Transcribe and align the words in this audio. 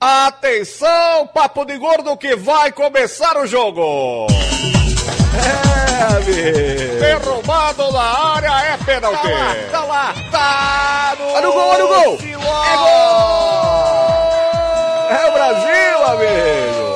Atenção, 0.00 1.26
papo 1.34 1.64
de 1.64 1.76
gordo 1.76 2.16
que 2.16 2.36
vai 2.36 2.70
começar 2.70 3.36
o 3.36 3.44
jogo. 3.48 4.28
É, 5.34 6.02
amigo. 6.14 7.00
Derrubado 7.00 7.90
na 7.90 8.34
área 8.36 8.74
é 8.74 8.76
pênalti. 8.84 9.20
Tá 9.22 9.28
lá, 9.28 9.56
tá 9.72 9.84
lá. 9.84 10.14
Tá 10.30 11.16
no, 11.18 11.32
olha 11.32 11.48
o 11.48 11.52
gol, 11.52 11.68
olha 11.68 11.84
o 11.84 11.88
gol. 11.88 12.16
É 12.22 12.76
gol. 12.76 13.58
É 15.10 15.26
o 15.26 15.32
Brasil, 15.32 16.04
amigo. 16.06 16.86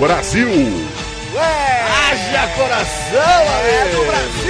Brasil. 0.00 0.88
É. 1.36 1.82
Haja 1.84 2.48
coração, 2.56 3.42
amigo. 3.58 3.68
É 3.68 3.84
do 3.90 4.04
Brasil. 4.06 4.41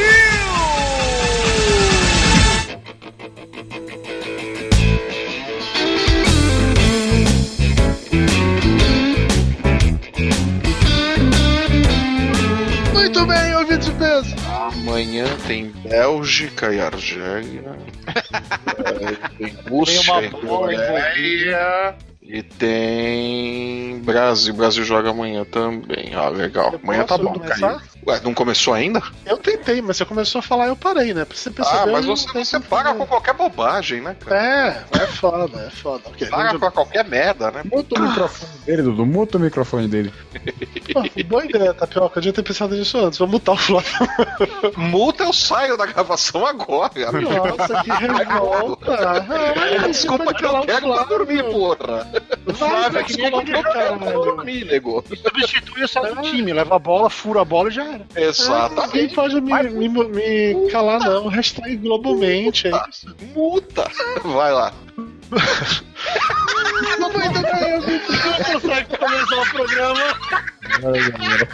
Muito 13.22 13.34
bem, 13.34 13.54
ouvintes 13.54 13.86
de 13.86 13.94
peso. 13.94 14.34
Amanhã 14.48 15.24
tem 15.46 15.66
Bélgica 15.68 16.74
e 16.74 16.80
Argélia. 16.80 17.76
Tem 19.38 19.56
Rússia 19.70 20.24
e 20.24 20.30
Coreia. 20.30 21.94
E 22.20 22.42
tem 22.42 24.00
Brasil. 24.00 24.52
Brasil 24.54 24.82
joga 24.84 25.10
amanhã 25.10 25.44
também. 25.44 26.12
Ah, 26.14 26.28
legal. 26.28 26.74
Amanhã 26.82 27.04
tá 27.04 27.16
bom. 27.16 27.34
começar? 27.34 27.80
Ué, 28.06 28.20
não 28.24 28.34
começou 28.34 28.74
ainda? 28.74 29.00
Eu 29.24 29.36
tentei, 29.38 29.80
mas 29.80 29.96
você 29.96 30.04
começou 30.04 30.40
a 30.40 30.42
falar 30.42 30.66
eu 30.66 30.74
parei, 30.76 31.14
né? 31.14 31.24
Pra 31.24 31.36
você 31.36 31.50
perceber. 31.50 31.78
Ah, 31.78 31.86
mas 31.86 32.04
você, 32.04 32.26
você 32.32 32.58
paga 32.58 32.86
fazer. 32.88 32.98
com 32.98 33.06
qualquer 33.06 33.34
bobagem, 33.34 34.00
né, 34.00 34.16
cara? 34.18 34.36
É, 34.44 34.84
é 35.02 35.06
foda, 35.06 35.60
é 35.66 35.70
foda. 35.70 36.02
Paga 36.28 36.58
pra 36.58 36.70
qualquer 36.72 37.04
merda, 37.04 37.50
né? 37.52 37.62
Muta 37.64 37.98
o 38.00 38.02
microfone 38.02 38.52
dele, 38.66 38.82
Dudu. 38.82 39.06
Muta 39.06 39.38
o 39.38 39.40
microfone 39.40 39.86
dele. 39.88 40.12
Pô, 40.92 41.02
boa 41.26 41.44
ideia, 41.44 41.72
Tapioca. 41.74 42.18
Eu 42.18 42.22
devia 42.22 42.32
ter 42.32 42.42
pensado 42.42 42.74
nisso 42.74 42.98
antes. 42.98 43.18
Vamos 43.20 43.34
mutar 43.34 43.52
o 43.52 43.56
Flávio. 43.56 43.90
Multa, 44.76 45.24
eu 45.24 45.32
saio 45.32 45.76
da 45.76 45.86
gravação 45.86 46.44
agora. 46.44 46.90
Nossa, 47.12 47.82
que 47.84 47.90
revolta. 47.90 48.92
Ah, 49.82 49.88
Desculpa 49.88 50.34
que 50.34 50.44
eu 50.44 50.60
quero 50.62 50.92
pra 50.92 51.04
dormir, 51.04 51.42
porra. 51.44 52.06
Flávio, 52.54 52.98
é 52.98 53.04
que 53.04 53.16
nem 53.16 53.26
aquele 53.26 53.40
Eu 53.58 53.62
quero 53.62 53.72
cara, 53.72 53.96
velho. 53.96 54.20
dormir, 54.20 54.64
nego. 54.64 55.04
Substitui 55.08 55.86
só 55.88 56.02
do 56.02 56.22
time, 56.22 56.52
leva 56.52 56.76
a 56.76 56.78
bola, 56.78 57.08
fura 57.10 57.42
a 57.42 57.44
bola 57.44 57.68
e 57.68 57.72
já 57.72 57.91
Ninguém 57.98 58.28
Exatamente. 58.28 59.14
pode 59.14 59.40
me, 59.40 59.88
me, 59.88 60.04
me 60.04 60.70
calar, 60.70 61.00
não. 61.00 61.28
Hashtag 61.28 61.76
globalmente, 61.76 62.68
é 62.68 62.70
isso. 62.88 63.14
Multa. 63.34 63.90
Vai 64.24 64.52
lá. 64.52 64.72
Muito 67.00 67.42
bem, 67.42 67.74
ouvintes. 67.74 68.24
Não 68.24 68.60
consegue 68.60 68.96
começar 68.98 69.40
o 69.40 69.50
programa. 69.50 70.18
Ai, 70.84 71.10
galera. 71.10 71.48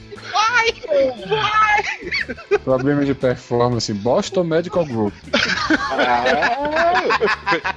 Problema 2.64 3.04
de 3.04 3.14
performance. 3.14 3.92
Boston 3.92 4.44
Medical 4.44 4.84
Group. 4.84 5.14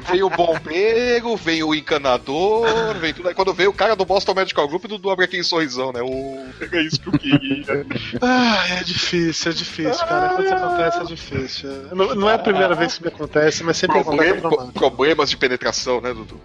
Veio 0.09 0.27
o 0.27 0.29
bombeiro, 0.29 1.35
veio 1.35 1.67
o 1.69 1.75
encanador, 1.75 2.93
veio 2.95 3.13
tudo. 3.13 3.29
Aí 3.29 3.35
quando 3.35 3.53
veio 3.53 3.69
o 3.69 3.73
cara 3.73 3.95
do 3.95 4.05
Boston 4.05 4.33
Medical 4.33 4.67
Group, 4.67 4.85
do 4.85 5.09
abre 5.09 5.25
aquele 5.25 5.43
sorrisão, 5.43 5.91
né? 5.91 6.01
O... 6.01 6.47
É 6.71 6.81
isso 6.81 6.99
que 6.99 7.07
eu 7.07 7.13
queria. 7.13 7.85
Ah, 8.21 8.65
é 8.79 8.83
difícil, 8.83 9.51
é 9.51 9.55
difícil, 9.55 10.05
cara. 10.05 10.29
Quando 10.29 10.45
isso 10.45 10.53
acontece, 10.53 10.97
é 10.99 11.03
difícil. 11.03 11.69
Não, 11.93 12.15
não 12.15 12.29
é 12.29 12.35
a 12.35 12.39
primeira 12.39 12.75
vez 12.75 12.97
que 12.97 13.03
me 13.03 13.09
acontece, 13.09 13.63
mas 13.63 13.77
sempre 13.77 13.99
acontece 13.99 14.33
Problema, 14.33 14.49
pra 14.55 14.65
mais. 14.65 14.73
problemas 14.73 15.29
de 15.29 15.37
penetração, 15.37 16.01
né, 16.01 16.13
Dudu? 16.13 16.39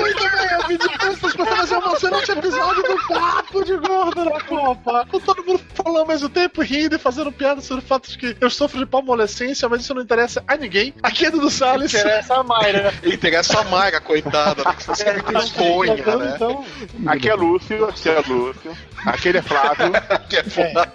Muito 0.00 0.22
bem, 0.22 0.52
eu 0.52 0.68
vim 0.68 0.76
de 0.76 0.98
festas 0.98 1.34
pra 1.34 1.46
fazer 1.46 1.76
um 1.76 1.78
emocionante 1.78 2.30
episódio 2.32 2.82
do 2.82 2.96
Papo 3.08 3.64
de 3.64 3.76
Gordo 3.76 4.24
na 4.24 4.40
Copa. 4.62 5.06
Com 5.10 5.18
todo 5.18 5.44
mundo 5.44 5.60
falando 5.74 5.98
ao 5.98 6.06
mesmo 6.06 6.28
tempo, 6.28 6.62
rindo 6.62 6.94
e 6.94 6.98
fazendo 6.98 7.32
piada 7.32 7.60
sobre 7.60 7.84
o 7.84 7.86
fato 7.86 8.08
de 8.08 8.16
que 8.16 8.36
eu 8.40 8.48
sofro 8.48 8.78
de 8.78 8.86
palmolescência, 8.86 9.68
mas 9.68 9.82
isso 9.82 9.92
não 9.92 10.02
interessa 10.02 10.42
a 10.46 10.56
ninguém. 10.56 10.94
Aqui 11.02 11.26
é 11.26 11.30
Dudu 11.30 11.50
Salles. 11.50 11.92
Interessa 11.92 12.34
a 12.36 12.42
Mayra. 12.44 12.94
Interessa 13.04 13.60
a 13.60 13.64
Mayra, 13.64 14.00
coitada, 14.00 14.62
né? 14.64 14.74
Que 14.74 14.84
você 14.84 14.94
sempre 14.94 15.22
tem 15.22 15.40
sonha, 15.42 15.94
né? 15.96 16.32
Então, 16.36 16.64
Aqui 17.06 17.28
é 17.28 17.34
Lúcio, 17.34 17.84
aqui 17.86 18.08
é 18.08 18.20
Lúcio. 18.20 18.76
Aquele 19.04 19.38
é 19.38 19.42
Flávio. 19.42 19.92
Que 20.28 20.36
é 20.36 20.44
foda. 20.44 20.92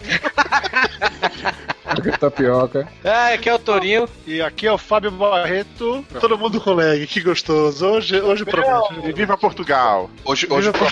Tapioca. 2.20 2.88
É, 3.04 3.34
aqui 3.34 3.50
é 3.50 3.54
o 3.54 3.60
Torinho. 3.60 4.08
E 4.26 4.42
aqui 4.42 4.68
é 4.68 4.72
o 4.72 4.78
Fábio 4.78 5.12
Barreto. 5.12 6.06
todo 6.20 6.38
mundo 6.38 6.60
com 6.60 6.74
lag, 6.74 7.06
que 7.08 7.22
gostoso. 7.22 7.86
Hoje, 7.86 8.20
hoje 8.20 8.46
promete. 8.46 9.08
E 9.08 9.14
viva 9.14 9.38
Portugal. 9.38 10.10
Hoje, 10.24 10.48
hoje, 10.50 10.72
Viva 10.72 10.86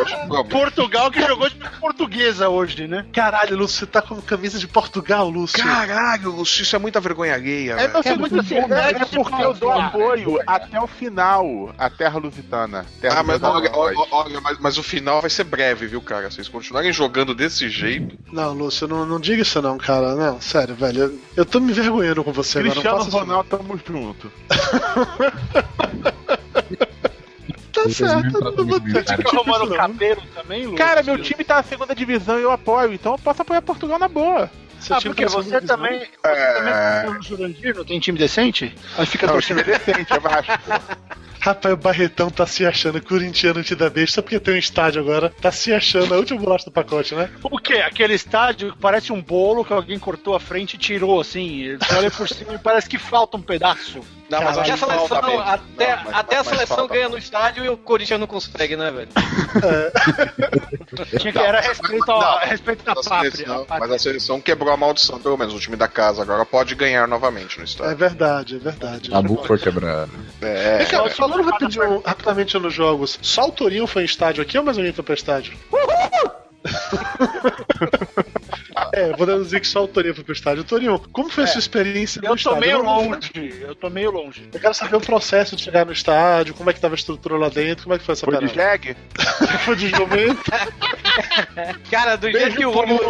hoje 0.00 0.16
promete. 0.26 0.48
Portugal 0.50 1.10
que 1.10 1.20
jogou 1.22 1.48
de 1.48 1.56
portuguesa 2.00 2.48
hoje, 2.48 2.86
né? 2.88 3.04
Caralho, 3.12 3.56
Lúcio, 3.56 3.80
você 3.80 3.86
tá 3.86 4.00
com 4.00 4.20
camisa 4.22 4.58
de 4.58 4.66
Portugal, 4.66 5.28
Lúcio. 5.28 5.62
Caralho, 5.62 6.30
Lúcio, 6.30 6.62
isso 6.62 6.74
é 6.74 6.78
muita 6.78 6.98
vergonha 7.00 7.34
alheia, 7.34 7.72
É, 7.72 7.88
velho. 7.88 8.00
é 8.04 8.16
muito 8.16 8.42
verdade, 8.42 9.02
é 9.02 9.04
porque 9.04 9.42
eu 9.42 9.52
dou 9.54 9.70
apoio 9.70 10.38
até 10.46 10.80
o 10.80 10.86
final. 10.86 11.74
A 11.76 11.90
terra 11.90 12.18
lusitana. 12.18 12.86
Terra 13.00 13.20
Ah, 13.20 13.22
mas 13.22 13.42
olha, 13.42 13.70
olha, 13.74 13.96
olha, 14.10 14.40
mas, 14.40 14.58
mas 14.58 14.78
o 14.78 14.82
final 14.82 15.20
vai 15.20 15.30
ser 15.30 15.44
breve, 15.44 15.86
viu, 15.86 16.00
cara? 16.00 16.30
Se 16.30 16.36
vocês 16.36 16.48
continuarem 16.48 16.92
jogando 16.92 17.34
desse 17.34 17.68
jeito. 17.68 18.16
Não, 18.32 18.52
Lúcio, 18.54 18.88
não, 18.88 19.04
não 19.04 19.20
diga 19.20 19.42
isso 19.42 19.60
não, 19.60 19.76
cara. 19.76 20.14
Não, 20.14 20.40
sério, 20.40 20.74
velho. 20.74 21.02
Eu, 21.02 21.18
eu 21.38 21.44
tô 21.44 21.60
me 21.60 21.70
envergonhando 21.72 22.24
com 22.24 22.32
você 22.32 22.58
agora. 22.60 22.72
Cristiano 22.72 22.96
Não 22.98 23.04
faça 23.04 23.16
isso, 23.16 23.26
não. 23.26 23.36
Ronaldo, 23.42 23.48
tamo 23.50 23.80
junto. 23.86 24.32
Tá 27.84 27.90
certo, 27.90 28.40
não 28.40 28.64
vou 28.66 28.80
de 28.80 28.92
que 29.04 29.36
Arrumando 29.36 29.70
não. 29.70 29.76
cabelo 29.76 30.22
também, 30.34 30.66
Lu? 30.66 30.74
Cara, 30.76 31.02
meu 31.02 31.18
time 31.18 31.44
tá 31.44 31.56
na 31.56 31.62
segunda 31.62 31.94
divisão 31.94 32.38
e 32.38 32.42
eu 32.42 32.50
apoio, 32.52 32.92
então 32.92 33.12
eu 33.12 33.18
posso 33.18 33.42
apoiar 33.42 33.62
Portugal 33.62 33.98
na 33.98 34.08
boa. 34.08 34.50
Seu 34.80 34.96
Ah, 34.96 34.98
time 34.98 35.10
porque 35.14 35.26
tá 35.26 35.32
você 35.32 35.60
também. 35.60 35.98
Você 35.98 36.06
também 36.54 36.72
tá 36.72 37.04
no 37.12 37.22
Jurandir, 37.22 37.76
não 37.76 37.84
tem 37.84 38.00
time 38.00 38.18
decente? 38.18 38.74
Aí 38.96 39.04
fica 39.04 39.26
Não, 39.26 39.36
o 39.36 39.40
time 39.42 39.62
torcendo. 39.62 39.74
é 39.82 39.92
decente, 39.92 40.12
é 40.12 40.18
Vasco. 40.18 40.52
Rapaz, 41.42 41.72
o 41.72 41.76
Barretão 41.76 42.28
tá 42.30 42.46
se 42.46 42.66
achando 42.66 43.00
corintiano 43.02 43.62
te 43.62 43.74
da 43.74 43.88
besta 43.88 44.22
porque 44.22 44.38
tem 44.38 44.54
um 44.54 44.58
estádio 44.58 45.00
agora. 45.00 45.30
Tá 45.40 45.50
se 45.50 45.72
achando 45.72 46.12
a 46.12 46.18
última 46.18 46.38
bolacha 46.38 46.66
do 46.66 46.70
pacote, 46.70 47.14
né? 47.14 47.30
O 47.42 47.58
quê? 47.58 47.74
Aquele 47.76 48.12
estádio 48.14 48.72
que 48.72 48.78
parece 48.78 49.10
um 49.10 49.22
bolo 49.22 49.64
que 49.64 49.72
alguém 49.72 49.98
cortou 49.98 50.34
a 50.34 50.40
frente 50.40 50.74
e 50.74 50.78
tirou, 50.78 51.18
assim. 51.20 51.76
Você 51.78 51.94
olha 51.94 52.10
por 52.10 52.28
cima 52.28 52.54
e 52.54 52.58
parece 52.58 52.88
que 52.88 52.98
falta 52.98 53.38
um 53.38 53.42
pedaço. 53.42 54.00
Não, 54.30 54.42
mas 54.42 54.58
Até 54.58 54.70
a 54.72 54.76
falta 54.76 54.94
seleção, 54.96 55.18
até, 55.40 55.96
Não, 55.96 56.04
mas- 56.04 56.14
até 56.14 56.36
a 56.36 56.44
seleção 56.44 56.76
falta. 56.76 56.94
ganha 56.94 57.08
no 57.08 57.18
estádio 57.18 57.64
e 57.64 57.68
o 57.68 57.76
Corinthians 57.76 58.20
não 58.20 58.26
consegue, 58.28 58.76
né, 58.76 58.90
velho? 58.90 59.08
Tinha 61.18 61.32
que 61.32 61.38
era 61.38 61.60
respeito, 61.60 62.10
ao, 62.10 62.20
Não, 62.20 62.38
respeito 62.38 62.88
à 62.88 62.94
Mas 62.94 63.06
a 63.06 63.10
pátria. 63.10 63.30
seleção- 63.32 63.64
pátria. 63.64 63.80
mas 63.80 63.90
a 63.90 63.98
seleção 63.98 64.40
quebrou 64.40 64.72
a 64.72 64.76
maldição, 64.76 65.18
pelo 65.20 65.36
menos. 65.36 65.54
O 65.54 65.58
time 65.58 65.76
da 65.76 65.88
casa 65.88 66.22
agora 66.22 66.44
pode 66.46 66.74
ganhar 66.74 67.06
novamente 67.08 67.56
no 67.58 67.62
É 67.62 67.66
estádio. 67.66 67.96
verdade, 67.96 68.56
é 68.56 68.58
verdade. 68.58 69.10
Tabu 69.10 69.42
foi 69.44 69.58
quebrado. 69.58 70.10
É, 70.40 70.78
Vem 70.78 70.86
cá, 70.86 71.08
falando 71.10 71.42
rapidinho, 71.42 72.00
rapidamente 72.04 72.58
nos 72.58 72.72
jogos, 72.72 73.18
só 73.22 73.48
o 73.48 73.52
Torinho 73.52 73.86
foi 73.86 74.02
em 74.02 74.06
estádio 74.06 74.42
aqui 74.42 74.56
ou 74.58 74.64
mais 74.64 74.76
alguém 74.78 74.92
foi 74.92 75.04
pra 75.04 75.14
estádio? 75.14 75.54
é, 78.92 79.12
vou 79.16 79.26
deduzir 79.26 79.60
que 79.60 79.66
só 79.66 79.84
o 79.84 79.88
Torinho 79.88 80.14
foi 80.14 80.24
pro 80.24 80.32
estádio. 80.32 80.64
Torinho, 80.64 80.98
como 81.12 81.30
foi 81.30 81.44
a 81.44 81.46
sua 81.46 81.58
experiência 81.58 82.20
no 82.20 82.26
Eu 82.28 82.30
tô 82.30 82.36
estádio? 82.36 82.60
meio 82.60 82.72
Eu 82.78 82.82
não- 82.82 83.10
longe. 83.10 83.30
Eu 83.60 83.74
tô 83.74 83.90
meio 83.90 84.10
longe. 84.10 84.48
Eu 84.52 84.60
quero 84.60 84.74
saber 84.74 84.96
o 84.96 85.00
processo 85.00 85.56
de 85.56 85.62
chegar 85.62 85.86
no 85.86 85.92
estádio, 85.92 86.54
como 86.54 86.70
é 86.70 86.72
que 86.72 86.80
tava 86.80 86.94
a 86.94 86.96
estrutura 86.96 87.36
lá 87.36 87.48
dentro, 87.48 87.84
como 87.84 87.94
é 87.94 87.98
que 87.98 88.04
foi 88.04 88.12
essa 88.12 88.26
Foi 88.26 88.36
de 88.38 88.48
parada? 88.52 88.72
jegue? 88.72 88.96
Foi 89.64 89.76
de 89.76 89.88
jumento, 89.88 90.40
Cara, 91.90 92.16
do 92.16 92.30
jeito 92.30 92.56
que 92.56 92.64
o 92.64 92.76
ônibus. 92.76 93.06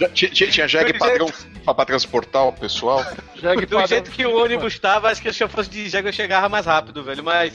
né? 0.00 0.08
Tinha, 0.14 0.30
tinha, 0.50 0.68
jegue 0.68 0.98
padrão 0.98 1.30
pra, 1.64 1.74
pra 1.74 1.84
transportar 1.84 2.46
o 2.46 2.52
pessoal. 2.52 3.04
Jegue 3.34 3.66
Do 3.66 3.86
jeito 3.86 4.10
que 4.10 4.24
o 4.26 4.36
ônibus 4.42 4.78
tava, 4.78 5.08
acho 5.10 5.20
que 5.22 5.32
se 5.32 5.42
eu 5.44 5.48
fosse 5.48 5.68
de 5.70 5.88
jegue 5.88 6.08
eu 6.08 6.12
chegava 6.12 6.48
mais 6.48 6.66
rápido, 6.66 7.02
velho. 7.02 7.22
Mas. 7.22 7.52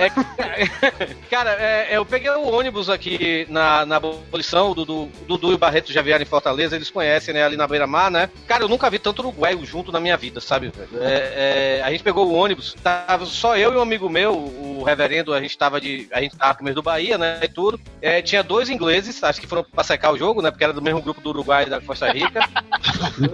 é- 0.00 1.06
cara, 1.30 1.52
é, 1.52 1.96
eu 1.96 2.04
peguei 2.06 2.30
o 2.30 2.48
ônibus 2.48 2.88
aqui 2.88 3.46
na, 3.50 3.84
na 3.84 3.96
abolição, 3.96 4.73
o 4.82 5.08
Dudu, 5.26 5.50
e 5.52 5.54
o 5.54 5.58
Barreto 5.58 5.92
já 5.92 6.02
vieram 6.02 6.22
em 6.22 6.26
Fortaleza, 6.26 6.76
eles 6.76 6.90
conhecem, 6.90 7.32
né, 7.34 7.42
ali 7.44 7.56
na 7.56 7.66
beira-mar, 7.66 8.10
né? 8.10 8.28
Cara, 8.46 8.64
eu 8.64 8.68
nunca 8.68 8.88
vi 8.90 8.98
tanto 8.98 9.20
uruguaio 9.20 9.64
junto 9.64 9.90
na 9.92 10.00
minha 10.00 10.16
vida, 10.16 10.40
sabe? 10.40 10.72
É, 11.00 11.78
é, 11.80 11.82
a 11.84 11.90
gente 11.90 12.02
pegou 12.02 12.26
o 12.28 12.34
ônibus, 12.34 12.74
tava 12.82 13.24
só 13.26 13.56
eu 13.56 13.72
e 13.72 13.76
um 13.76 13.80
amigo 13.82 14.08
meu, 14.08 14.32
o 14.34 14.82
reverendo, 14.84 15.32
a 15.34 15.40
gente 15.40 15.56
tava 15.56 15.80
de. 15.80 16.08
A 16.12 16.20
gente 16.20 16.36
tava 16.36 16.54
primeiro 16.54 16.74
do 16.76 16.82
Bahia, 16.82 17.16
né? 17.18 17.38
E 17.42 17.48
tudo. 17.48 17.80
É, 18.02 18.20
tinha 18.22 18.42
dois 18.42 18.68
ingleses, 18.68 19.22
acho 19.22 19.40
que 19.40 19.46
foram 19.46 19.64
pra 19.64 19.82
secar 19.84 20.12
o 20.12 20.18
jogo, 20.18 20.42
né? 20.42 20.50
Porque 20.50 20.64
era 20.64 20.72
do 20.72 20.82
mesmo 20.82 21.00
grupo 21.00 21.20
do 21.20 21.30
Uruguai 21.30 21.64
e 21.66 21.70
da 21.70 21.80
Costa 21.80 22.10
Rica. 22.12 22.40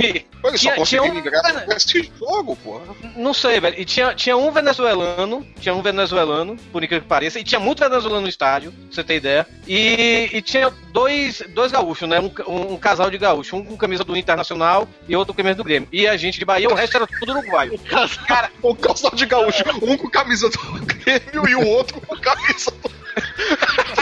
E- 0.00 0.24
Ele 0.44 0.58
só 0.58 0.72
Tinha- 0.72 0.84
tinha 0.84 1.02
um- 1.02 1.22
com 1.22 1.72
esse 1.72 2.10
jogo, 2.18 2.56
porra. 2.56 2.82
Não 3.16 3.32
sei, 3.34 3.58
velho. 3.60 3.78
E 3.80 3.84
tinha, 3.84 4.14
tinha 4.14 4.36
um 4.36 4.50
venezuelano, 4.50 5.46
tinha 5.60 5.74
um 5.74 5.82
venezuelano, 5.82 6.56
por 6.72 6.82
incrível 6.84 7.02
que 7.02 7.08
pareça, 7.08 7.38
e 7.38 7.44
tinha 7.44 7.60
muito 7.60 7.80
venezuelano 7.80 8.22
no 8.22 8.28
estádio, 8.28 8.72
pra 8.72 8.80
você 8.90 9.04
ter 9.04 9.16
ideia. 9.16 9.46
E, 9.66 10.30
e 10.32 10.42
tinha 10.42 10.65
dois, 10.92 11.42
dois 11.50 11.72
gaúchos, 11.72 12.08
né? 12.08 12.20
Um, 12.20 12.30
um- 12.46 12.72
um 12.74 12.76
casal 12.76 13.10
de 13.10 13.18
gaúchos, 13.18 13.52
um 13.52 13.64
com 13.64 13.76
camisa 13.76 14.04
do 14.04 14.16
Internacional 14.16 14.88
e 15.08 15.14
outro 15.16 15.32
com 15.34 15.38
camisa 15.38 15.56
do 15.56 15.64
Grêmio. 15.64 15.88
E 15.92 16.06
a 16.06 16.16
gente 16.16 16.38
de 16.38 16.44
Bahia, 16.44 16.68
o 16.68 16.74
resto 16.74 16.96
era 16.96 17.06
tudo 17.06 17.32
uruguaio. 17.32 17.78
Cara, 18.26 18.50
Um 18.62 18.74
calçado 18.74 19.16
de 19.16 19.26
gaúcho, 19.26 19.62
um 19.82 19.96
com 19.96 20.08
camisa 20.10 20.48
do 20.48 20.58
Grêmio 20.86 21.48
e 21.48 21.54
o 21.54 21.66
outro 21.66 22.00
com 22.00 22.16
camisa 22.16 22.70
do. 22.70 22.90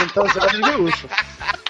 Então, 0.03 0.25
de 0.27 0.61
gaúcho. 0.61 1.07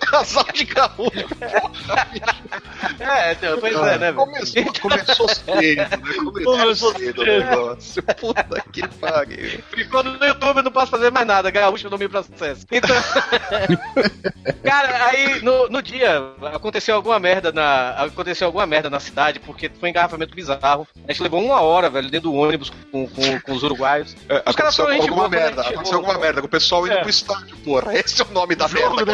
Casal 0.00 0.44
de 0.54 0.64
gaúcho. 0.64 1.28
é, 3.00 3.32
então, 3.32 3.58
pois 3.60 3.74
é, 3.76 3.82
né, 3.82 3.98
velho? 3.98 4.14
Começou, 4.16 4.64
começou 4.80 5.28
cedo, 5.28 5.76
né? 5.76 6.44
Começou, 6.44 6.92
cedo 6.94 7.22
o 7.22 7.24
negócio. 7.24 8.02
Puta 8.02 8.64
que 8.72 8.86
pariu. 8.88 9.62
Ficou 9.70 10.02
no 10.02 10.24
YouTube, 10.24 10.58
eu 10.58 10.62
não 10.62 10.72
posso 10.72 10.90
fazer 10.90 11.10
mais 11.10 11.26
nada. 11.26 11.50
Gaúcho 11.50 11.90
não 11.90 11.98
me 11.98 12.08
processa. 12.08 12.66
Então. 12.70 12.96
Cara, 14.62 15.06
aí 15.06 15.42
no, 15.42 15.68
no 15.68 15.82
dia 15.82 16.22
aconteceu 16.54 16.94
alguma 16.94 17.18
merda 17.18 17.52
na. 17.52 17.90
Aconteceu 17.90 18.46
alguma 18.46 18.66
merda 18.66 18.88
na 18.90 19.00
cidade, 19.00 19.40
porque 19.40 19.68
foi 19.68 19.88
um 19.88 19.90
engarrafamento 19.90 20.34
bizarro. 20.34 20.86
A 21.06 21.12
gente 21.12 21.22
levou 21.22 21.42
uma 21.42 21.60
hora, 21.60 21.90
velho, 21.90 22.10
dentro 22.10 22.30
do 22.30 22.34
ônibus 22.36 22.70
com, 22.90 23.06
com, 23.08 23.40
com 23.40 23.52
os 23.52 23.62
uruguaios. 23.62 24.16
É, 24.28 24.42
Os 24.48 24.56
caras 24.56 24.76
foram 24.76 24.94
alguma 24.94 25.14
boa, 25.16 25.28
merda, 25.28 25.62
aconteceu 25.62 25.96
alguma 25.98 26.18
merda, 26.18 26.40
com 26.40 26.46
o 26.46 26.50
pessoal 26.50 26.86
indo 26.86 26.96
É. 26.96 27.00
pro 27.00 27.10
estádio, 27.10 27.56
porra. 27.58 27.94
Esse 27.98 28.20
é 28.22 28.24
o 28.24 28.28
nome 28.32 28.54
da 28.54 28.68
merda. 28.68 29.04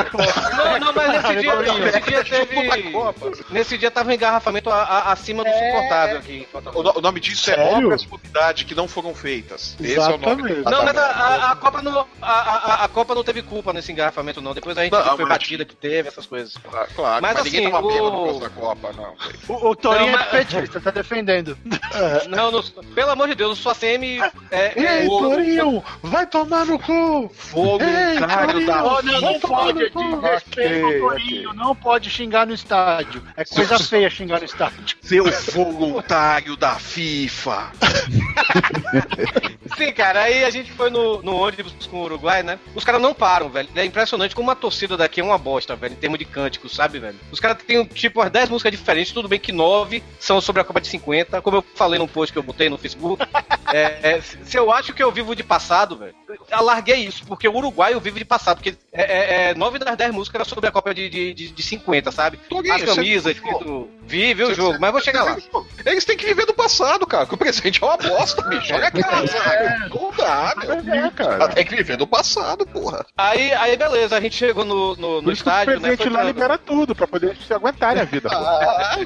Não, 0.56 0.78
não, 0.78 0.92
mas 0.92 1.12
nesse 1.22 1.40
dia, 1.40 1.52
Torinho. 1.52 1.84
nesse 1.84 2.00
dia 2.00 2.24
Jogo 2.24 2.46
da 2.54 2.74
teve. 2.74 2.90
Copa. 2.92 3.32
Nesse 3.50 3.78
dia 3.78 3.90
tava 3.90 4.10
um 4.10 4.12
engarrafamento 4.12 4.70
a- 4.70 4.82
a- 4.82 5.12
acima 5.12 5.44
do 5.44 5.50
suportável 5.50 6.18
aqui. 6.18 6.46
O, 6.74 6.98
o 6.98 7.00
nome 7.00 7.20
disso 7.20 7.50
é 7.50 7.54
Sério? 7.54 7.86
obras 7.86 8.02
de 8.02 8.08
mobilidade 8.08 8.64
que 8.64 8.74
não 8.74 8.86
foram 8.88 9.14
feitas. 9.14 9.76
Esse 9.80 9.96
é 9.98 10.00
o 10.00 10.18
nome. 10.18 10.50
Exatamente. 10.52 10.64
Não, 10.70 10.84
mas 10.84 10.96
a, 10.96 11.06
a- 11.06 11.50
a 11.52 11.56
Copa 11.56 11.82
não, 11.82 12.06
a, 12.20 12.32
a- 12.32 12.84
a 12.84 12.88
Copa 12.88 13.14
não 13.14 13.24
teve 13.24 13.42
culpa 13.42 13.72
nesse 13.72 13.92
engarrafamento, 13.92 14.40
não. 14.40 14.54
Depois 14.54 14.76
a 14.78 14.82
gente 14.84 14.92
Não, 14.92 15.16
foi 15.16 15.26
batida 15.26 15.64
que 15.64 15.74
teve, 15.74 16.08
essas 16.08 16.26
coisas. 16.26 16.54
Claro, 16.56 16.88
claro, 16.94 17.22
Mas 17.22 17.34
mas, 17.34 17.44
ninguém 17.44 17.64
assim, 17.66 17.72
tava 17.72 17.86
bêbado 17.88 18.06
o- 18.06 18.10
por 18.10 18.24
causa 18.26 18.40
da 18.40 18.50
Copa, 18.50 18.92
não. 18.96 19.14
O, 19.48 19.70
o 19.70 19.76
Torinho 19.76 20.12
Não, 20.12 20.18
é 20.18 20.22
mas- 20.32 20.46
petista, 20.46 20.80
tá 20.80 20.90
defendendo. 20.90 21.56
Não, 22.28 22.50
não, 22.50 22.62
pelo 22.94 23.10
amor 23.10 23.28
de 23.28 23.34
Deus, 23.34 23.58
o 23.58 23.62
sua 23.62 23.74
CM 23.74 24.20
é, 24.50 24.72
é 24.80 25.02
Ei, 25.02 25.08
ouro, 25.08 25.30
Torinho, 25.30 25.84
vai 26.02 26.26
tomar 26.26 26.64
no 26.66 26.78
cu! 26.78 27.30
fogo, 27.34 27.82
Ei, 27.82 28.18
da. 28.26 28.84
Oh, 28.84 29.02
não, 29.02 29.20
não 29.20 29.40
pode, 29.40 29.72
no 29.74 29.80
é 29.80 29.84
de 29.84 29.90
cu. 29.90 30.20
respeito 30.20 30.86
Ok, 30.86 31.02
ao 31.02 31.10
Torinho, 31.10 31.54
não 31.54 31.74
pode 31.74 32.10
xingar 32.10 32.46
no 32.46 32.54
estádio. 32.54 33.22
É 33.36 33.44
coisa 33.44 33.78
feia 33.78 34.10
xingar 34.10 34.38
no 34.38 34.44
estádio. 34.44 34.96
Seu 35.02 35.24
voluntário 35.52 36.56
da 36.56 36.76
FIFA. 36.76 37.72
Sim, 39.76 39.92
cara, 39.92 40.22
aí 40.22 40.44
a 40.44 40.50
gente 40.50 40.70
foi 40.72 40.90
no, 40.90 41.22
no 41.22 41.36
ônibus 41.36 41.74
com 41.86 41.98
o 41.98 42.04
Uruguai, 42.04 42.42
né? 42.42 42.58
Os 42.74 42.84
caras 42.84 43.00
não 43.00 43.14
param, 43.14 43.48
velho. 43.48 43.68
É 43.74 43.84
impressionante 43.84 44.34
como 44.34 44.50
a 44.50 44.54
torcida 44.54 44.96
daqui 44.96 45.20
é 45.20 45.24
uma 45.24 45.38
bosta, 45.38 45.74
velho, 45.74 45.94
em 45.94 45.96
termos 45.96 46.18
de 46.18 46.24
cânticos, 46.24 46.74
sabe, 46.74 46.98
velho? 46.98 47.18
Os 47.32 47.40
caras 47.40 47.62
têm, 47.62 47.84
tipo, 47.86 48.20
umas 48.20 48.30
10 48.30 48.50
músicas 48.50 48.72
diferentes, 48.72 49.12
tudo 49.12 49.28
bem 49.28 49.40
que 49.40 49.52
9 49.52 50.02
são 50.18 50.40
sobre 50.40 50.62
a 50.62 50.64
Copa 50.64 50.80
de 50.80 50.88
50, 50.88 51.40
como 51.42 51.56
eu 51.56 51.64
falei 51.74 51.98
num 51.98 52.06
post 52.06 52.32
que 52.32 52.38
eu 52.38 52.42
botei 52.42 52.68
no 52.68 52.78
Facebook. 52.78 53.24
É, 53.72 54.16
é, 54.16 54.20
se 54.20 54.56
eu 54.56 54.72
acho 54.72 54.92
que 54.92 55.02
eu 55.02 55.10
vivo 55.10 55.34
de 55.34 55.42
passado, 55.42 55.96
velho, 55.96 56.14
eu 56.28 56.62
larguei 56.62 56.96
isso, 56.96 57.24
porque 57.26 57.48
o 57.48 57.56
Uruguai 57.56 57.94
eu 57.94 58.00
vivo 58.00 58.18
de 58.18 58.24
passado, 58.24 58.56
porque 58.58 58.76
é, 58.92 59.02
é, 59.02 59.50
é, 59.50 59.54
9 59.54 59.78
das 59.78 59.96
10 59.96 60.12
músicas 60.12 60.36
eram 60.36 60.44
sobre 60.44 60.68
a 60.68 60.72
Copa 60.72 60.94
de, 60.94 61.08
de, 61.08 61.34
de, 61.34 61.48
de 61.50 61.62
50, 61.62 62.12
sabe? 62.12 62.38
As 62.70 62.82
camisas, 62.82 63.36
escrito... 63.36 63.88
Vi, 64.06 64.34
vi 64.34 64.44
o 64.44 64.54
jogo, 64.54 64.78
mas 64.80 64.92
vou 64.92 65.00
chegar 65.00 65.24
lá. 65.24 65.36
Eles 65.84 66.04
têm 66.04 66.16
que 66.16 66.26
viver 66.26 66.46
do 66.46 66.54
passado, 66.54 67.06
cara. 67.06 67.26
Que 67.26 67.34
o 67.34 67.38
presente 67.38 67.82
é 67.82 67.86
uma 67.86 67.96
bosta, 67.96 68.42
bicho. 68.48 68.74
Olha 68.74 68.88
a 68.88 68.90
cara, 68.90 69.26
sabe? 69.26 69.90
Não 69.94 70.12
dá, 70.16 70.54
meu. 70.56 70.94
É, 70.94 71.10
cara. 71.10 71.48
Tem 71.48 71.64
que 71.64 71.76
viver 71.76 71.96
do 71.96 72.06
passado, 72.06 72.66
porra. 72.66 73.04
Aí, 73.16 73.52
aí 73.52 73.76
beleza, 73.76 74.16
a 74.16 74.20
gente 74.20 74.36
chegou 74.36 74.64
no, 74.64 74.94
no, 74.96 75.16
no 75.16 75.22
que 75.22 75.28
o 75.28 75.32
estádio, 75.32 75.74
né? 75.74 75.80
presidente 75.80 76.02
foi 76.02 76.10
lá 76.12 76.18
pra- 76.18 76.26
libera 76.28 76.58
tudo, 76.58 76.94
pra 76.94 77.06
poder 77.06 77.36
se 77.36 77.52
aguentarem 77.52 78.02
a 78.02 78.04
vida. 78.04 78.28
Ah, 78.32 78.96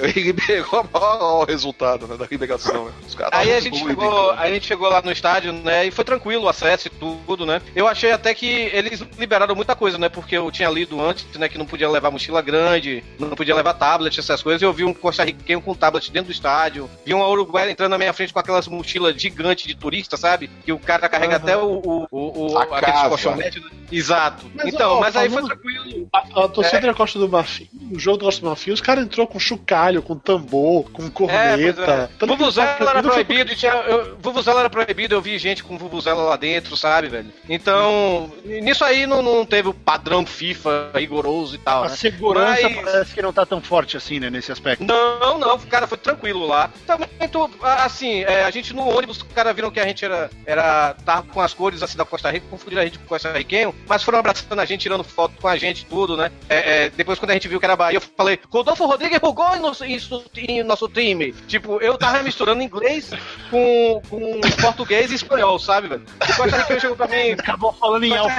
ele 0.00 0.32
pegou 0.32 0.86
o 0.92 1.44
resultado 1.44 2.06
né, 2.06 2.16
da 2.16 2.26
liberação. 2.30 2.86
Né? 2.86 2.92
Os 3.06 3.14
caras 3.14 3.38
Aí 3.38 3.52
a 3.52 3.60
gente, 3.60 3.78
chegou, 3.78 4.30
aí 4.32 4.50
a 4.50 4.54
gente 4.54 4.66
chegou 4.66 4.88
lá 4.88 5.02
no 5.02 5.10
estádio, 5.12 5.52
né? 5.52 5.86
E 5.86 5.90
foi 5.90 6.04
tranquilo 6.04 6.44
o 6.44 6.48
acesso 6.48 6.88
e 6.88 6.90
tudo, 6.90 7.44
né? 7.46 7.60
Eu 7.74 7.86
achei 7.86 8.12
até 8.12 8.34
que 8.34 8.46
eles 8.46 9.02
liberaram 9.18 9.54
muita 9.54 9.74
coisa, 9.74 9.98
né? 9.98 10.08
Porque 10.08 10.36
eu 10.36 10.50
tinha 10.50 10.68
lido 10.70 11.00
antes, 11.00 11.26
né? 11.36 11.48
Que 11.48 11.58
não 11.58 11.66
podia 11.66 11.88
levar 11.88 12.10
mochila 12.10 12.40
grande, 12.42 13.02
não 13.18 13.30
podia 13.30 13.54
levar 13.54 13.74
tablet, 13.74 14.18
essas 14.18 14.42
coisas. 14.42 14.47
E 14.50 14.62
eu 14.64 14.72
vi 14.72 14.84
um 14.84 14.94
costarriquenho 14.94 15.60
com 15.60 15.74
tablet 15.74 16.10
dentro 16.10 16.28
do 16.28 16.32
estádio. 16.32 16.88
Vi 17.04 17.12
uma 17.14 17.26
uruguaia 17.26 17.70
entrando 17.70 17.90
na 17.90 17.98
minha 17.98 18.12
frente 18.12 18.32
com 18.32 18.38
aquelas 18.38 18.66
mochilas 18.68 19.20
gigantes 19.20 19.66
de 19.66 19.74
turista, 19.74 20.16
sabe? 20.16 20.48
Que 20.64 20.72
o 20.72 20.78
cara 20.78 21.08
carrega 21.08 21.36
até 21.36 21.56
o, 21.56 22.06
o, 22.10 22.52
o, 22.52 22.58
aqueles 22.58 23.02
colchonetes. 23.02 23.62
né? 23.62 23.70
Exato. 23.90 24.46
Mas, 24.54 24.66
então, 24.66 24.96
ó, 24.96 25.00
mas 25.00 25.16
aí 25.16 25.30
foi 25.30 25.42
tranquilo. 25.42 26.08
A, 26.12 26.44
a 26.44 26.48
torcida 26.48 26.80
da 26.86 26.94
Costa 26.94 27.18
do 27.18 27.28
Marfim, 27.28 27.68
o 27.90 27.98
jogo 27.98 28.18
da 28.18 28.24
Costa 28.26 28.40
do 28.42 28.46
Marfim, 28.48 28.70
os 28.72 28.80
caras 28.80 29.04
entrou 29.04 29.26
com 29.26 29.38
chocalho, 29.40 30.02
com 30.02 30.14
tambor, 30.16 30.90
com 30.90 31.02
É, 31.02 31.06
é. 31.06 31.10
corneta. 31.10 32.10
Tanto 32.18 32.32
que 32.32 32.38
Vuvuzela 32.38 32.76
o 32.80 32.88
era 32.88 33.02
proibido, 33.02 33.54
tinha, 33.56 33.72
eu, 33.72 34.16
Vuvuzela 34.20 34.60
era 34.60 34.70
proibido, 34.70 35.14
eu 35.14 35.22
vi 35.22 35.38
gente 35.38 35.64
com 35.64 35.78
Vuvuzela 35.78 36.22
lá 36.22 36.36
dentro, 36.36 36.76
sabe, 36.76 37.08
velho? 37.08 37.32
Então, 37.48 38.30
nisso 38.44 38.84
aí 38.84 39.06
não, 39.06 39.22
não 39.22 39.44
teve 39.46 39.68
o 39.68 39.74
padrão 39.74 40.24
FIFA 40.26 40.90
rigoroso 40.94 41.54
e 41.54 41.58
tal, 41.58 41.84
A 41.84 41.88
né? 41.88 41.96
segurança 41.96 42.68
Mas- 42.68 42.84
parece 42.84 43.14
que 43.14 43.22
não 43.22 43.32
tá 43.32 43.46
tão 43.46 43.60
forte 43.60 43.96
assim, 43.96 44.20
né, 44.20 44.28
nesse 44.38 44.52
aspecto. 44.52 44.84
Não, 44.84 45.38
não, 45.38 45.54
o 45.56 45.66
cara 45.66 45.86
foi 45.86 45.98
tranquilo 45.98 46.46
lá. 46.46 46.70
Também, 46.86 47.08
tô, 47.30 47.50
assim, 47.62 48.22
é, 48.22 48.44
a 48.44 48.50
gente 48.50 48.74
no 48.74 48.88
ônibus, 48.88 49.18
os 49.18 49.22
caras 49.24 49.54
viram 49.54 49.70
que 49.70 49.80
a 49.80 49.84
gente 49.86 50.04
era, 50.04 50.30
era 50.46 50.94
tava 51.04 51.24
com 51.24 51.40
as 51.40 51.52
cores 51.52 51.82
assim 51.82 51.96
da 51.98 52.04
Costa 52.04 52.30
Rica, 52.30 52.46
confundiram 52.48 52.82
a 52.82 52.84
gente 52.84 52.98
com 52.98 53.04
o 53.04 53.08
Costa 53.08 53.32
Riquenho, 53.32 53.74
mas 53.86 54.02
foram 54.02 54.18
abraçando 54.18 54.58
a 54.60 54.64
gente, 54.64 54.80
tirando 54.82 55.04
foto 55.04 55.34
com 55.40 55.48
a 55.48 55.56
gente, 55.56 55.84
tudo, 55.86 56.16
né? 56.16 56.30
É, 56.48 56.84
é, 56.86 56.90
depois, 56.90 57.18
quando 57.18 57.30
a 57.30 57.34
gente 57.34 57.48
viu 57.48 57.58
que 57.58 57.66
era 57.66 57.76
Bahia, 57.76 57.96
eu 57.98 58.02
falei, 58.16 58.38
Rodolfo 58.50 58.86
Rodrigues 58.86 59.18
jogou 59.22 59.54
em 59.56 59.60
nosso, 59.60 59.84
em 59.84 59.94
nosso- 59.94 60.30
em 60.36 60.62
nosso 60.62 60.88
time. 60.88 61.32
Tipo, 61.46 61.80
eu 61.82 61.98
tava 61.98 62.22
misturando 62.22 62.62
inglês 62.62 63.10
com, 63.50 64.00
com 64.08 64.40
português 64.62 65.10
e 65.10 65.14
espanhol, 65.16 65.58
sabe, 65.58 65.88
velho? 65.88 66.02
O 66.22 66.36
Costa 66.36 66.56
Riquenho 66.58 66.80
chegou 66.80 66.96
pra 66.96 67.08
mim, 67.08 67.30
Acabou 67.32 67.72
falando 67.72 68.04
em 68.04 68.16
alfa. 68.16 68.38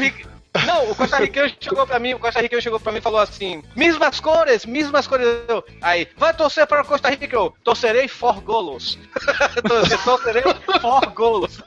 Não, 0.66 0.92
o 0.92 0.96
Costa 0.96 1.18
Riquenho 1.18 1.54
chegou 1.60 1.86
pra 1.86 2.00
mim, 2.00 2.14
o 2.14 2.20
Costa 2.20 2.42
Riquenho 2.42 2.62
chegou 2.62 2.80
pra 2.80 2.92
mim 2.92 3.00
e 3.00 3.02
falou 3.02 3.20
assim: 3.20 3.64
mesmas 3.76 4.20
cores, 4.20 4.66
mesmas 4.66 5.08
cores. 5.08 5.28
Eu, 5.48 5.64
Aí, 5.82 6.08
vai 6.18 6.34
torcer 6.34 6.66
para 6.68 6.82
o 6.82 6.86
Costa 6.86 7.10
Rica, 7.10 7.36
eu 7.36 7.54
torcerei 7.64 8.08
for 8.08 8.40
golos. 8.42 8.98
torcerei 10.04 10.44
for 10.82 11.06
golos. 11.08 11.62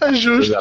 É 0.00 0.12
justo. 0.14 0.54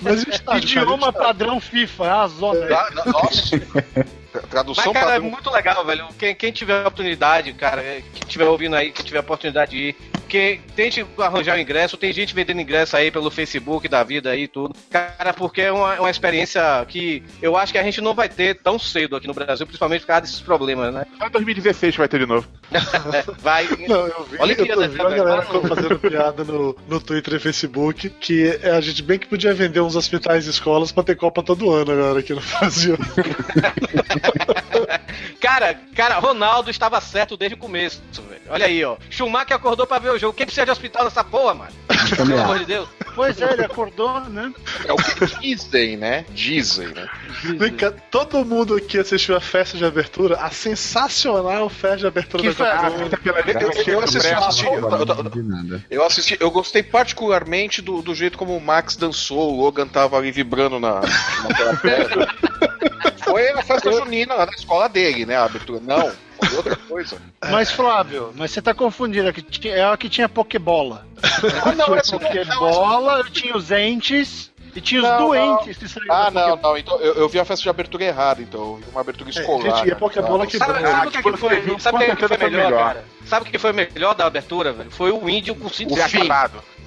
Mas 0.00 0.24
o 0.24 0.30
estádio, 0.30 0.82
Idioma 0.82 1.12
cara, 1.12 1.24
padrão 1.26 1.60
FIFA, 1.60 2.04
é 2.04 2.10
a 2.10 2.26
zona. 2.26 2.76
Ah, 2.76 2.90
Nossa. 3.06 3.56
Mas, 4.32 4.44
Tradução 4.48 4.92
cara, 4.92 5.06
é 5.06 5.12
padrão. 5.14 5.30
muito 5.30 5.50
legal, 5.50 5.84
velho. 5.84 6.08
Quem, 6.16 6.34
quem 6.36 6.52
tiver 6.52 6.80
oportunidade, 6.80 7.52
cara, 7.52 7.82
é, 7.82 8.02
quem 8.14 8.28
tiver 8.28 8.44
ouvindo 8.44 8.76
aí, 8.76 8.92
que 8.92 9.02
tiver 9.02 9.18
oportunidade 9.18 9.72
de 9.72 9.76
ir, 9.88 9.96
que 10.30 10.60
tente 10.76 11.04
arranjar 11.18 11.56
o 11.56 11.60
ingresso. 11.60 11.96
Tem 11.96 12.12
gente 12.12 12.34
vendendo 12.34 12.60
ingresso 12.60 12.96
aí 12.96 13.10
pelo 13.10 13.30
Facebook 13.30 13.88
da 13.88 14.04
vida 14.04 14.30
aí 14.30 14.44
e 14.44 14.48
tudo. 14.48 14.74
Cara, 14.88 15.34
porque 15.34 15.62
é 15.62 15.72
uma, 15.72 16.00
uma 16.00 16.10
experiência 16.10 16.62
que 16.86 17.22
eu 17.42 17.56
acho 17.56 17.72
que 17.72 17.78
a 17.78 17.82
gente 17.82 18.00
não 18.00 18.14
vai 18.14 18.28
ter 18.28 18.54
tão 18.62 18.78
cedo 18.78 19.16
aqui 19.16 19.26
no 19.26 19.34
Brasil, 19.34 19.66
principalmente 19.66 20.02
por 20.02 20.06
causa 20.06 20.22
desses 20.22 20.40
problemas, 20.40 20.94
né? 20.94 21.04
Só 21.18 21.26
em 21.26 21.30
2016 21.30 21.96
vai 21.96 22.08
ter 22.08 22.20
de 22.20 22.26
novo. 22.26 22.46
Vai. 23.40 23.66
Não, 23.88 24.06
eu 24.06 24.24
vi, 24.24 24.36
Olha 24.38 24.54
que 24.54 24.62
eu 24.62 24.66
tô 24.66 24.88
vendo 24.88 25.06
a 25.06 25.16
galera 25.16 25.42
fazendo 25.42 25.98
piada 25.98 26.44
no, 26.44 26.76
no 26.86 27.00
Twitter 27.00 27.34
e 27.34 27.40
Facebook 27.40 28.08
que 28.08 28.60
a 28.62 28.80
gente 28.80 29.02
bem 29.02 29.18
que 29.18 29.26
podia 29.26 29.52
vender 29.52 29.80
uns 29.80 29.96
hospitais 29.96 30.46
e 30.46 30.50
escolas 30.50 30.92
pra 30.92 31.02
ter 31.02 31.16
Copa 31.16 31.42
todo 31.42 31.72
ano 31.72 31.90
agora 31.90 32.20
aqui 32.20 32.32
no 32.32 32.40
Brasil. 32.40 32.96
Cara, 35.40 35.74
cara, 35.96 36.18
Ronaldo 36.18 36.70
estava 36.70 37.00
certo 37.00 37.36
desde 37.36 37.54
o 37.54 37.58
começo, 37.58 38.00
velho. 38.28 38.40
Olha 38.50 38.66
aí, 38.66 38.84
ó. 38.84 38.96
Schumacher 39.08 39.56
acordou 39.56 39.86
pra 39.86 39.98
ver 39.98 40.10
o 40.10 40.18
jogo. 40.20 40.34
Quem 40.34 40.46
precisa 40.46 40.64
de 40.64 40.70
hospital 40.72 41.04
nessa 41.04 41.24
porra, 41.24 41.54
mano? 41.54 41.72
Pelo 42.16 42.40
amor 42.40 42.58
de 42.60 42.66
Deus. 42.66 42.88
Pois 43.14 43.40
é, 43.40 43.52
ele 43.52 43.64
acordou, 43.64 44.20
né? 44.20 44.52
É 44.84 44.92
o 44.92 44.96
que 44.96 45.40
dizem, 45.40 45.96
né? 45.96 46.24
Dizem, 46.30 46.88
né? 46.88 47.08
Vem 47.58 47.74
cá, 47.74 47.90
todo 48.10 48.44
mundo 48.44 48.76
aqui 48.76 48.98
assistiu 48.98 49.36
a 49.36 49.40
festa 49.40 49.76
de 49.76 49.84
abertura, 49.84 50.36
a 50.36 50.50
sensacional 50.50 51.68
festa 51.68 51.98
de 51.98 52.06
abertura 52.06 52.42
Que 52.42 52.50
da 52.54 52.90
Eu, 53.24 53.34
eu 53.94 54.00
assisti, 54.00 54.30
eu 55.90 56.04
assisti, 56.04 56.36
eu- 56.40 56.50
gostei 56.50 56.82
particularmente 56.82 57.82
do, 57.82 58.00
do 58.02 58.14
jeito 58.14 58.38
como 58.38 58.56
o 58.56 58.60
Max 58.60 58.96
dançou, 58.96 59.52
o 59.52 59.60
Logan 59.60 59.86
tava 59.86 60.16
ali 60.16 60.30
vibrando 60.30 60.78
na, 60.78 61.00
pedra. 61.82 62.28
Foi 63.24 63.48
a 63.50 63.62
festa 63.62 63.92
junina 63.92 64.34
lá 64.34 64.46
na 64.46 64.52
escola 64.52 64.88
dele, 64.88 65.26
né? 65.26 65.36
A 65.36 65.44
abertura. 65.44 65.80
Não, 65.80 66.10
foi 66.46 66.56
outra 66.56 66.76
coisa. 66.76 67.16
Mas, 67.50 67.70
Flávio, 67.70 68.32
mas 68.34 68.50
você 68.50 68.60
tá 68.62 68.74
confundindo. 68.74 69.28
É, 69.28 69.32
que 69.32 69.42
tinha- 69.42 69.74
é 69.74 69.84
a 69.84 69.96
que 69.96 70.08
tinha 70.08 70.28
Pokébola. 70.28 71.06
Ah, 71.64 71.72
não, 71.72 71.94
essa 71.96 72.18
Tinha 72.18 72.44
Pokébola, 72.46 73.18
eu 73.18 73.30
tinha 73.30 73.56
os 73.56 73.70
entes 73.70 74.50
E 74.74 74.80
tinha 74.80 75.02
os 75.02 75.08
Não, 75.08 75.18
doentes 75.26 75.76
que 75.78 75.88
saíram 75.88 76.14
Ah, 76.14 76.30
não, 76.30 76.56
não. 76.56 76.76
Então, 76.76 77.00
eu, 77.00 77.14
eu 77.14 77.28
vi 77.28 77.40
a 77.40 77.44
festa 77.44 77.62
de 77.62 77.68
abertura 77.68 78.04
errada, 78.04 78.40
então. 78.42 78.78
Uma 78.92 79.00
abertura 79.00 79.30
escolar. 79.30 79.76
gente, 79.78 79.88
e 79.88 79.92
a 79.92 79.96
Pokébola 79.96 80.46
que 80.46 80.58
Sabe, 80.58 80.72
o 81.06 81.10
que, 81.10 81.22
que 81.22 81.36
foi? 81.36 81.78
Sabe 81.80 81.98
que, 82.06 82.16
que 82.16 82.28
foi 82.28 82.36
melhor, 82.36 82.64
melhor. 82.64 82.84
cara? 82.84 83.04
Sabe 83.26 83.48
o 83.48 83.50
que 83.50 83.58
foi 83.58 83.72
melhor 83.72 84.14
da 84.14 84.26
abertura, 84.26 84.72
velho? 84.72 84.90
Foi 84.90 85.10
o 85.10 85.28
índio 85.28 85.54
com 85.54 85.68
cinto 85.68 85.94
O 85.94 85.96
Já 85.96 86.08
fim. 86.08 86.28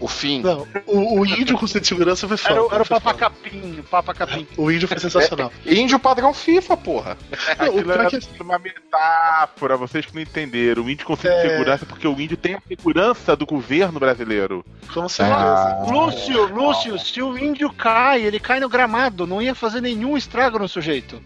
O 0.04 0.08
fim. 0.10 0.42
Não, 0.42 0.68
o, 0.86 1.22
o 1.22 1.26
índio 1.26 1.58
com 1.58 1.66
cinto 1.66 1.82
de 1.84 1.88
segurança 1.88 2.28
foi 2.28 2.36
foda. 2.36 2.54
Era, 2.56 2.64
o- 2.64 2.74
era 2.74 2.84
o 2.84 2.88
Papa 2.88 3.12
foda. 3.12 3.18
Capim, 3.20 3.80
o 3.80 3.84
Papa 3.84 4.14
Capim. 4.14 4.48
O 4.58 4.70
índio 4.70 4.88
foi 4.88 5.00
sensacional. 5.00 5.50
Índio 5.66 5.98
padrão 5.98 6.34
FIFA, 6.34 6.76
porra. 6.76 7.18
Não, 7.58 7.76
o 7.76 7.92
era 7.92 8.04
é 8.04 8.10
que 8.10 8.20
uma 8.42 8.60
metáfora, 8.60 9.78
vocês 9.78 10.06
que 10.06 10.14
não 10.14 10.22
entenderam. 10.22 10.84
O 10.84 10.90
índio 10.90 11.06
com 11.06 11.16
cinto 11.16 11.30
de 11.32 11.38
É. 11.38 11.50
segurança 11.50 11.86
porque 11.86 12.08
o 12.08 12.20
índio 12.20 12.36
tem 12.36 12.56
a 12.56 12.62
segurança 12.68 13.34
do 13.36 13.46
governo 13.46 14.00
brasileiro. 14.00 14.66
com 14.94 15.08
certeza. 15.08 15.86
Lúcio, 15.90 16.54
Lúcio, 16.54 17.00
se 17.00 17.22
o 17.22 17.38
índio 17.38 17.72
cai, 17.72 18.22
ele 18.24 18.40
cai 18.40 18.60
no 18.60 18.68
gramado, 18.68 19.26
não 19.26 19.42
ia 19.42 19.56
fazer 19.56 19.80
nenhum 19.82 20.18
estrago 20.18 20.60
no 20.60 20.68
sujeito. 20.68 21.22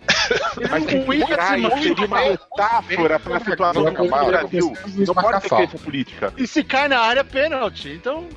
Mas 0.69 0.84
Ele 0.88 1.00
não 1.00 1.12
se 1.13 1.17
ia 1.17 1.27
cai, 1.36 1.65
assim, 1.65 1.81
seria 1.81 2.05
uma 2.05 2.22
metáfora 2.22 3.19
para 3.19 3.38
a 3.38 3.39
situação 3.39 3.84
do. 3.93 4.07
Brasil. 4.27 4.74
Não 5.07 5.15
pode 5.15 5.41
ter 5.50 5.67
política. 5.79 6.34
E 6.38 6.46
se 6.46 6.63
cai 6.63 6.88
na 6.88 7.00
área, 7.00 7.24
pênalti. 7.24 7.89
Então, 7.89 8.27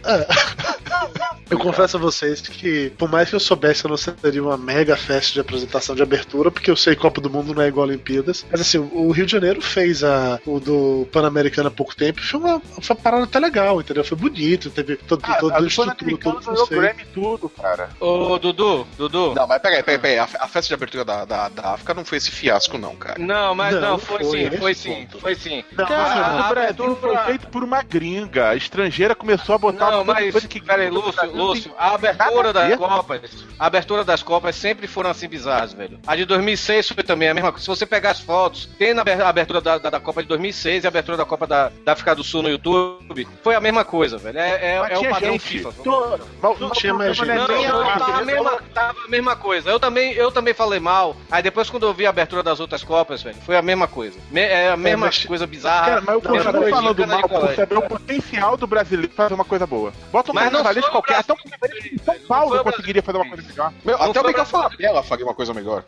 Eu 1.51 1.59
confesso 1.59 1.97
a 1.97 2.01
vocês 2.01 2.41
que, 2.43 2.91
por 2.97 3.11
mais 3.11 3.29
que 3.29 3.35
eu 3.35 3.41
soubesse, 3.41 3.85
eu 3.85 3.89
não 3.89 3.97
seria 3.97 4.41
uma 4.41 4.57
mega 4.57 4.97
festa 4.97 5.33
de 5.33 5.41
apresentação 5.41 5.97
de 5.97 6.03
abertura, 6.03 6.49
porque 6.49 6.71
eu 6.71 6.77
sei 6.77 6.95
que 6.95 7.01
Copa 7.01 7.21
do 7.21 7.29
Mundo 7.29 7.53
não 7.53 7.61
é 7.63 7.67
igual 7.67 7.87
a 7.87 7.89
Olimpíadas. 7.89 8.47
Mas 8.51 8.61
assim, 8.61 8.79
o 8.79 9.11
Rio 9.11 9.27
de 9.27 9.33
Janeiro 9.33 9.61
fez 9.61 10.05
a, 10.05 10.39
o 10.47 10.61
do 10.61 11.09
Pan-Americano 11.11 11.67
há 11.67 11.71
pouco 11.73 11.97
tempo, 11.97 12.21
e 12.21 12.23
foi 12.23 12.39
uma, 12.39 12.61
foi 12.61 12.95
uma 12.95 13.03
parada 13.03 13.25
até 13.25 13.41
legal, 13.41 13.81
entendeu? 13.81 14.05
Foi 14.05 14.17
bonito, 14.17 14.71
teve 14.71 14.95
todo, 14.97 15.23
Ah, 15.25 15.35
toda 15.41 15.55
a 15.57 15.59
a 15.59 15.67
estrutura, 15.67 16.17
todo 16.19 16.63
o. 16.63 16.67
Grammy 16.69 17.03
e 17.03 17.07
tudo, 17.07 17.49
cara. 17.49 17.89
Ô, 17.99 18.39
Dudu, 18.39 18.87
Dudu. 18.97 19.35
Não, 19.35 19.47
mas 19.49 19.61
peraí, 19.61 19.83
peraí, 19.83 19.99
peraí. 19.99 20.19
A, 20.21 20.25
a 20.25 20.47
festa 20.47 20.69
de 20.69 20.75
abertura 20.75 21.05
da, 21.05 21.25
da, 21.25 21.49
da 21.49 21.75
África 21.75 21.95
não 21.95 22.05
foi 22.05 22.19
esse 22.19 22.31
fiasco, 22.31 22.79
não, 22.79 22.95
cara. 22.95 23.19
Não, 23.19 23.57
mas 23.57 23.75
Não, 23.75 23.81
não, 23.81 23.99
foi, 23.99 24.23
foi, 24.25 24.51
sim, 24.51 24.57
foi 24.57 24.75
sim, 24.75 24.95
ponto. 25.07 25.21
foi 25.21 25.35
sim. 25.35 25.65
Não, 25.77 25.85
Cara, 25.85 25.99
Mas 25.99 26.17
a 26.17 26.47
o 26.47 26.49
Brasil 26.51 26.85
abertura- 26.85 26.95
foi 27.01 27.17
feito 27.27 27.49
por 27.49 27.65
uma 27.65 27.83
gringa. 27.83 28.51
A 28.51 28.55
estrangeira 28.55 29.17
começou 29.17 29.55
a 29.57 29.59
botar 29.59 29.91
Não, 29.91 30.05
mas, 30.15 30.47
que 30.47 30.61
peraí, 30.61 30.91
Lúcio, 30.91 31.31
Lúcio, 31.35 31.75
a 31.79 31.95
abertura 31.95 32.53
das. 32.53 32.77
Copas, 32.77 33.21
a 33.59 33.67
abertura 33.67 34.05
das 34.05 34.23
Copas 34.23 34.57
sempre 34.57 34.87
foram 34.87 35.11
assim 35.11 35.29
bizarras, 35.29 35.73
velho. 35.73 35.99
A 36.07 36.17
de 36.17 36.25
2006 36.25 36.89
foi 36.91 37.03
também 37.05 37.29
a 37.29 37.35
mesma 37.35 37.51
coisa. 37.53 37.63
Se 37.65 37.69
você 37.69 37.87
pegar 37.87 38.11
as 38.11 38.21
fotos, 38.21 38.69
tem 38.79 38.95
na 38.95 39.03
aber- 39.03 39.23
abertura 39.23 39.61
da, 39.61 39.79
da, 39.79 39.91
da 39.91 40.01
Copa 40.01 40.23
de 40.23 40.29
2006 40.29 40.85
e 40.85 40.87
a 40.87 40.89
abertura 40.89 41.17
da 41.17 41.25
Copa 41.25 41.47
da, 41.47 41.71
da 41.85 41.93
África 41.93 42.15
do 42.15 42.25
Sul 42.25 42.43
no 42.43 42.49
YouTube, 42.49 43.27
foi 43.43 43.55
a 43.55 43.61
mesma 43.61 43.85
coisa, 43.85 44.19
velho. 44.19 44.39
É, 44.39 44.51
é, 44.51 44.75
é 44.91 44.99
o 44.99 45.09
padrão 45.11 45.33
gente. 45.33 45.41
FIFA. 45.49 45.73
Tô- 45.85 46.19
Não 46.43 46.69
mas 46.69 46.79
tinha 46.79 46.95
mais 46.95 47.17
problema 47.17 47.47
Não, 47.49 47.55
não 47.55 47.65
é 47.65 47.69
não, 47.69 47.99
tava 47.99 48.19
a 48.21 48.25
mesma, 48.25 48.59
tava 48.75 48.99
a 49.05 49.09
mesma 49.09 49.37
coisa. 49.37 49.71
Eu 49.71 49.81
também, 49.81 50.13
eu 50.13 50.31
também 50.33 50.55
falei 50.55 50.81
mal. 50.81 51.17
Aí 51.31 51.43
depois, 51.43 51.69
quando 51.71 51.87
eu 51.87 51.95
vi 51.95 52.07
a 52.07 52.11
abertura 52.11 52.43
das 52.43 52.61
outras 52.61 52.83
Copas, 52.85 53.23
velho, 53.23 53.37
foi 53.45 53.57
a 53.57 53.63
mesma 53.63 53.87
coisa. 53.87 54.19
Me- 54.31 54.41
é 54.41 54.71
a 54.71 54.77
mesma 54.77 55.07
mas- 55.07 55.25
coisa 55.25 55.47
bizarra. 55.47 55.87
Cara, 55.87 56.01
mas 56.01 56.15
eu 56.15 56.21
continuo 56.23 56.71
falando 56.71 57.07
mal 57.07 57.21
por 57.23 57.29
colégio. 57.29 57.57
saber 57.57 57.79
o 57.79 57.83
potencial 57.83 58.57
do 58.57 58.67
brasileiro 58.67 59.13
fazer 59.15 59.35
uma 59.35 59.45
coisa 59.45 59.67
boa. 59.67 59.93
Bota 60.13 60.33
um 60.33 60.35
Mas 60.35 60.45
não 60.45 60.51
carnavalesco 60.53 60.91
qualquer. 60.91 61.17
Até 61.19 61.33
um 61.33 61.37
carnavalesco 61.37 61.89
de 61.97 62.03
São 62.03 62.15
Paulo 62.27 62.65
conseguiria 62.65 63.03
fazer 63.03 63.19
uma 63.19 63.29
coisa 63.29 63.43
melhor. 63.49 63.73
Meu, 63.85 63.99
Não 63.99 64.11
até 64.11 64.21
o 64.21 64.27
Miguel. 64.27 64.45
Falabella 64.47 65.03
faria 65.03 65.25
uma 65.25 65.35
coisa 65.35 65.55
melhor. 65.55 65.85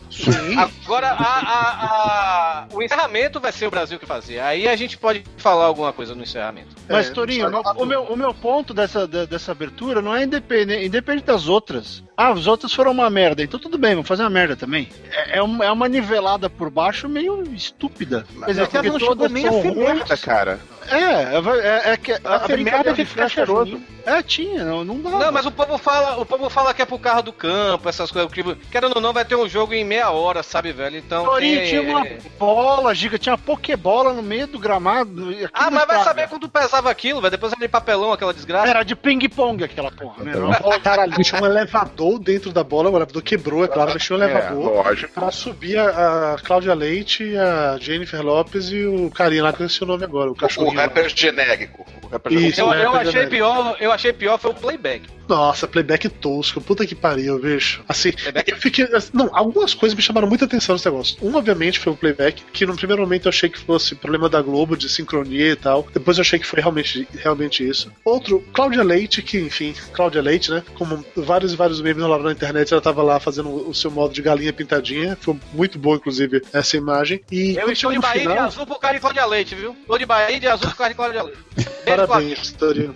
Agora, 0.59 1.09
a, 1.09 1.39
a- 1.41 1.87
a- 1.87 2.67
o 2.73 2.83
encerramento 2.83 3.41
vai 3.41 3.53
ser 3.53 3.67
o 3.67 3.71
Brasil 3.71 3.99
que 3.99 4.07
fazer. 4.07 4.41
Aí 4.41 4.69
a 4.69 4.77
gente 4.77 4.97
pode 4.99 5.25
falar 5.37 5.65
alguma 5.67 5.93
coisa 5.93 6.15
no 6.15 6.23
encerramento. 6.23 6.75
Mas, 6.89 7.09
É, 7.09 7.11
Torinho, 7.13 7.51
no- 7.51 7.61
o, 7.61 7.85
meu, 7.85 8.03
o 8.05 8.17
meu 8.17 8.33
ponto 8.35 8.73
dessa, 8.75 9.07
de- 9.07 9.27
dessa 9.27 9.53
abertura 9.53 10.01
não 10.03 10.15
é 10.15 10.25
independente, 10.25 10.87
independente 10.87 11.25
das 11.27 11.49
outras. 11.49 12.03
Ah, 12.17 12.29
as 12.31 12.47
outras 12.47 12.73
foram 12.73 12.93
uma 12.93 13.09
merda, 13.09 13.43
então 13.43 13.59
tudo 13.59 13.79
bem, 13.79 13.93
vamos 13.95 14.07
fazer 14.09 14.23
uma 14.23 14.31
merda 14.31 14.55
também. 14.55 14.89
É, 15.11 15.39
é 15.39 15.43
uma, 15.43 15.65
é 15.65 15.73
uma 15.73 15.89
nivelada 15.89 16.49
por 16.51 16.71
baixo 16.71 17.09
meio 17.09 17.43
estúpida. 17.55 18.27
Quer 18.45 18.51
dizer, 18.51 18.69
Porque 18.69 18.89
não 18.91 18.99
chegou 18.99 19.29
nem 19.29 19.49
a 19.49 19.53
ser 19.53 19.75
merda, 19.75 20.17
cara. 20.17 20.61
É, 20.89 20.97
é, 20.97 21.89
é, 21.89 21.93
é 21.93 21.97
que 21.97 22.13
a, 22.13 22.19
A 22.45 22.57
merda 22.57 22.93
de 22.93 23.05
ficar 23.05 23.25
é 23.25 23.29
cheiroso. 23.29 23.81
É, 24.05 24.21
tinha, 24.21 24.65
não, 24.65 24.85
não 24.85 25.01
dá. 25.01 25.11
Não, 25.11 25.33
mas 25.33 25.47
o 25.47 25.51
povo 25.53 25.79
fala, 25.79 26.19
o 26.21 26.27
povo 26.27 26.51
fala 26.51 26.75
que 26.75 26.83
é 26.83 26.85
pro 26.85 26.99
carro 26.99 27.23
do 27.23 27.33
campo, 27.33 27.89
essas 27.89 28.11
coisas. 28.11 28.31
Que, 28.33 28.43
querendo 28.71 28.97
ou 28.97 29.01
não, 29.01 29.13
vai 29.13 29.25
ter 29.25 29.37
um 29.37 29.49
jogo 29.49 29.73
em 29.75 29.85
meia 29.85 30.11
hora, 30.11 30.43
sabe, 30.43 30.73
velho? 30.73 30.97
Então. 30.97 31.25
Torinho 31.25 31.61
tem- 31.61 31.69
tinha 31.69 31.83
uma 31.83 32.05
bola 32.37 32.93
giga, 32.95 33.17
tinha 33.17 33.33
uma 33.35 33.39
pokebola 33.39 34.13
no 34.13 34.23
meio 34.23 34.49
do 34.49 34.59
gramado. 34.59 35.33
Ah, 35.55 35.71
mas 35.71 35.87
vai 35.87 36.03
saber 36.03 36.29
quando 36.29 36.49
pesava 36.49 36.91
aquilo, 36.91 37.21
velho. 37.21 37.31
Depois 37.31 37.53
era 37.53 37.61
de 37.61 37.69
papelão, 37.69 38.13
aquela 38.13 38.35
desgraça. 38.35 38.69
Era 38.69 38.83
de 38.83 38.97
ping-pong 38.97 39.63
aquela 39.63 39.91
porra, 39.93 40.25
né? 40.25 40.33
Era 40.33 40.45
uma 40.45 40.59
bola 40.59 40.81
Caralho, 40.81 41.13
tinha 41.23 41.41
um 41.41 41.47
elevador 41.47 42.02
dentro 42.19 42.53
da 42.53 42.63
bola, 42.65 42.91
o 42.91 42.97
elevador 42.97 43.23
quebrou, 43.23 43.65
é 43.65 43.69
claro, 43.69 43.93
um 43.93 43.99
É, 44.17 44.25
elevador. 44.25 44.85
lógico. 44.85 45.13
Pra 45.15 45.31
subir 45.31 45.79
a, 45.79 46.35
a 46.35 46.39
Cláudia 46.39 46.75
Leite, 46.75 47.37
a 47.37 47.77
Jennifer 47.81 48.23
Lopes 48.23 48.71
e 48.71 48.85
o 48.85 49.11
carinha 49.11 49.43
lá 49.45 49.53
que 49.53 49.63
eu 49.63 49.67
o 49.85 49.87
nome 49.89 50.05
agora, 50.05 50.31
o 50.31 50.35
O 50.35 50.71
rapper 50.75 51.09
genérico. 51.15 51.87
O 52.03 52.07
rapper 52.09 52.33
Isso. 52.33 52.61
Eu, 52.61 52.69
genérico. 52.71 52.95
eu 52.95 53.01
achei 53.01 53.27
pior, 53.27 53.77
eu 53.81 53.93
achei 53.93 54.13
pior 54.13 54.39
foi 54.39 54.51
o 54.51 54.55
playback. 54.55 55.03
Nossa, 55.29 55.67
playback 55.69 56.09
tosco, 56.09 56.61
puta 56.61 56.87
que 56.87 56.95
pariu, 56.95 57.39
bicho. 57.39 57.83
Assim, 57.89 58.13
Playback- 58.13 58.51
eu 58.51 58.57
fiquei. 58.57 58.87
Não, 59.13 59.31
algumas 59.33 59.73
coisas 59.75 59.97
me 59.97 60.03
chamaram 60.03 60.29
muita 60.29 60.45
atenção 60.45 60.75
nesse 60.75 60.85
negócio. 60.87 61.17
Um, 61.23 61.35
obviamente, 61.37 61.79
foi 61.79 61.93
o 61.93 61.97
playback, 61.97 62.43
que 62.53 62.67
no 62.67 62.77
primeiro 62.77 63.03
momento 63.03 63.27
eu 63.27 63.31
achei 63.31 63.49
que 63.49 63.59
fosse 63.59 63.95
problema 63.95 64.29
da 64.29 64.43
Globo, 64.43 64.77
de 64.77 64.89
sincronia 64.89 65.51
e 65.53 65.57
tal. 65.57 65.87
Depois 65.93 66.19
eu 66.19 66.23
achei 66.23 66.39
que 66.39 66.47
foi 66.47 66.61
realmente, 66.61 67.07
realmente 67.15 67.67
isso. 67.67 67.91
Outro, 68.05 68.41
Cláudia 68.53 68.83
Leite, 68.83 69.23
que, 69.23 69.39
enfim, 69.39 69.75
Cláudia 69.93 70.21
Leite, 70.23 70.51
né? 70.51 70.63
Como 70.75 71.05
vários 71.17 71.53
e 71.53 71.57
vários 71.57 71.81
memes 71.81 72.03
rolaram 72.03 72.25
na 72.25 72.33
internet, 72.33 72.73
ela 72.73 72.83
tava 72.83 73.03
lá 73.03 73.19
fazendo 73.21 73.49
o 73.69 73.75
seu 73.75 73.91
modo 73.91 74.13
de 74.13 74.23
galinha 74.23 74.53
pintadinha. 74.53 75.17
Foi 75.21 75.37
muito 75.53 75.79
boa, 75.79 75.97
inclusive, 75.97 76.43
essa 76.53 76.77
imagem. 76.77 77.21
E 77.31 77.57
Eu 77.57 77.71
estou 77.71 77.93
de 77.93 77.99
Bahia 77.99 78.23
de 78.23 78.29
final, 78.29 78.45
azul 78.47 78.67
por 78.67 78.79
causa 78.81 78.95
de 78.95 79.01
Cláudia 79.01 79.27
Leite, 79.27 79.55
viu? 79.55 79.77
Tô 79.87 79.97
de 79.97 80.05
Bahia 80.07 80.39
de 80.41 80.47
azul 80.47 80.69
por 80.69 80.77
causa 80.77 80.91
de 80.91 80.97
Cláudia 80.97 81.23
Leite. 81.23 81.39
Parabéns, 81.85 82.53
Torino. 82.53 82.95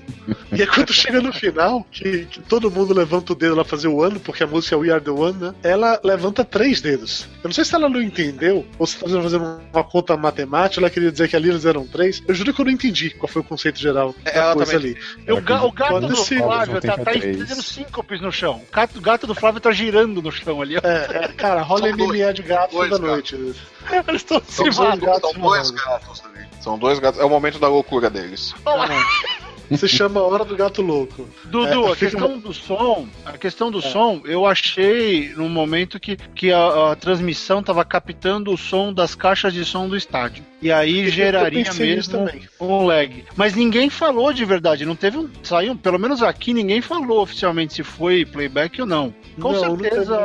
E 0.53 0.61
aí 0.63 0.67
quando 0.67 0.93
chega 0.93 1.21
no 1.21 1.33
final, 1.33 1.85
que, 1.91 2.16
que 2.25 2.41
todo 2.41 2.71
mundo 2.71 2.95
levanta 2.95 3.33
o 3.33 3.37
dedo 3.37 3.55
lá 3.55 3.65
fazer 3.65 3.89
o 3.89 4.03
ano, 4.03 4.19
porque 4.21 4.43
a 4.43 4.47
música 4.47 4.75
é 4.75 4.79
We 4.79 4.91
Are 4.91 5.03
The 5.03 5.11
One, 5.11 5.39
né? 5.39 5.55
Ela 5.63 6.01
levanta 6.03 6.45
três 6.45 6.81
dedos. 6.81 7.29
Eu 7.43 7.49
não 7.49 7.53
sei 7.53 7.65
se 7.65 7.75
ela 7.75 7.89
não 7.89 8.01
entendeu, 8.01 8.67
ou 8.79 8.87
se 8.87 8.97
tá 8.99 9.09
fazendo 9.09 9.61
uma 9.73 9.85
conta 9.85 10.17
matemática, 10.17 10.81
ela 10.81 10.91
queria 10.91 11.13
dizer 11.13 11.29
que 11.29 11.37
ali 11.37 11.51
eles 11.51 11.65
eram 11.65 11.87
três. 11.87 12.23
Eu 12.27 12.35
juro 12.35 12.55
que 12.55 12.61
eu 12.61 12.65
não 12.65 12.73
entendi 12.73 13.11
qual 13.11 13.29
foi 13.29 13.43
o 13.43 13.45
conceito 13.45 13.79
geral 13.79 14.15
da 14.25 14.31
Ela 14.31 14.55
coisa 14.55 14.73
também. 14.73 14.93
ali. 14.93 15.01
E 15.27 15.33
o, 15.33 15.41
ga- 15.41 15.63
o 15.65 15.73
gato 15.73 16.01
do. 16.01 16.17
Flávio 16.17 16.81
tá, 16.81 16.97
tá 16.97 17.05
fazendo 17.05 17.63
síncopes 17.63 18.21
no 18.21 18.33
chão. 18.33 18.63
O 18.97 19.01
gato, 19.01 19.27
do 19.27 19.35
Flávio 19.35 19.61
tá 19.61 19.71
girando 19.73 20.23
no 20.23 20.31
chão 20.33 20.63
ali. 20.63 20.77
ó. 20.77 20.81
É, 20.83 21.25
é, 21.25 21.29
cara, 21.29 21.63
rola. 21.63 21.89
MMA 21.93 22.33
de 22.33 22.43
gato 22.43 22.73
Dois 22.73 22.91
toda 22.91 23.07
gatos. 23.07 23.33
noite. 23.33 23.57
Eles 24.09 24.23
estão 24.23 24.41
se 24.47 24.53
São 24.53 24.65
dois, 24.65 24.79
matando. 24.79 25.21
são 25.21 25.41
dois 25.41 25.71
gatos 25.71 26.23
ali. 26.25 26.47
São 26.61 26.79
dois 26.79 26.99
gatos. 26.99 27.21
É 27.21 27.25
o 27.25 27.31
momento 27.31 27.59
da 27.59 27.69
loucura 27.69 28.11
deles. 28.11 28.55
Se 29.77 29.89
chama 29.89 30.21
Hora 30.21 30.45
do 30.45 30.57
Gato 30.57 30.83
Louco. 30.83 31.29
Dudu, 31.45 31.89
É, 31.89 31.93
a 31.93 31.97
questão 31.97 32.39
do 32.39 32.53
som, 32.53 33.09
a 33.25 33.33
questão 33.39 33.71
do 33.71 33.83
som, 33.83 34.21
eu 34.25 34.47
achei 34.47 35.33
num 35.37 35.49
momento 35.49 35.99
que, 35.99 36.17
que 36.17 36.53
a, 36.53 36.93
a 36.93 36.97
transmissão 36.97 37.63
tava 37.63 37.85
captando 37.85 38.53
o 38.53 38.57
som 38.57 38.93
das 38.93 39.15
caixas 39.15 39.53
de 39.53 39.65
som 39.65 39.89
do 39.89 39.97
estádio. 39.97 40.45
E 40.63 40.73
aí 40.73 41.09
geraria 41.11 41.61
Eu 41.61 41.65
nisso 41.65 41.81
mesmo 41.81 42.29
um 42.61 42.87
lag. 42.87 43.25
Mas 43.37 43.55
ninguém 43.55 43.91
falou 43.91 44.33
de 44.33 44.45
verdade, 44.45 44.87
não 44.87 44.97
teve 44.97 45.19
um. 45.19 45.29
Saiu, 45.43 45.77
pelo 45.77 45.99
menos 45.99 46.23
aqui 46.23 46.55
ninguém 46.55 46.81
falou 46.81 47.21
oficialmente 47.21 47.75
se 47.75 47.83
foi 47.83 48.25
playback 48.25 48.81
ou 48.81 48.87
não. 48.87 49.15
Com 49.41 49.53
Não, 49.53 49.63
não 49.63 49.79
certeza 49.79 50.17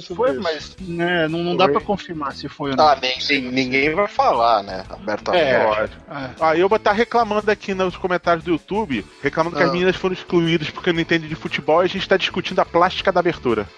sobre 0.00 0.14
foi, 0.16 0.30
isso. 0.30 0.40
mas 0.40 0.76
né, 0.80 1.26
não, 1.26 1.40
não 1.40 1.56
dá 1.56 1.68
pra 1.68 1.80
confirmar 1.80 2.32
se 2.32 2.48
foi 2.48 2.70
ou 2.70 2.76
não. 2.76 2.86
Ah, 2.86 2.96
nem, 3.02 3.16
nem- 3.28 3.50
ninguém 3.50 3.92
vai 3.92 4.06
falar, 4.06 4.62
né? 4.62 4.84
Abertamente. 4.88 5.44
É. 5.44 5.88
É. 6.08 6.30
Ah, 6.40 6.56
eu 6.56 6.68
vou 6.68 6.76
estar 6.76 6.92
reclamando 6.92 7.50
aqui 7.50 7.74
nos 7.74 7.96
comentários 7.96 8.44
do 8.44 8.52
YouTube, 8.52 8.89
reclamando 9.22 9.56
que 9.56 9.62
Ah. 9.62 9.66
as 9.66 9.72
meninas 9.72 9.96
foram 9.96 10.14
excluídas 10.14 10.70
porque 10.70 10.92
não 10.92 11.00
entendem 11.00 11.28
de 11.28 11.34
futebol 11.34 11.82
e 11.82 11.86
a 11.86 11.88
gente 11.88 12.08
tá 12.08 12.16
discutindo 12.16 12.58
a 12.60 12.64
plástica 12.64 13.12
da 13.12 13.20
abertura. 13.20 13.66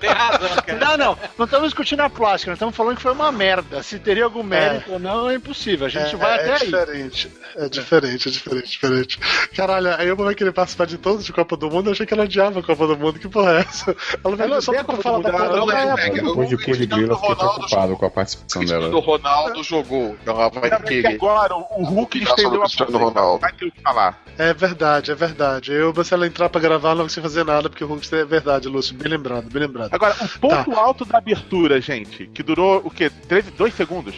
Tem 0.00 0.10
razão, 0.10 0.48
cara. 0.64 0.78
Não, 0.78 0.96
não, 0.96 1.18
não 1.36 1.44
estamos 1.44 1.68
discutindo 1.68 2.00
a 2.00 2.10
plástica, 2.10 2.50
nós 2.50 2.56
estamos 2.56 2.74
falando 2.76 2.96
que 2.96 3.02
foi 3.02 3.12
uma 3.12 3.30
merda. 3.32 3.82
Se 3.82 3.98
teria 3.98 4.24
algum 4.24 4.42
mérito 4.42 4.92
ou 4.92 4.98
não, 4.98 5.28
é 5.30 5.34
impossível. 5.34 5.86
A 5.86 5.90
gente 5.90 6.14
é, 6.14 6.18
vai 6.18 6.32
é 6.32 6.34
até 6.42 6.52
aí. 6.52 6.58
diferente. 6.70 7.32
É 7.56 7.68
diferente, 7.68 8.28
é 8.28 8.30
diferente, 8.30 8.68
diferente. 8.70 9.18
Caralho, 9.56 9.88
a 9.94 10.04
Elba 10.04 10.24
vai 10.24 10.34
querer 10.34 10.52
participar 10.52 10.86
de 10.86 10.98
todos 10.98 11.24
de 11.24 11.32
Copa 11.32 11.56
do 11.56 11.70
Mundo. 11.70 11.88
Eu 11.88 11.92
achei 11.92 12.06
que 12.06 12.14
ela 12.14 12.24
odiava 12.24 12.60
a 12.60 12.62
Copa 12.62 12.86
do 12.86 12.96
Mundo. 12.96 13.18
Que 13.18 13.28
porra 13.28 13.52
é 13.52 13.60
essa? 13.60 13.96
Ela 14.24 14.36
veio 14.36 14.62
só 14.62 14.72
pra 14.84 14.96
falar 14.98 15.16
do 15.18 15.22
da 15.24 15.32
Copa 15.32 15.48
do 15.48 15.60
Mundo. 15.60 15.72
é- 15.72 15.88
É, 16.08 16.10
Depois 16.10 16.48
de 16.48 16.54
o 16.54 16.58
Grila, 16.58 17.12
eu 17.12 17.16
fiquei 17.16 17.34
Ronaldo 17.34 17.36
preocupado 17.54 17.96
com 17.96 18.06
a 18.06 18.10
participação 18.10 18.62
O 18.62 18.66
dela. 18.66 18.88
do 18.90 18.98
Ronaldo 19.00 19.62
jogou. 19.62 20.16
Ela 20.24 20.48
vai 20.48 20.82
querer. 20.82 21.06
agora 21.14 21.54
o 21.56 21.84
Hulk 21.84 22.22
estendeu 22.22 22.60
o 22.60 22.62
a 22.62 22.98
Ronaldo. 22.98 23.40
Vai 23.40 23.52
ter 23.52 23.66
o 23.66 23.72
que 23.72 23.80
falar. 23.80 24.22
É 24.38 24.52
verdade, 24.54 25.10
é 25.10 25.14
verdade. 25.14 25.72
Eu, 25.72 25.92
se 26.04 26.14
ela 26.14 26.26
entrar 26.26 26.48
pra 26.48 26.60
gravar, 26.60 26.90
ela 26.90 27.02
não 27.02 27.08
vai 27.08 27.22
fazer 27.22 27.44
nada, 27.44 27.68
porque 27.68 27.82
o 27.82 27.86
Hulk 27.88 28.14
é 28.14 28.24
verdade, 28.24 28.68
Lúcio. 28.68 28.94
Bem 28.94 29.10
lembrado, 29.10 29.48
bem 29.50 29.62
lembrado. 29.62 29.77
Agora, 29.90 30.16
o 30.24 30.38
ponto 30.38 30.72
alto 30.74 31.04
da 31.04 31.18
abertura, 31.18 31.80
gente, 31.80 32.26
que 32.32 32.42
durou 32.42 32.82
o 32.84 32.90
quê? 32.90 33.10
13, 33.10 33.50
2 33.52 33.74
segundos? 33.74 34.14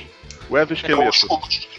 O 0.48 0.58
exoesqueleto. 0.58 1.12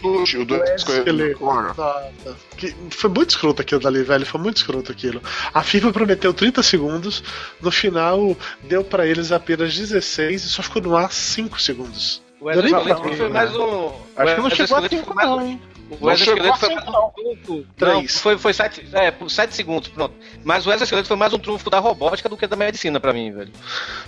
Sushi, 0.00 0.38
o 0.38 0.46
do 0.46 0.56
Esqueleto. 0.64 1.44
Nossa, 1.44 2.08
que- 2.56 2.74
foi 2.90 3.10
muito 3.10 3.28
escroto 3.30 3.60
aquilo 3.60 3.80
dali, 3.82 4.02
velho. 4.02 4.24
Foi 4.24 4.40
muito 4.40 4.56
escroto 4.56 4.90
aquilo. 4.90 5.20
A 5.52 5.62
FIFA 5.62 5.92
prometeu 5.92 6.32
30 6.32 6.62
segundos, 6.62 7.22
no 7.60 7.70
final 7.70 8.34
deu 8.62 8.82
pra 8.82 9.06
eles 9.06 9.30
apenas 9.30 9.76
16 9.76 10.44
e 10.44 10.48
só 10.48 10.62
ficou 10.62 10.80
no 10.80 10.96
ar 10.96 11.12
5 11.12 11.60
segundos. 11.60 12.22
O 12.40 12.50
exoesqueleto 12.50 13.02
foi 13.14 13.28
mais 13.28 13.54
um. 13.54 13.92
Acho 14.16 14.34
que 14.36 14.40
não 14.40 14.50
chegou 14.50 14.76
a 14.78 14.80
exoesqueleto 14.80 14.96
5 14.96 15.04
foi 15.06 15.14
mais 15.16 15.28
não, 15.28 15.46
hein? 15.46 15.62
O 16.00 16.10
exoesqueleto 16.10 16.58
foi 16.58 16.68
chegou 16.70 16.92
mais 16.92 17.04
um 17.04 17.10
trunfo. 17.10 17.66
Não, 17.80 18.08
foi, 18.08 18.38
foi 18.38 18.52
sete, 18.52 18.86
é, 18.92 19.10
por 19.10 19.30
sete 19.30 19.54
segundos, 19.54 19.88
pronto. 19.88 20.14
Mas 20.44 20.66
o 20.66 20.72
exoesqueleto 20.72 21.08
foi 21.08 21.16
mais 21.16 21.32
um 21.32 21.38
trunfo 21.38 21.68
da 21.68 21.78
robótica 21.78 22.28
do 22.28 22.36
que 22.36 22.46
da 22.46 22.56
medicina 22.56 22.98
pra 22.98 23.12
mim, 23.12 23.30
velho. 23.32 23.52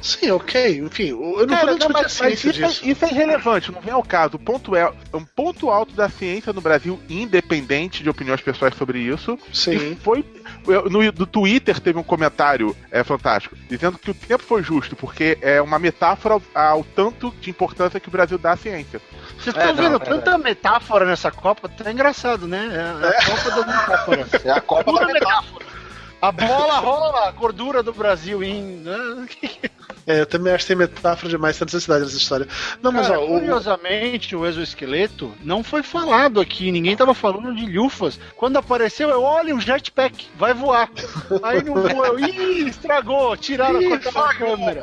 Sim, 0.00 0.30
ok. 0.30 0.78
Enfim, 0.78 1.08
eu 1.08 1.46
não 1.46 1.46
Cara, 1.46 1.66
vou 1.66 1.70
não, 1.70 1.78
discutir 1.78 1.98
a 1.98 2.02
mas, 2.02 2.20
mas 2.20 2.40
ciência 2.40 2.50
isso, 2.50 2.64
é, 2.64 2.68
disso. 2.68 2.86
isso 2.88 3.04
é 3.04 3.10
irrelevante, 3.10 3.72
não 3.72 3.80
vem 3.80 3.92
ao 3.92 4.02
caso. 4.02 4.36
O 4.36 4.38
ponto 4.38 4.74
é 4.74 4.90
um 5.12 5.24
ponto 5.24 5.70
alto 5.70 5.94
da 5.94 6.08
ciência 6.08 6.52
no 6.52 6.60
Brasil, 6.60 6.98
independente 7.08 8.02
de 8.02 8.08
opiniões 8.08 8.40
pessoais 8.40 8.74
sobre 8.76 8.98
isso. 8.98 9.38
Sim. 9.52 9.92
E 9.92 9.96
foi. 9.96 10.24
No, 10.90 11.02
no 11.02 11.26
Twitter 11.26 11.80
teve 11.80 11.98
um 11.98 12.02
comentário 12.02 12.76
é, 12.90 13.02
fantástico, 13.04 13.56
dizendo 13.68 13.98
que 13.98 14.10
o 14.10 14.14
tempo 14.14 14.42
foi 14.42 14.62
justo, 14.62 14.94
porque 14.96 15.38
é 15.40 15.60
uma 15.60 15.78
metáfora 15.78 16.34
ao, 16.34 16.42
ao 16.54 16.84
tanto 16.84 17.32
de 17.40 17.50
importância 17.50 17.98
que 18.00 18.08
o 18.08 18.10
Brasil 18.10 18.38
dá 18.38 18.52
à 18.52 18.56
ciência. 18.56 19.00
Vocês 19.38 19.54
É, 19.56 19.60
estão 19.60 19.74
não, 19.74 19.82
vendo 19.82 19.96
é 19.96 19.98
tanta 19.98 20.38
metáfora 20.38 21.04
nessa 21.06 21.30
Copa? 21.30 21.68
Tá 21.76 21.90
engraçado, 21.90 22.46
né? 22.46 22.70
É 22.72 23.08
a 23.08 23.24
Copa 23.24 23.50
das 23.50 23.66
metáforas. 23.66 24.44
É 24.44 24.50
a 24.50 24.60
Copa 24.60 24.92
da 24.92 25.06
metáfora. 25.06 25.66
A 26.22 26.32
bola 26.32 26.78
rola, 26.78 27.28
a 27.28 27.30
gordura 27.32 27.82
do 27.82 27.92
Brasil 27.92 28.42
em. 28.42 28.82
É, 30.06 30.20
eu 30.20 30.26
também 30.26 30.52
acho 30.52 30.64
que 30.64 30.68
tem 30.68 30.76
metáfora 30.76 31.28
demais, 31.28 31.56
tem 31.58 31.64
necessidade 31.66 32.04
nessa 32.04 32.16
história. 32.16 32.46
Não, 32.82 32.92
mas 32.92 33.06
Cara, 33.06 33.20
ó, 33.20 33.24
o, 33.24 33.28
curiosamente, 33.28 34.36
o 34.36 34.46
exoesqueleto 34.46 35.34
não 35.42 35.62
foi 35.64 35.82
falado 35.82 36.40
aqui, 36.40 36.70
ninguém 36.70 36.96
tava 36.96 37.14
falando 37.14 37.54
de 37.54 37.66
lufas. 37.66 38.18
Quando 38.36 38.56
apareceu, 38.58 39.08
eu 39.08 39.22
olha 39.22 39.54
um 39.54 39.60
jetpack, 39.60 40.26
vai 40.36 40.52
voar. 40.52 40.90
Aí 41.42 41.62
não 41.62 41.74
voou, 41.74 42.18
ih, 42.20 42.68
estragou, 42.68 43.36
tiraram 43.36 43.80
Ih, 43.80 43.92
a 43.94 43.98
câmera. 44.34 44.82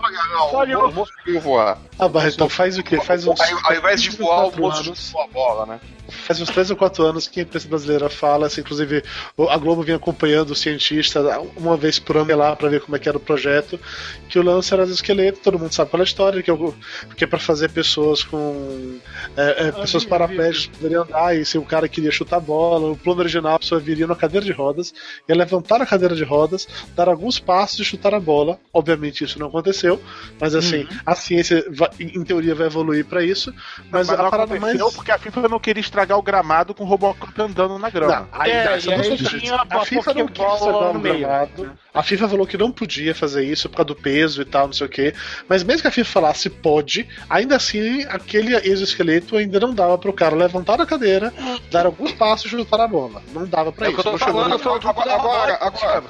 Falhou. 0.51 0.89
O 0.89 0.93
moço 0.93 1.11
conseguiu 1.13 1.41
voar. 1.41 1.77
ah, 1.99 2.07
Barretão, 2.07 2.49
faz 2.49 2.77
o 2.77 2.83
quê? 2.83 2.99
Faz 3.01 3.25
uns. 3.27 3.39
Ao, 3.39 3.59
ao 3.71 3.75
invés 3.75 4.01
de 4.01 4.09
três 4.15 4.21
ou 4.21 4.27
voar, 4.27 4.47
o 4.47 4.51
quatro 4.51 4.61
moço 4.61 4.83
chutou 5.05 5.21
a 5.21 5.27
bola, 5.27 5.65
né? 5.65 5.79
Faz 6.25 6.41
uns 6.41 6.49
3 6.49 6.69
ou 6.71 6.75
4 6.75 7.05
anos 7.05 7.25
que 7.25 7.39
a 7.39 7.43
imprensa 7.43 7.69
brasileira 7.69 8.09
fala, 8.09 8.47
assim, 8.47 8.59
inclusive 8.59 9.01
o- 9.37 9.47
a 9.47 9.55
Globo 9.57 9.81
vinha 9.81 9.95
acompanhando 9.95 10.49
o 10.51 10.55
cientista 10.55 11.21
uma 11.55 11.77
vez 11.77 11.99
por 11.99 12.17
ano 12.17 12.35
lá 12.35 12.53
pra 12.53 12.67
ver 12.67 12.81
como 12.81 12.97
é 12.97 12.99
que 12.99 13.07
era 13.07 13.17
o 13.17 13.21
projeto, 13.21 13.79
que 14.27 14.37
o 14.37 14.43
lance 14.43 14.73
era 14.73 14.85
do 14.85 14.91
esqueleto, 15.11 15.39
todo 15.39 15.59
mundo 15.59 15.71
sabe 15.73 15.89
qual 15.91 15.99
é 15.99 16.03
a 16.03 16.05
história, 16.05 16.41
que, 16.43 16.49
é 16.49 16.53
o- 16.53 16.73
que 17.15 17.23
é 17.23 17.27
pra 17.27 17.39
fazer 17.39 17.69
pessoas 17.69 18.23
com. 18.23 18.97
é, 19.37 19.67
é, 19.67 19.71
pessoas 19.71 20.03
vi, 20.03 20.09
paraplégicas 20.09 20.77
poderem 20.77 20.97
andar, 20.97 21.35
e 21.35 21.45
se 21.45 21.57
o 21.57 21.63
cara 21.63 21.87
queria 21.87 22.11
chutar 22.11 22.37
a 22.37 22.39
bola, 22.39 22.91
o 22.91 22.97
plano 22.97 23.19
original 23.21 23.55
a 23.55 23.59
pessoa 23.59 23.79
viria 23.79 24.07
numa 24.07 24.15
cadeira 24.15 24.45
de 24.45 24.51
rodas, 24.51 24.93
ia 25.27 25.35
levantar 25.35 25.81
a 25.81 25.85
cadeira 25.85 26.15
de 26.15 26.23
rodas, 26.23 26.67
dar 26.95 27.07
alguns 27.09 27.39
passos 27.39 27.79
e 27.79 27.85
chutar 27.85 28.13
a 28.13 28.19
bola. 28.19 28.59
Obviamente 28.73 29.23
isso 29.23 29.39
não 29.39 29.47
aconteceu, 29.47 30.01
mas 30.39 30.55
assim, 30.55 30.87
a 31.05 31.15
ciência 31.15 31.65
vai- 31.69 31.89
em 31.99 32.23
teoria 32.23 32.55
vai 32.55 32.67
evoluir 32.67 33.05
pra 33.05 33.23
isso, 33.23 33.53
mas, 33.89 34.07
Mas, 34.07 34.19
a 34.19 34.23
não 34.23 34.29
parada 34.29 34.59
mais. 34.59 34.79
porque 34.93 35.11
a 35.11 35.17
FIFA 35.17 35.47
não 35.47 35.59
queria 35.59 35.81
estragar 35.81 36.17
o 36.17 36.21
gramado 36.21 36.73
com 36.73 36.83
o 36.83 36.87
Robocop 36.87 37.39
andando 37.41 37.77
na 37.77 37.89
grama. 37.89 38.11
Não, 38.21 38.27
aí, 38.31 38.51
É, 38.51 38.63
duas 38.77 38.87
aí 38.87 39.07
coisas. 39.09 39.41
tinha 39.41 39.55
a 39.55 39.61
a 39.81 39.85
FIFA 39.85 40.13
não 40.13 40.27
quis 40.27 40.45
estragar 40.53 40.93
meio. 40.99 41.19
gramado. 41.19 41.71
A 41.93 42.03
FIFA 42.03 42.29
falou 42.29 42.47
que 42.47 42.57
não 42.57 42.71
podia 42.71 43.13
fazer 43.13 43.43
isso 43.43 43.67
por 43.69 43.77
causa 43.77 43.87
do 43.87 43.95
peso 43.95 44.41
e 44.41 44.45
tal, 44.45 44.67
não 44.67 44.73
sei 44.73 44.87
o 44.87 44.89
quê. 45.01 45.13
Mas 45.47 45.63
mesmo 45.63 45.81
que 45.81 45.87
a 45.87 45.91
FIFA 45.91 46.11
falasse 46.11 46.49
pode, 46.49 47.07
ainda 47.29 47.55
assim 47.55 48.03
aquele 48.09 48.55
exoesqueleto 48.55 49.35
ainda 49.37 49.59
não 49.59 49.73
dava 49.73 49.97
pro 49.97 50.13
cara 50.13 50.35
levantar 50.35 50.79
a 50.81 50.85
cadeira, 50.85 51.33
dar 51.71 51.85
alguns 51.85 52.11
passos 52.13 52.45
e 52.45 52.49
chutar 52.49 52.79
a 52.81 52.87
bola. 52.87 53.21
Não 53.33 53.45
dava 53.45 53.71
pra 53.71 53.87
É 53.87 53.91
isso. 53.91 53.99
eu 53.99 54.03
tô 54.03 54.17
falando, 54.17 54.53
Agora, 54.55 54.79
robótica. 54.79 55.57
agora, 55.61 56.03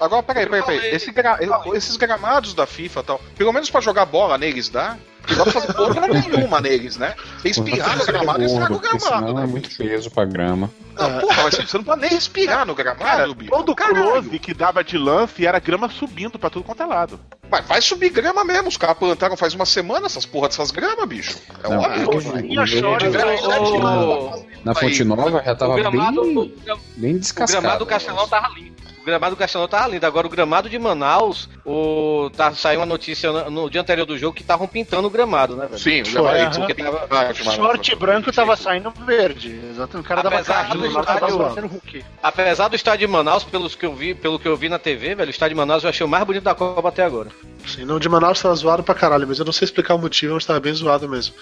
agora, 0.00 0.22
peraí, 0.22 0.46
peraí, 0.46 0.62
peraí. 0.62 0.94
Esse 0.94 1.10
gra- 1.12 1.38
esses 1.74 1.96
gramados 1.96 2.54
da 2.54 2.66
FIFA 2.66 3.02
tal, 3.02 3.20
pelo 3.36 3.52
menos 3.52 3.70
pra 3.70 3.80
jogar 3.80 4.04
bola 4.06 4.38
neles 4.38 4.68
dá? 4.68 4.96
Não 5.28 5.36
dá 5.36 5.42
pra 5.44 5.52
fazer 5.52 5.72
porra 5.74 6.06
nenhuma 6.08 6.60
neles, 6.60 6.96
né? 6.96 7.14
Você 7.38 7.48
espirrar 7.50 7.96
no 7.98 8.04
gramado, 8.06 8.42
estraga 8.44 8.74
o 8.74 8.78
gramado. 8.78 9.00
senão 9.02 9.28
é 9.30 9.34
né? 9.42 9.46
muito 9.46 9.76
peso 9.76 10.10
pra 10.10 10.24
grama. 10.24 10.70
Não, 10.98 11.20
porra, 11.20 11.42
mas 11.44 11.54
você 11.54 11.76
não 11.76 11.84
pode 11.84 12.00
nem 12.00 12.10
respirar 12.10 12.66
no 12.66 12.74
gramado, 12.74 13.34
bicho. 13.34 13.50
todo 13.50 13.74
close 13.74 14.38
que 14.40 14.52
dava 14.52 14.82
de 14.82 14.98
lance 14.98 15.46
era 15.46 15.58
grama 15.60 15.88
subindo 15.88 16.38
pra 16.38 16.50
tudo 16.50 16.64
quanto 16.64 16.82
é 16.82 16.86
lado. 16.86 17.20
Mas 17.50 17.64
vai 17.66 17.80
subir 17.80 18.10
grama 18.10 18.44
mesmo. 18.44 18.68
Os 18.68 18.76
caras 18.76 18.98
plantaram 18.98 19.36
faz 19.36 19.54
uma 19.54 19.64
semana 19.64 20.06
essas 20.06 20.26
porra 20.26 20.48
dessas 20.48 20.70
gramas, 20.70 21.06
bicho. 21.08 21.38
É 21.62 21.68
Não, 21.68 21.78
óbvio. 21.78 22.08
o- 22.08 22.10
o- 22.10 22.16
o- 22.16 22.18
o- 22.18 22.18
o- 22.18 23.80
o- 23.80 24.26
anos. 24.34 24.48
Na 24.64 24.72
Aí, 24.72 24.76
Fonte 24.76 25.04
Nova 25.04 25.30
já 25.42 25.52
O 25.52 25.56
tava 25.56 25.76
gramado, 25.76 26.22
bem, 26.22 26.36
o 26.36 26.78
bem 26.96 27.14
o 27.14 27.18
descascado. 27.20 27.60
gramado 27.62 27.84
do 27.84 27.86
Castelão 27.86 28.26
tava 28.28 28.48
lindo. 28.54 28.76
O 29.08 29.10
gramado 29.10 29.34
do 29.34 29.38
Castelão 29.38 29.66
tava 29.66 29.88
lindo. 29.88 30.04
Agora 30.04 30.26
o 30.26 30.30
gramado 30.30 30.68
de 30.68 30.78
Manaus, 30.78 31.48
o, 31.64 32.30
tá, 32.36 32.52
saiu 32.52 32.80
uma 32.80 32.84
notícia 32.84 33.32
no, 33.32 33.50
no 33.50 33.70
dia 33.70 33.80
anterior 33.80 34.04
do 34.04 34.18
jogo 34.18 34.34
que 34.34 34.42
estavam 34.42 34.66
pintando 34.68 35.08
o 35.08 35.10
gramado, 35.10 35.56
né, 35.56 35.64
velho? 35.66 35.78
Sim, 35.78 36.02
o 36.02 36.06
Foi, 36.06 36.22
gramado. 36.34 36.58
Porque 36.58 36.74
tava, 36.74 37.08
Ah. 37.10 37.32
Short 37.34 37.96
branco 37.96 38.30
tava 38.30 38.54
saindo 38.54 38.90
verde. 39.06 39.58
Exatamente. 39.70 40.04
O 40.04 40.08
cara 40.08 40.22
dava 40.22 40.34
Apesar 40.36 40.54
carrinho 40.68 40.90
do 40.90 41.00
estádio- 41.00 41.82
apesar 42.22 42.68
do 42.68 42.76
estádio 42.76 43.06
de 43.06 43.12
Manaus, 43.12 43.44
pelos 43.44 43.74
que 43.74 43.86
eu 43.86 43.94
vi, 43.94 44.14
pelo 44.14 44.38
que 44.38 44.46
eu 44.46 44.54
vi 44.58 44.68
na 44.68 44.78
TV, 44.78 45.14
velho, 45.14 45.28
o 45.28 45.30
estádio 45.30 45.54
de 45.54 45.58
Manaus 45.58 45.84
eu 45.84 45.88
achei 45.88 46.04
o 46.04 46.08
mais 46.08 46.24
bonito 46.24 46.44
da 46.44 46.54
Copa 46.54 46.88
até 46.90 47.02
agora. 47.02 47.30
Sim, 47.66 47.86
não, 47.86 47.98
de 47.98 48.10
Manaus 48.10 48.42
tava 48.42 48.54
zoado 48.54 48.82
pra 48.82 48.94
caralho, 48.94 49.26
mas 49.26 49.38
eu 49.38 49.44
não 49.46 49.52
sei 49.52 49.64
explicar 49.64 49.94
o 49.94 49.98
motivo, 49.98 50.34
mas 50.34 50.44
tava 50.44 50.60
bem 50.60 50.72
zoado 50.74 51.08
mesmo. 51.08 51.34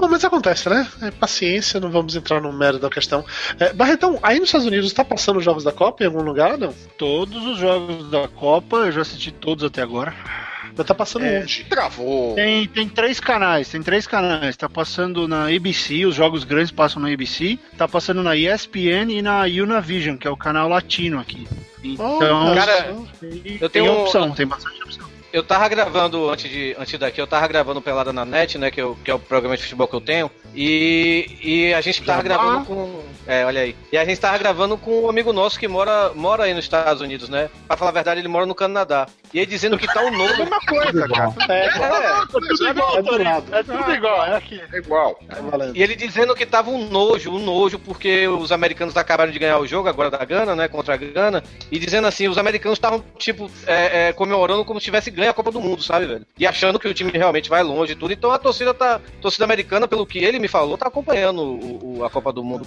Bom, 0.00 0.08
mas 0.08 0.24
acontece, 0.24 0.68
né? 0.68 0.86
É 1.02 1.10
paciência, 1.10 1.78
não 1.78 1.90
vamos 1.90 2.16
entrar 2.16 2.40
no 2.40 2.52
mérito 2.52 2.80
da 2.82 2.88
questão. 2.90 3.24
É, 3.58 3.72
Barretão, 3.72 4.18
aí 4.22 4.38
nos 4.38 4.48
Estados 4.48 4.66
Unidos 4.66 4.92
tá 4.92 5.04
passando 5.04 5.38
os 5.38 5.44
jogos 5.44 5.62
da 5.64 5.72
Copa 5.72 6.02
em 6.02 6.06
algum 6.06 6.22
lugar, 6.22 6.56
não? 6.56 6.72
Todos 6.96 7.44
os 7.46 7.58
jogos 7.58 8.10
da 8.10 8.26
Copa, 8.28 8.76
eu 8.76 8.92
já 8.92 9.02
assisti 9.02 9.30
todos 9.30 9.62
até 9.64 9.82
agora. 9.82 10.14
Mas 10.76 10.86
tá 10.86 10.94
passando 10.94 11.24
É. 11.26 11.40
onde? 11.40 11.64
Travou. 11.64 12.34
Tem, 12.36 12.66
tem 12.68 12.88
três 12.88 13.20
canais, 13.20 13.68
tem 13.68 13.82
três 13.82 14.06
canais. 14.06 14.56
Tá 14.56 14.68
passando 14.68 15.26
na 15.28 15.48
ABC, 15.54 16.06
os 16.06 16.14
jogos 16.14 16.44
grandes 16.44 16.70
passam 16.70 17.02
na 17.02 17.12
ABC. 17.12 17.58
Tá 17.76 17.86
passando 17.88 18.22
na 18.22 18.34
ESPN 18.36 19.10
e 19.12 19.20
na 19.20 19.42
Univision, 19.42 20.16
que 20.16 20.26
é 20.26 20.30
o 20.30 20.36
canal 20.36 20.68
latino 20.68 21.18
aqui. 21.18 21.46
Então, 21.82 22.52
Oh, 22.52 22.54
cara, 22.54 22.94
tem, 23.20 23.30
eu 23.60 23.68
tem 23.68 23.68
tenho 23.82 23.92
um- 23.92 24.02
opção, 24.02 24.30
tem 24.32 24.46
bastante 24.46 24.82
opção. 24.82 25.09
Eu 25.32 25.44
tava 25.44 25.68
gravando 25.68 26.28
antes, 26.28 26.50
de, 26.50 26.74
antes 26.78 26.98
daqui, 26.98 27.20
eu 27.20 27.26
tava 27.26 27.46
gravando 27.46 27.80
Pelada 27.80 28.12
na 28.12 28.24
Net, 28.24 28.58
né? 28.58 28.70
Que, 28.70 28.82
eu, 28.82 28.98
que 29.04 29.10
é 29.10 29.14
o 29.14 29.18
programa 29.18 29.56
de 29.56 29.62
futebol 29.62 29.86
que 29.86 29.94
eu 29.94 30.00
tenho. 30.00 30.30
E, 30.54 31.38
e 31.42 31.74
a 31.74 31.80
gente 31.80 32.02
tava 32.02 32.22
gravando 32.22 32.66
com. 32.66 33.00
É, 33.26 33.44
olha 33.44 33.60
aí. 33.60 33.76
E 33.92 33.98
a 33.98 34.04
gente 34.04 34.20
tava 34.20 34.38
gravando 34.38 34.76
com 34.76 35.04
um 35.04 35.08
amigo 35.08 35.32
nosso 35.32 35.58
que 35.58 35.68
mora, 35.68 36.12
mora 36.14 36.44
aí 36.44 36.54
nos 36.54 36.64
Estados 36.64 37.00
Unidos, 37.00 37.28
né? 37.28 37.48
Pra 37.68 37.76
falar 37.76 37.90
a 37.90 37.94
verdade, 37.94 38.20
ele 38.20 38.28
mora 38.28 38.44
no 38.46 38.54
Canadá. 38.54 39.06
E 39.32 39.38
ele 39.38 39.46
dizendo 39.46 39.78
que 39.78 39.86
tá 39.86 40.02
um 40.02 40.10
novo. 40.10 40.36
Mesma 40.36 40.60
coisa, 40.60 41.08
cara. 41.08 41.34
É, 41.48 41.66
É, 41.66 42.26
tudo 42.30 42.68
igual, 42.68 42.98
é 42.98 43.02
do 43.02 43.22
lado. 43.22 43.54
É 43.54 43.62
tudo 43.62 43.92
igual, 43.94 44.24
é 44.26 44.36
aqui. 44.36 44.60
É 44.72 44.78
igual. 44.78 45.18
Tá 45.28 45.36
valendo. 45.40 45.76
E 45.76 45.82
ele 45.82 45.94
dizendo 45.94 46.34
que 46.34 46.44
tava 46.44 46.70
um 46.70 46.88
nojo, 46.88 47.30
um 47.30 47.38
nojo, 47.38 47.78
porque 47.78 48.26
os 48.26 48.50
americanos 48.50 48.96
acabaram 48.96 49.30
de 49.30 49.38
ganhar 49.38 49.58
o 49.58 49.66
jogo 49.66 49.88
agora 49.88 50.10
da 50.10 50.24
Gana, 50.24 50.56
né? 50.56 50.66
Contra 50.68 50.94
a 50.94 50.96
Gana. 50.96 51.44
E 51.70 51.78
dizendo 51.78 52.06
assim, 52.08 52.26
os 52.28 52.38
americanos 52.38 52.76
estavam, 52.76 53.04
tipo, 53.18 53.50
é, 53.66 54.08
é, 54.08 54.12
comemorando 54.12 54.64
como 54.64 54.80
se 54.80 54.84
tivesse 54.84 55.10
ganho 55.10 55.30
a 55.30 55.34
Copa 55.34 55.52
do 55.52 55.60
Mundo, 55.60 55.82
sabe, 55.82 56.06
velho? 56.06 56.26
E 56.38 56.46
achando 56.46 56.78
que 56.78 56.88
o 56.88 56.94
time 56.94 57.12
realmente 57.12 57.48
vai 57.48 57.62
longe 57.62 57.92
e 57.92 57.96
tudo. 57.96 58.12
Então 58.12 58.32
a 58.32 58.38
torcida 58.38 58.74
tá. 58.74 58.96
A 58.96 59.00
torcida 59.22 59.44
americana, 59.44 59.86
pelo 59.86 60.06
que 60.06 60.18
ele 60.18 60.38
me 60.38 60.48
falou, 60.48 60.76
tá 60.76 60.88
acompanhando 60.88 61.40
o, 61.42 61.98
o- 61.98 62.04
a 62.04 62.10
Copa 62.10 62.32
do 62.32 62.42
Mundo. 62.42 62.66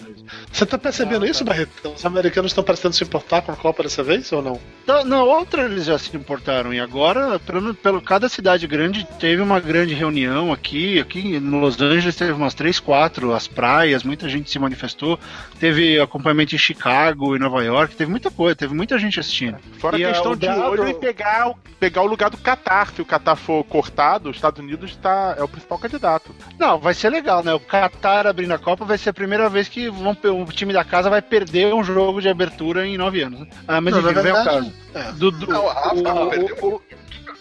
Você 0.51 0.65
tá 0.65 0.77
percebendo 0.77 1.25
isso, 1.25 1.43
Barretão? 1.43 1.93
Os 1.93 2.05
americanos 2.05 2.51
estão 2.51 2.63
parecendo 2.63 2.95
se 2.95 3.03
importar 3.03 3.41
com 3.41 3.51
a 3.51 3.55
Copa 3.55 3.83
dessa 3.83 4.01
vez 4.03 4.31
ou 4.31 4.41
não? 4.41 4.59
Na, 4.87 5.03
na 5.03 5.23
outra 5.23 5.63
eles 5.65 5.85
já 5.85 5.97
se 5.97 6.15
importaram 6.15 6.52
e 6.73 6.79
agora, 6.79 7.39
pelo, 7.39 7.73
pelo 7.73 8.01
cada 8.01 8.27
cidade 8.29 8.67
grande 8.67 9.05
teve 9.19 9.41
uma 9.41 9.59
grande 9.59 9.93
reunião 9.93 10.51
aqui, 10.51 10.99
aqui 10.99 11.39
no 11.39 11.59
Los 11.59 11.79
Angeles 11.81 12.15
teve 12.15 12.31
umas 12.31 12.53
três, 12.53 12.79
quatro, 12.79 13.33
as 13.33 13.47
praias, 13.47 14.03
muita 14.03 14.27
gente 14.29 14.49
se 14.49 14.59
manifestou, 14.59 15.19
teve 15.59 15.99
acompanhamento 15.99 16.55
em 16.55 16.57
Chicago 16.57 17.35
e 17.35 17.39
Nova 17.39 17.63
York, 17.63 17.95
teve 17.95 18.11
muita 18.11 18.29
coisa, 18.29 18.55
teve 18.55 18.73
muita 18.73 18.97
gente 18.99 19.19
assistindo. 19.19 19.57
Fora 19.79 19.97
E 19.97 20.03
a 20.05 20.09
a- 20.09 20.11
questão 20.11 20.31
o 20.33 20.35
de 20.35 20.45
dado- 20.47 20.61
olho 20.61 20.87
e 20.87 20.93
pegar, 20.93 21.49
o- 21.49 21.55
pegar 21.79 22.01
o 22.01 22.07
lugar 22.07 22.29
do 22.29 22.37
Qatar. 22.37 22.91
Se 22.93 23.01
o 23.01 23.05
Qatar 23.05 23.35
for 23.35 23.63
cortado, 23.63 24.29
os 24.29 24.35
Estados 24.35 24.59
Unidos 24.59 24.95
tá, 24.95 25.35
é 25.37 25.43
o 25.43 25.47
principal 25.47 25.79
candidato. 25.79 26.33
Não, 26.59 26.77
vai 26.79 26.93
ser 26.93 27.09
legal, 27.09 27.43
né? 27.43 27.53
O 27.53 27.59
Qatar 27.59 28.27
abrindo 28.27 28.51
a 28.53 28.57
Copa 28.59 28.85
vai 28.85 28.97
ser 28.97 29.09
a 29.09 29.13
primeira 29.13 29.49
vez 29.49 29.67
que 29.67 29.89
vão, 29.89 30.15
o 30.41 30.45
time 30.51 30.73
da 30.73 30.83
casa 30.83 31.09
vai 31.09 31.21
perder 31.21 31.73
um 31.73 31.83
jogo 31.83 32.21
de 32.21 32.29
abertura 32.29 32.85
em 32.85 32.97
nove 32.97 33.21
anos. 33.21 33.41
né? 33.41 33.47
Ah, 33.67 33.81
mas 33.81 33.93
Não, 33.93 34.01
enfim, 34.01 34.13
vem 34.21 34.31
ao 34.31 34.43
verdade, 34.43 34.73
caso. 34.93 35.09
é. 35.09 35.11
Do, 35.13 35.31
do- 35.31 35.47
Não, 35.47 35.67
a 35.69 35.73
Rafa 35.73 35.95
o- 36.13 36.29
perdeu. 36.29 36.42
O- 36.61 36.81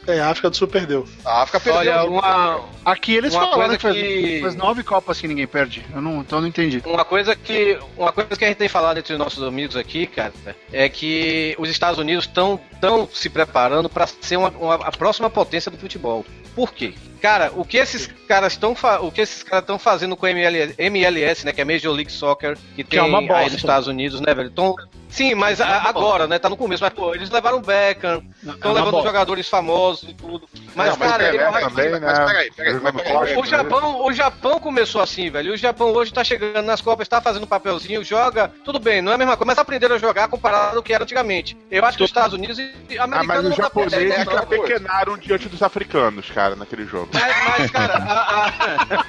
É, 0.05 0.19
a 0.19 0.31
África 0.31 0.51
do 0.51 0.57
Sul 0.57 0.67
perdeu. 0.67 1.07
A 1.25 1.43
África 1.43 1.61
perdeu. 1.61 1.79
Olha, 1.93 2.05
uma, 2.05 2.65
Aqui 2.85 3.15
eles 3.15 3.33
Uma 3.33 3.43
falaram 3.43 3.61
coisa 3.61 3.77
que 3.77 3.83
faz, 3.83 3.95
que- 3.97 4.41
faz 4.43 4.55
nove 4.57 4.83
Copas 4.83 5.21
que 5.21 5.29
ninguém 5.29 5.47
perde. 5.47 5.87
Eu 5.95 6.03
não, 6.03 6.21
então 6.23 6.39
eu 6.39 6.43
não 6.43 6.49
entendi. 6.49 6.83
Uma 6.85 7.05
coisa 7.05 7.37
que 7.37 7.79
uma 7.97 8.13
coisa 8.13 8.31
que 8.37 8.45
a 8.45 8.49
gente 8.49 8.57
tem 8.57 8.69
falado 8.69 8.99
entre 8.99 9.13
os 9.13 9.19
nossos 9.19 9.41
amigos 9.45 9.77
aqui, 9.77 10.09
cara, 10.09 10.33
é 10.73 10.89
que 10.89 11.55
os 11.57 11.69
Estados 11.71 12.01
Unidos 12.01 12.25
estão 12.25 12.59
tão 12.81 13.09
se 13.13 13.31
preparando 13.31 13.89
para 13.89 14.09
ser 14.09 14.37
uma, 14.39 14.49
uma- 14.51 14.75
a 14.75 14.91
próxima 14.91 15.31
potência 15.31 15.71
do 15.71 15.79
futebol. 15.79 16.25
Por 16.53 16.73
quê? 16.75 16.95
Cara, 17.21 17.53
o 17.55 17.65
que 17.65 17.77
esses 17.77 18.09
caras 18.27 18.55
estão 18.55 18.75
o 19.03 19.13
que 19.13 19.21
esses 19.21 19.45
caras 19.45 19.63
estão 19.63 19.79
fazendo 19.79 20.17
com 20.17 20.27
o 20.27 20.29
ML, 20.29 20.75
MLS, 20.79 21.47
né, 21.47 21.53
que 21.53 21.61
é 21.61 21.65
Major 21.65 21.93
League 21.95 22.11
Soccer, 22.11 22.59
que 22.75 22.83
tem 22.83 22.99
é 22.99 23.03
uma 23.05 23.21
aí 23.21 23.29
bosta. 23.29 23.45
nos 23.45 23.55
Estados 23.55 23.87
Unidos, 23.87 24.21
né, 24.21 24.35
velho? 24.35 24.51
Tão, 24.51 24.75
sim, 25.13 25.35
mas 25.35 25.61
a- 25.61 25.83
agora, 25.89 26.27
né, 26.27 26.39
tá 26.39 26.49
no 26.49 26.57
começo, 26.57 26.83
mas 26.83 26.93
pô, 26.93 27.15
eles 27.15 27.31
levaram 27.31 27.59
o 27.59 27.61
Beckham, 27.61 28.23
É 28.45 28.51
estão 28.51 28.71
uma 28.73 28.79
levando 28.79 28.91
bosta. 28.93 29.07
jogadores 29.09 29.49
famosos 29.49 30.09
e 30.09 30.15
tudo. 30.15 30.49
Mas, 30.75 30.89
Não, 30.91 30.97
mas 30.97 31.11
cara, 31.13 31.29
ele 31.29 31.39
vai- 31.39 31.63
também, 31.63 31.91
né? 31.91 32.01
Mas 32.01 32.19
peraí, 32.19 32.51
peraí, 32.51 32.81
mas 32.81 32.93
peraí. 32.95 33.37
o 33.37 33.45
Japão, 33.45 34.05
o 34.07 34.13
Japão 34.13 34.59
começou 34.59 35.01
assim, 35.03 35.31
velho. 35.31 35.53
O 35.53 35.57
Japão 35.57 35.93
hoje 35.93 36.13
tá 36.13 36.25
chegando 36.25 36.65
nas 36.65 36.81
Copas, 36.81 37.07
tá 37.07 37.21
fazendo 37.21 37.47
papelzinho, 37.47 38.03
joga. 38.03 38.51
Tudo 38.65 38.79
bem, 38.81 39.03
não 39.03 39.13
é 39.13 39.15
a 39.15 39.19
mesma 39.19 39.37
coisa, 39.37 39.47
mas 39.49 39.59
aprenderam 39.59 39.97
a 39.97 39.99
jogar 39.99 40.29
comparado 40.29 40.79
ao 40.79 40.83
que 40.83 40.93
era 40.95 41.05
antigamente. 41.05 41.57
Eu 41.71 41.85
acho 41.85 41.99
que 41.99 42.05
os 42.05 42.11
Estados 42.11 42.33
Unidos 42.35 42.59
e 42.59 42.73
e 42.89 42.99
Ah, 42.99 43.07
mas 43.07 43.19
americanos 43.21 43.45
os 43.45 43.51
não 43.51 43.57
tá 43.57 43.63
japoneses 43.65 44.09
né? 44.19 44.25
se 44.25 44.37
apequenaram 44.37 45.17
diante 45.19 45.49
dos 45.49 45.63
africanos, 45.63 46.31
cara, 46.31 46.57
naquele 46.57 46.87
jogo. 46.87 47.09
Mas, 47.13 47.35
mas, 47.59 47.71
cara, 47.71 47.95
a- 47.99 48.47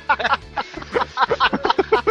a- 0.10 0.40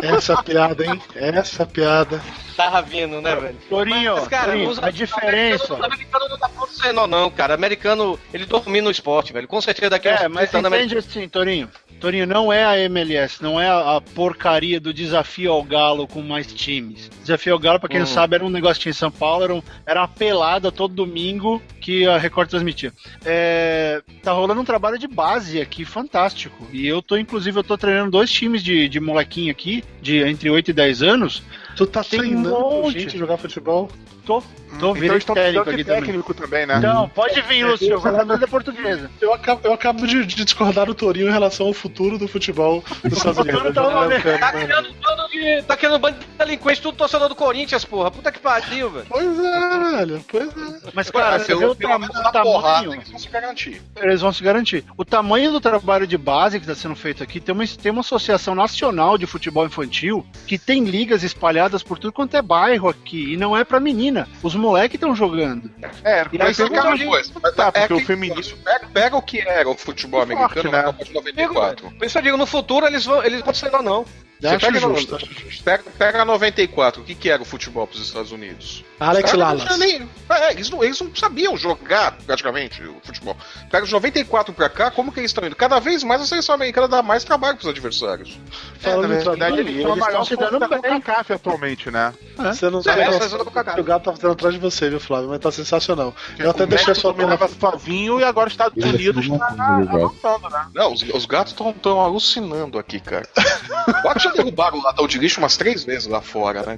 Essa 0.03 0.43
piada, 0.43 0.85
hein? 0.85 1.01
Essa 1.15 1.65
piada. 1.65 2.21
tava 2.57 2.83
vindo, 2.83 3.21
né, 3.21 3.35
velho? 3.37 3.57
Torinho, 3.69 4.15
Mas, 4.17 4.29
cara, 4.29 4.47
Torinho, 4.47 4.69
os- 4.69 4.83
a 4.83 4.91
diferença. 4.91 5.77
Tá 5.77 6.49
funcionando, 6.73 7.11
não, 7.11 7.31
cara. 7.31 7.53
O 7.53 7.57
americano, 7.57 8.19
ele 8.33 8.45
domina 8.47 8.89
o 8.89 8.91
esporte, 8.91 9.33
velho. 9.33 9.47
Com 9.47 9.61
certeza 9.61 9.91
daqui 9.91 10.09
a 10.09 10.13
É, 10.23 10.29
mas 10.29 10.51
30 10.51 10.67
anos, 10.67 10.79
entende 10.79 10.99
assim, 10.99 11.29
Torinho. 11.29 11.71
Torinho, 12.01 12.27
não 12.27 12.53
é 12.53 12.65
a 12.65 12.79
MLS, 12.81 13.41
não 13.43 13.61
é 13.61 13.69
a, 13.69 14.01
porcaria 14.15 14.81
do 14.81 14.93
desafio 14.93 15.53
ao 15.53 15.63
Galo 15.63 16.07
com 16.09 16.21
mais 16.21 16.53
times. 16.53 17.09
Desafio 17.21 17.53
ao 17.53 17.59
Galo, 17.59 17.79
pra 17.79 17.89
quem 17.89 18.01
não 18.01 18.07
sabe, 18.07 18.35
era 18.35 18.45
um 18.45 18.51
negócio 18.51 18.77
que 18.77 18.83
tinha 18.83 18.91
em 18.91 18.95
São 18.95 19.11
Paulo, 19.11 19.45
era, 19.45 19.55
um- 19.55 19.63
era 19.87 20.01
uma 20.01 20.09
pelada 20.09 20.73
todo 20.73 20.95
domingo 20.95 21.63
que 21.81 22.07
a 22.07 22.19
Record 22.19 22.49
transmitia. 22.51 22.93
É, 23.25 24.03
tá 24.23 24.33
rolando 24.33 24.61
um 24.61 24.65
trabalho 24.65 24.99
de 24.99 25.07
base 25.07 25.61
aqui 25.61 25.85
fantástico. 25.85 26.67
E 26.73 26.87
eu 26.87 27.01
tô, 27.01 27.17
inclusive, 27.17 27.57
eu 27.59 27.65
tô 27.65 27.79
treinando 27.79 28.11
dois 28.11 28.31
times 28.31 28.63
de, 28.65 28.89
de 28.89 28.99
molequinho 28.99 29.51
aqui, 29.53 29.85
de 30.01 30.19
entre 30.23 30.51
8 30.51 30.71
e 30.71 30.73
10 30.73 31.03
anos. 31.03 31.43
Tu 31.77 31.87
tá 31.87 32.03
Tem 32.05 32.19
um 32.21 32.23
treinando 32.23 32.51
monte. 32.51 33.01
gente 33.01 33.19
jogar 33.19 33.37
futebol? 33.37 33.89
Tô, 34.25 34.41
tô 34.41 34.47
Então 34.77 34.95
virando 34.95 35.19
estão 35.19 35.35
técnico 35.35 35.69
aqui 35.69 35.77
de 35.79 35.85
também. 35.85 36.01
técnico 36.03 36.35
também, 36.35 36.65
né? 36.65 36.77
Então, 36.79 37.09
pode 37.09 37.41
vir, 37.43 37.65
Lúcio, 37.67 37.99
da 38.39 38.47
portuguesa. 38.47 39.11
Eu 39.21 39.33
acabo, 39.35 39.61
eu 39.67 39.73
acabo 39.73 40.07
de, 40.07 40.25
de 40.25 40.45
discordar 40.45 40.87
do 40.87 40.95
Torinho 40.95 41.29
em 41.29 41.33
relação 41.33 41.67
ao 41.67 41.73
futuro 41.73 42.19
do 42.19 42.29
futebol 42.29 42.85
dos 43.03 43.19
Estados 43.19 43.39
Unidos. 43.39 43.75
tá 43.75 44.07
merda. 44.07 44.39
Tá 44.39 44.53
criando 44.53 44.89
bando 45.03 45.29
de. 45.29 45.63
Tá 45.63 45.77
criando 45.77 45.99
bando 45.99 46.19
de 46.21 46.27
delinquente, 46.39 46.81
tudo 46.81 46.97
torcedor 46.97 47.29
do 47.29 47.35
Corinthians, 47.35 47.85
porra. 47.85 48.11
Puta 48.13 48.31
que 48.31 48.39
pariu, 48.39 48.91
velho. 48.91 49.07
Pois 49.09 49.39
é, 49.41 49.97
velho. 49.97 50.25
Pois 50.29 50.49
é. 50.49 50.91
Mas, 50.95 51.11
cara, 51.11 51.39
você 51.41 51.55
vê 51.57 51.65
o, 51.65 51.75
pelo 51.75 51.91
tam- 51.93 51.99
menos 51.99 52.17
o 52.17 52.23
na 52.23 52.31
porrada 52.31 52.83
tamanho... 52.83 52.93
eles 53.01 53.09
vão 53.11 53.19
se 53.19 53.29
garantir. 53.29 53.83
Eles 53.97 54.21
vão 54.21 54.33
se 54.33 54.43
garantir. 54.45 54.85
O 54.97 55.05
tamanho 55.05 55.51
do 55.51 55.61
trabalho 55.61 56.07
de 56.07 56.17
base 56.17 56.61
que 56.61 56.65
está 56.65 56.81
sendo 56.81 56.95
feito 56.95 57.23
aqui 57.25 57.41
tem 57.41 57.53
uma, 57.53 57.67
tem 57.67 57.91
uma 57.91 58.01
associação 58.03 58.55
nacional 58.55 59.19
de 59.19 59.27
futebol 59.27 59.67
infantil 59.67 60.25
que 60.47 60.57
tem 60.59 60.85
ligas 60.85 61.25
espalhadas 61.25 61.62
por 61.83 61.99
tudo 61.99 62.13
quanto 62.13 62.37
é 62.37 62.43
bairro 62.43 62.89
aqui. 62.89 63.33
E 63.35 63.37
não 63.37 63.57
é 63.57 63.65
pra 63.65 63.79
menina. 63.81 64.29
Os 64.43 64.55
moleques 64.55 64.95
estão 64.95 65.15
jogando. 65.15 65.71
É, 66.05 66.27
E 66.33 66.39
Mas 66.39 66.59
é 66.59 66.65
aquela 66.65 66.97
coisa. 66.99 67.33
mas 67.43 67.55
Tá, 67.55 67.69
é 67.69 67.81
porque 67.81 67.95
o 67.95 67.97
que- 67.99 68.05
feminino- 68.05 68.41
isso 68.41 68.57
pega, 68.65 68.87
pega 68.93 69.17
o 69.17 69.23
que 69.23 69.41
era 69.41 69.69
o 69.69 69.75
futebol 69.77 70.23
americano 70.23 70.49
forte, 70.53 70.69
na 70.71 70.79
né? 70.79 70.83
Copa 70.85 71.05
de 71.05 71.13
94. 71.15 71.91
Por 71.93 72.07
isso 72.07 72.19
eu 72.19 72.23
digo, 72.23 72.37
no 72.37 72.47
futuro 72.47 72.87
eles 72.87 73.05
vão. 73.05 73.23
Eles 73.25 73.41
vão 73.43 73.55
ser 73.55 73.71
não. 73.83 74.05
Acho 74.45 74.67
pega, 74.67 74.81
no- 74.87 74.95
justo, 74.97 75.17
acho 75.17 75.27
justo. 75.27 75.63
pega, 75.65 75.85
pega 75.99 76.25
94, 76.25 77.03
o 77.03 77.05
que, 77.05 77.15
que 77.15 77.29
era 77.31 77.41
o 77.43 77.45
futebol 77.45 77.87
para 77.87 77.97
os 77.97 78.03
Estados 78.07 78.33
Unidos? 78.33 78.85
Alex 78.99 79.33
Os 79.33 79.39
Lalas. 79.39 79.79
nem- 79.79 80.09
é, 80.29 80.53
eles, 80.53 80.71
não, 80.71 80.83
eles 80.83 81.01
não 81.01 81.15
sabiam 81.15 81.57
jogar 81.57 82.17
praticamente 82.27 82.83
o 82.83 82.97
futebol. 83.03 83.37
Pega 83.71 83.85
de 83.87 83.93
94 83.93 84.53
pra 84.55 84.69
cá, 84.69 84.91
como 84.91 85.11
que 85.13 85.21
eles 85.21 85.31
estão 85.31 85.45
indo? 85.47 85.57
Cada 85.57 85.79
vez 85.81 86.03
mais 86.05 86.21
a 86.23 86.27
seleção 86.27 86.55
americana 86.55 86.87
dá 86.89 87.03
mais 87.03 87.25
trabalho 87.25 87.57
pros 87.57 87.69
adversários. 87.69 88.39
É, 88.83 88.95
na 88.97 89.07
verdade, 89.09 89.61
eles 89.61 89.75
eles 89.77 89.85
maior 89.97 90.23
estão 90.23 90.25
se 90.25 90.37
dando 90.37 90.51
força 90.59 90.69
da 90.69 90.79
bem. 90.79 90.93
CONCACAF 90.93 91.33
atualmente, 91.33 91.91
né? 91.91 92.13
Você 92.37 92.71
não 92.71 92.81
É, 92.81 92.83
sabe 92.83 93.01
essa 93.03 93.37
o- 93.37 93.41
o 93.43 93.85
gato 93.85 94.05
tava 94.05 94.17
tentando 94.17 94.33
atrás 94.33 94.55
de 94.55 94.61
você, 94.61 94.89
viu, 94.89 94.99
Flávio? 95.01 95.29
Mas 95.29 95.41
tá 95.41 95.51
sensacional. 95.53 96.15
Eu 96.39 96.51
até 96.51 96.65
o 96.65 96.67
deixei 96.67 96.93
a 96.93 96.95
sua 96.95 97.13
dominava 97.13 97.49
sozinho 97.49 98.21
e 98.21 98.25
agora 98.25 98.47
os 98.49 98.53
Estados 98.55 98.83
Unidos 98.85 99.27
uma 99.27 99.39
tá 99.39 99.77
avançando, 99.77 100.49
né? 100.51 100.67
Não, 100.75 100.93
os, 100.93 101.03
os 101.03 101.27
gatos 101.27 101.53
estão 101.53 102.01
alucinando 102.01 102.79
aqui, 102.79 103.01
cara. 103.01 103.27
Que 103.35 104.32
já 104.37 104.43
derrubaram 104.43 104.79
o 104.79 104.83
latão 104.83 105.07
de 105.07 105.19
lixo 105.19 105.39
umas 105.41 105.57
três 105.57 105.85
vezes 105.85 106.07
lá 106.09 106.21
fora, 106.21 106.63
né? 106.65 106.77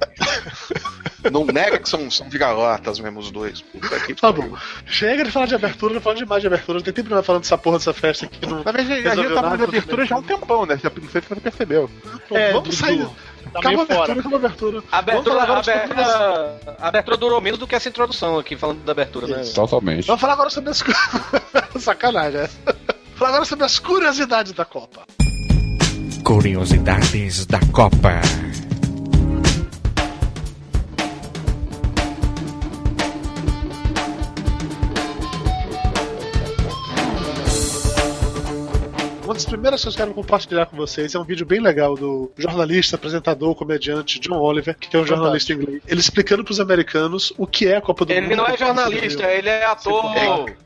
Não 1.31 1.43
nega 1.45 1.79
que 1.79 1.89
são, 1.89 2.09
são 2.11 2.29
vira-latas 2.29 2.99
mesmo 2.99 3.19
os 3.19 3.31
dois. 3.31 3.61
Puta 3.61 3.99
que 4.01 4.13
Tá 4.13 4.31
bom. 4.31 4.55
Chega 4.85 5.23
de 5.23 5.31
falar 5.31 5.47
de 5.47 5.55
abertura, 5.55 5.95
não 5.95 6.01
fala 6.01 6.15
demais 6.15 6.39
de 6.41 6.47
abertura. 6.47 6.81
Tem 6.81 6.93
tempo 6.93 7.09
pra 7.09 7.23
falando 7.23 7.41
dessa 7.41 7.57
porra 7.57 7.77
dessa 7.79 7.93
festa 7.93 8.25
aqui. 8.25 8.45
Não... 8.45 8.63
Na 8.63 8.71
verdade, 8.71 9.07
a 9.07 9.15
gente 9.15 9.33
tá 9.33 9.41
falando 9.41 9.57
de 9.57 9.63
abertura 9.63 10.05
já 10.05 10.15
há 10.15 10.17
um 10.19 10.23
tempão, 10.23 10.65
né? 10.67 10.79
Já- 10.81 10.91
Não 10.95 11.09
sei 11.09 11.21
se 11.21 11.27
você 11.27 11.41
percebeu. 11.41 11.89
É, 12.31 12.51
vamos 12.53 12.77
sair. 12.77 13.07
Tá 13.51 13.59
Acaba 13.59 13.79
a 13.79 13.83
abertura, 13.83 14.19
acaba 14.19 14.35
a 14.35 14.39
abertura. 14.39 14.83
A 14.91 14.97
abertura, 14.99 15.39
falar 15.39 15.55
a, 15.55 15.59
abertura, 15.59 16.59
a 16.79 16.87
abertura 16.87 17.17
durou 17.17 17.41
menos 17.41 17.59
do 17.59 17.65
que 17.67 17.75
essa 17.75 17.89
introdução 17.89 18.37
aqui, 18.37 18.55
falando 18.55 18.83
da 18.83 18.91
abertura, 18.91 19.27
né? 19.27 19.43
Totalmente. 19.53 20.05
Vamos 20.05 20.21
falar 20.21 20.33
agora 20.33 20.49
sobre 20.49 20.71
as. 20.71 20.83
Sacanagem, 21.79 22.41
essa. 22.41 22.75
Falar 23.15 23.29
agora 23.29 23.45
sobre 23.45 23.65
as 23.65 23.79
curiosidades 23.79 24.51
da 24.51 24.65
Copa. 24.65 25.01
Curiosidades 26.25 27.45
da 27.45 27.59
Copa. 27.71 28.19
Uma 39.25 39.33
das 39.33 39.43
primeiras 39.45 39.81
coisas 39.81 39.95
que 39.95 40.01
eu 40.01 40.05
quero 40.05 40.15
compartilhar 40.15 40.67
com 40.67 40.77
vocês 40.77 41.15
é 41.15 41.19
um 41.19 41.23
vídeo 41.23 41.47
bem 41.47 41.59
legal 41.59 41.95
do 41.95 42.31
jornalista, 42.37 42.95
apresentador, 42.95 43.55
comediante 43.55 44.19
John 44.19 44.37
Oliver, 44.37 44.75
que 44.77 44.95
é 44.95 44.99
um 44.99 45.05
jornalista 45.05 45.51
inglês. 45.51 45.81
Ele 45.87 45.99
explicando 45.99 46.43
pros 46.43 46.59
americanos 46.59 47.33
o 47.35 47.47
que 47.47 47.67
é 47.67 47.77
a 47.77 47.81
Copa 47.81 48.05
do 48.05 48.13
Mundo. 48.13 48.23
Ele 48.23 48.35
não 48.35 48.45
é 48.45 48.55
jornalista, 48.55 49.23
ele 49.23 49.49
é 49.49 49.65
ator. 49.65 50.13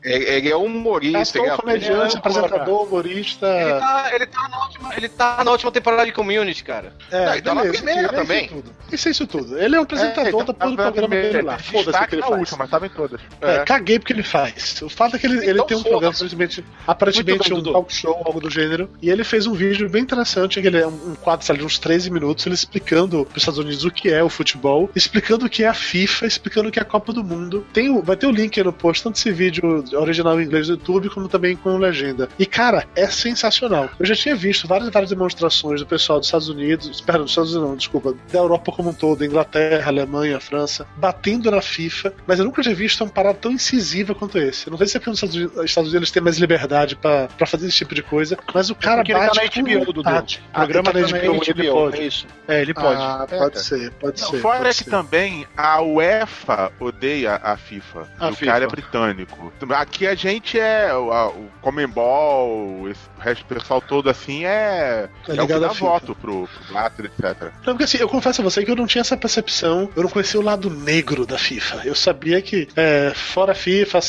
É- 0.04 0.38
Ele 0.40 0.50
é 0.50 0.56
humorista, 0.58 1.38
ele 1.38 1.48
é 1.48 1.52
Ator, 1.52 1.62
comediante, 1.64 2.16
é, 2.16 2.20
apresentador, 2.20 2.84
humorista. 2.84 3.48
Ele 3.48 3.80
tá, 3.80 4.12
ele, 4.14 4.26
tá 4.26 4.50
na 4.50 4.60
última, 4.64 4.96
ele 4.98 5.10
tá 5.10 5.44
na 5.44 5.52
última 5.52 5.72
temporada 5.72 6.06
de 6.06 6.12
Community, 6.12 6.64
cara. 6.64 6.94
É, 7.12 7.26
Não, 7.28 7.36
e 7.36 7.42
tá 7.42 7.54
na 7.56 7.62
beleza, 7.62 7.84
primeira 7.84 8.02
isso 8.08 8.16
é 8.16 8.18
também. 8.18 8.46
Isso, 8.46 8.54
tudo. 8.56 8.72
isso 8.92 9.08
é 9.08 9.12
isso 9.12 9.28
tudo. 9.28 9.58
Ele 9.60 9.76
é 9.76 9.80
um 9.80 9.84
apresentador 9.84 10.44
da 10.44 10.54
porra 10.54 10.72
do 10.72 10.76
programa 10.78 11.08
dele 11.08 11.42
lá. 11.44 11.58
Foda-se 11.60 11.98
o 12.04 12.08
que 12.08 12.16
ele 12.16 12.22
na 12.22 12.28
faz. 12.28 12.40
última, 12.40 12.58
mas 12.60 12.70
tava 12.70 12.86
em 12.88 12.90
todas. 12.90 13.22
É, 13.40 13.60
caguei 13.64 14.00
porque 14.00 14.12
ele 14.14 14.24
faz. 14.24 14.82
O 14.82 14.90
fato 14.90 15.16
é 15.16 15.20
que 15.20 15.26
ele, 15.28 15.38
ele 15.44 15.52
Então 15.54 15.66
tem 15.66 15.78
um 15.78 15.84
programa, 15.84 16.14
aparentemente, 16.14 16.66
aparentemente 16.86 17.54
um 17.54 17.58
Dudu. 17.58 17.72
talk 17.74 17.94
show, 17.94 18.22
algo 18.26 18.42
do 18.42 18.49
gênero. 18.50 18.90
E 19.02 19.10
ele 19.10 19.24
fez 19.24 19.46
um 19.46 19.54
vídeo 19.54 19.90
bem 19.90 20.04
interessante, 20.04 20.62
que 20.62 20.68
ele 20.68 20.78
é 20.78 20.88
um 20.88 21.00
um 21.10 21.16
quadro 21.16 21.46
sabe, 21.46 21.60
de 21.60 21.66
uns 21.66 21.80
13 21.80 22.12
minutos, 22.12 22.46
ele 22.46 22.56
explicando 22.56 23.26
para 23.26 23.38
os 23.38 23.42
Estados 23.42 23.60
Unidos 23.60 23.84
o 23.84 23.92
que 23.92 24.10
é 24.10 24.24
o 24.24 24.30
futebol, 24.30 24.90
explicando 24.96 25.46
o 25.46 25.50
que 25.50 25.64
é 25.64 25.68
a 25.68 25.74
FIFA, 25.74 26.28
explicando 26.28 26.70
o 26.70 26.72
que 26.72 26.80
é 26.80 26.82
a 26.82 26.86
Copa 26.86 27.12
do 27.12 27.24
Mundo. 27.24 27.66
Tem, 27.74 28.02
vai 28.02 28.16
ter 28.16 28.28
o 28.28 28.32
link 28.32 28.58
aí 28.58 28.64
no 28.64 28.74
post, 28.74 29.04
tanto 29.04 29.18
esse 29.18 29.32
vídeo 29.32 29.84
original 29.94 30.40
em 30.40 30.46
inglês 30.46 30.68
do 30.68 30.74
YouTube, 30.74 31.10
como 31.10 31.28
também 31.28 31.56
com 31.56 31.78
legenda. 31.78 32.30
E, 32.38 32.46
cara, 32.46 32.88
é 32.96 33.08
sensacional. 33.08 33.90
Eu 34.00 34.06
já 34.06 34.16
tinha 34.16 34.36
visto 34.36 34.68
várias 34.68 34.90
várias 34.90 35.10
demonstrações 35.10 35.82
do 35.82 35.88
pessoal 35.88 36.20
dos 36.20 36.28
Estados 36.28 36.50
Unidos, 36.50 37.02
perdão, 37.02 37.24
dos 37.24 37.32
Estados 37.32 37.54
Unidos 37.54 37.70
não, 37.70 37.78
desculpa, 37.78 38.14
da 38.32 38.40
Europa 38.40 38.72
como 38.72 38.90
um 38.90 38.94
todo, 38.94 39.26
Inglaterra, 39.26 39.88
Alemanha, 39.88 40.40
França, 40.40 40.86
batendo 40.98 41.50
na 41.50 41.62
FIFA, 41.62 42.14
mas 42.28 42.40
eu 42.40 42.46
nunca 42.46 42.62
tinha 42.62 42.76
visto 42.76 43.04
uma 43.04 43.10
parada 43.10 43.38
tão 43.38 43.52
incisiva 43.52 44.14
quanto 44.14 44.38
esse. 44.38 44.68
Eu 44.68 44.72
não 44.72 44.78
sei 44.78 44.88
se 44.88 44.98
é 44.98 45.00
porque 45.00 45.10
nos 45.10 45.18
Estados 45.18 45.36
Unidos, 45.36 45.66
Estados 45.66 45.90
Unidos 45.90 45.94
eles 45.94 46.12
têm 46.12 46.24
mais 46.24 46.38
liberdade 46.38 46.96
pra 46.96 47.28
fazer 47.46 47.68
esse 47.68 47.78
tipo 47.78 47.96
de 47.96 48.04
coisa, 48.04 48.38
mas 48.54 48.70
o 48.70 48.76
cara 48.76 48.98
porque 48.98 49.12
ele 49.12 49.20
tá 49.20 49.26
bate 49.28 49.62
na 49.62 49.64
HBO, 49.80 49.86
Dudu. 49.86 50.04
vontade. 50.04 50.42
O 50.50 50.54
programa 50.54 50.90
Ah, 50.90 50.94
tá 50.94 51.00
na 51.00 51.08
tá 51.08 51.14
na 51.14 51.20
HBO, 51.24 51.44
ele 51.46 51.72
pode. 51.72 51.98
é 52.02 52.04
isso. 52.06 52.28
É, 52.48 52.62
ele 52.62 52.74
pode. 52.74 53.02
Ah, 53.02 53.28
É, 53.30 53.38
pode 53.38 53.60
ser, 53.62 53.92
pode 53.94 54.22
Não, 54.22 54.30
ser. 54.30 54.40
fora 54.42 54.58
pode 54.64 54.78
que 54.78 54.84
ser. 54.86 54.90
também 54.90 55.48
a 55.56 55.82
UEFA 55.82 56.72
odeia 56.80 57.40
a 57.44 57.56
FIFA. 57.58 58.08
A 58.20 58.30
o 58.30 58.34
FIFA. 58.36 58.52
cara 58.52 58.64
é 58.66 58.68
britânico. 58.68 59.54
Aqui 59.72 60.08
a 60.08 60.16
gente 60.16 60.60
é 60.60 60.94
o, 60.94 61.12
a- 61.12 61.28
o 61.30 61.50
Comembol, 61.62 62.88
esse 62.90 63.00
o 63.18 63.22
resto 63.22 63.44
do 63.46 63.54
pessoal 63.56 63.82
todo 63.82 64.10
assim 64.10 64.46
é. 64.46 65.10
É 65.28 65.36
É, 65.36 65.42
o 65.42 65.48
que 65.48 65.60
dá 65.60 65.68
voto 65.70 66.16
pro, 66.16 66.48
pro 66.48 66.68
Blatter, 66.74 67.06
etc. 67.06 67.44
Não, 67.66 67.74
porque 67.74 67.84
assim, 67.84 67.98
eu 67.98 68.08
confesso 68.08 68.42
a 68.42 68.44
você 68.44 68.64
que 68.64 68.72
eu 68.72 68.76
não 68.76 68.88
tinha 68.88 69.02
essa 69.02 69.18
percepção, 69.18 69.90
eu 69.96 70.04
não 70.04 70.10
conhecia 70.10 70.40
o 70.40 70.44
lado 70.44 70.70
negro 70.70 71.26
da 71.26 71.38
FIFA. 71.38 71.82
Eu 71.86 71.96
sabia 71.96 72.42
que, 72.42 72.68
é, 72.76 73.12
fora 73.14 73.52
a 73.52 73.56
FIFA, 73.56 74.00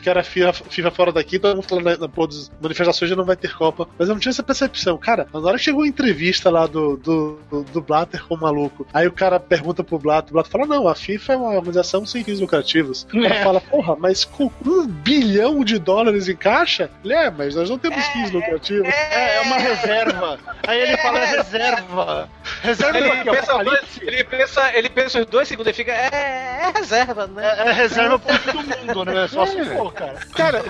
que 0.00 0.08
era 0.08 0.22
FIFA, 0.22 0.52
FIFA 0.52 0.90
fora 0.90 1.12
daqui, 1.12 1.38
todo 1.38 1.56
mundo 1.56 1.66
falando 1.68 1.84
na, 1.84 1.96
na 1.96 2.26
das 2.26 2.50
manifestações 2.60 3.10
já 3.10 3.16
não 3.16 3.24
vai 3.24 3.36
ter 3.36 3.48
Copa 3.64 3.88
mas 3.98 4.08
eu 4.08 4.14
não 4.14 4.20
tinha 4.20 4.30
essa 4.30 4.42
percepção. 4.42 4.98
Cara, 4.98 5.26
na 5.32 5.40
hora 5.40 5.56
que 5.56 5.64
chegou 5.64 5.82
a 5.84 5.86
entrevista 5.88 6.50
lá 6.50 6.66
do, 6.66 6.96
do, 6.96 7.38
do, 7.50 7.62
do 7.64 7.80
Blatter 7.80 8.22
com 8.26 8.34
o 8.34 8.40
maluco, 8.40 8.86
aí 8.92 9.06
o 9.06 9.12
cara 9.12 9.40
pergunta 9.40 9.82
pro 9.82 9.98
Blatter, 9.98 10.30
o 10.30 10.34
Blatter 10.34 10.52
fala: 10.52 10.66
Não, 10.66 10.86
a 10.88 10.94
FIFA 10.94 11.32
é 11.32 11.36
uma 11.36 11.50
organização 11.54 12.04
sem 12.04 12.22
fins 12.22 12.40
lucrativos. 12.40 13.04
O 13.04 13.06
cara 13.22 13.34
É. 13.34 13.42
fala: 13.42 13.60
Porra, 13.60 13.96
mas 13.96 14.24
com 14.24 14.50
um 14.66 14.86
bilhão 14.86 15.64
de 15.64 15.78
dólares 15.78 16.28
em 16.28 16.36
caixa? 16.36 16.90
Ele 17.04 17.14
é, 17.14 17.30
mas 17.30 17.54
nós 17.54 17.70
não 17.70 17.78
temos 17.78 18.04
fins 18.08 18.30
lucrativos. 18.30 18.88
É, 18.88 19.36
é 19.36 19.40
uma 19.42 19.56
reserva. 19.56 20.38
Aí 20.66 20.80
ele 20.80 20.96
fala 20.98 21.20
é 21.20 21.26
reserva. 21.26 22.28
Reserva 22.62 22.98
Ele 22.98 23.08
pra 23.08 23.22
quê? 23.22 23.30
pensa, 23.30 23.64
dois, 23.64 23.80
ele, 24.02 24.24
pensa, 24.24 24.76
ele 24.78 24.88
pensa 24.90 25.18
uns 25.20 25.26
dois 25.26 25.48
segundos 25.48 25.70
e 25.70 25.74
fica. 25.74 25.92
É, 25.92 26.68
é 26.68 26.72
reserva, 26.78 27.26
né? 27.26 27.42
É, 27.58 27.68
é 27.68 27.72
reserva 27.72 28.18
pro 28.18 28.34
fim 28.38 28.52
do 28.52 28.94
mundo, 28.94 29.04
né? 29.06 29.26
Só 29.28 29.46
se 29.46 29.64
for, 29.64 29.92
cara. 29.92 30.14
Cara, 30.34 30.64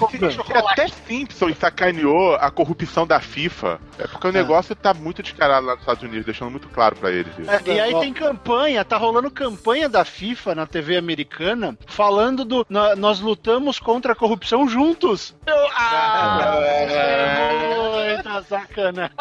até 0.71 0.89
Simpson 1.07 1.55
sacaneou 1.55 2.35
a 2.37 2.51
corrupção 2.51 2.84
da 3.07 3.21
FIFA. 3.21 3.81
É 3.99 4.07
porque 4.07 4.29
o 4.29 4.33
negócio 4.33 4.75
tá 4.75 4.93
muito 4.95 5.23
descarado 5.23 5.67
lá 5.67 5.73
nos 5.73 5.83
Estados 5.83 6.03
Unidos, 6.03 6.25
deixando 6.25 6.51
muito 6.51 6.69
claro 6.69 6.97
pra 6.97 7.11
eles 7.11 7.33
isso. 7.39 7.51
É, 7.51 7.61
e 7.67 7.81
aí 7.81 7.95
tem 8.01 8.13
campanha, 8.13 8.85
tá 8.85 8.97
rolando 8.97 9.31
campanha 9.31 9.89
da 9.89 10.05
FIFA 10.05 10.55
na 10.55 10.67
TV 10.67 10.97
americana 10.97 11.77
falando 11.87 12.45
do 12.45 12.67
"Nó- 12.69 12.95
nós 12.97 13.21
lutamos 13.21 13.79
contra 13.79 14.13
a 14.13 14.17
corrupção 14.17 14.69
juntos. 14.69 15.35
Eu, 15.47 15.55
ah, 15.77 16.59
é 16.63 18.17
muita 18.17 18.43
sacanagem. 18.43 19.15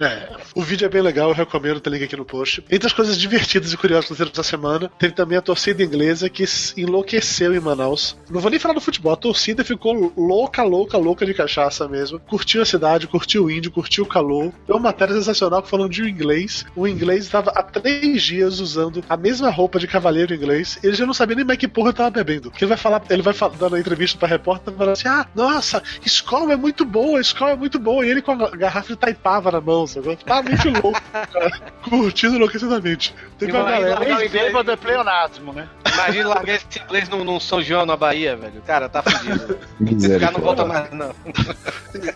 É, 0.00 0.28
o 0.54 0.62
vídeo 0.62 0.86
é 0.86 0.88
bem 0.88 1.02
legal, 1.02 1.28
eu 1.28 1.34
recomendo, 1.34 1.80
tem 1.80 1.92
link 1.92 2.04
aqui 2.04 2.16
no 2.16 2.24
post. 2.24 2.64
Entre 2.70 2.86
as 2.86 2.92
coisas 2.92 3.18
divertidas 3.18 3.72
e 3.72 3.76
curiosas 3.76 4.16
que 4.16 4.22
essa 4.22 4.42
semana, 4.42 4.90
teve 4.98 5.14
também 5.14 5.38
a 5.38 5.42
torcida 5.42 5.82
inglesa 5.82 6.28
que 6.28 6.44
enlouqueceu 6.76 7.54
em 7.54 7.60
Manaus. 7.60 8.16
Não 8.30 8.40
vou 8.40 8.50
nem 8.50 8.58
falar 8.60 8.74
do 8.74 8.80
futebol, 8.80 9.12
a 9.12 9.16
torcida 9.16 9.64
ficou 9.64 10.12
louca, 10.16 10.62
louca, 10.62 10.96
louca 10.98 11.24
de 11.26 11.34
cachaça 11.34 11.88
mesmo. 11.88 12.18
Curtiu 12.20 12.62
a 12.62 12.66
cidade, 12.66 12.83
curtiu 13.08 13.44
o 13.44 13.50
índio, 13.50 13.70
curtiu 13.70 14.04
o 14.04 14.06
calor. 14.08 14.52
Tem 14.66 14.74
uma 14.74 14.78
matéria 14.80 15.14
sensacional 15.14 15.62
falando 15.62 15.90
de 15.90 16.02
um 16.02 16.08
inglês. 16.08 16.64
O 16.76 16.86
inglês 16.86 17.24
estava 17.24 17.50
há 17.54 17.62
três 17.62 18.22
dias 18.22 18.60
usando 18.60 19.02
a 19.08 19.16
mesma 19.16 19.50
roupa 19.50 19.78
de 19.78 19.86
cavaleiro 19.86 20.34
inglês. 20.34 20.78
Ele 20.82 20.94
já 20.94 21.06
não 21.06 21.14
sabia 21.14 21.36
nem 21.36 21.44
mais 21.44 21.58
que 21.58 21.68
porra 21.68 21.88
ele 21.88 21.96
tava 21.96 22.10
bebendo. 22.10 22.50
Que 22.50 22.64
ele 22.64 22.68
vai 22.68 22.78
falar, 22.78 23.02
ele 23.10 23.22
vai 23.22 23.34
falar, 23.34 23.56
dando 23.56 23.76
a 23.76 23.80
entrevista 23.80 24.18
pra 24.18 24.28
repórter, 24.28 24.72
falando 24.74 24.92
assim: 24.92 25.08
ah, 25.08 25.26
nossa, 25.34 25.82
Skol 26.04 26.50
é 26.50 26.56
muito 26.56 26.84
boa, 26.84 27.20
Skol 27.20 27.48
é 27.48 27.56
muito 27.56 27.78
boa. 27.78 28.04
E 28.06 28.10
ele 28.10 28.22
com 28.22 28.32
a 28.32 28.50
garrafa 28.50 28.88
de 28.88 28.96
taipava 28.96 29.50
na 29.50 29.60
mão, 29.60 29.86
sabe? 29.86 30.16
Tá 30.16 30.42
muito 30.42 30.68
louco, 30.68 31.00
cara. 31.12 31.50
Curtindo 31.82 32.36
enlouquecidamente. 32.36 33.14
Teve 33.38 33.52
uma 33.52 33.60
Imagina 33.60 33.80
galera. 33.80 34.00
largar 34.00 34.18
o 34.20 34.24
inglês- 34.24 34.68
é 34.68 34.76
pleonasmo, 34.76 35.52
né? 35.52 35.68
Imagina 35.92 36.28
largar 36.28 36.54
esse 36.56 36.66
inglês 36.84 37.08
num, 37.08 37.24
num 37.24 37.38
São 37.38 37.62
João 37.62 37.86
na 37.86 37.96
Bahia, 37.96 38.36
velho. 38.36 38.60
Cara, 38.66 38.88
tá 38.88 39.02
fudido. 39.02 39.58
Esse 39.96 40.18
cara 40.18 40.32
não 40.32 40.40
volta 40.40 40.64
mais, 40.64 40.90
não. 40.92 41.14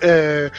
É, 0.00 0.50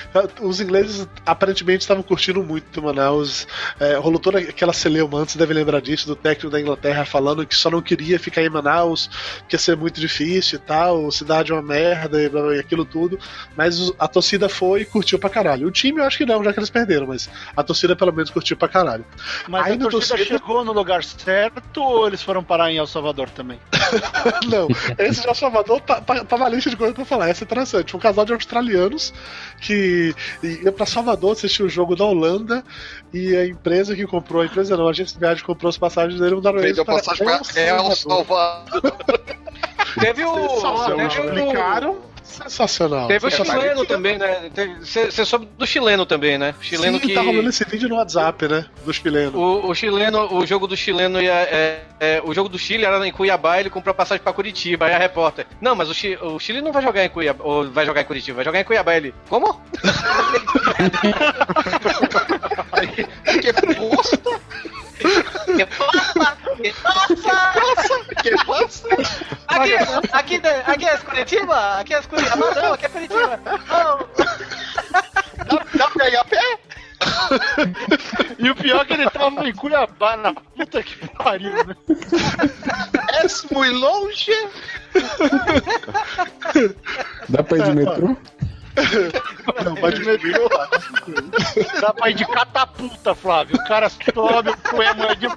os 0.42 0.60
ingleses 0.62 1.08
aparentemente 1.26 1.82
estavam 1.82 2.04
curtindo 2.04 2.44
muito 2.44 2.82
Manaus. 2.82 3.48
É, 3.80 3.96
rolou 3.96 4.20
toda 4.20 4.40
aquela 4.40 4.74
celeuma 4.74 5.20
antes, 5.20 5.36
deve 5.36 5.54
lembrar 5.54 5.82
disso, 5.82 6.08
do 6.08 6.16
técnico 6.16 6.50
da 6.50 6.60
Inglaterra 6.60 7.06
falando 7.06 7.46
que 7.46 7.56
só 7.56 7.70
não 7.70 7.82
queria 7.82 8.20
ficar 8.20 8.42
em 8.44 8.50
Manaus, 8.50 9.10
que 9.48 9.56
ia 9.56 9.60
ser 9.60 9.76
muito 9.78 10.00
difícil 10.00 10.58
e 10.58 10.62
tal, 10.62 11.12
cidade 11.12 11.52
é 11.52 11.56
uma 11.56 11.62
merda 11.62 12.22
e, 12.22 12.30
blá, 12.30 12.42
blá, 12.42 12.54
aquilo 12.60 12.86
tudo. 12.86 13.20
Mas 13.56 13.92
a 14.00 14.08
torcida 14.08 14.50
foi 14.50 14.82
e 14.82 14.86
curtiu 14.86 15.20
pra 15.20 15.30
caralho. 15.30 15.68
O 15.68 15.72
time 15.72 16.00
eu 16.00 16.06
acho 16.06 16.18
que 16.18 16.26
não, 16.26 16.44
já 16.44 16.54
que 16.54 16.60
eles 16.60 16.70
perderam, 16.70 17.08
mas 17.08 17.30
a 17.56 17.64
torcida 17.64 17.96
pelo 17.96 18.12
menos 18.14 18.30
curtiu 18.30 18.58
pra 18.58 18.68
caralho. 18.68 19.06
Mas 19.48 19.66
Aí 19.66 19.74
a 19.74 19.78
torcida 19.78 20.18
torcida- 20.18 20.40
chegou 20.40 20.64
no 20.66 20.72
lugar 20.74 21.04
certo 21.04 21.82
ou 21.82 22.08
eles 22.08 22.22
foram 22.22 22.44
parar 22.44 22.72
em 22.72 22.78
El 22.78 22.88
Salvador 22.88 23.30
também? 23.30 23.60
Não, 24.50 24.68
esse 24.98 25.22
de 25.22 25.28
El 25.28 25.36
Salvador 25.36 25.82
tá, 25.82 26.02
tá, 26.02 26.24
tá 26.24 26.38
na 26.38 26.50
lista 26.50 26.70
de 26.70 26.76
coisas 26.78 26.96
pra 26.96 27.06
falar. 27.06 27.30
Essa 27.30 27.44
é 27.44 27.46
interessante. 27.46 27.96
Um 27.96 28.00
casal 28.00 28.26
de 28.26 28.34
australianos 28.34 29.14
que 29.62 29.89
ia 30.44 30.72
pra 30.72 30.86
Salvador 30.86 31.34
assistir 31.34 31.64
o 31.64 31.70
jogo 31.70 31.96
da 31.96 32.06
Holanda 32.06 32.64
e 33.14 33.36
a 33.36 33.46
empresa 33.46 33.96
que 33.96 34.06
comprou, 34.06 34.42
a 34.42 34.46
empresa 34.46 34.78
não, 34.78 34.88
a 34.88 34.92
agência 34.92 35.14
de 35.14 35.20
viagem 35.20 35.44
comprou 35.44 35.70
as 35.70 35.78
passagens 35.78 36.20
dele 36.20 36.36
mandaram 36.36 36.60
eles 36.60 36.78
Vendeu 36.78 36.86
passagem 36.86 37.26
pra 37.26 37.42
El 37.62 37.92
Salvador. 37.96 38.94
Teve 40.00 40.24
o. 40.24 40.36
Não 40.36 40.86
Teve 40.86 41.04
o, 41.04 41.08
explicaram. 41.08 42.09
Sensacional. 42.30 43.08
teve 43.08 43.28
o 43.28 43.32
chileno 43.32 43.86
também, 43.86 44.18
né? 44.18 44.50
Você 44.82 45.26
soube 45.26 45.48
do 45.58 45.66
chileno 45.66 46.06
também, 46.06 46.38
né? 46.38 46.54
O 46.60 46.64
chileno 46.64 47.00
Sim, 47.00 47.08
que. 47.08 47.14
tá 47.14 47.22
rolando 47.22 47.50
esse 47.50 47.64
vídeo 47.66 47.90
no 47.90 47.96
WhatsApp, 47.96 48.48
né? 48.48 48.66
Do 48.86 48.94
chileno. 48.94 49.38
O, 49.38 49.70
o 49.70 49.76
chileno, 49.76 50.34
o 50.36 50.46
jogo 50.46 50.68
do 50.68 50.78
chileno 50.78 51.22
ia. 51.22 51.34
É, 51.34 51.82
é, 52.00 52.22
o 52.24 52.34
jogo 52.34 52.48
do 52.48 52.58
Chile 52.58 52.86
era 52.86 53.06
em 53.06 53.12
Cuiabá, 53.12 53.60
ele 53.60 53.70
comprou 53.70 53.92
a 53.92 53.96
passagem 53.96 54.24
pra 54.24 54.32
Curitiba. 54.32 54.86
Aí 54.86 54.94
a 54.94 54.98
repórter, 54.98 55.46
não, 55.60 55.76
mas 55.76 55.90
o, 55.90 55.94
Chi- 55.94 56.18
o 56.22 56.40
Chile 56.40 56.62
não 56.62 56.72
vai 56.72 56.82
jogar 56.84 57.04
em 57.04 57.10
Cuiabá, 57.10 57.44
ou 57.44 57.70
vai 57.70 57.86
jogar 57.86 58.02
em 58.02 58.06
Curitiba, 58.06 58.38
vai 58.38 58.46
jogar 58.46 58.60
em 58.62 58.64
Cuiabá. 58.64 58.96
Ele, 58.96 59.14
como? 59.28 59.60
Que 62.88 63.52
bosta! 63.76 64.42
Que 65.46 65.66
passa? 65.66 66.38
Que 66.56 66.74
passa? 66.74 68.06
Que 68.22 68.46
bosta! 68.46 68.90
Aqui, 69.48 69.74
aqui, 70.12 70.42
aqui 70.66 70.86
é 70.86 70.98
Curitiba? 70.98 71.80
Aqui 71.80 71.94
é 71.94 72.02
Curitiba? 72.02 72.36
Não, 72.56 72.74
aqui 72.74 72.86
é 72.86 72.90
Curitiba. 72.90 73.40
Não. 73.46 74.10
Dá, 75.46 75.66
dá 75.74 75.88
pra 75.90 76.10
ir 76.10 76.18
a 76.18 76.24
pé? 76.26 76.60
E 78.38 78.50
o 78.50 78.56
pior 78.56 78.82
é 78.82 78.86
que 78.86 78.94
ele 78.94 79.10
tava 79.10 79.48
em 79.48 79.54
Cuiabá, 79.54 80.18
na 80.18 80.34
puta 80.34 80.84
que 80.84 81.08
pariu, 81.18 81.52
né? 81.66 81.76
É 83.14 83.54
muito 83.54 83.80
longe? 83.80 84.32
Dá 87.30 87.44
pra 87.44 87.58
ir 87.58 87.64
de 87.64 87.72
metrô? 87.72 88.18
Não, 89.64 89.76
pode 89.76 90.04
metrô. 90.04 90.50
Dá 91.82 91.94
pra 91.94 92.10
ir 92.10 92.14
de 92.14 92.26
catapulta, 92.26 93.16
Flávio. 93.16 93.56
O 93.56 93.64
cara 93.66 93.90
sobe 93.90 94.50
o 94.50 94.58
poema 94.58 95.16
de. 95.16 95.28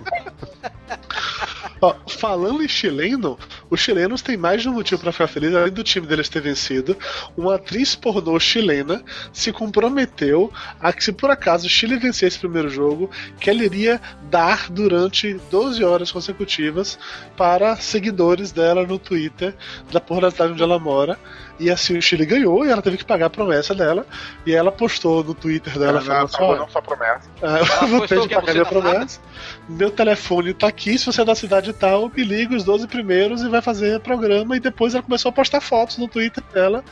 Ó, 1.81 1.97
falando 2.07 2.63
em 2.63 2.69
chileno, 2.69 3.37
os 3.69 3.81
chilenos 3.81 4.23
têm 4.23 4.37
mais 4.37 4.63
de 4.63 4.69
um 4.69 4.75
motivo 4.75 5.03
pra 5.03 5.11
ficar 5.11 5.27
feliz, 5.27 5.53
além 5.53 5.73
do 5.73 5.83
time 5.83 6.07
deles 6.07 6.29
ter 6.29 6.41
vencido. 6.41 6.97
Uma 7.37 7.57
atriz 7.57 7.97
pornô 7.97 8.39
chilena 8.39 9.03
se 9.33 9.53
comprometeu 9.53 10.53
a 10.81 10.93
que, 10.93 11.03
se 11.03 11.13
por 11.13 11.31
acaso 11.31 11.67
o 11.67 11.71
Chile 11.71 11.97
vencesse 11.97 12.27
esse 12.27 12.39
primeiro 12.39 12.69
jogo, 12.69 13.11
que 13.41 13.51
ela 13.51 13.65
iria 13.65 14.01
dar 14.31 14.71
durante 14.71 15.35
12 15.51 15.83
horas 15.83 16.13
consecutivas 16.13 16.97
para 17.37 17.75
seguidores 17.75 18.53
dela 18.53 18.87
no 18.87 18.99
Twitter 18.99 19.53
da 19.91 20.01
porra 20.01 20.23
da 20.23 20.31
cidade 20.31 20.53
onde 20.53 20.63
ela 20.63 20.79
mora. 20.79 21.19
E 21.59 21.71
assim 21.71 21.97
o 21.97 22.03
Chile 22.03 22.27
ganhou 22.27 22.65
e 22.65 22.71
ela 22.71 22.83
teve 22.83 22.97
que 22.97 23.05
pagar 23.05 23.27
a 23.27 23.31
promessa 23.31 23.75
dela. 23.75 24.07
E 24.45 24.55
ela 24.55 24.73
postou 24.73 25.23
no 25.23 25.35
Twitter 25.35 25.79
dela 25.79 25.99
Ela 25.99 26.01
falando 26.01 26.19
não 26.19 26.25
assim: 26.25 26.35
acabou 26.37 26.55
"Ó, 26.55 26.59
não 26.59 26.69
sua 26.69 26.83
promessa. 26.83 27.31
é 27.43 28.31
pagar 28.31 28.53
minha 28.53 28.65
buceta 28.65 28.65
promessa. 28.65 29.21
Meu 29.69 29.91
telefone 29.91 30.55
tá 30.55 30.69
aqui, 30.69 30.99
se 30.99 31.07
você 31.07 31.23
é 31.23 31.25
da 31.25 31.35
cidade 31.35 31.73
tal, 31.73 32.11
me 32.15 32.25
liga 32.25 32.55
os 32.55 32.65
12 32.65 32.87
primeiros 32.87 33.43
e 33.43 33.49
vai 33.49 33.63
fazer 33.63 34.01
programa. 34.01 34.57
E 34.57 34.61
depois 34.61 34.95
ela 34.95 35.03
começou 35.03 35.29
a 35.31 35.33
postar 35.33 35.61
fotos 35.61 35.99
no 35.99 36.09
Twitter 36.09 36.43
dela 36.53 36.85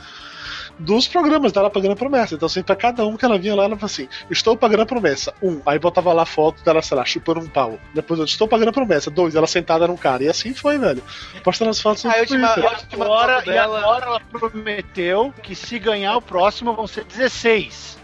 dos 0.79 1.07
programas 1.07 1.51
dela 1.51 1.69
pagando 1.69 1.93
a 1.93 1.95
promessa. 1.95 2.35
Então, 2.35 2.45
assim, 2.45 2.63
pra 2.63 2.75
cada 2.75 3.05
um 3.05 3.15
que 3.17 3.25
ela 3.25 3.37
vinha 3.37 3.53
lá, 3.55 3.63
ela 3.63 3.75
falava 3.75 3.85
assim: 3.85 4.07
Estou 4.29 4.55
pagando 4.57 4.81
a 4.83 4.85
promessa. 4.85 5.33
Um, 5.41 5.61
aí 5.65 5.77
botava 5.79 6.11
lá 6.13 6.23
a 6.23 6.25
foto 6.25 6.63
dela, 6.63 6.81
sei 6.81 6.97
lá, 6.97 7.05
chupando 7.05 7.39
um 7.41 7.47
pau. 7.47 7.79
Depois 7.93 8.19
eu 8.19 8.25
estou 8.25 8.47
pagando 8.47 8.69
a 8.69 8.73
promessa. 8.73 9.09
Dois, 9.11 9.35
ela 9.35 9.47
sentada 9.47 9.87
num 9.87 9.97
cara. 9.97 10.23
E 10.23 10.29
assim 10.29 10.53
foi, 10.53 10.77
velho. 10.77 11.03
Postando 11.43 11.71
as 11.71 11.79
fotos 11.81 12.03
no 12.03 12.11
Aí 12.11 12.25
Twitter. 12.25 12.63
última 12.63 13.05
Agora, 13.05 13.41
e 13.41 13.45
dela. 13.45 13.79
agora 13.79 14.05
ela 14.05 14.19
prometeu 14.19 15.33
que 15.43 15.55
se 15.55 15.79
ganhar 15.79 16.17
o 16.17 16.21
próximo 16.21 16.73
vão 16.73 16.87
ser 16.87 17.03
16. 17.05 17.97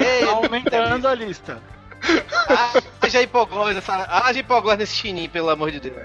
Ei, 0.00 0.24
Tá 0.26 0.32
aumentando 0.32 1.08
a 1.08 1.14
lista. 1.14 1.73
Haja 3.02 3.22
hipoglós, 3.22 3.76
essa- 3.76 4.06
haja 4.08 4.38
hipoglós 4.40 4.78
nesse 4.78 4.94
chininho, 4.94 5.28
pelo 5.30 5.50
amor 5.50 5.70
de 5.70 5.80
Deus. 5.80 5.96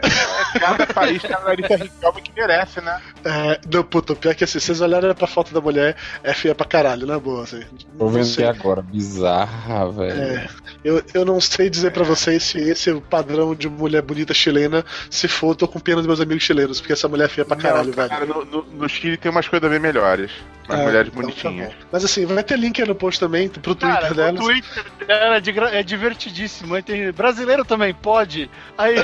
Cada 0.60 0.86
país 0.88 1.22
tem 1.22 1.34
a 1.34 1.40
Larissa 1.40 1.76
Riquelme 1.76 2.22
que 2.22 2.32
merece, 2.36 2.82
né? 2.82 3.02
É, 3.24 3.60
não, 3.72 3.84
puta, 3.84 4.16
pior 4.16 4.34
que 4.36 4.44
assim, 4.44 4.60
vocês 4.60 4.82
olharem 4.82 5.14
pra 5.14 5.28
foto 5.28 5.54
da 5.54 5.62
mulher, 5.62 5.96
é 6.24 6.34
feia 6.34 6.56
pra 6.56 6.66
caralho, 6.66 7.06
na 7.06 7.20
boa, 7.20 7.44
assim. 7.44 7.62
Tô 7.98 8.06
Não 8.06 8.10
vendo 8.10 8.26
sei. 8.26 8.46
aqui 8.46 8.60
agora. 8.60 8.82
Bizarra, 8.82 9.92
velho. 9.92 10.22
É, 10.22 10.50
eu, 10.84 11.04
eu 11.14 11.26
não 11.26 11.40
sei 11.42 11.70
dizer 11.70 11.92
pra 11.92 12.04
vocês 12.04 12.44
se 12.44 12.58
esse 12.60 12.90
é 12.90 12.94
o 12.94 13.02
padrão 13.02 13.54
de 13.56 13.68
mulher 13.70 14.02
bonita 14.02 14.34
chilena. 14.34 14.84
Se 15.10 15.28
for, 15.28 15.50
eu 15.50 15.56
tô 15.56 15.68
com 15.68 15.80
pena 15.80 15.98
dos 15.98 16.08
meus 16.08 16.20
amigos 16.22 16.44
chilenos, 16.44 16.80
porque 16.80 16.94
essa 16.94 17.08
mulher 17.08 17.26
é 17.26 17.30
feia 17.30 17.46
pra 17.46 17.56
caralho, 17.58 17.88
Não, 17.88 17.94
velho. 17.94 18.10
cara, 18.10 18.26
no, 18.26 18.46
no- 18.46 18.64
no 18.64 18.90
Chile 18.90 19.18
tem 19.18 19.32
umas 19.32 19.48
coisas 19.48 19.70
bem 19.70 19.80
melhores. 19.80 20.32
Umas 20.70 20.80
É, 20.80 20.84
mulheres 20.86 21.12
então 21.12 21.22
tá 21.22 21.28
bonitinhas. 21.28 21.70
bom. 21.74 21.80
Mas 21.92 22.06
assim, 22.06 22.26
vai 22.28 22.44
ter 22.44 22.58
link 22.60 22.80
aí 22.80 22.88
no 22.88 22.94
post 22.94 23.20
também 23.20 23.50
pro 23.50 23.60
Twitter 23.76 23.90
Cara, 23.90 24.14
delas. 24.14 24.40
o 24.40 24.44
Twitter 24.46 24.84
dela 25.08 25.36
é, 25.72 25.80
é 25.80 25.84
divertidíssimo. 25.84 26.76
aí 26.76 26.84
Tem... 26.84 27.12
Brasileiro 27.12 27.66
também 27.66 27.94
pode. 27.94 28.50
Aí, 28.78 28.96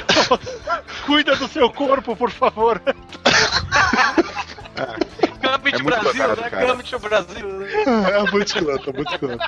cuida 1.05 1.35
do 1.35 1.47
seu 1.47 1.69
corpo, 1.71 2.15
por 2.15 2.29
favor. 2.29 2.81
Gambit 5.51 5.75
É 5.75 5.83
muito 5.83 5.99
Brasil, 6.01 6.27
né? 6.27 6.49
cara. 6.49 6.65
Gambit 6.67 6.97
Brasil. 6.99 7.45
É 8.15 8.31
muito 8.31 8.47
escroto, 8.47 8.89
é 8.89 8.93
muito 8.93 9.11
escroto. 9.11 9.43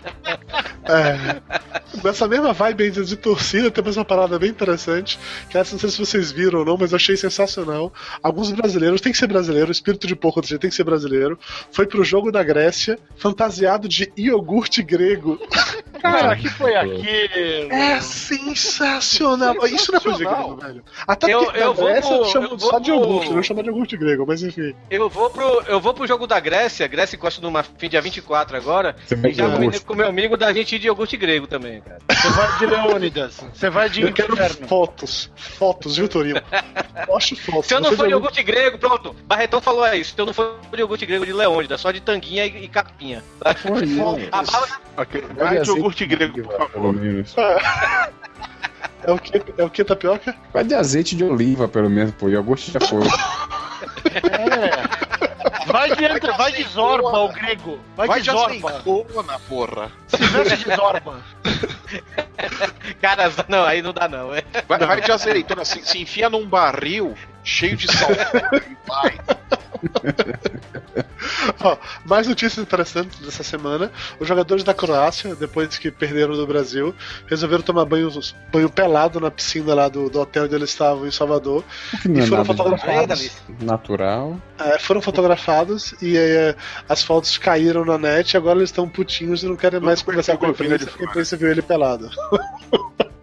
É. 0.85 1.41
Nessa 2.03 2.27
mesma 2.27 2.53
vibe 2.53 2.83
ainda 2.85 3.03
de 3.03 3.15
torcida, 3.15 3.71
tem 3.71 3.83
mais 3.83 3.97
uma 3.97 4.05
parada 4.05 4.37
bem 4.39 4.49
interessante, 4.49 5.19
que 5.49 5.57
essa 5.57 5.73
não 5.73 5.79
sei 5.79 5.89
se 5.89 5.97
vocês 5.99 6.31
viram 6.31 6.59
ou 6.59 6.65
não, 6.65 6.77
mas 6.77 6.91
eu 6.91 6.95
achei 6.97 7.15
sensacional. 7.17 7.91
Alguns 8.21 8.51
brasileiros, 8.51 9.01
tem 9.01 9.11
que 9.11 9.17
ser 9.17 9.27
brasileiro, 9.27 9.69
o 9.69 9.71
espírito 9.71 10.07
de 10.07 10.15
porco 10.15 10.41
do 10.41 10.47
tem 10.59 10.69
que 10.69 10.75
ser 10.75 10.83
brasileiro, 10.83 11.37
foi 11.71 11.85
pro 11.87 12.03
jogo 12.03 12.31
da 12.31 12.43
Grécia, 12.43 12.97
fantasiado 13.17 13.87
de 13.87 14.11
iogurte 14.17 14.81
grego. 14.83 15.39
Cara, 16.01 16.35
que 16.35 16.47
foi 16.49 16.75
aquilo? 16.75 17.71
É 17.73 17.99
sensacional. 18.01 19.55
Isso 19.65 19.91
não 19.91 19.97
é 19.99 20.01
coisa 20.01 20.17
de 20.19 20.25
grego, 20.25 20.55
velho. 20.57 20.83
Até 21.07 21.33
Eu- 21.33 21.43
porque 21.45 21.57
eu 21.59 21.67
na 21.67 21.71
vou 21.73 21.85
Grécia 21.87 22.17
pro- 22.17 22.41
eu 22.43 22.49
vou 22.57 22.59
só 22.59 22.79
de 22.79 22.91
pro- 22.91 22.99
iogurte, 22.99 23.33
não 23.33 23.43
chama 23.43 23.63
de 23.63 23.69
iogurte 23.69 23.97
grego, 23.97 24.25
mas 24.27 24.43
enfim. 24.43 24.73
Eu 24.91 25.09
vou 25.09 25.29
pro, 25.29 25.61
eu 25.67 25.79
vou 25.79 25.86
pro 25.93 26.07
jogo 26.07 26.25
da 26.27 26.39
Grécia. 26.39 26.87
Grécia 26.87 27.15
encosta 27.15 27.41
numa 27.41 27.63
fim 27.63 27.89
dia 27.89 28.01
24 28.01 28.55
agora. 28.57 28.95
Você 29.05 29.15
E 29.15 29.33
já 29.33 29.49
combinei 29.49 29.79
com 29.79 29.95
meu 29.95 30.07
amigo 30.07 30.37
da 30.37 30.51
gente 30.53 30.75
ir 30.75 30.79
de 30.79 30.87
iogurte 30.87 31.15
grego 31.17 31.47
também, 31.47 31.81
cara. 31.81 31.99
Você 32.09 32.29
vai 32.29 32.57
de 32.57 32.65
Leônidas. 32.65 33.37
Você 33.53 33.69
vai 33.69 33.89
de 33.89 34.01
Eu 34.01 34.13
quero 34.13 34.35
fotos. 34.67 35.31
Fotos, 35.35 35.97
viu, 35.97 36.07
Torino? 36.07 36.41
Poste 37.05 37.35
fotos. 37.41 37.67
Se 37.67 37.73
eu 37.73 37.81
não 37.81 37.91
for 37.93 38.05
de 38.07 38.11
iogurte 38.13 38.43
grego, 38.43 38.77
pronto. 38.77 39.15
Barretão 39.25 39.61
falou 39.61 39.85
é 39.85 39.97
isso. 39.97 40.13
Se 40.13 40.21
eu 40.21 40.25
não 40.25 40.33
for 40.33 40.59
de 40.71 40.79
iogurte 40.79 41.05
grego 41.05 41.25
de 41.25 41.33
Leônidas, 41.33 41.81
só 41.81 41.91
de 41.91 41.99
tanguinha 42.01 42.45
e, 42.45 42.65
e 42.65 42.67
capinha. 42.67 43.23
A 43.41 44.43
bala 44.43 44.67
Ok, 44.97 45.23
vai 45.35 45.59
de 45.61 45.69
iogurte 45.69 46.05
grego, 46.05 46.41
por 46.43 46.57
Pelo 46.57 46.69
favor. 46.69 46.93
menos. 46.93 47.35
É 49.03 49.11
o 49.11 49.17
que? 49.19 49.41
É 49.57 49.63
o 49.63 49.69
que, 49.69 49.83
tapioca? 49.83 50.35
Vai 50.51 50.63
de 50.63 50.73
azeite 50.73 51.15
de 51.15 51.23
oliva, 51.23 51.67
pelo 51.67 51.89
menos, 51.89 52.13
pô. 52.15 52.27
Iogurte 52.29 52.71
já 52.71 52.79
foi. 52.79 53.03
É. 54.15 55.06
Vai 55.67 55.95
de, 55.95 56.05
entra- 56.05 56.33
vai 56.37 56.51
de 56.51 56.63
Zorba, 56.63 57.19
o 57.19 57.29
grego. 57.29 57.79
Vai, 57.95 58.07
Vai 58.07 58.19
de 58.19 58.25
de 58.25 58.31
Zorba. 58.31 58.71
porra. 59.47 59.91
Se 60.07 60.17
veste 60.17 60.57
de 60.69 60.75
Zorba. 60.75 61.21
Cara, 63.01 63.31
não, 63.47 63.63
aí 63.63 63.81
não 63.81 63.93
dá 63.93 64.07
não. 64.07 64.33
É. 64.33 64.43
Vai, 64.67 64.79
vai 64.79 65.01
de 65.01 65.11
azeitona, 65.11 65.65
se, 65.65 65.85
se 65.85 65.99
enfia 66.01 66.29
num 66.29 66.45
barril 66.45 67.15
cheio 67.43 67.75
de 67.75 67.91
sal. 67.91 68.09
vai. 68.87 69.19
Ó, 71.61 71.77
mais 72.05 72.27
notícias 72.27 72.63
interessantes 72.65 73.19
dessa 73.19 73.43
semana. 73.43 73.91
Os 74.19 74.27
jogadores 74.27 74.63
da 74.63 74.73
Croácia, 74.73 75.35
depois 75.35 75.77
que 75.77 75.91
perderam 75.91 76.35
do 76.35 76.45
Brasil, 76.47 76.93
resolveram 77.27 77.63
tomar 77.63 77.85
banho, 77.85 78.09
banho 78.51 78.69
pelado 78.69 79.19
na 79.19 79.31
piscina 79.31 79.73
lá 79.73 79.89
do, 79.89 80.09
do 80.09 80.19
hotel 80.21 80.45
onde 80.45 80.55
eles 80.55 80.69
estavam 80.69 81.07
em 81.07 81.11
Salvador. 81.11 81.63
Que 82.01 82.09
E 82.09 82.19
é 82.19 82.25
foram 82.25 82.45
fotografados. 82.45 83.31
natural. 83.61 84.37
É, 84.59 84.79
foram 84.79 85.01
fotografados 85.01 85.93
e 86.01 86.17
aí, 86.17 86.55
as 86.87 87.03
fotos 87.03 87.37
caíram 87.37 87.85
na 87.85 87.97
net 87.97 88.33
e 88.33 88.37
agora 88.37 88.59
eles 88.59 88.69
estão 88.69 88.87
putinhos 88.87 89.43
e 89.43 89.47
não 89.47 89.55
querem 89.55 89.79
mais 89.79 90.01
conversar 90.01 90.37
com 90.37 90.45
a 90.45 90.49
imprensa, 90.49 90.85
porque 90.87 91.03
a 91.03 91.07
imprensa 91.07 91.37
viu 91.37 91.49
ele 91.49 91.61
pelado. 91.61 92.09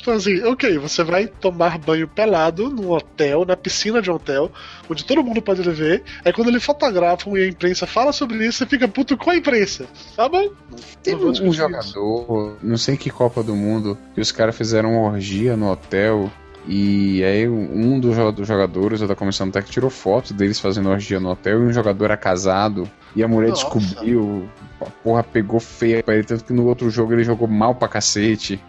Então 0.00 0.14
assim, 0.14 0.42
ok, 0.44 0.78
você 0.78 1.02
vai 1.04 1.26
tomar 1.26 1.76
banho 1.78 2.08
pelado 2.08 2.70
num 2.70 2.90
hotel, 2.90 3.44
na 3.44 3.56
piscina 3.56 4.00
de 4.00 4.10
um 4.10 4.14
hotel, 4.14 4.50
onde 4.88 5.04
todo 5.04 5.22
mundo 5.22 5.42
pode 5.42 5.62
ver. 5.70 6.02
Aí 6.24 6.32
quando 6.32 6.48
ele 6.48 6.60
fotografam 6.60 7.36
e 7.36 7.42
a 7.44 7.48
imprensa 7.48 7.86
fala 7.86 8.12
sobre 8.12 8.46
isso, 8.46 8.58
você 8.58 8.66
fica 8.66 8.88
puto 8.88 9.16
com 9.16 9.30
a 9.30 9.36
imprensa. 9.36 9.86
Tá 10.16 10.28
bom? 10.28 10.50
Vou 11.18 11.30
um 11.30 11.52
jogador, 11.52 12.56
não 12.62 12.76
sei 12.78 12.96
que 12.96 13.10
Copa 13.10 13.42
do 13.42 13.54
Mundo, 13.54 13.98
que 14.14 14.20
os 14.20 14.32
caras 14.32 14.56
fizeram 14.56 14.92
uma 14.96 15.10
orgia 15.12 15.56
no 15.56 15.70
hotel. 15.70 16.30
E 16.66 17.24
aí 17.24 17.48
um 17.48 17.98
dos 17.98 18.14
jo- 18.14 18.30
dos 18.32 18.46
jogadores 18.46 19.00
da 19.00 19.14
comissão 19.14 19.50
técnica 19.50 19.72
tirou 19.72 19.88
fotos 19.88 20.32
deles 20.32 20.60
fazendo 20.60 20.90
orgia 20.90 21.18
no 21.18 21.30
hotel 21.30 21.62
e 21.62 21.66
um 21.66 21.72
jogador 21.72 22.04
era 22.04 22.16
casado. 22.18 22.88
E 23.16 23.22
a 23.24 23.28
mulher 23.28 23.48
Nossa. 23.48 23.64
descobriu, 23.78 24.48
a 24.80 24.84
porra 24.84 25.24
pegou 25.24 25.58
feia 25.58 26.02
pra 26.02 26.14
ele, 26.14 26.24
tanto 26.24 26.44
que 26.44 26.52
no 26.52 26.66
outro 26.66 26.88
jogo 26.90 27.12
ele 27.14 27.24
jogou 27.24 27.48
mal 27.48 27.74
pra 27.74 27.88
cacete. 27.88 28.62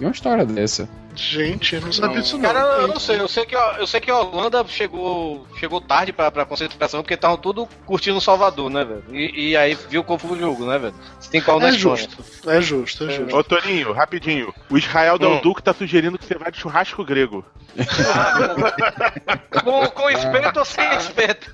E 0.00 0.04
uma 0.04 0.12
história 0.12 0.44
dessa. 0.44 0.88
Gente, 1.20 1.74
eu 1.74 1.80
não 1.80 1.90
sabia 1.92 2.22
disso 2.22 2.38
não. 2.38 2.44
Cara, 2.44 2.60
eu 2.80 2.86
não 2.88 3.00
sei, 3.00 3.20
eu 3.20 3.26
sei 3.26 3.44
que, 3.44 3.56
a- 3.56 3.76
eu 3.80 3.86
sei 3.88 4.00
que 4.00 4.08
a 4.08 4.16
Holanda 4.18 4.64
chegou, 4.68 5.44
chegou 5.58 5.80
tarde 5.80 6.12
pra, 6.12 6.30
pra 6.30 6.44
concentração, 6.46 7.02
porque 7.02 7.14
estavam 7.14 7.36
tudo 7.36 7.66
curtindo 7.84 8.20
Salvador, 8.20 8.70
né, 8.70 8.84
velho? 8.84 9.02
E, 9.10 9.48
e 9.50 9.56
aí 9.56 9.74
viu 9.90 10.04
como 10.04 10.16
foi 10.20 10.30
o 10.30 10.38
jogo, 10.38 10.64
né, 10.64 10.78
velho? 10.78 10.94
Você 11.18 11.28
tem 11.28 11.40
qual 11.42 11.60
É 11.60 11.72
justo, 11.72 12.24
é 12.46 12.60
justo, 12.60 13.04
é 13.04 13.10
justo. 13.10 13.36
Ô, 13.36 13.42
Toninho, 13.42 13.92
rapidinho. 13.92 14.54
O 14.70 14.78
Israel 14.78 15.16
Hum. 15.16 15.18
Del 15.18 15.40
Duque 15.40 15.60
tá 15.62 15.74
sugerindo 15.74 16.16
que 16.18 16.24
você 16.24 16.36
vá 16.38 16.50
de 16.50 16.60
churrasco 16.60 17.04
grego. 17.04 17.44
Com, 19.64 19.86
com 19.88 20.10
espeto 20.10 20.58
ou 20.60 20.64
sem 20.64 20.94
espeto? 20.96 21.50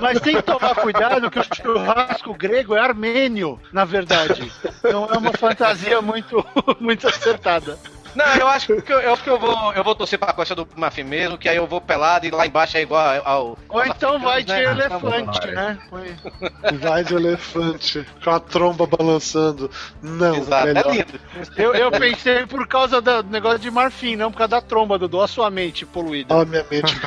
Mas 0.00 0.20
tem 0.20 0.36
que 0.36 0.42
tomar 0.42 0.74
cuidado 0.76 1.30
que 1.30 1.38
o 1.38 1.44
churrasco 1.44 2.34
grego 2.34 2.74
é 2.74 2.80
armênio, 2.80 3.60
na 3.72 3.84
verdade. 3.84 4.50
Não 4.82 5.06
é 5.06 5.18
uma 5.18 5.32
fantasia 5.32 6.00
muito, 6.00 6.44
muito 6.80 7.06
acertada. 7.06 7.78
Não, 8.16 8.34
eu 8.36 8.48
acho 8.48 8.80
que 8.80 8.92
eu, 8.92 9.00
eu 9.00 9.12
acho 9.12 9.22
que 9.22 9.30
eu 9.30 9.38
vou, 9.38 9.72
eu 9.74 9.84
vou 9.84 9.94
torcer 9.94 10.18
pra 10.18 10.32
costa 10.32 10.54
do 10.54 10.66
Marfim 10.76 11.02
mesmo, 11.04 11.36
que 11.36 11.48
aí 11.48 11.56
eu 11.56 11.66
vou 11.66 11.80
pelado 11.80 12.26
e 12.26 12.30
lá 12.30 12.46
embaixo 12.46 12.76
é 12.76 12.82
igual 12.82 13.22
ao. 13.24 13.58
Ou 13.68 13.84
então 13.84 14.18
vai 14.18 14.42
de 14.42 14.52
né? 14.52 14.64
elefante, 14.64 15.46
né? 15.48 15.78
Vai 16.80 17.04
de 17.04 17.14
elefante, 17.14 18.06
com 18.22 18.30
a 18.30 18.40
tromba 18.40 18.86
balançando. 18.86 19.70
Não, 20.02 20.36
Exato, 20.36 20.66
melhor. 20.66 20.86
é 20.86 20.92
lindo. 20.92 21.20
Eu, 21.56 21.74
eu 21.74 21.90
pensei 21.90 22.46
por 22.46 22.66
causa 22.66 23.00
do 23.00 23.22
negócio 23.24 23.58
de 23.58 23.70
marfim, 23.70 24.16
não 24.16 24.30
por 24.30 24.38
causa 24.38 24.48
da 24.50 24.60
tromba, 24.60 24.98
Dudu. 24.98 25.20
A 25.20 25.28
sua 25.28 25.50
mente 25.50 25.84
poluída. 25.86 26.34
Olha 26.34 26.42
a 26.42 26.46
minha 26.46 26.66
mente 26.70 26.96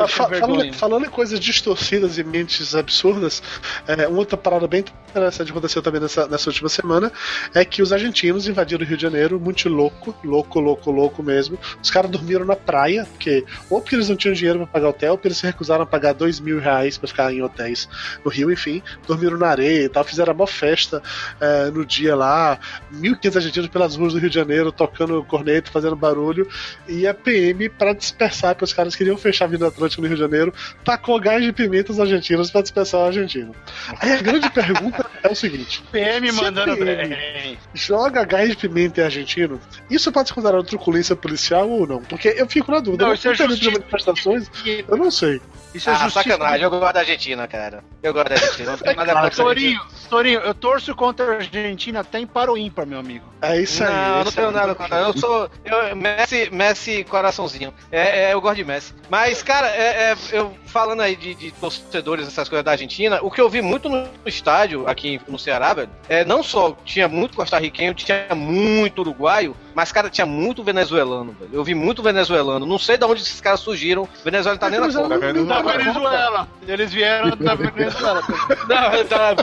Ah, 0.00 0.08
fa- 0.08 0.28
falando, 0.28 0.72
falando 0.74 1.06
em 1.06 1.10
coisas 1.10 1.38
distorcidas 1.40 2.18
e 2.18 2.24
mentes 2.24 2.74
absurdas, 2.74 3.42
é, 3.86 4.06
uma 4.08 4.18
outra 4.18 4.36
parada 4.36 4.66
bem 4.66 4.84
interessante 5.10 5.46
que 5.46 5.52
aconteceu 5.52 5.82
também 5.82 6.00
nessa, 6.00 6.26
nessa 6.26 6.50
última 6.50 6.68
semana 6.68 7.12
é 7.54 7.64
que 7.64 7.82
os 7.82 7.92
argentinos 7.92 8.48
invadiram 8.48 8.84
o 8.84 8.86
Rio 8.86 8.96
de 8.96 9.02
Janeiro, 9.02 9.38
muito 9.38 9.68
louco, 9.68 10.03
louco, 10.24 10.58
louco, 10.60 10.90
louco 10.90 11.22
mesmo. 11.22 11.58
Os 11.82 11.90
caras 11.90 12.10
dormiram 12.10 12.44
na 12.44 12.56
praia, 12.56 13.06
porque 13.12 13.44
ou 13.70 13.80
porque 13.80 13.94
eles 13.94 14.08
não 14.08 14.16
tinham 14.16 14.34
dinheiro 14.34 14.58
pra 14.58 14.66
pagar 14.66 14.88
hotel, 14.88 15.12
ou 15.12 15.18
porque 15.18 15.28
eles 15.28 15.38
se 15.38 15.46
recusaram 15.46 15.82
a 15.82 15.86
pagar 15.86 16.12
dois 16.12 16.40
mil 16.40 16.58
reais 16.58 16.98
pra 16.98 17.08
ficar 17.08 17.32
em 17.32 17.42
hotéis 17.42 17.88
no 18.24 18.30
Rio, 18.30 18.50
enfim, 18.50 18.82
dormiram 19.06 19.38
na 19.38 19.48
areia 19.48 19.84
e 19.84 19.88
tal, 19.88 20.04
fizeram 20.04 20.32
uma 20.32 20.46
festa 20.46 21.02
é, 21.40 21.70
no 21.70 21.84
dia 21.84 22.14
lá, 22.14 22.58
1.500 22.92 23.36
argentinos 23.36 23.68
pelas 23.68 23.96
ruas 23.96 24.12
do 24.12 24.18
Rio 24.18 24.28
de 24.28 24.34
Janeiro, 24.34 24.72
tocando 24.72 25.22
corneto, 25.24 25.70
fazendo 25.70 25.96
barulho, 25.96 26.48
e 26.88 27.06
a 27.06 27.14
PM, 27.14 27.68
pra 27.68 27.92
dispersar, 27.92 28.54
porque 28.54 28.64
os 28.64 28.72
caras 28.72 28.96
queriam 28.96 29.16
fechar 29.16 29.44
a 29.44 29.48
Avenida 29.48 29.68
Atlântica 29.68 30.02
no 30.02 30.08
Rio 30.08 30.16
de 30.16 30.22
Janeiro, 30.22 30.52
tacou 30.84 31.20
gás 31.20 31.42
de 31.42 31.52
pimenta 31.52 31.92
os 31.92 32.00
argentinos 32.00 32.50
pra 32.50 32.62
dispersar 32.62 33.00
o 33.00 33.04
argentino. 33.06 33.54
Aí 34.00 34.12
a 34.12 34.22
grande 34.22 34.50
pergunta 34.50 35.06
é 35.22 35.28
o 35.28 35.34
seguinte: 35.34 35.82
PM 35.90 36.30
mandando 36.32 36.76
PM 36.76 37.08
bem. 37.08 37.58
joga 37.72 38.24
gás 38.24 38.50
de 38.50 38.56
pimenta 38.56 39.00
em 39.00 39.04
argentino, 39.04 39.60
isso 39.94 40.12
pode 40.12 40.28
ser 40.28 40.34
considerado 40.34 40.64
truculência 40.64 41.16
policial 41.16 41.68
ou 41.68 41.86
não? 41.86 42.02
Porque 42.02 42.34
eu 42.36 42.48
fico 42.48 42.70
na 42.70 42.80
dúvida. 42.80 43.04
Não, 43.04 43.10
eu 43.10 43.14
isso 43.14 43.28
é 43.28 43.46
manifestações, 43.70 44.50
eu 44.88 44.96
não 44.96 45.10
sei. 45.10 45.40
Isso 45.74 45.90
é 45.90 45.92
Ah, 45.92 45.96
justiça. 45.96 46.22
sacanagem, 46.22 46.62
eu 46.62 46.70
gosto 46.70 46.92
da 46.94 47.00
Argentina, 47.00 47.48
cara. 47.48 47.82
Eu 48.00 48.12
gosto 48.14 48.28
da 48.28 48.34
Argentina. 48.36 48.70
Não 48.70 48.78
tem 48.78 48.94
nada 48.94 49.12
claro, 49.12 49.28
contra 49.28 49.44
a 49.44 49.48
Argentina. 49.48 49.80
Torinho, 49.80 50.08
Torinho, 50.08 50.40
eu 50.40 50.54
torço 50.54 50.94
contra 50.94 51.32
a 51.32 51.34
Argentina 51.36 52.00
até 52.00 52.20
em 52.20 52.26
para 52.26 52.52
o 52.52 52.56
ímpar, 52.56 52.86
meu 52.86 53.00
amigo. 53.00 53.24
É 53.42 53.60
isso 53.60 53.82
aí. 53.82 53.90
Não, 53.90 54.20
é 54.20 54.24
não 54.24 54.32
tenho 54.32 54.50
nada 54.52 54.74
contra. 54.76 55.00
Eu 55.00 55.18
sou. 55.18 55.50
Eu, 55.64 55.96
Messi, 55.96 56.48
Messi 56.52 57.04
coraçãozinho. 57.04 57.74
É, 57.90 58.26
é, 58.26 58.32
eu 58.32 58.40
gosto 58.40 58.56
de 58.56 58.64
Messi. 58.64 58.94
Mas, 59.10 59.42
cara, 59.42 59.68
é, 59.68 60.12
é, 60.12 60.16
eu 60.30 60.54
falando 60.66 61.02
aí 61.02 61.16
de, 61.16 61.34
de 61.34 61.50
torcedores, 61.52 62.28
essas 62.28 62.48
coisas 62.48 62.64
da 62.64 62.70
Argentina, 62.70 63.18
o 63.22 63.30
que 63.30 63.40
eu 63.40 63.50
vi 63.50 63.60
muito 63.60 63.88
no 63.88 64.08
estádio 64.26 64.86
aqui 64.86 65.20
no 65.26 65.38
Ceará, 65.38 65.74
velho, 65.74 65.90
é 66.08 66.24
não 66.24 66.42
só 66.42 66.76
tinha 66.84 67.08
muito 67.08 67.36
costarriquenho, 67.36 67.94
tinha 67.94 68.28
muito 68.34 69.00
uruguaio, 69.00 69.56
mas, 69.74 69.90
cara, 69.90 70.08
tinha 70.08 70.26
muito 70.26 70.62
venezuelano, 70.62 71.36
velho. 71.38 71.50
Eu 71.52 71.64
vi 71.64 71.74
muito 71.74 72.02
venezuelano. 72.02 72.64
Não 72.64 72.78
sei 72.78 72.96
de 72.96 73.04
onde 73.04 73.22
esses 73.22 73.40
caras 73.40 73.60
surgiram. 73.60 74.08
Venezuela 74.24 74.56
tá 74.56 74.70
nem 74.70 74.80
na 74.80 74.86
conta. 74.86 75.08
Da 75.08 75.18
tá 75.18 75.62
na 75.62 75.76
Venezuela. 75.76 76.48
Eles 76.66 76.92
vieram 76.92 77.36
da 77.36 77.54
Venezuela. 77.54 78.22
Não, 78.68 79.04
tá. 79.06 79.34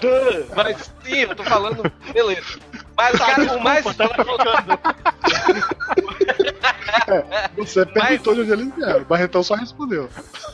Mas 0.55 0.91
sim, 1.03 1.17
eu 1.17 1.35
tô 1.35 1.43
falando. 1.43 1.83
Beleza. 2.13 2.59
Mas, 3.01 3.17
cara, 3.17 3.57
o 3.57 3.59
mais. 3.59 3.83
Tava 3.95 4.13
ficando. 4.13 4.79
Você 7.57 7.85
perguntou 7.85 8.35
de 8.35 8.41
onde 8.41 8.51
eles 8.51 8.75
vieram. 8.75 9.01
O 9.01 9.05
Barretão 9.05 9.41
só 9.41 9.55
respondeu. 9.55 10.07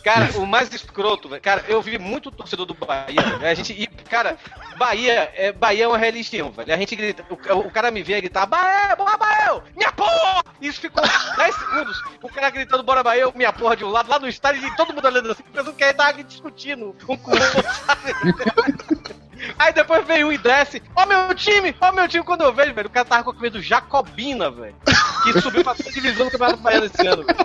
Cara, 0.04 0.32
o 0.38 0.46
mais 0.46 0.74
escroto, 0.74 1.28
velho. 1.28 1.42
Cara, 1.42 1.66
eu 1.68 1.82
vi 1.82 2.00
muito 2.00 2.32
torcedor 2.32 2.66
do 2.66 2.74
Bahia. 2.74 3.22
A 3.42 3.54
gente. 3.54 3.74
E, 3.74 3.86
cara, 3.88 4.38
Bahia 4.78 5.30
é, 5.36 5.52
Bahia 5.52 5.84
é 5.84 5.88
uma 5.88 5.98
religião, 5.98 6.50
velho. 6.52 6.74
A 6.74 6.78
gente 6.78 6.96
grita. 6.96 7.26
O, 7.30 7.34
o 7.60 7.72
cara 7.72 7.92
me 7.92 8.02
vê 8.02 8.18
e 8.18 8.22
gritar, 8.22 8.46
Bahia, 8.46 8.96
bora 8.96 9.18
Bahia! 9.18 9.62
Minha 9.76 9.92
porra! 9.92 10.44
Isso 10.62 10.80
ficou 10.80 11.04
10 11.04 11.56
segundos. 11.56 12.02
O 12.24 12.30
cara 12.30 12.50
gritando, 12.50 12.82
bora 12.82 13.04
Bahia, 13.04 13.30
minha 13.36 13.52
porra 13.52 13.76
de 13.76 13.84
um 13.84 13.90
lado, 13.90 14.10
lá 14.10 14.18
no 14.20 14.30
estádio, 14.30 14.66
e 14.66 14.76
todo 14.78 14.94
mundo 14.94 15.06
olhando 15.06 15.32
assim, 15.32 15.44
pensando 15.44 15.74
que 15.74 15.84
ele 15.84 15.94
tava 15.94 16.24
discutindo 16.24 16.96
um 17.08 17.18
com 17.18 17.32
o 17.32 17.34
outro, 17.34 17.64
sabe? 17.86 19.18
Aí 19.58 19.74
depois 19.74 20.06
veio 20.06 20.28
um 20.28 20.32
e 20.32 20.38
desce, 20.38 20.82
ó 20.96 21.06
meu 21.06 21.34
time, 21.36 21.76
ó 21.80 21.92
meu 21.92 22.08
time, 22.08 22.24
quando 22.24 22.42
eu 22.42 22.54
vejo, 22.54 22.74
velho, 22.74 22.88
o 22.88 22.92
cara 22.92 23.06
tava 23.06 23.24
com 23.24 23.32
a 23.32 23.34
camisa 23.34 23.54
do 23.54 23.62
Jacobina, 23.62 24.50
velho. 24.52 24.76
Que 25.24 25.42
subiu 25.42 25.64
pra 25.64 25.76
segunda 25.76 25.94
divisão 25.94 26.26
do 26.26 26.32
Campeonato 26.32 26.62
Baiano 26.62 26.86
esse 26.86 27.08
ano, 27.08 27.24
velho. 27.24 27.40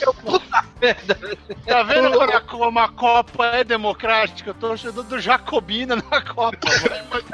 Eu, 0.00 0.14
puta 0.14 0.68
Tá 1.66 1.82
vendo 1.82 2.12
como 2.12 2.32
a, 2.36 2.40
como 2.40 2.78
a 2.78 2.88
Copa 2.88 3.46
é 3.46 3.64
democrática? 3.64 4.50
Eu 4.50 4.54
tô 4.54 4.68
torcedor 4.68 5.04
do 5.04 5.20
Jacobina 5.20 5.96
na 5.96 6.22
Copa. 6.22 6.58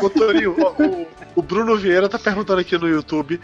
Ô, 0.01 0.09
Torinho, 0.11 0.53
o, 0.59 1.39
o- 1.41 1.43
Bruno 1.43 1.77
Vieira 1.77 2.09
tá 2.09 2.19
perguntando 2.19 2.61
aqui 2.61 2.79
no 2.79 2.89
YouTube 2.89 3.41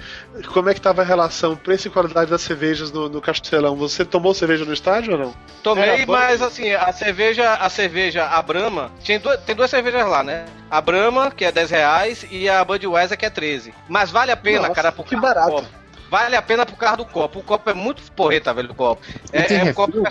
como 0.55 0.71
é 0.71 0.75
que 0.75 0.81
tava 0.81 1.03
a 1.03 1.05
relação 1.05 1.55
preço 1.55 1.89
e 1.89 1.91
qualidade 1.91 2.31
das 2.31 2.41
cervejas 2.41 2.91
no, 2.91 3.09
no 3.09 3.21
Castelão. 3.21 3.77
Você 3.77 4.05
tomou 4.05 4.33
cerveja 4.33 4.65
no 4.65 4.73
estádio 4.73 5.13
ou 5.13 5.19
não? 5.19 5.35
Tomei, 5.63 6.07
bom. 6.07 6.13
mas 6.13 6.41
assim, 6.41 6.73
a 6.73 6.93
cerveja, 6.93 7.55
a 7.55 7.69
cerveja, 7.69 8.25
a 8.27 8.41
Brahma, 8.41 8.91
tinha 9.03 9.19
duas, 9.19 9.39
tem 9.43 9.55
duas 9.55 9.70
cervejas 9.71 10.07
lá, 10.09 10.23
né? 10.23 10.45
A 10.71 10.81
Brahma, 10.81 11.31
que 11.31 11.45
é 11.45 11.53
10 11.53 11.71
reais, 11.71 12.27
e 12.31 12.49
a 12.49 12.65
Budweiser, 12.65 13.17
que 13.17 13.25
é 13.25 13.31
13. 13.31 13.73
Mas 13.89 14.11
vale 14.11 14.33
a 14.33 14.37
pena, 14.37 14.63
Nossa, 14.63 14.75
cara, 14.75 14.93
pro 14.93 15.05
que 15.05 15.17
barato. 15.17 15.51
copo. 15.51 15.69
Vale 16.11 16.37
a 16.37 16.43
pena 16.43 16.67
por 16.67 16.77
causa 16.77 16.97
do 16.97 17.05
copo. 17.05 17.39
O 17.39 17.43
copo 17.43 17.71
é 17.71 17.75
muito 17.75 18.03
porreta, 18.13 18.53
velho, 18.53 18.73
o 18.73 18.75
copo. 18.75 19.03
É, 19.33 19.43
tem 19.43 19.61
é 19.61 19.65
um 19.65 19.73
copo 19.73 20.03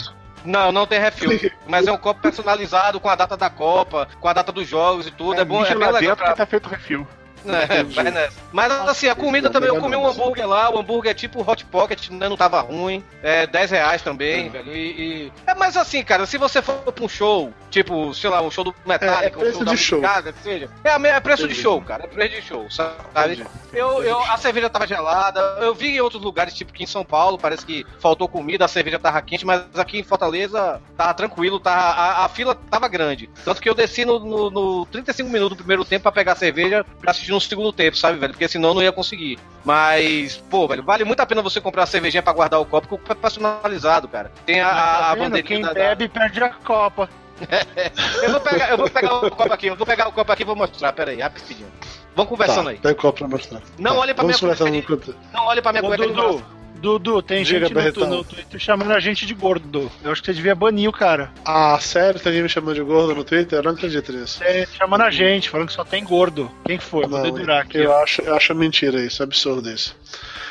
Não, 0.45 0.71
não 0.71 0.87
tem 0.87 0.99
refil. 0.99 1.51
mas 1.67 1.85
é 1.85 1.91
um 1.91 1.97
copo 1.97 2.21
personalizado 2.21 2.99
com 2.99 3.09
a 3.09 3.15
data 3.15 3.35
da 3.35 3.49
Copa, 3.49 4.07
com 4.19 4.27
a 4.27 4.33
data 4.33 4.51
dos 4.51 4.67
jogos 4.67 5.07
e 5.07 5.11
tudo. 5.11 5.41
É, 5.41 5.45
bom, 5.45 5.63
é 5.65 5.75
bem 5.75 5.91
legal 5.91 6.15
pra, 6.15 6.31
que 6.31 6.37
tá 6.37 6.45
feito 6.45 6.69
refil. 6.69 7.05
É, 7.47 7.83
vai 7.83 8.11
nessa. 8.11 8.37
Mas 8.51 8.71
assim, 8.71 9.07
a 9.07 9.15
comida 9.15 9.49
também, 9.49 9.69
eu 9.69 9.79
comi 9.79 9.95
um 9.95 10.07
hambúrguer 10.07 10.47
lá, 10.47 10.69
o 10.73 10.79
hambúrguer 10.79 11.11
é 11.11 11.13
tipo 11.13 11.49
Hot 11.49 11.65
Pocket, 11.65 12.09
né, 12.09 12.27
não 12.27 12.37
tava 12.37 12.59
ruim. 12.61 13.03
É 13.21 13.45
10 13.47 13.71
reais 13.71 14.01
também, 14.01 14.49
velho. 14.49 14.71
E, 14.75 15.25
e- 15.27 15.33
É, 15.45 15.53
mas 15.55 15.77
assim, 15.77 16.03
cara, 16.03 16.25
se 16.25 16.37
você 16.37 16.61
for 16.61 16.75
pra 16.91 17.03
um 17.03 17.09
show, 17.09 17.53
tipo, 17.69 18.13
sei 18.13 18.29
lá, 18.29 18.41
um 18.41 18.51
show 18.51 18.63
do 18.63 18.73
Metallica, 18.85 19.23
É, 19.23 19.27
é 19.27 19.29
preço 19.29 19.49
um 19.49 19.53
show 19.57 19.65
da 19.65 19.71
de 19.71 19.77
show. 19.77 20.01
Seja, 20.43 20.69
é, 20.83 20.89
é 21.09 21.19
preço 21.19 21.43
de 21.43 21.49
Entendi. 21.49 21.61
show, 21.61 21.81
cara, 21.81 22.03
é 22.05 22.07
preço 22.07 22.35
de 22.35 22.41
show, 22.41 22.69
sabe? 22.69 23.33
Entendi. 23.33 23.45
Eu, 23.71 24.03
eu, 24.03 24.19
a 24.19 24.37
cerveja 24.37 24.69
tava 24.69 24.87
gelada, 24.87 25.39
eu 25.61 25.75
vi 25.75 25.95
em 25.95 26.01
outros 26.01 26.21
lugares, 26.23 26.53
tipo 26.53 26.71
aqui 26.71 26.83
em 26.83 26.87
São 26.87 27.05
Paulo, 27.05 27.37
parece 27.37 27.65
que 27.65 27.85
faltou 27.99 28.27
comida, 28.27 28.65
a 28.65 28.67
cerveja 28.67 28.97
tava 28.97 29.21
quente, 29.21 29.45
mas 29.45 29.63
aqui 29.75 29.99
em 29.99 30.03
Fortaleza 30.03 30.81
tava 30.97 31.13
tranquilo, 31.13 31.59
tava, 31.59 31.81
a, 31.81 32.25
a 32.25 32.29
fila 32.29 32.55
tava 32.55 32.87
grande. 32.87 33.29
Tanto 33.45 33.61
que 33.61 33.69
eu 33.69 33.75
desci 33.75 34.05
no, 34.05 34.19
no, 34.19 34.49
no 34.49 34.85
35 34.87 35.29
minutos 35.29 35.57
do 35.57 35.61
primeiro 35.61 35.85
tempo 35.85 36.03
pra 36.03 36.11
pegar 36.11 36.33
a 36.33 36.35
cerveja 36.35 36.85
pra 36.99 37.11
assistir 37.11 37.28
no 37.31 37.41
segundo 37.41 37.71
tempo, 37.73 37.95
sabe, 37.97 38.17
velho? 38.17 38.33
Porque 38.33 38.47
senão 38.47 38.69
eu 38.69 38.75
não 38.75 38.81
ia 38.83 38.91
conseguir. 38.91 39.37
Mas, 39.65 40.37
pô, 40.49 40.67
velho, 40.67 40.83
vale 40.83 41.03
muito 41.03 41.19
a 41.19 41.25
pena 41.25 41.41
você 41.41 41.59
comprar 41.61 41.81
uma 41.81 41.87
cervejinha 41.87 42.23
pra 42.23 42.33
guardar 42.33 42.59
o 42.59 42.65
copo, 42.65 42.87
porque 42.87 42.95
o 42.95 42.97
copo 42.97 43.11
é 43.11 43.15
personalizado, 43.15 44.07
cara. 44.07 44.31
Tem 44.45 44.61
a, 44.61 44.67
a, 44.67 44.71
a 44.71 45.01
Tá 45.09 45.15
vendo? 45.15 45.23
bandeirinha 45.25 45.43
Quem 45.43 45.61
da- 45.61 45.67
da- 45.67 45.73
bebe 45.73 46.07
perde 46.09 46.43
a 46.43 46.49
Copa. 46.49 47.09
Eu 48.21 48.31
vou 48.31 48.41
pegar, 48.41 48.69
eu 48.69 48.77
vou 48.77 48.89
pegar 48.89 49.15
o 49.15 49.31
copo 49.31 49.53
aqui, 49.53 49.67
eu 49.67 49.75
vou 49.77 49.87
pegar 49.87 50.07
o 50.09 50.11
copo 50.11 50.29
aqui 50.29 50.41
e 50.43 50.45
vou 50.45 50.57
mostrar, 50.57 50.91
pera 50.91 51.11
aí, 51.11 51.21
rapidinho. 51.21 51.67
Vamos 52.13 52.29
conversando 52.29 52.65
tá, 52.65 52.69
aí. 52.71 52.77
Pega 52.77 52.93
o 52.99 53.01
copo 53.01 53.19
pra 53.19 53.27
mostrar. 53.29 53.61
Não 53.77 53.93
Tá, 53.93 53.99
olhe 54.01 54.13
pra 54.13 54.23
minha 54.25 54.35
de-. 54.37 55.15
Não 55.33 55.45
olhe 55.45 55.61
pra 55.61 55.71
minha 55.71 55.83
Ô, 55.83 55.87
cueca 55.87 56.05
de 56.05 56.13
Dudu. 56.13 56.45
Dudu, 56.79 57.21
tem 57.21 57.43
Diga, 57.43 57.67
gente 57.67 57.73
no, 57.73 57.91
tu- 57.93 58.05
no 58.07 58.23
Twitter 58.23 58.59
chamando 58.59 58.91
a 58.91 58.99
gente 58.99 59.25
de 59.25 59.33
gordo. 59.33 59.91
Eu 60.03 60.11
acho 60.11 60.21
que 60.21 60.27
você 60.27 60.33
devia 60.33 60.55
banir 60.55 60.89
o 60.89 60.91
cara. 60.93 61.31
Ah, 61.45 61.77
sério? 61.79 62.19
Tem 62.19 62.29
alguém 62.31 62.43
me 62.43 62.49
chamando 62.49 62.75
de 62.75 62.81
gordo 62.81 63.13
no 63.15 63.23
Twitter? 63.23 63.59
Eu 63.59 63.63
não 63.63 63.71
acredito 63.71 64.11
nisso. 64.13 64.43
É, 64.43 64.65
chamando 64.77 65.01
a 65.01 65.11
gente, 65.11 65.49
falando 65.49 65.67
que 65.67 65.73
só 65.73 65.83
tem 65.83 66.03
gordo. 66.03 66.49
Quem 66.65 66.77
que 66.77 66.83
foi? 66.83 67.05
Vou 67.05 67.19
Não, 67.19 67.23
dedurar 67.23 67.61
aqui. 67.63 67.77
eu 67.79 67.91
ó. 67.91 68.01
acho, 68.03 68.21
eu 68.21 68.35
acho 68.35 68.55
mentira 68.55 68.99
isso, 69.01 69.21
é 69.21 69.25
absurdo 69.25 69.69
isso. 69.69 69.95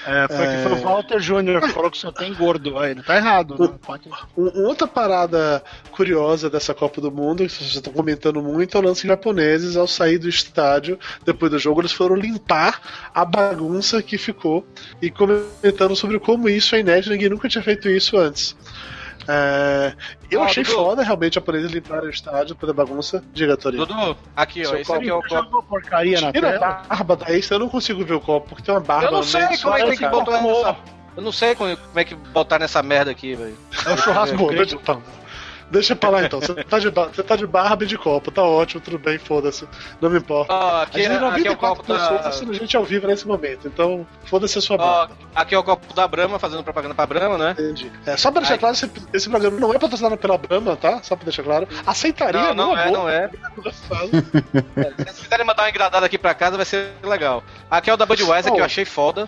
É, 0.08 0.26
foi, 0.28 0.46
que 0.46 0.62
foi 0.62 0.72
o 0.72 0.82
Walter 0.82 1.20
Júnior 1.20 1.60
que 1.60 1.68
falou 1.68 1.90
que 1.90 1.98
só 1.98 2.10
tem 2.10 2.32
gordo. 2.34 2.78
Aí, 2.78 2.94
não 2.94 3.02
tá 3.02 3.16
errado. 3.16 3.56
Né? 3.58 3.74
Pode- 3.84 4.08
Um- 4.36 4.48
uma 4.48 4.68
outra 4.68 4.86
parada 4.86 5.62
curiosa 5.90 6.48
dessa 6.48 6.72
Copa 6.74 7.00
do 7.00 7.10
Mundo, 7.12 7.44
que 7.44 7.52
vocês 7.52 7.74
estão 7.74 7.92
comentando 7.92 8.40
muito, 8.42 8.76
é 8.76 8.80
o 8.80 8.84
lance 8.84 9.06
japoneses 9.06 9.76
ao 9.76 9.86
sair 9.86 10.18
do 10.18 10.28
estádio, 10.28 10.98
depois 11.24 11.50
do 11.52 11.58
jogo, 11.58 11.80
eles 11.80 11.92
foram 11.92 12.16
limpar 12.16 12.80
a 13.14 13.24
bagunça 13.24 14.02
que 14.02 14.16
ficou 14.16 14.66
e 15.02 15.10
comentando 15.10 15.94
sobre 15.94 16.18
como 16.18 16.48
isso 16.48 16.74
é 16.74 16.80
inédito, 16.80 17.10
ninguém 17.10 17.28
nunca 17.28 17.48
tinha 17.48 17.62
feito 17.62 17.88
isso 17.88 18.16
antes. 18.16 18.56
É, 19.30 19.92
eu 20.30 20.40
Ó, 20.40 20.44
achei 20.44 20.62
Dudu. 20.64 20.74
foda 20.76 21.02
realmente 21.02 21.32
os 21.32 21.34
japoneses 21.34 21.70
limparem 21.70 22.06
o 22.06 22.10
estádio 22.10 22.56
da 22.56 22.72
bagunça. 22.72 23.22
Diga, 23.32 23.56
Torinho. 23.58 23.84
Dudu, 23.84 24.16
aqui, 24.34 24.62
ó. 24.62 24.70
Seu 24.70 24.78
Esse 24.78 24.92
aqui 24.92 25.08
é 25.10 25.14
o 25.14 25.22
copo. 25.22 25.62
porcaria 25.64 26.18
na 26.20 26.32
Tira 26.32 26.48
a 26.48 26.52
tela? 26.58 26.82
barba 26.88 27.16
daí, 27.16 27.42
eu 27.52 27.58
não 27.58 27.68
consigo 27.68 28.02
ver 28.04 28.14
o 28.14 28.20
copo, 28.20 28.48
porque 28.48 28.62
tem 28.62 28.74
uma 28.74 28.80
barba 28.80 29.06
Eu 29.08 29.12
não 29.12 29.22
sei 29.22 29.42
como 29.42 29.52
é 29.52 29.56
que 29.56 29.56
só 29.58 29.72
tem 29.74 29.86
que 29.98 30.04
essa- 30.04 30.08
botar 30.08 30.40
nessa. 30.42 30.76
Eu 31.16 31.22
não 31.22 31.32
sei 31.32 31.54
como 31.54 31.76
como 31.76 31.98
é 32.00 32.04
que 32.04 32.14
botar 32.14 32.58
nessa 32.58 32.82
merda 32.82 33.10
aqui, 33.10 33.34
velho. 33.34 33.56
É 33.86 33.92
o 33.92 33.96
churrasco 33.98 34.36
então. 34.80 35.02
Deixa 35.70 35.94
pra 35.94 36.08
lá 36.08 36.24
então. 36.24 36.40
Você 36.40 36.54
tá, 36.64 36.78
de, 36.78 36.88
você 36.90 37.22
tá 37.22 37.36
de 37.36 37.46
barba 37.46 37.84
e 37.84 37.86
de 37.86 37.98
copo, 37.98 38.30
tá 38.30 38.42
ótimo, 38.42 38.80
tudo 38.80 38.98
bem, 38.98 39.18
foda-se. 39.18 39.68
Não 40.00 40.08
me 40.08 40.18
importa. 40.18 40.52
A 40.52 40.82
aqui, 40.82 41.02
gente 41.02 41.06
aqui 41.12 41.14
é 41.14 41.18
o 41.18 41.30
94 41.30 41.58
copo 41.58 41.82
pessoas 41.92 42.08
tá 42.08 42.22
da. 42.22 42.28
assistindo 42.30 42.54
gente 42.54 42.76
ao 42.76 42.84
vivo 42.84 43.06
nesse 43.06 43.26
momento, 43.28 43.68
então 43.68 44.06
foda-se 44.24 44.58
a 44.58 44.62
sua 44.62 44.78
barba. 44.78 45.14
aqui 45.34 45.54
é 45.54 45.58
o 45.58 45.62
copo 45.62 45.92
da 45.92 46.08
Brahma, 46.08 46.38
fazendo 46.38 46.64
propaganda 46.64 46.94
pra 46.94 47.06
Brahma, 47.06 47.36
né? 47.36 47.50
Entendi. 47.52 47.92
É, 48.06 48.16
só 48.16 48.30
pra 48.30 48.40
deixar 48.40 48.54
Ai. 48.54 48.58
claro, 48.60 48.74
esse, 48.74 48.90
esse 49.12 49.28
programa 49.28 49.60
não 49.60 49.74
é 49.74 49.78
patrocinado 49.78 50.16
pela 50.16 50.38
Brahma, 50.38 50.74
tá? 50.76 51.02
Só 51.02 51.14
pra 51.16 51.24
deixar 51.24 51.42
claro. 51.42 51.68
Aceitaria, 51.86 52.54
Não, 52.54 52.68
não 52.68 52.78
é, 52.78 52.86
boa. 52.86 52.98
não 52.98 53.08
é. 53.08 53.28
Se 53.72 55.04
vocês 55.04 55.18
quiserem 55.20 55.44
mandar 55.46 55.64
uma 55.64 55.68
engradada 55.70 56.06
aqui 56.06 56.16
pra 56.16 56.34
casa, 56.34 56.56
vai 56.56 56.64
ser 56.66 56.92
legal. 57.02 57.42
Aqui 57.70 57.90
é 57.90 57.92
o 57.94 57.96
da 57.96 58.06
Budweiser, 58.06 58.52
que 58.52 58.60
eu 58.60 58.64
achei 58.64 58.84
foda. 58.84 59.26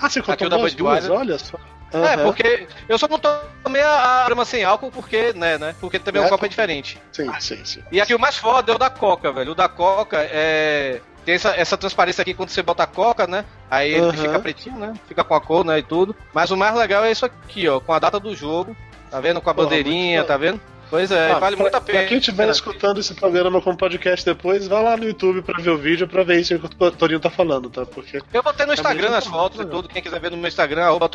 Ah, 0.00 0.08
você 0.08 0.18
Aqui 0.18 0.28
contou 0.28 0.46
o 0.46 0.50
da 0.50 0.56
duas, 0.56 0.74
duas, 0.74 1.00
Budweiser. 1.06 1.12
olha 1.12 1.38
só. 1.38 1.58
É, 1.92 1.96
Aham. 2.14 2.24
porque 2.24 2.66
eu 2.88 2.98
só 2.98 3.08
não 3.08 3.18
tomei 3.18 3.82
a, 3.82 4.22
a 4.22 4.24
Brahma 4.26 4.44
sem 4.44 4.62
álcool, 4.64 4.90
porque, 4.90 5.32
né, 5.32 5.56
né? 5.56 5.74
Porque 5.80 5.98
também 5.98 6.22
É. 6.22 6.26
o 6.26 6.28
copo 6.28 6.44
é 6.44 6.48
diferente. 6.48 7.00
Sim, 7.12 7.30
sim, 7.40 7.64
sim. 7.64 7.82
E 7.90 8.00
aqui 8.00 8.14
o 8.14 8.18
mais 8.18 8.36
foda 8.36 8.72
é 8.72 8.74
o 8.74 8.78
da 8.78 8.90
Coca, 8.90 9.32
velho. 9.32 9.52
O 9.52 9.54
da 9.54 9.68
Coca 9.68 10.18
é. 10.30 11.00
Tem 11.24 11.34
essa, 11.34 11.50
essa 11.56 11.76
transparência 11.76 12.22
aqui 12.22 12.32
quando 12.32 12.48
você 12.50 12.62
bota 12.62 12.82
a 12.84 12.86
Coca, 12.86 13.26
né? 13.26 13.44
Aí 13.70 13.92
ele 13.92 14.16
fica 14.16 14.38
pretinho, 14.38 14.78
né? 14.78 14.94
Fica 15.06 15.22
com 15.22 15.34
a 15.34 15.40
cor, 15.40 15.62
né? 15.64 15.78
E 15.78 15.82
tudo. 15.82 16.16
Mas 16.32 16.50
o 16.50 16.56
mais 16.56 16.74
legal 16.74 17.04
é 17.04 17.10
isso 17.10 17.26
aqui, 17.26 17.68
ó. 17.68 17.80
Com 17.80 17.92
a 17.92 17.98
data 17.98 18.18
do 18.18 18.34
jogo. 18.34 18.74
Tá 19.10 19.20
vendo? 19.20 19.40
Com 19.40 19.50
a 19.50 19.54
bandeirinha, 19.54 20.24
tá 20.24 20.36
vendo? 20.36 20.60
Pois 20.90 21.10
é, 21.10 21.32
Ah, 21.32 21.38
vale 21.38 21.56
pra, 21.56 21.64
muito 21.64 21.74
a 21.74 21.80
pena. 21.80 21.98
Pra 21.98 22.08
quem 22.08 22.18
estiver 22.18 22.48
escutando 22.48 22.98
esse 22.98 23.14
programa 23.14 23.60
com 23.60 23.76
podcast 23.76 24.24
depois, 24.24 24.66
vai 24.66 24.82
lá 24.82 24.96
no 24.96 25.04
YouTube 25.04 25.42
pra 25.42 25.60
ver 25.62 25.70
o 25.70 25.78
vídeo 25.78 26.08
pra 26.08 26.24
ver 26.24 26.40
isso 26.40 26.58
que 26.58 26.66
o 26.66 26.90
Torinho 26.90 27.20
tá 27.20 27.30
falando, 27.30 27.68
tá? 27.68 27.84
Porque. 27.84 28.20
Eu 28.32 28.42
botei 28.42 28.64
no 28.64 28.72
Instagram 28.72 29.02
mesmo 29.02 29.16
as 29.16 29.26
fotos 29.26 29.60
e 29.60 29.62
muito 29.62 29.70
tudo. 29.76 29.88
Quem 29.88 30.02
quiser 30.02 30.20
ver 30.20 30.30
no 30.30 30.36
meu 30.36 30.48
Instagram, 30.48 30.84
arroba 30.84 31.10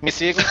me 0.00 0.12
siga. 0.12 0.42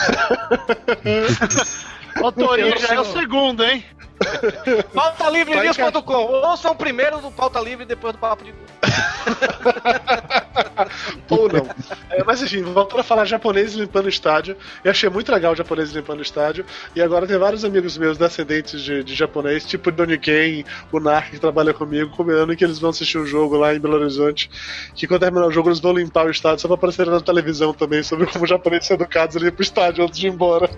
Ô, 2.22 2.32
Torinho, 2.32 2.78
já 2.78 2.94
é 2.94 3.00
o 3.00 3.04
segundo, 3.04 3.64
hein? 3.64 3.84
Pautalivrenews.com. 4.94 6.14
Ouçam 6.14 6.76
primeiro 6.76 7.20
do 7.20 7.30
Pauta 7.30 7.60
Livre 7.60 7.84
e 7.84 7.88
depois 7.88 8.12
do 8.12 8.18
Papo 8.18 8.44
de 8.44 8.52
Ou 11.30 11.48
não. 11.48 11.66
É, 12.10 12.22
mas 12.24 12.42
enfim, 12.42 12.62
voltando 12.62 13.00
a 13.00 13.04
falar 13.04 13.24
japonês 13.24 13.74
limpando 13.74 14.06
o 14.06 14.08
estádio. 14.08 14.56
Eu 14.84 14.90
achei 14.90 15.08
muito 15.08 15.32
legal 15.32 15.52
o 15.52 15.56
japonês 15.56 15.92
limpando 15.92 16.20
o 16.20 16.22
estádio. 16.22 16.64
E 16.94 17.02
agora 17.02 17.26
tem 17.26 17.38
vários 17.38 17.64
amigos 17.64 17.96
meus 17.96 18.18
descendentes 18.18 18.82
de, 18.82 19.04
de 19.04 19.14
japonês, 19.14 19.64
tipo 19.64 19.90
o 19.90 20.18
Ken, 20.18 20.64
o 20.90 21.00
Nark, 21.00 21.30
que 21.30 21.38
trabalha 21.38 21.72
comigo, 21.72 22.10
combinando 22.16 22.56
que 22.56 22.64
eles 22.64 22.78
vão 22.78 22.90
assistir 22.90 23.18
um 23.18 23.26
jogo 23.26 23.56
lá 23.56 23.74
em 23.74 23.80
Belo 23.80 23.96
Horizonte. 23.96 24.50
Que 24.94 25.06
quando 25.06 25.20
terminar 25.20 25.46
o 25.46 25.52
jogo, 25.52 25.68
eles 25.68 25.80
vão 25.80 25.92
limpar 25.92 26.26
o 26.26 26.30
estádio 26.30 26.60
só 26.60 26.68
pra 26.68 26.74
aparecer 26.74 27.06
na 27.06 27.20
televisão 27.20 27.72
também 27.72 28.02
sobre 28.02 28.26
como 28.26 28.44
os 28.44 28.50
japoneses 28.50 28.88
são 28.88 28.96
educados 28.96 29.36
ali 29.36 29.50
pro 29.50 29.62
estádio 29.62 30.04
antes 30.04 30.18
de 30.18 30.26
ir 30.26 30.30
embora. 30.30 30.70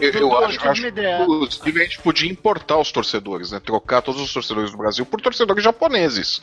eu 0.00 0.12
Dudu, 0.12 0.36
acho, 0.36 0.60
uma 0.60 0.74
que 0.74 1.22
inclusive 1.22 1.80
a 1.80 1.84
gente 1.84 1.98
podia 2.00 2.30
importar 2.44 2.76
os 2.76 2.92
torcedores, 2.92 3.52
né? 3.52 3.58
Trocar 3.58 4.02
todos 4.02 4.20
os 4.20 4.30
torcedores 4.30 4.70
do 4.70 4.76
Brasil 4.76 5.06
por 5.06 5.18
torcedores 5.18 5.64
japoneses. 5.64 6.42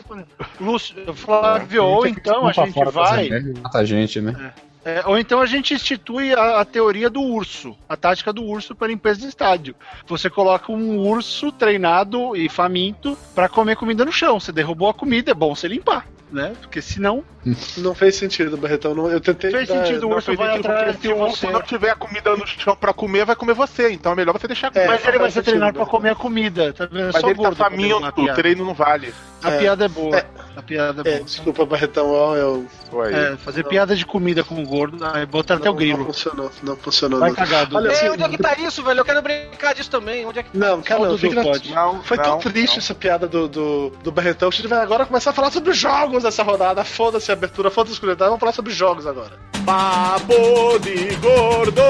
Lúcio, 0.60 1.14
Flávio, 1.14 1.86
ou 1.86 2.08
então 2.08 2.48
a 2.48 2.52
gente 2.52 2.84
vai. 2.86 3.30
Mata 3.62 3.78
a 3.78 3.86
gente, 3.86 4.20
né? 4.20 4.52
É, 4.84 5.04
ou 5.06 5.16
então 5.16 5.40
a 5.40 5.46
gente 5.46 5.76
institui 5.76 6.34
a, 6.34 6.62
a 6.62 6.66
teoria 6.66 7.08
do 7.08 7.22
urso, 7.22 7.78
a 7.88 7.96
tática 7.96 8.34
do 8.34 8.44
urso 8.44 8.74
para 8.74 8.88
limpeza 8.88 9.20
de 9.22 9.28
estádio. 9.28 9.76
Você 10.08 10.28
coloca 10.28 10.72
um 10.72 10.98
urso 10.98 11.52
treinado 11.52 12.36
e 12.36 12.50
faminto 12.50 13.16
para 13.36 13.48
comer 13.48 13.76
comida 13.76 14.04
no 14.04 14.12
chão. 14.12 14.40
Você 14.40 14.52
derrubou 14.52 14.90
a 14.90 14.94
comida, 14.96 15.30
é 15.30 15.36
bom 15.36 15.54
você 15.54 15.68
limpar, 15.68 16.08
né? 16.32 16.54
Porque 16.62 16.82
senão. 16.82 17.24
Não 17.78 17.94
fez 17.96 18.16
sentido, 18.16 18.56
Barretão. 18.58 18.94
Não, 18.96 19.10
eu 19.10 19.20
tentei. 19.20 19.52
Fez 19.52 19.68
dar- 19.68 19.86
sentido, 19.86 20.08
o 20.08 20.14
urso 20.14 20.36
vai 20.36 20.58
atrás 20.58 20.96
se 20.96 21.02
de 21.02 21.10
urso 21.14 21.38
você. 21.38 21.52
não 21.52 21.62
tiver 21.62 21.96
comida 21.96 22.36
no 22.36 22.46
chão 22.48 22.76
pra 22.76 22.94
comer, 22.94 23.26
vai 23.26 23.36
comer 23.36 23.54
você. 23.54 23.92
Então 23.92 24.12
é 24.12 24.16
melhor 24.16 24.34
você 24.34 24.48
deixar 24.48 24.72
É. 24.76 24.88
Mas 24.88 25.06
ele 25.06 25.20
vai 25.20 25.32
ser 25.32 25.44
treinado 25.44 25.74
para 25.74 25.84
né? 25.86 25.90
comer 25.90 26.10
a 26.12 26.16
comida, 26.16 26.74
tá 26.74 26.86
vendo? 26.86 27.12
Mas 27.12 27.22
Só 27.22 27.28
ele 27.28 27.36
tá 27.36 27.42
gordo 27.44 27.56
pra 27.56 27.66
faminto, 27.70 28.22
o 28.22 28.34
treino 28.34 28.66
não 28.66 28.74
vale. 28.74 29.14
A 29.44 29.52
É. 29.52 29.60
piada 29.60 29.86
é 29.86 29.88
boa. 29.88 30.18
É. 30.18 30.26
A 30.56 30.62
piada 30.62 31.02
é 31.06 31.10
É, 31.10 31.14
boa. 31.16 31.26
desculpa, 31.26 31.66
Barretão, 31.66 32.36
eu. 32.36 32.66
É, 33.10 33.38
fazer 33.38 33.64
piada 33.64 33.96
de 33.96 34.06
comida 34.06 34.44
com 34.44 34.64
gordo, 34.66 35.04
aí 35.06 35.26
botar 35.26 35.56
até 35.56 35.70
o 35.70 35.72
Não 35.72 35.78
grilo. 35.80 36.06
funcionou, 36.06 36.52
não 36.62 36.76
funcionou. 36.76 37.20
Vai 37.20 37.30
não. 37.30 37.36
cagado. 37.36 37.76
Olha, 37.78 37.88
Ei, 37.88 37.94
assim, 37.94 38.10
onde 38.10 38.24
é 38.24 38.30
que 38.30 38.38
tá 38.38 38.54
isso, 38.60 38.84
velho? 38.84 39.00
Eu 39.00 39.06
quero 39.06 39.22
brincar 39.22 39.74
disso 39.74 39.90
também. 39.90 40.26
Onde 40.26 40.40
é 40.40 40.44
que 40.44 40.56
Não, 40.58 40.82
cara, 40.82 41.02
o 41.02 41.06
não, 41.06 41.18
fica 41.18 41.36
na- 41.36 41.44
pode. 41.44 41.72
Não, 41.74 42.04
Foi 42.04 42.18
não, 42.18 42.24
tão 42.24 42.40
triste 42.40 42.74
não. 42.74 42.78
essa 42.80 42.94
piada 42.94 43.28
do, 43.28 43.48
do, 43.48 43.90
do 44.04 44.12
Barretão 44.12 44.50
que 44.50 44.56
a 44.56 44.62
gente 44.62 44.68
vai 44.70 44.80
agora 44.82 45.06
começar 45.06 45.30
a 45.30 45.34
falar 45.34 45.52
sobre 45.52 45.72
jogos 45.74 46.24
dessa 46.24 46.44
rodada. 46.44 46.84
Foda-se 46.84 47.32
a 47.32 47.34
abertura, 47.34 47.72
foda-se 47.72 47.94
a 47.94 47.96
escuridão, 47.96 48.28
vamos 48.28 48.40
falar 48.42 48.52
sobre 48.52 48.74
jogos 48.74 49.08
agora. 49.08 49.32
Papo 49.66 50.80
de 50.80 51.16
gordo. 51.16 51.82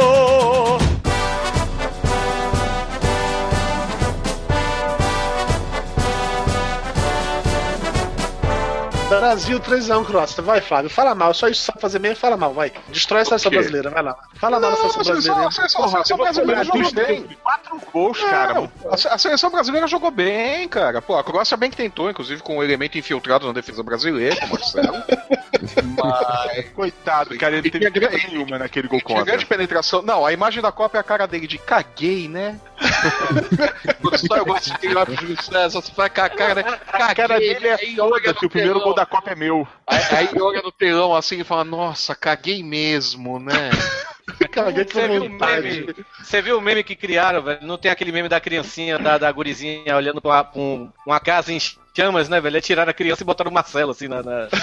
Brasil 9.19 9.59
3x1 9.59 10.05
Croácia. 10.05 10.41
Vai, 10.41 10.61
Flávio, 10.61 10.89
fala 10.89 11.13
mal. 11.13 11.33
Só 11.33 11.47
isso 11.47 11.61
sabe 11.63 11.81
fazer 11.81 11.99
bem, 11.99 12.15
fala 12.15 12.37
mal, 12.37 12.53
vai. 12.53 12.71
Destrói 12.89 13.21
a 13.21 13.25
seleção 13.25 13.51
brasileira, 13.51 13.89
vai 13.89 14.03
lá. 14.03 14.15
Fala 14.35 14.59
mal 14.59 14.71
da 14.71 14.77
seleção 14.77 15.03
brasileira. 15.03 15.47
A 15.47 15.51
seleção, 15.51 15.83
a 15.83 15.87
seleção 15.89 16.17
brasileira 16.17 16.63
jogou 16.63 16.91
bem. 16.93 17.23
Quatro 17.43 17.81
gols, 17.91 18.19
cara. 18.23 18.53
Não, 18.53 18.71
a, 18.89 18.95
a 19.13 19.17
seleção 19.17 19.49
brasileira 19.51 19.87
jogou 19.87 20.11
bem, 20.11 20.67
cara. 20.67 21.01
Pô, 21.01 21.17
a 21.17 21.23
Croácia 21.23 21.57
bem 21.57 21.69
que 21.69 21.77
tentou, 21.77 22.09
inclusive 22.09 22.41
com 22.41 22.57
um 22.57 22.63
elemento 22.63 22.97
infiltrado 22.97 23.45
na 23.47 23.53
defesa 23.53 23.83
brasileira, 23.83 24.37
o 24.45 24.47
Marcelo. 24.53 25.03
Mas. 25.97 26.69
Coitado, 26.69 27.37
cara, 27.37 27.57
ele 27.57 27.69
teve 27.69 27.89
grande- 27.89 28.27
nenhuma 28.29 28.57
naquele 28.57 28.87
gol 28.87 29.01
contra. 29.01 29.23
grande 29.25 29.45
penetração. 29.45 30.01
Não, 30.01 30.25
a 30.25 30.31
imagem 30.33 30.61
da 30.61 30.71
Copa 30.71 30.97
é 30.97 31.01
a 31.01 31.03
cara 31.03 31.27
dele 31.27 31.47
de 31.47 31.57
caguei, 31.57 32.27
né? 32.27 32.59
Só 34.27 34.37
eu 34.37 34.45
gosto 34.45 34.71
de 34.71 34.77
tirar 34.79 35.05
pro 35.05 35.15
Júlio 35.15 35.41
César, 35.41 35.81
você 35.81 35.91
vai 35.95 36.09
com 36.09 36.21
a 36.21 36.29
cara, 36.29 36.55
né? 36.55 36.79
A 36.91 37.13
cara 37.15 37.37
dele 37.39 37.67
é 37.67 37.77
foda 37.95 38.33
que 38.33 38.45
o 38.45 38.49
primeiro 38.49 38.79
gol 38.81 38.93
da 39.01 39.05
Copa 39.05 39.31
é 39.31 39.35
meu. 39.35 39.67
Aí, 39.87 39.99
aí 40.29 40.41
olha 40.41 40.61
no 40.61 40.71
telão 40.71 41.15
assim 41.15 41.39
e 41.39 41.43
fala, 41.43 41.63
nossa, 41.63 42.13
caguei 42.15 42.61
mesmo, 42.63 43.39
né? 43.39 43.53
Caguei 44.51 44.85
com 44.85 44.91
Você 44.91 45.07
viu, 45.07 45.23
o 45.25 45.29
meme, 45.29 45.95
você 46.23 46.41
viu 46.41 46.57
o 46.57 46.61
meme 46.61 46.83
que 46.83 46.95
criaram, 46.95 47.41
velho? 47.41 47.59
Não 47.63 47.77
tem 47.77 47.91
aquele 47.91 48.11
meme 48.11 48.29
da 48.29 48.39
criancinha, 48.39 48.97
da, 48.97 49.17
da 49.17 49.31
gurizinha 49.31 49.95
olhando 49.95 50.21
pra, 50.21 50.43
pra 50.43 50.61
um- 50.61 50.89
uma 51.05 51.19
casa 51.19 51.51
em 51.51 51.59
chamas, 51.95 52.29
né, 52.29 52.39
velho? 52.41 52.57
É 52.57 52.61
tirar 52.61 52.87
a 52.89 52.93
criança 52.93 53.23
e 53.23 53.25
botar 53.25 53.47
o 53.47 53.51
Marcelo, 53.51 53.91
assim, 53.91 54.07
na... 54.07 54.21
na... 54.23 54.47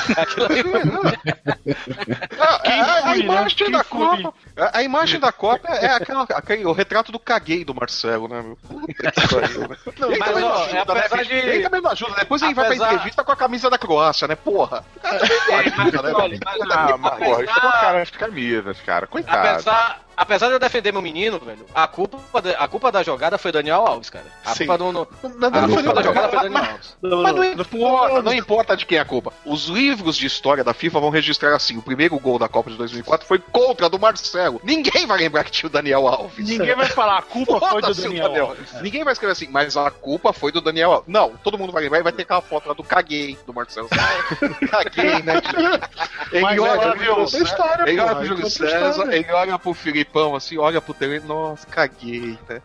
Ah, 2.39 2.61
a, 2.65 3.11
a 3.11 3.15
né? 3.15 3.19
imagem 3.19 3.57
Quem 3.59 3.71
da? 3.71 3.85
Copa. 3.85 4.35
A, 4.57 4.79
a 4.79 4.83
imagem 4.83 5.21
da 5.21 5.33
Copa 5.33 5.69
é 5.69 5.87
aquela, 5.93 6.23
aquele, 6.23 6.65
o 6.65 6.73
retrato 6.73 7.13
do 7.13 7.19
caguei 7.19 7.65
do 7.65 7.75
Marcelo, 7.75 8.29
né, 8.29 8.43
meu? 8.43 8.57
Puta 8.57 9.13
que 9.13 9.29
pariu, 9.29 9.69
né? 9.69 9.77
Não, 9.99 10.11
ele 10.11 10.19
Mas, 10.19 10.29
também 10.29 10.43
não 10.45 10.51
ó, 10.51 10.65
ajuda, 10.65 10.79
é 10.79 10.99
apesar 10.99 11.17
né, 11.17 11.25
de- 11.25 11.33
Ele 11.35 11.63
também 11.63 11.81
não 11.81 11.91
ajuda. 11.91 12.15
Depois 12.19 12.43
ele 12.43 12.55
vai 12.55 12.65
pra 12.67 12.75
Apesar- 12.75 12.93
entrevista 12.95 13.25
com 13.25 13.33
a 13.33 13.37
camisa 13.37 13.71
da 13.71 13.79
Croácia, 13.79 14.29
né? 14.29 14.35
Porra. 14.37 14.85
O 14.97 15.01
cara 15.01 15.19
também 15.19 15.73
não 15.73 15.85
ajuda, 15.87 16.03
né, 16.03 16.13
olha, 16.15 16.29
velho? 16.29 16.41
mas- 16.45 16.71
Ah, 16.71 16.97
mas 16.99 17.15
porra, 17.19 17.43
isso 17.45 17.53
é 17.53 17.59
apesar- 17.59 17.69
o 17.69 17.73
cara 17.81 17.99
das 17.99 18.11
camisas, 18.11 18.81
cara. 18.83 19.07
Coitado. 19.07 19.49
Apesar, 19.49 20.01
apesar 20.19 20.49
de 20.49 20.53
eu 20.55 20.59
defender 20.59 20.93
meu 20.93 21.01
menino, 21.03 21.39
velho, 21.39 21.65
a 21.75 21.87
culpa, 21.87 22.43
da- 22.43 22.59
a 22.59 22.69
culpa 22.69 22.91
da 22.93 23.03
jogada 23.03 23.39
foi 23.39 23.53
Daniel 23.53 23.87
Alves, 23.87 24.11
cara. 24.11 24.27
A 24.45 24.51
Sim. 24.55 24.67
culpa 24.67 24.79
do. 24.79 24.93
No, 24.93 25.09
Não, 25.39 25.49
a 25.49 25.51
não 25.63 25.69
foi 25.69 25.83
culpa 25.83 25.95
da 25.95 25.95
não. 25.95 26.03
jogada 26.03 26.29
foi 26.29 26.39
Daniel 26.41 26.53
Mas- 26.53 26.69
Alves. 26.71 26.97
Não, 27.03 27.23
Mas 27.23 27.33
não 27.35 27.39
não, 27.43 27.51
importa, 27.51 28.23
não 28.23 28.33
importa 28.35 28.77
de 28.77 28.87
quem 28.87 28.99
é 28.99 29.01
a 29.01 29.05
culpa. 29.05 29.33
Os 29.45 29.67
livros 29.67 30.17
de 30.17 30.27
história 30.27 30.65
da 30.65 30.75
FIFA 30.75 31.01
vão 31.01 31.11
registrar 31.11 31.55
assim: 31.55 31.77
o 31.79 31.83
primeiro 31.83 32.19
gol 32.19 32.39
da 32.39 32.49
Copa 32.49 32.71
de 32.71 32.77
2004 32.77 33.27
foi 33.27 33.39
contra 33.39 33.89
do 33.89 33.99
Marcelo. 33.99 34.61
Ninguém 34.65 35.07
vai 35.07 35.19
lembrar 35.19 35.45
que 35.45 35.51
tinha 35.51 35.69
o 35.69 35.71
Daniel 35.73 36.07
Alves. 36.09 36.49
Ninguém 36.49 36.75
vai 36.75 36.87
falar, 36.87 37.19
a 37.19 37.23
culpa 37.23 37.61
foi 37.61 37.81
do 37.83 37.91
o 37.91 37.95
Daniel. 37.95 38.47
Alves. 38.49 38.73
Ninguém 38.83 39.05
vai 39.05 39.13
escrever 39.13 39.33
assim, 39.33 39.49
mas 39.51 39.77
a 39.77 39.91
culpa 39.91 40.33
foi 40.33 40.51
do 40.53 40.61
Daniel 40.61 40.93
Alves. 40.93 41.09
Não, 41.09 41.31
todo 41.43 41.57
mundo 41.57 41.73
vai 41.73 41.83
lembrar 41.83 42.01
e 42.01 42.03
vai 42.03 42.13
ter 42.13 42.23
aquela 42.23 42.41
foto 42.43 42.67
lá 42.69 42.75
do 42.75 42.83
caguei 42.83 43.39
do 43.47 43.55
Marcelo. 43.55 43.89
caguei, 44.71 45.23
né? 45.23 45.41
Ele 46.33 46.43
Mas 46.43 46.59
olha, 46.59 46.71
ela 46.83 46.93
pro 46.97 47.05
Júlio 47.05 47.43
história, 47.45 47.89
ele 47.89 48.01
olha 48.01 48.15
pro 48.17 48.25
Júlio 48.27 48.47
olha 50.09 50.13
pro 50.13 50.21
Filipão 50.29 50.35
assim, 50.37 50.59
olha 50.59 50.81
pro 50.81 50.95
tele, 50.95 51.21
nossa, 51.21 51.67
caguei, 51.67 52.39
né? 52.49 52.63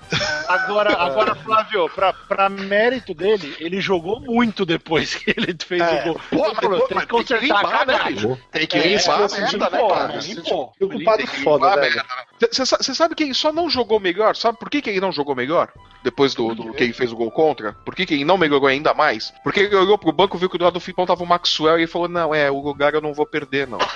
Agora, 0.47 0.93
agora, 1.01 1.35
Flávio, 1.35 1.89
pra, 1.89 2.13
pra 2.13 2.49
mérito 2.49 3.13
dele, 3.13 3.55
ele 3.59 3.81
jogou 3.81 4.19
muito 4.19 4.65
depois 4.65 5.15
que 5.15 5.31
ele 5.35 5.55
fez 5.65 5.81
É. 5.81 6.01
o 6.01 6.03
gol. 6.13 6.21
Pô, 6.29 6.53
mas, 6.53 6.59
pô, 6.59 6.87
tem 6.87 6.97
que 6.99 7.07
consertar 7.07 7.37
a 7.43 7.61
limpar, 7.61 7.85
né, 7.85 7.97
cagada. 7.97 8.39
Tem 8.51 8.67
que 8.67 8.77
É, 8.77 8.87
limpar 8.87 9.21
a 9.21 9.25
é, 9.25 9.41
merda, 9.41 9.57
né, 9.69 9.77
limpou, 9.77 9.89
cara? 9.89 10.19
limpou. 10.19 10.73
Eu 10.79 10.89
culpado 10.89 11.17
Tem 11.17 11.27
que 11.27 11.43
foda, 11.43 11.67
a 11.67 11.75
velho. 11.75 11.95
né? 11.95 12.03
Você 12.51 12.95
sabe 12.95 13.15
que 13.15 13.23
ele 13.23 13.33
só 13.33 13.51
não 13.53 13.69
jogou 13.69 13.99
melhor? 13.99 14.35
Sabe 14.35 14.57
por 14.57 14.69
que, 14.69 14.81
que 14.81 14.89
ele 14.89 14.99
não 15.01 15.11
jogou 15.11 15.35
melhor? 15.35 15.71
Depois 16.03 16.35
do, 16.35 16.53
do 16.53 16.73
que 16.73 16.83
ele 16.83 16.93
fez 16.93 17.11
o 17.13 17.15
gol 17.15 17.31
contra? 17.31 17.73
Por 17.73 17.95
que, 17.95 18.05
que 18.05 18.13
ele 18.13 18.25
não 18.25 18.37
melhorou 18.37 18.67
ainda 18.67 18.93
mais? 18.93 19.33
Porque 19.43 19.61
ele 19.61 19.75
olhou 19.75 19.97
pro 19.97 20.11
banco, 20.11 20.37
viu 20.37 20.49
que 20.49 20.57
do 20.57 20.63
lado 20.65 20.73
do 20.73 20.79
Filipão 20.81 21.05
tava 21.05 21.23
o 21.23 21.27
Maxwell 21.27 21.77
e 21.77 21.81
ele 21.83 21.87
falou: 21.87 22.09
Não, 22.09 22.35
é, 22.35 22.51
o 22.51 22.59
lugar 22.59 22.93
eu 22.93 22.99
não 23.01 23.13
vou 23.13 23.25
perder, 23.25 23.67
não. 23.67 23.79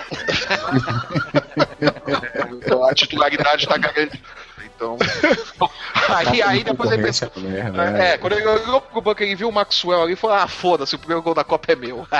a 2.89 2.93
titularidade 2.93 3.36
tá 3.43 3.77
garantida. 3.77 4.19
Então. 4.63 4.97
aí, 6.09 6.41
aí 6.41 6.63
depois 6.63 6.91
ele 6.91 7.03
pensou. 7.03 7.29
Concorrência, 7.29 7.71
merda, 7.71 8.03
É, 8.03 8.17
quando 8.17 8.33
ele 8.33 8.47
olhou 8.47 8.81
pro 8.81 9.01
banco, 9.01 9.23
ele 9.23 9.35
viu 9.35 9.49
o 9.49 9.51
Maxwell 9.51 10.03
ali 10.03 10.13
e 10.13 10.15
falou: 10.15 10.35
Ah, 10.35 10.47
foda-se, 10.47 10.95
o 10.95 10.99
primeiro 10.99 11.21
gol 11.23 11.33
da 11.33 11.43
Copa 11.43 11.71
é 11.71 11.75
meu. 11.75 12.07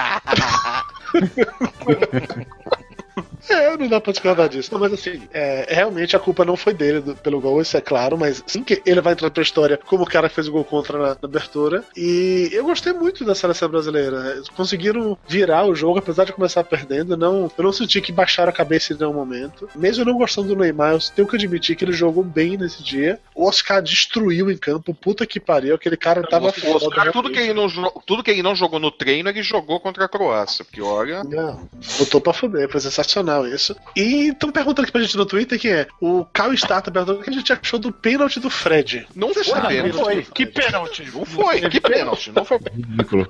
É, 3.49 3.77
não 3.77 3.87
dá 3.87 3.99
pra 4.01 4.11
discordar 4.11 4.49
disso. 4.49 4.69
Não, 4.73 4.79
mas 4.79 4.91
assim, 4.93 5.21
é, 5.33 5.65
realmente 5.69 6.15
a 6.15 6.19
culpa 6.19 6.43
não 6.43 6.57
foi 6.57 6.73
dele 6.73 6.99
do- 7.01 7.15
pelo 7.15 7.39
gol, 7.39 7.61
isso 7.61 7.77
é 7.77 7.81
claro, 7.81 8.17
mas 8.17 8.43
sim 8.45 8.63
que 8.63 8.81
ele 8.85 9.01
vai 9.01 9.13
entrar 9.13 9.29
pra 9.31 9.41
história 9.43 9.77
como 9.85 10.03
o 10.03 10.07
cara 10.07 10.27
que 10.29 10.35
fez 10.35 10.47
o 10.47 10.51
gol 10.51 10.63
contra 10.65 10.97
na, 10.97 11.07
na 11.09 11.17
abertura. 11.23 11.83
E 11.95 12.49
eu 12.51 12.63
gostei 12.65 12.93
muito 12.93 13.23
da 13.23 13.33
seleção 13.35 13.69
brasileira. 13.69 14.33
Eles 14.35 14.49
conseguiram 14.49 15.17
virar 15.27 15.65
o 15.65 15.75
jogo, 15.75 15.99
apesar 15.99 16.25
de 16.25 16.33
começar 16.33 16.63
perdendo. 16.63 17.15
Não, 17.15 17.49
eu 17.57 17.63
não 17.63 17.71
senti 17.71 18.01
que 18.01 18.11
baixaram 18.11 18.49
a 18.49 18.53
cabeça 18.53 18.93
em 18.93 18.97
nenhum 18.97 19.13
momento. 19.13 19.69
Mesmo 19.75 20.03
não 20.05 20.17
gostando 20.17 20.49
do 20.49 20.55
Neymar, 20.55 20.93
eu 20.93 20.99
tenho 21.15 21.27
que 21.27 21.35
admitir 21.35 21.75
que 21.75 21.85
ele 21.85 21.93
jogou 21.93 22.23
bem 22.23 22.57
nesse 22.57 22.83
dia. 22.83 23.19
O 23.33 23.47
Oscar 23.47 23.81
destruiu 23.81 24.51
em 24.51 24.57
campo, 24.57 24.93
puta 24.93 25.25
que 25.25 25.39
pariu. 25.39 25.75
Aquele 25.75 25.97
cara 25.97 26.21
tava 26.23 26.45
O 26.45 26.49
Oscar, 26.49 26.79
foda. 27.05 27.11
tudo, 27.11 27.31
que 27.31 27.39
ele 27.39 27.53
não, 27.53 27.67
tudo 28.05 28.23
que 28.23 28.31
ele 28.31 28.43
não 28.43 28.55
jogou 28.55 28.79
no 28.79 28.91
treino, 28.91 29.29
ele 29.29 29.41
jogou 29.41 29.79
contra 29.79 30.05
a 30.05 30.09
Croácia. 30.09 30.65
Porque 30.65 30.81
olha. 30.81 31.23
Não, 31.23 31.69
botou 31.97 32.19
pra 32.19 32.33
fuder, 32.33 32.69
foi 32.69 32.79
sensacional 32.81 33.36
isso. 33.45 33.75
E 33.95 34.29
estão 34.29 34.51
perguntando 34.51 34.83
aqui 34.83 34.91
pra 34.91 35.01
gente 35.01 35.17
no 35.17 35.25
Twitter 35.25 35.59
quem 35.59 35.71
é. 35.71 35.87
O 36.01 36.25
Cal 36.25 36.53
Starta 36.53 36.89
perguntando 36.89 37.19
o 37.19 37.23
que 37.23 37.29
a 37.29 37.33
gente 37.33 37.51
achou 37.53 37.77
do 37.79 37.91
pênalti 37.91 38.39
do 38.39 38.49
Fred. 38.49 39.07
Não 39.15 39.33
foi 39.33 39.43
Ah, 39.59 39.67
pênalti. 39.67 39.93
não 39.95 40.03
foi. 40.03 40.21
Que 40.23 40.45
pênalti. 40.45 41.11
Não 41.13 41.25
foi, 41.25 41.61
que 41.69 41.81
pênalti. 41.81 42.31
Não 42.31 42.45
foi, 42.45 42.59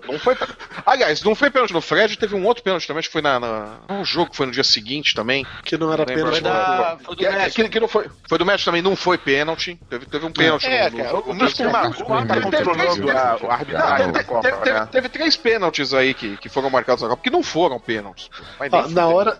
não 0.08 0.20
foi. 0.20 0.38
Aliás, 0.86 1.22
não 1.24 1.36
foi 1.36 1.50
pênalti 1.50 1.74
no 1.74 1.82
Fred, 1.82 2.18
teve 2.18 2.36
um 2.36 2.46
outro 2.46 2.64
pênalti 2.64 2.88
também, 2.88 3.00
acho 3.00 3.10
que 3.10 3.14
foi 3.14 3.22
na, 3.22 3.40
na, 3.40 3.78
no 3.90 4.04
jogo 4.06 4.32
que 4.32 4.38
foi 4.38 4.46
no 4.46 4.52
dia 4.52 4.64
seguinte 4.64 5.14
também. 5.16 5.46
Que 5.64 5.78
não 5.78 5.92
era 5.92 6.04
Lembra 6.08 6.16
pênalti. 6.16 6.34
Foi 6.34 6.42
da- 6.42 6.98
foi 7.04 7.16
do 7.16 7.20
Que, 7.20 7.26
é, 7.26 7.32
México. 7.32 7.64
que, 7.64 7.70
que 7.70 7.80
não 7.80 7.88
foi, 7.88 8.06
foi 8.28 8.38
do 8.38 8.46
México 8.46 8.66
também, 8.66 8.82
não 8.82 8.96
foi 8.96 9.18
pênalti. 9.18 9.80
Teve, 9.90 10.06
teve 10.06 10.26
um 10.26 10.32
pênalti 10.32 10.66
É, 10.68 10.90
no, 10.90 10.98
cara, 10.98 11.12
no, 11.14 11.20
o. 11.20 11.72
Marcos 11.72 11.98
tá 11.98 12.42
controlando 12.42 13.12
a, 13.12 13.38
o 13.42 13.52
arbitragem 13.52 14.12
da 14.12 14.24
Copa, 14.24 14.88
teve, 14.92 15.10
três 15.10 15.36
pênaltis 15.36 15.94
aí 15.94 16.14
que, 16.14 16.38
que 16.38 16.50
foram 16.50 16.70
marcados 16.70 17.02
na 17.04 17.10
Copa, 17.10 17.22
que 17.24 17.30
não 17.30 17.44
foram 17.44 17.80
pênaltis. 17.80 18.30
Nem 18.60 18.94
na, 18.94 19.08
hora, 19.08 19.38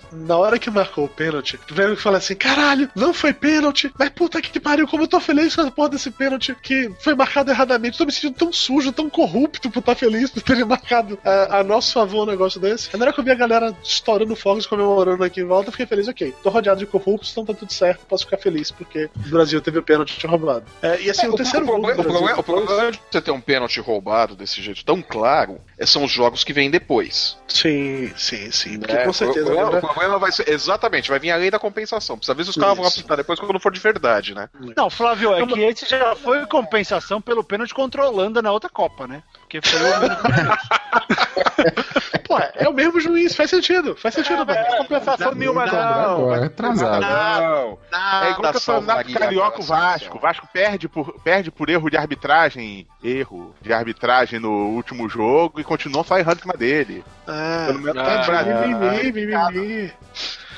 hora 0.58 0.60
que 0.60 0.70
marcou 0.70 1.06
o 1.06 1.10
pênalti, 1.10 1.60
o 1.72 1.74
velho 1.74 1.96
fala 1.96 2.18
assim: 2.18 2.36
caralho, 2.36 2.90
não 2.96 3.14
foi 3.14 3.32
pênalti, 3.32 3.92
mas 3.98 4.10
puta 4.10 4.42
que 4.42 4.60
pariu, 4.60 4.88
como 4.88 5.04
eu 5.04 5.08
tô 5.08 5.20
feliz 5.20 5.56
com 5.56 5.62
essa 5.62 5.72
porra 5.72 5.90
desse 5.90 6.12
pênalti 6.12 6.56
que 6.62 6.92
foi 7.00 7.16
marcado 7.16 7.52
erradamente. 7.52 7.98
Tô 7.98 8.06
me 8.06 8.12
sentindo 8.12 8.36
tão 8.36 8.52
sujo, 8.52 8.92
tão 8.92 9.10
corrupto 9.10 9.70
por 9.70 9.80
estar 9.80 9.96
feliz 9.96 10.30
por 10.30 10.42
terem 10.42 10.66
marcado 10.66 11.18
a, 11.24 11.60
a 11.60 11.64
nosso 11.64 11.94
favor 11.94 12.24
um 12.24 12.32
negócio 12.32 12.60
desse. 12.60 12.96
Na 12.98 13.06
hora 13.06 13.14
que 13.14 13.20
eu 13.20 13.24
vi 13.24 13.32
a 13.32 13.36
galera 13.36 13.76
estourando 13.84 14.36
fogos, 14.36 14.66
comemorando 14.66 15.24
aqui 15.24 15.42
em 15.42 15.46
volta, 15.46 15.70
eu 15.70 15.72
fiquei 15.72 15.86
feliz, 15.86 16.08
ok. 16.08 16.34
Tô 16.42 16.50
rodeado 16.50 16.80
de 16.80 16.86
corruptos, 16.86 17.32
então 17.32 17.46
tá 17.46 17.54
tudo 17.54 17.72
certo, 17.72 18.06
posso 18.06 18.26
ficar 18.26 18.38
feliz, 18.38 18.72
porque 18.72 19.10
o 19.16 19.30
Brasil 19.30 19.62
teve 19.62 19.78
o 19.80 19.84
pênalti 19.84 20.26
roubado. 20.26 20.66
É, 20.82 21.02
e 21.02 21.10
assim, 21.10 21.28
É, 21.28 21.30
o, 21.30 21.34
o, 21.34 21.36
terceiro 21.36 21.66
o 21.66 21.68
gol 21.68 21.82
problema, 21.82 22.02
o, 22.02 22.04
problema, 22.04 22.40
o 22.40 22.44
problema 22.44 22.92
de 22.92 23.00
você 23.12 23.22
ter 23.22 23.32
um 23.32 23.42
pênalti 23.42 23.80
roubado 23.80 24.36
desse 24.36 24.62
jeito 24.62 24.84
tão 24.84 25.02
claro 25.02 25.54
é, 25.54 25.67
são 25.86 26.04
os 26.04 26.12
jogos 26.12 26.44
que 26.44 26.52
vêm 26.54 26.72
depois. 26.72 27.38
Sim, 27.48 28.12
sim, 28.16 28.52
sim. 28.52 28.80
Porque 28.80 28.96
É, 28.96 29.04
com 29.06 29.14
certeza. 29.14 29.46
O 29.46 29.54
problema, 29.54 29.72
né? 29.72 29.78
o 29.78 29.82
problema 29.82 30.20
vai 30.20 30.32
ser. 30.32 30.50
Exatamente, 30.50 31.10
vai 31.10 31.20
vir 31.20 31.32
a 31.32 31.36
lei 31.36 31.52
da 31.52 31.60
compensação. 31.60 32.18
Precisa 32.18 32.34
ver 32.34 32.44
se 32.44 32.50
os 32.50 32.56
caras 32.56 32.76
vão 32.76 32.86
apitar 32.86 33.18
depois 33.18 33.40
quando 33.40 33.60
for 33.60 33.72
de 33.72 33.80
verdade, 33.80 34.34
né? 34.34 34.50
Não, 34.76 34.90
Flávio, 34.90 35.34
é 35.34 35.46
que 35.46 35.60
esse 35.62 35.86
já 35.86 36.16
foi 36.16 36.46
compensação 36.48 37.22
pelo 37.22 37.44
pênalti 37.44 37.74
contra 37.74 38.04
a 38.04 38.10
Holanda 38.10 38.42
na 38.42 38.52
outra 38.52 38.70
Copa, 38.70 39.08
né? 39.08 39.22
Porque 39.42 39.62
foi 39.62 39.80
o 39.80 39.84
Pô, 42.38 42.44
é 42.56 42.70
o 42.70 42.74
mesmo 42.74 43.00
juiz, 43.00 43.36
faz 43.36 43.50
sentido. 43.50 43.96
Faz 43.96 44.14
sentido, 44.16 44.46
não 44.46 44.54
é 44.54 44.78
compensação 44.78 45.34
nenhuma, 45.34 45.64
Cobrar 45.66 46.02
não. 46.08 46.12
agora, 46.16 46.46
atrasado. 46.46 47.02
Não, 47.02 47.78
é 48.24 48.32
igual 48.32 48.52
o 48.52 48.54
campeonato 48.54 49.14
carioca 49.14 49.62
Vasco. 49.62 50.18
O 50.18 50.20
Vasco 50.22 50.48
perde 50.54 50.88
por, 50.88 51.20
perde 51.22 51.52
por 51.52 51.70
erro 51.70 51.90
de 51.90 51.98
arbitragem, 51.98 52.88
erro 53.04 53.54
de 53.62 53.74
arbitragem 53.74 54.40
no 54.40 54.52
último 54.70 55.08
jogo 55.10 55.60
e 55.60 55.64
continuou 55.64 56.04
só 56.04 56.18
errando 56.18 56.38
em 56.40 56.42
cima 56.42 56.54
dele. 56.54 57.04
Ah, 57.28 57.66
Pelo 57.68 57.80
menos 57.82 58.02
Ah, 58.02 58.24
Brasil. 58.26 58.56
mimimi, 58.68 59.12
mimimi. 59.12 59.94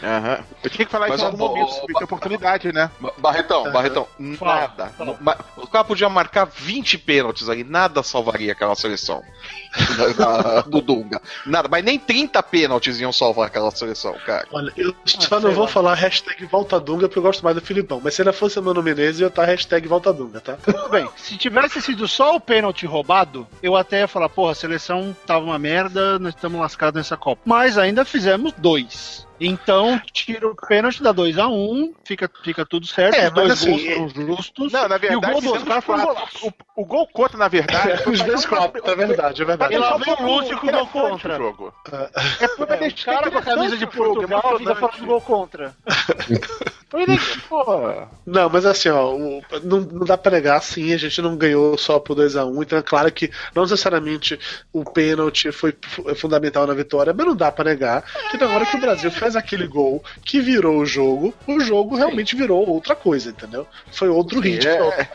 Aham. 0.03 0.39
Eu 0.63 0.69
tinha 0.69 0.85
que 0.85 0.91
falar 0.91 1.07
Mas, 1.09 1.15
isso 1.19 1.25
em 1.25 1.31
algum 1.31 1.37
momento, 1.47 1.69
ó, 1.71 1.85
tem 1.85 2.03
oportunidade, 2.03 2.71
né? 2.71 2.89
Ba- 2.99 3.13
Barretão, 3.17 3.63
Aham. 3.63 3.71
Barretão, 3.71 4.07
Fala, 4.37 4.55
nada. 4.61 4.87
fala. 4.97 5.17
Ma- 5.19 5.37
O 5.57 5.67
cara 5.67 5.83
podia 5.83 6.07
marcar 6.09 6.45
20 6.45 6.97
pênaltis 6.97 7.49
aí, 7.49 7.63
nada 7.63 8.01
salvaria 8.03 8.51
aquela 8.53 8.75
seleção. 8.75 9.21
Do 10.67 10.81
Dunga. 10.81 11.21
Nada, 11.45 11.67
mas 11.69 11.83
nem 11.83 11.99
30 11.99 12.41
pênaltis 12.43 12.99
iam 12.99 13.11
salvar 13.11 13.47
aquela 13.47 13.71
seleção, 13.71 14.13
cara. 14.25 14.47
Olha, 14.51 14.71
eu 14.75 14.93
só 15.05 15.19
sei 15.21 15.39
não 15.39 15.51
vou 15.53 15.65
lá. 15.65 15.69
falar 15.69 15.93
hashtag 15.95 16.45
Volta 16.45 16.79
Dunga 16.79 17.07
porque 17.07 17.19
eu 17.19 17.23
gosto 17.23 17.43
mais 17.43 17.55
do 17.55 17.61
Filipão. 17.61 18.01
Mas 18.03 18.15
se 18.15 18.21
ele 18.21 18.31
fosse 18.31 18.59
Mano 18.59 18.81
Menezes, 18.81 19.21
eu 19.21 19.25
ia 19.25 19.29
estar 19.29 19.45
hashtag 19.45 19.87
Volta 19.87 20.11
Dunga, 20.13 20.39
tá? 20.41 20.53
Tudo 20.63 20.89
bem, 20.89 21.07
se 21.15 21.37
tivesse 21.37 21.81
sido 21.81 22.07
só 22.07 22.35
o 22.35 22.39
pênalti 22.41 22.85
roubado, 22.85 23.47
eu 23.61 23.75
até 23.75 23.99
ia 23.99 24.07
falar, 24.07 24.29
porra, 24.29 24.51
a 24.51 24.55
seleção 24.55 25.15
tava 25.25 25.45
uma 25.45 25.59
merda, 25.59 26.17
nós 26.19 26.33
estamos 26.33 26.59
lascados 26.59 26.97
nessa 26.97 27.15
Copa. 27.17 27.41
Mas 27.45 27.77
ainda 27.77 28.03
fizemos 28.05 28.53
dois. 28.57 29.27
Então, 29.39 29.99
tira 30.11 30.47
o 30.47 30.55
pênalti, 30.55 31.01
dá 31.01 31.13
2x1, 31.13 31.93
fica, 32.03 32.29
fica 32.43 32.65
tudo 32.65 32.85
certo. 32.85 33.15
É, 33.15 33.27
os 33.27 33.33
dois 33.33 33.47
mas 33.49 33.61
assim, 33.61 33.95
gols 33.95 34.11
foram 34.13 34.27
justos. 34.27 34.71
Não, 34.73 34.87
na 34.89 34.95
e 34.95 34.97
o 34.97 35.01
verdade, 35.01 35.33
gol 35.33 35.41
do 35.41 35.53
Oscar 35.53 35.81
foi 35.81 35.95
um 35.95 36.01
golaço. 36.01 36.47
o, 36.47 36.81
o 36.81 36.85
gol 36.85 37.07
contra, 37.07 37.37
na 37.37 37.47
verdade. 37.47 38.03
foi 38.03 38.13
Os 38.13 38.19
pra 38.21 38.27
dois 38.27 38.45
uma- 38.45 38.57
copos, 38.57 38.81
é 38.83 38.95
verdade, 38.95 39.41
é 39.41 39.45
pra 39.45 39.55
verdade. 39.55 39.73
E 39.73 39.77
lá 39.77 39.97
vem 39.97 40.13
um 40.13 40.23
o 40.23 40.35
Lúcio 40.39 40.57
com 40.59 40.67
o 40.67 40.71
gol 40.71 40.87
contra. 40.87 41.33
o 41.35 41.37
jogo. 41.37 41.73
É, 42.41 42.47
foi 42.49 42.65
pra 42.65 42.75
É, 42.75 42.79
deixar 42.79 43.11
o 43.11 43.15
cara 43.15 43.31
com 43.31 43.37
a 43.37 43.41
camisa 43.41 43.77
de 43.77 43.85
o 43.85 43.91
jogo, 43.91 44.13
Portugal 44.15 44.41
fica 44.41 44.53
emocionante. 44.71 44.79
falando 44.97 45.05
gol 45.07 45.21
contra. 45.21 45.75
Não, 48.25 48.49
mas 48.49 48.65
assim, 48.65 48.89
ó, 48.89 49.15
não, 49.63 49.79
não 49.81 50.05
dá 50.05 50.17
pra 50.17 50.31
negar, 50.31 50.59
sim, 50.61 50.91
a 50.93 50.97
gente 50.97 51.21
não 51.21 51.35
ganhou 51.37 51.77
só 51.77 51.99
por 51.99 52.15
2x1, 52.17 52.63
então 52.63 52.79
é 52.79 52.81
claro 52.81 53.11
que 53.11 53.29
não 53.53 53.61
necessariamente 53.63 54.39
o 54.73 54.83
pênalti 54.83 55.51
foi 55.51 55.75
fu- 55.85 56.15
fundamental 56.15 56.65
na 56.65 56.73
vitória, 56.73 57.13
mas 57.15 57.25
não 57.27 57.35
dá 57.35 57.51
pra 57.51 57.63
negar 57.65 58.03
que 58.31 58.37
na 58.37 58.47
hora 58.47 58.65
que 58.65 58.75
o 58.75 58.79
Brasil 58.81 59.11
fez 59.11 59.28
aquele 59.35 59.67
gol 59.67 60.03
que 60.23 60.39
virou 60.39 60.79
o 60.79 60.85
jogo, 60.85 61.33
o 61.47 61.59
jogo 61.59 61.95
realmente 61.95 62.35
virou 62.35 62.67
outra 62.67 62.95
coisa, 62.95 63.29
entendeu? 63.29 63.67
Foi 63.91 64.09
outro 64.09 64.39
ritmo. 64.39 64.71
É. 64.71 65.09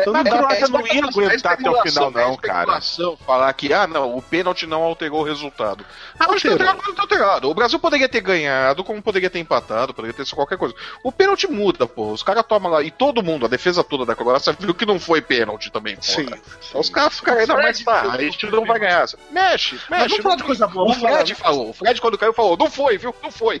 Então 0.00 0.12
não 0.12 0.22
Mas 0.22 0.32
dá 0.32 0.36
eu 0.36 0.38
pra 0.46 0.56
acho 0.56 0.64
que 0.66 0.72
não 0.72 0.86
ia 0.86 1.04
aguentar 1.04 1.52
até 1.52 1.70
o 1.70 1.82
final, 1.82 2.10
não, 2.10 2.36
cara. 2.36 2.80
Falar 3.26 3.52
que, 3.52 3.72
ah, 3.72 3.86
não, 3.86 4.16
o 4.16 4.22
pênalti 4.22 4.66
não 4.66 4.82
alterou 4.82 5.20
o 5.20 5.24
resultado. 5.24 5.84
Ah, 6.18 6.24
acho 6.30 6.40
que 6.40 6.48
Alterou. 6.48 6.68
alterado, 6.70 6.94
não 6.94 7.02
alterado. 7.02 7.50
O 7.50 7.54
Brasil 7.54 7.78
poderia 7.78 8.08
ter 8.08 8.20
ganhado, 8.20 8.84
como 8.84 9.02
poderia 9.02 9.30
ter 9.30 9.38
empatado, 9.38 9.94
poderia 9.94 10.14
ter 10.14 10.24
sido 10.24 10.36
qualquer 10.36 10.58
coisa. 10.58 10.74
O 11.04 11.12
pênalti 11.12 11.50
muda, 11.50 11.86
pô. 11.86 12.12
Os 12.12 12.22
caras 12.22 12.44
tomam 12.46 12.70
lá. 12.72 12.82
E 12.82 12.90
todo 12.90 13.22
mundo, 13.22 13.46
a 13.46 13.48
defesa 13.48 13.82
toda 13.84 14.04
da 14.04 14.14
Croácia, 14.14 14.54
viu 14.58 14.74
que 14.74 14.86
não 14.86 14.98
foi 14.98 15.20
pênalti 15.20 15.70
também, 15.70 15.96
pô. 15.96 16.02
Sim. 16.02 16.26
Então 16.68 16.80
os 16.80 16.90
caras 16.90 17.16
ficaram 17.16 17.40
ainda 17.40 17.54
mais, 17.54 17.82
tá, 17.82 18.02
a 18.12 18.18
gente 18.18 18.46
não 18.50 18.64
vai 18.64 18.78
ganhar. 18.78 19.06
Mexe, 19.30 19.80
Mas 19.88 20.02
mexe. 20.02 20.08
vamos 20.08 20.22
falar 20.22 20.36
de 20.36 20.44
coisa 20.44 20.66
boa, 20.66 20.90
O. 20.90 20.94
Fred 20.94 21.34
falou, 21.34 21.70
o 21.70 21.72
Fred 21.72 22.00
quando 22.00 22.18
caiu 22.18 22.32
falou, 22.32 22.56
não 22.56 22.70
foi, 22.70 22.98
viu? 22.98 23.14
Não 23.22 23.30
foi. 23.30 23.60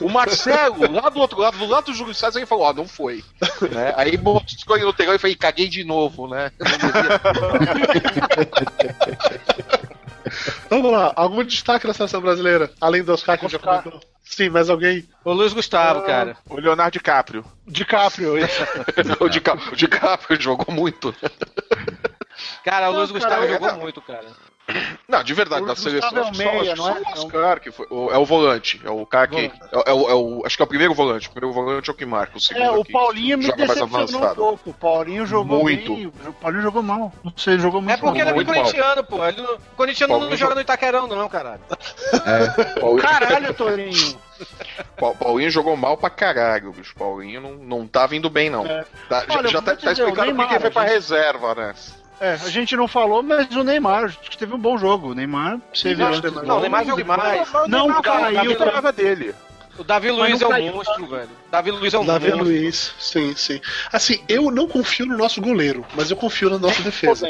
O 0.00 0.08
Marcelo, 0.08 0.90
lá 0.92 1.08
do 1.08 1.20
outro 1.20 1.38
lado, 1.40 1.58
do 1.58 1.66
lado 1.66 1.86
do 1.86 1.94
Júlio 1.94 2.14
César, 2.14 2.38
ele 2.38 2.46
falou, 2.46 2.64
ó, 2.64 2.72
não 2.72 2.86
foi. 2.86 3.22
Né? 3.70 3.92
Aí 3.96 4.16
mostrou 4.16 4.76
ele 4.76 4.86
no 4.86 4.92
telão 4.92 5.14
e 5.14 5.18
falei, 5.18 5.36
caguei 5.36 5.68
de 5.68 5.79
novo, 5.84 6.28
né? 6.28 6.50
Devia- 6.60 7.20
Vamos 10.68 10.92
lá, 10.92 11.12
algum 11.16 11.42
destaque 11.42 11.86
na 11.86 11.92
seleção 11.94 12.20
brasileira? 12.20 12.70
Além 12.80 13.02
do 13.02 13.12
Oscar 13.12 13.38
que 13.38 13.48
já 13.48 13.58
Oscar. 13.58 13.82
comentou? 13.82 14.00
Sim, 14.22 14.48
mais 14.50 14.70
alguém? 14.70 15.08
O 15.24 15.32
Luiz 15.32 15.52
Gustavo, 15.52 16.02
cara. 16.02 16.36
O 16.48 16.56
Leonardo 16.60 16.92
DiCaprio. 16.92 17.44
DiCaprio, 17.66 18.38
isso. 18.38 18.62
o 19.18 19.28
DiCaprio, 19.28 19.72
o 19.72 19.76
DiCaprio 19.76 20.40
jogou 20.40 20.72
muito. 20.74 21.14
Cara, 22.64 22.88
o 22.90 22.94
Luiz 22.94 23.10
Gustavo 23.10 23.46
cara, 23.46 23.52
jogou 23.52 23.74
muito, 23.74 24.00
cara. 24.00 24.24
Não, 25.08 25.22
de 25.22 25.34
verdade, 25.34 25.62
O 25.62 25.66
da 25.66 25.74
Gustavo 25.74 25.90
seleção. 26.00 26.18
é 26.18 26.30
o 26.30 26.36
meia, 26.36 26.76
só, 26.76 26.90
acho 26.92 27.00
que 27.00 27.04
não 27.04 27.10
é? 27.10 27.14
só 27.16 27.22
o 27.22 27.26
Oscar 27.26 27.60
que 27.60 27.70
foi. 27.70 27.86
o- 27.90 28.10
é 28.10 28.18
o 28.18 28.24
volante. 28.24 28.80
É 28.84 28.90
o 28.90 29.04
cara 29.06 29.26
que. 29.26 29.36
É, 29.72 29.76
o- 29.76 29.82
é 29.86 29.92
o- 29.92 30.10
é 30.10 30.14
o- 30.14 30.42
acho 30.46 30.56
que 30.56 30.62
é 30.62 30.64
o 30.64 30.68
primeiro 30.68 30.94
volante. 30.94 31.28
O 31.28 31.32
primeiro 31.32 31.54
volante 31.54 31.90
é 31.90 31.92
o 31.92 31.96
que 31.96 32.06
marca. 32.06 32.36
O 32.36 32.40
segundo 32.40 32.62
É, 32.64 32.70
o 32.70 32.84
que 32.84 32.92
Paulinho 32.92 33.38
me 33.38 33.52
decepcionou 33.52 34.30
um 34.30 34.34
pouco. 34.34 34.70
O 34.70 34.74
Paulinho 34.74 35.26
jogou 35.26 35.60
Muito. 35.60 35.94
bem. 35.94 36.06
O 36.06 36.32
Paulinho 36.34 36.62
jogou 36.62 36.82
mal. 36.82 37.12
Não 37.24 37.32
sei, 37.36 37.58
jogou 37.58 37.80
muito 37.80 37.92
É 37.94 37.96
porque 37.96 38.20
ele 38.20 38.30
é 38.30 38.32
mal. 38.32 38.44
mal. 38.44 38.54
corintiano, 38.54 39.04
pô. 39.04 39.24
Ele 39.26 39.42
não- 39.42 39.54
O 39.54 39.58
corintiano 39.76 40.12
não 40.12 40.20
Paulinho 40.20 40.38
joga 40.38 40.54
no 40.54 40.60
Itaquerão, 40.60 41.06
não, 41.06 41.28
caralho. 41.28 41.60
Paulinho, 42.80 43.02
Caralho, 43.02 43.54
Torinho. 43.54 44.18
Pa- 44.96 45.12
Paulinho 45.14 45.50
jogou 45.50 45.76
mal 45.76 45.96
pra 45.96 46.08
caralho, 46.10 46.72
bicho. 46.72 46.94
Paulinho 46.96 47.40
não, 47.40 47.52
não 47.56 47.86
tá 47.86 48.06
vindo 48.06 48.30
bem, 48.30 48.48
não. 48.48 48.64
É. 48.66 48.84
Tá- 49.08 49.24
já 49.28 49.38
Olha, 49.38 49.48
já 49.48 49.60
tá, 49.62 49.72
tá 49.72 49.74
dizer, 49.76 49.90
explicando 49.92 50.14
por 50.14 50.22
que 50.22 50.26
Neymar, 50.32 50.50
ele 50.52 50.60
foi 50.60 50.70
pra 50.70 50.82
gente- 50.84 50.92
reserva, 50.92 51.54
né? 51.54 51.74
É, 52.20 52.32
a 52.34 52.36
gente 52.50 52.76
não 52.76 52.86
falou, 52.86 53.22
mas 53.22 53.50
o 53.56 53.64
Neymar, 53.64 54.04
acho 54.04 54.18
que 54.20 54.36
teve 54.36 54.54
um 54.54 54.58
bom 54.58 54.76
jogo. 54.76 55.10
O 55.10 55.14
Neymar, 55.14 55.54
antes 55.54 55.82
que 55.82 55.94
do 55.94 56.42
Não, 56.42 56.58
o. 56.58 56.60
Neymar 56.60 56.82
jogou 56.84 56.96
demais. 56.98 57.48
Não 57.66 57.88
Não, 57.88 58.02
caiu, 58.02 58.34
caiu. 58.36 58.58
jogava 58.58 58.92
dele. 58.92 59.34
O 59.78 59.84
Davi 59.84 60.10
Luiz 60.10 60.38
é 60.38 60.44
não 60.44 60.48
um 60.48 60.52
caiu, 60.52 60.72
monstro, 60.74 61.06
velho. 61.06 61.28
Davi 61.50 61.70
Luiz 61.70 61.94
é 61.94 61.98
um 61.98 62.04
Davi 62.04 62.26
monstro. 62.28 62.44
Luiz, 62.44 62.94
sim, 62.98 63.34
sim. 63.34 63.60
Assim, 63.90 64.22
eu 64.28 64.50
não 64.50 64.68
confio 64.68 65.06
no 65.06 65.16
nosso 65.16 65.40
goleiro, 65.40 65.86
mas 65.96 66.10
eu 66.10 66.16
confio 66.18 66.50
na 66.50 66.58
nossa 66.58 66.82
defesa. 66.82 67.26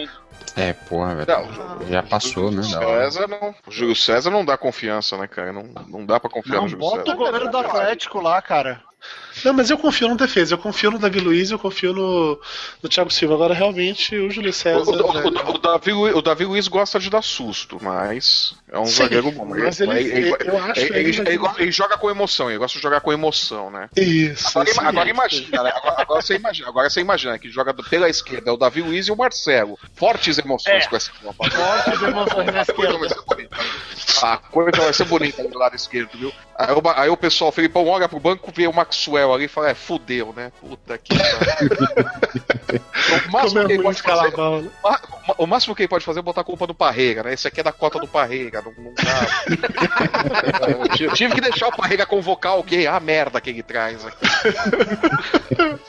É, 0.56 0.72
porra, 0.72 1.14
velho. 1.14 1.28
Não, 1.28 1.86
Já 1.86 2.02
passou, 2.02 2.50
né? 2.50 2.64
César 2.64 3.28
não. 3.28 3.54
O 3.64 3.70
Júlio 3.70 3.94
César 3.94 4.30
não 4.30 4.44
dá 4.44 4.58
confiança, 4.58 5.16
né, 5.16 5.28
cara? 5.28 5.52
Não, 5.52 5.62
não 5.86 6.04
dá 6.04 6.18
pra 6.18 6.28
confiar 6.28 6.56
Não, 6.56 6.62
no 6.62 6.68
Júlio 6.68 6.84
bota 6.84 7.02
o 7.02 7.04
César. 7.04 7.16
goleiro 7.16 7.48
do 7.50 7.58
Atlético 7.58 8.20
lá, 8.20 8.42
cara. 8.42 8.82
Não, 9.44 9.52
mas 9.52 9.70
eu 9.70 9.78
confio 9.78 10.08
no 10.08 10.16
defesa, 10.16 10.54
eu 10.54 10.58
confio 10.58 10.90
no 10.90 10.98
Davi 10.98 11.20
Luiz, 11.20 11.50
eu 11.50 11.58
confio 11.58 11.92
no, 11.92 12.40
no 12.82 12.88
Thiago 12.88 13.10
Silva. 13.10 13.34
Agora, 13.34 13.54
realmente, 13.54 14.14
o 14.16 14.30
Júlio 14.30 14.50
O, 14.50 14.52
César. 14.52 14.90
o- 14.90 15.12
né, 15.14 15.22
o- 15.46 15.50
o 15.54 15.58
Davi, 15.58 15.92
o 15.92 16.22
Davi 16.22 16.44
Luiz 16.44 16.68
gosta 16.68 16.98
de 16.98 17.08
dar 17.10 17.22
susto, 17.22 17.78
mas 17.82 18.54
é 18.70 18.78
um 18.78 18.86
Sim, 18.86 18.92
zagueiro 19.04 19.30
bom. 19.32 19.44
mas 19.46 19.80
ele- 19.80 20.30
eu 20.44 20.58
acho 20.64 20.80
ele, 20.80 20.94
ainda 21.18 21.30
ele- 21.30 21.38
que- 21.38 21.62
ele 21.62 21.72
joga 21.72 21.96
com 21.96 22.10
emoção, 22.10 22.48
ele 22.50 22.58
gosta 22.58 22.76
de 22.78 22.82
jogar 22.82 23.00
com 23.00 23.12
emoção, 23.12 23.70
né? 23.70 23.88
Isso. 23.96 24.48
Agora, 24.50 24.70
isso 24.70 24.80
ima- 24.80 24.88
agora 24.90 25.04
mesmo. 25.06 25.18
imagina, 25.20 25.62
né? 25.62 25.72
Agora, 25.74 25.94
agora 26.02 26.22
você 26.22 26.34
imagina, 26.36 26.68
agora 26.68 26.90
você 26.90 27.00
imagina 27.00 27.38
que 27.38 27.50
joga 27.50 27.72
pela 27.74 28.08
esquerda 28.08 28.50
é 28.50 28.52
o 28.52 28.56
Davi 28.56 28.82
Luiz 28.82 29.06
e 29.08 29.12
o 29.12 29.16
Marcelo. 29.16 29.78
Fortes 29.94 30.38
emoções 30.38 30.84
É. 30.84 30.88
com 30.88 30.96
essa 30.96 31.10
Copa. 31.22 31.50
Fortes 31.50 32.02
emoções 32.02 32.46
na 32.52 32.62
esquerda. 32.62 32.98
bonita. 33.26 33.56
A 34.22 34.36
coisa 34.36 34.70
vai 34.82 34.92
ser 34.92 35.04
bonita 35.04 35.42
do 35.48 35.58
lado 35.58 35.74
esquerdo, 35.74 36.10
viu? 36.14 36.32
Aí 36.58 36.72
o, 36.74 36.82
aí 36.94 37.08
o 37.08 37.16
pessoal, 37.16 37.48
o 37.48 37.52
Felipão 37.52 37.86
olha 37.86 38.06
pro 38.08 38.20
banco, 38.20 38.52
vê 38.54 38.66
o 38.66 38.72
Maxwell 38.72 39.29
ali 39.34 39.44
e 39.44 39.48
fala: 39.48 39.70
é, 39.70 39.74
fudeu, 39.74 40.32
né? 40.36 40.52
Puta 40.60 40.98
que 40.98 41.14
pariu. 41.16 41.70
O 43.28 43.32
máximo 43.32 43.66
que 43.66 43.72
é 43.72 43.74
ele 43.74 43.82
muito 43.82 44.02
pode 44.02 44.02
fazer, 44.02 44.36
né? 44.36 44.70
O 45.38 45.46
máximo 45.46 45.74
que 45.74 45.82
ele 45.82 45.88
pode 45.88 46.04
fazer 46.04 46.20
é 46.20 46.22
botar 46.22 46.42
a 46.42 46.44
culpa 46.44 46.66
no 46.66 46.74
Parreira, 46.74 47.24
né? 47.24 47.32
Esse 47.34 47.48
aqui 47.48 47.58
é 47.60 47.62
da 47.64 47.72
cota 47.72 47.98
do 47.98 48.06
Parreira, 48.06 48.62
não, 48.62 48.72
não 48.84 48.94
dá. 48.94 50.70
Eu 51.00 51.12
tive- 51.12 51.34
que 51.34 51.40
deixar 51.40 51.68
o 51.68 51.76
Parreira 51.76 52.06
convocar 52.06 52.52
alguém. 52.52 52.86
Ah, 52.86 53.00
merda 53.00 53.40
que 53.40 53.50
ele 53.50 53.62
traz 53.62 54.04
aqui. 54.06 54.18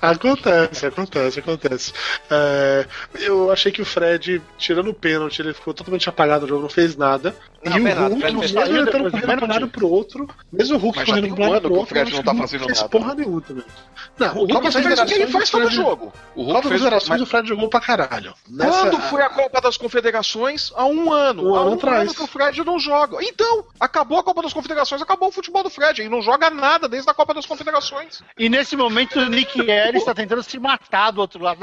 Acontece, 0.00 0.86
acontece, 0.86 1.38
acontece. 1.38 1.92
É, 2.28 2.86
eu 3.20 3.52
achei 3.52 3.70
que 3.70 3.80
o 3.80 3.84
Fred, 3.84 4.42
tirando 4.58 4.90
o 4.90 4.94
pênalti, 4.94 5.38
ele 5.40 5.54
ficou 5.54 5.72
totalmente 5.72 6.08
apagado 6.08 6.42
no 6.42 6.48
jogo, 6.48 6.62
não 6.62 6.68
fez 6.68 6.96
nada. 6.96 7.36
Não, 7.64 7.76
e 7.76 7.80
o 7.80 7.84
nada, 7.84 8.08
Hulk, 8.08 8.20
Fred 8.20 8.34
mesmo 8.34 8.48
ele 8.48 8.90
correndo 8.90 8.90
pra 8.90 9.44
um 9.44 9.48
lado 9.48 9.68
pro 9.68 9.88
outro, 9.88 10.28
mesmo 10.52 10.76
o 10.76 10.80
Hulk 10.80 11.04
correndo 11.04 11.40
um 11.40 11.50
lado 11.50 11.68
que 11.68 11.74
o 11.74 11.76
outro, 11.76 11.94
Fred 11.94 12.10
eu 12.10 12.16
não 12.16 12.24
tá 12.24 12.32
que 12.32 12.36
o 12.36 12.40
fazendo 12.40 12.71
fez 12.74 12.88
porra 12.90 13.14
nenhuma 13.14 13.40
também. 13.40 13.64
Não, 14.18 14.28
O 14.36 14.46
Hulk 14.46 14.70
fez 14.72 14.98
o 14.98 15.06
que 15.06 15.14
ele 15.14 15.26
faz 15.28 15.50
todo 15.50 15.70
jogo. 15.70 16.12
O 16.34 16.42
Hulk 16.42 16.52
Copa 16.52 16.52
das 16.52 16.68
fez 16.68 16.80
Confederações, 16.82 17.20
o 17.22 17.26
Fred 17.26 17.48
jogou 17.48 17.68
pra 17.68 17.80
caralho. 17.80 18.34
Nessa- 18.48 18.70
Quando 18.90 19.00
foi 19.02 19.22
a 19.22 19.28
Copa 19.30 19.60
das 19.60 19.76
Confederações? 19.76 20.72
Há 20.76 20.84
um 20.84 21.12
ano. 21.12 21.50
Um 21.50 21.54
Há 21.54 21.60
ano 21.60 21.70
um 21.70 21.74
atrás. 21.74 22.02
ano 22.02 22.14
que 22.14 22.22
o 22.22 22.26
Fred 22.26 22.62
não 22.64 22.78
joga. 22.78 23.18
Então, 23.22 23.64
acabou 23.80 24.18
a 24.18 24.22
Copa 24.24 24.42
das 24.42 24.52
Confederações, 24.52 25.00
acabou 25.00 25.28
o 25.28 25.32
futebol 25.32 25.62
do 25.62 25.70
Fred. 25.70 26.00
Ele 26.02 26.08
não 26.10 26.20
joga 26.22 26.50
nada 26.50 26.88
desde 26.88 27.08
a 27.10 27.14
Copa 27.14 27.32
das 27.34 27.46
Confederações. 27.46 28.22
E 28.38 28.48
nesse 28.48 28.76
momento 28.76 29.18
o 29.18 29.26
Nick 29.26 29.58
Ellis 29.60 29.96
está 30.02 30.14
tentando 30.14 30.42
se 30.42 30.58
matar 30.58 31.10
do 31.10 31.20
outro 31.20 31.42
lado. 31.42 31.60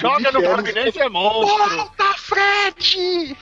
Joga 0.00 0.32
no 0.32 0.42
Fluminense 0.42 1.00
é 1.00 1.08
monstro. 1.08 1.76
Volta, 1.76 2.04
Fred! 2.18 3.36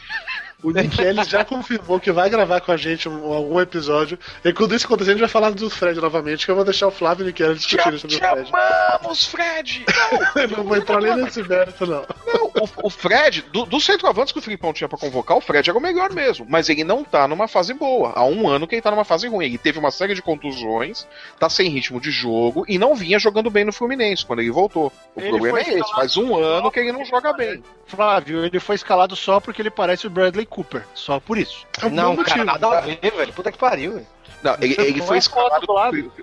O 0.62 0.70
Nick 0.70 1.00
Ellis 1.00 1.28
já 1.28 1.44
confirmou 1.44 1.98
que 1.98 2.12
vai 2.12 2.30
gravar 2.30 2.60
com 2.60 2.70
a 2.70 2.76
gente 2.76 3.08
um- 3.08 3.32
algum 3.32 3.60
episódio. 3.60 4.18
E 4.44 4.52
quando 4.52 4.74
isso 4.74 4.86
acontecer, 4.86 5.10
a 5.10 5.14
gente 5.14 5.20
vai 5.20 5.28
falar 5.28 5.50
do 5.50 5.68
Fred 5.68 6.00
novamente, 6.00 6.44
que 6.44 6.50
eu 6.52 6.54
vou 6.54 6.64
deixar 6.64 6.86
o 6.86 6.90
Flávio 6.92 7.26
e 7.26 7.30
o 7.30 7.32
Te, 7.32 7.54
discutirem 7.54 7.98
sobre 7.98 8.16
o 8.16 8.18
Fred. 8.18 8.50
amamos, 8.52 9.26
Fred! 9.26 9.84
Eu 10.36 10.48
não 10.56 10.64
vou 10.64 10.76
entrar 10.76 11.00
nem 11.00 11.16
nesse 11.16 11.42
mérito, 11.42 11.84
não. 11.86 12.04
Não, 12.26 12.44
o, 12.46 12.86
o 12.86 12.90
Fred, 12.90 13.42
do, 13.52 13.66
dos 13.66 13.84
centroavantes 13.84 14.32
que 14.32 14.38
o 14.38 14.42
Filipão 14.42 14.72
tinha 14.72 14.88
pra 14.88 14.98
convocar, 14.98 15.36
o 15.36 15.40
Fred 15.40 15.68
era 15.68 15.78
o 15.78 15.82
melhor 15.82 16.12
mesmo. 16.12 16.46
Mas 16.48 16.68
ele 16.68 16.84
não 16.84 17.02
tá 17.02 17.26
numa 17.26 17.48
fase 17.48 17.74
boa. 17.74 18.12
Há 18.14 18.24
um 18.24 18.48
ano 18.48 18.66
que 18.68 18.76
ele 18.76 18.82
tá 18.82 18.90
numa 18.90 19.04
fase 19.04 19.26
ruim. 19.28 19.46
Ele 19.46 19.58
teve 19.58 19.78
uma 19.78 19.90
série 19.90 20.14
de 20.14 20.22
contusões, 20.22 21.06
tá 21.38 21.48
sem 21.50 21.68
ritmo 21.68 22.00
de 22.00 22.10
jogo 22.10 22.64
e 22.68 22.78
não 22.78 22.94
vinha 22.94 23.18
jogando 23.18 23.50
bem 23.50 23.64
no 23.64 23.72
Fluminense 23.72 24.24
quando 24.24 24.38
ele 24.40 24.50
voltou. 24.50 24.92
O 25.14 25.20
Ele 25.20 25.30
problema 25.30 25.58
é 25.60 25.78
esse. 25.78 25.90
Faz 25.94 26.16
um 26.16 26.36
ano 26.36 26.70
que 26.70 26.78
ele 26.80 26.92
não 26.92 27.04
joga 27.04 27.32
bem. 27.32 27.62
Flávio, 27.86 28.44
ele 28.44 28.58
foi 28.60 28.76
escalado 28.76 29.14
só 29.16 29.40
porque 29.40 29.60
ele 29.60 29.70
parece 29.70 30.06
o 30.06 30.10
Bradley 30.10 30.46
Cooper. 30.52 30.86
Só 30.94 31.18
por 31.18 31.38
isso. 31.38 31.66
É 31.80 31.86
um 31.86 31.90
Não, 31.90 32.16
cara, 32.16 32.28
motivo. 32.28 32.44
nada 32.44 32.78
a 32.78 32.80
ver, 32.82 32.98
velho. 33.00 33.32
Puta 33.32 33.50
que 33.50 33.58
pariu, 33.58 33.92
velho. 33.94 34.06
Não, 34.42 34.54
ele, 34.60 34.74
ele 34.78 35.02
foi 35.02 35.16
é 35.16 35.18
escalado. 35.18 35.54
foto 35.54 35.66
do 35.66 35.72
lado. 35.72 36.12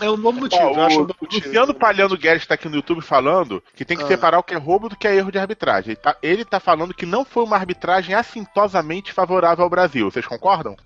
É 0.00 0.10
um 0.10 0.16
bom 0.16 0.32
motivo, 0.32 0.62
Ó, 0.62 0.70
eu 0.74 0.82
acho 0.82 0.98
um 0.98 1.02
o 1.02 1.06
bom 1.06 1.14
motivo. 1.20 1.46
Luciano 1.46 1.74
Palhano 1.74 2.16
Guedes 2.16 2.46
tá 2.46 2.54
aqui 2.54 2.68
no 2.68 2.76
YouTube 2.76 3.02
falando 3.02 3.62
que 3.74 3.84
tem 3.84 3.96
que 3.96 4.02
Ah. 4.04 4.06
separar 4.08 4.38
o 4.38 4.42
que 4.42 4.54
é 4.54 4.56
roubo 4.56 4.88
do 4.88 4.96
que 4.96 5.06
é 5.06 5.14
erro 5.14 5.30
de 5.30 5.38
arbitragem. 5.38 5.90
Ele 5.92 5.96
tá, 5.96 6.16
ele 6.22 6.44
tá 6.44 6.58
falando 6.60 6.94
que 6.94 7.06
não 7.06 7.24
foi 7.24 7.44
uma 7.44 7.56
arbitragem 7.56 8.14
assintosamente 8.14 9.12
favorável 9.12 9.64
ao 9.64 9.70
Brasil. 9.70 10.10
Vocês 10.10 10.26
concordam? 10.26 10.76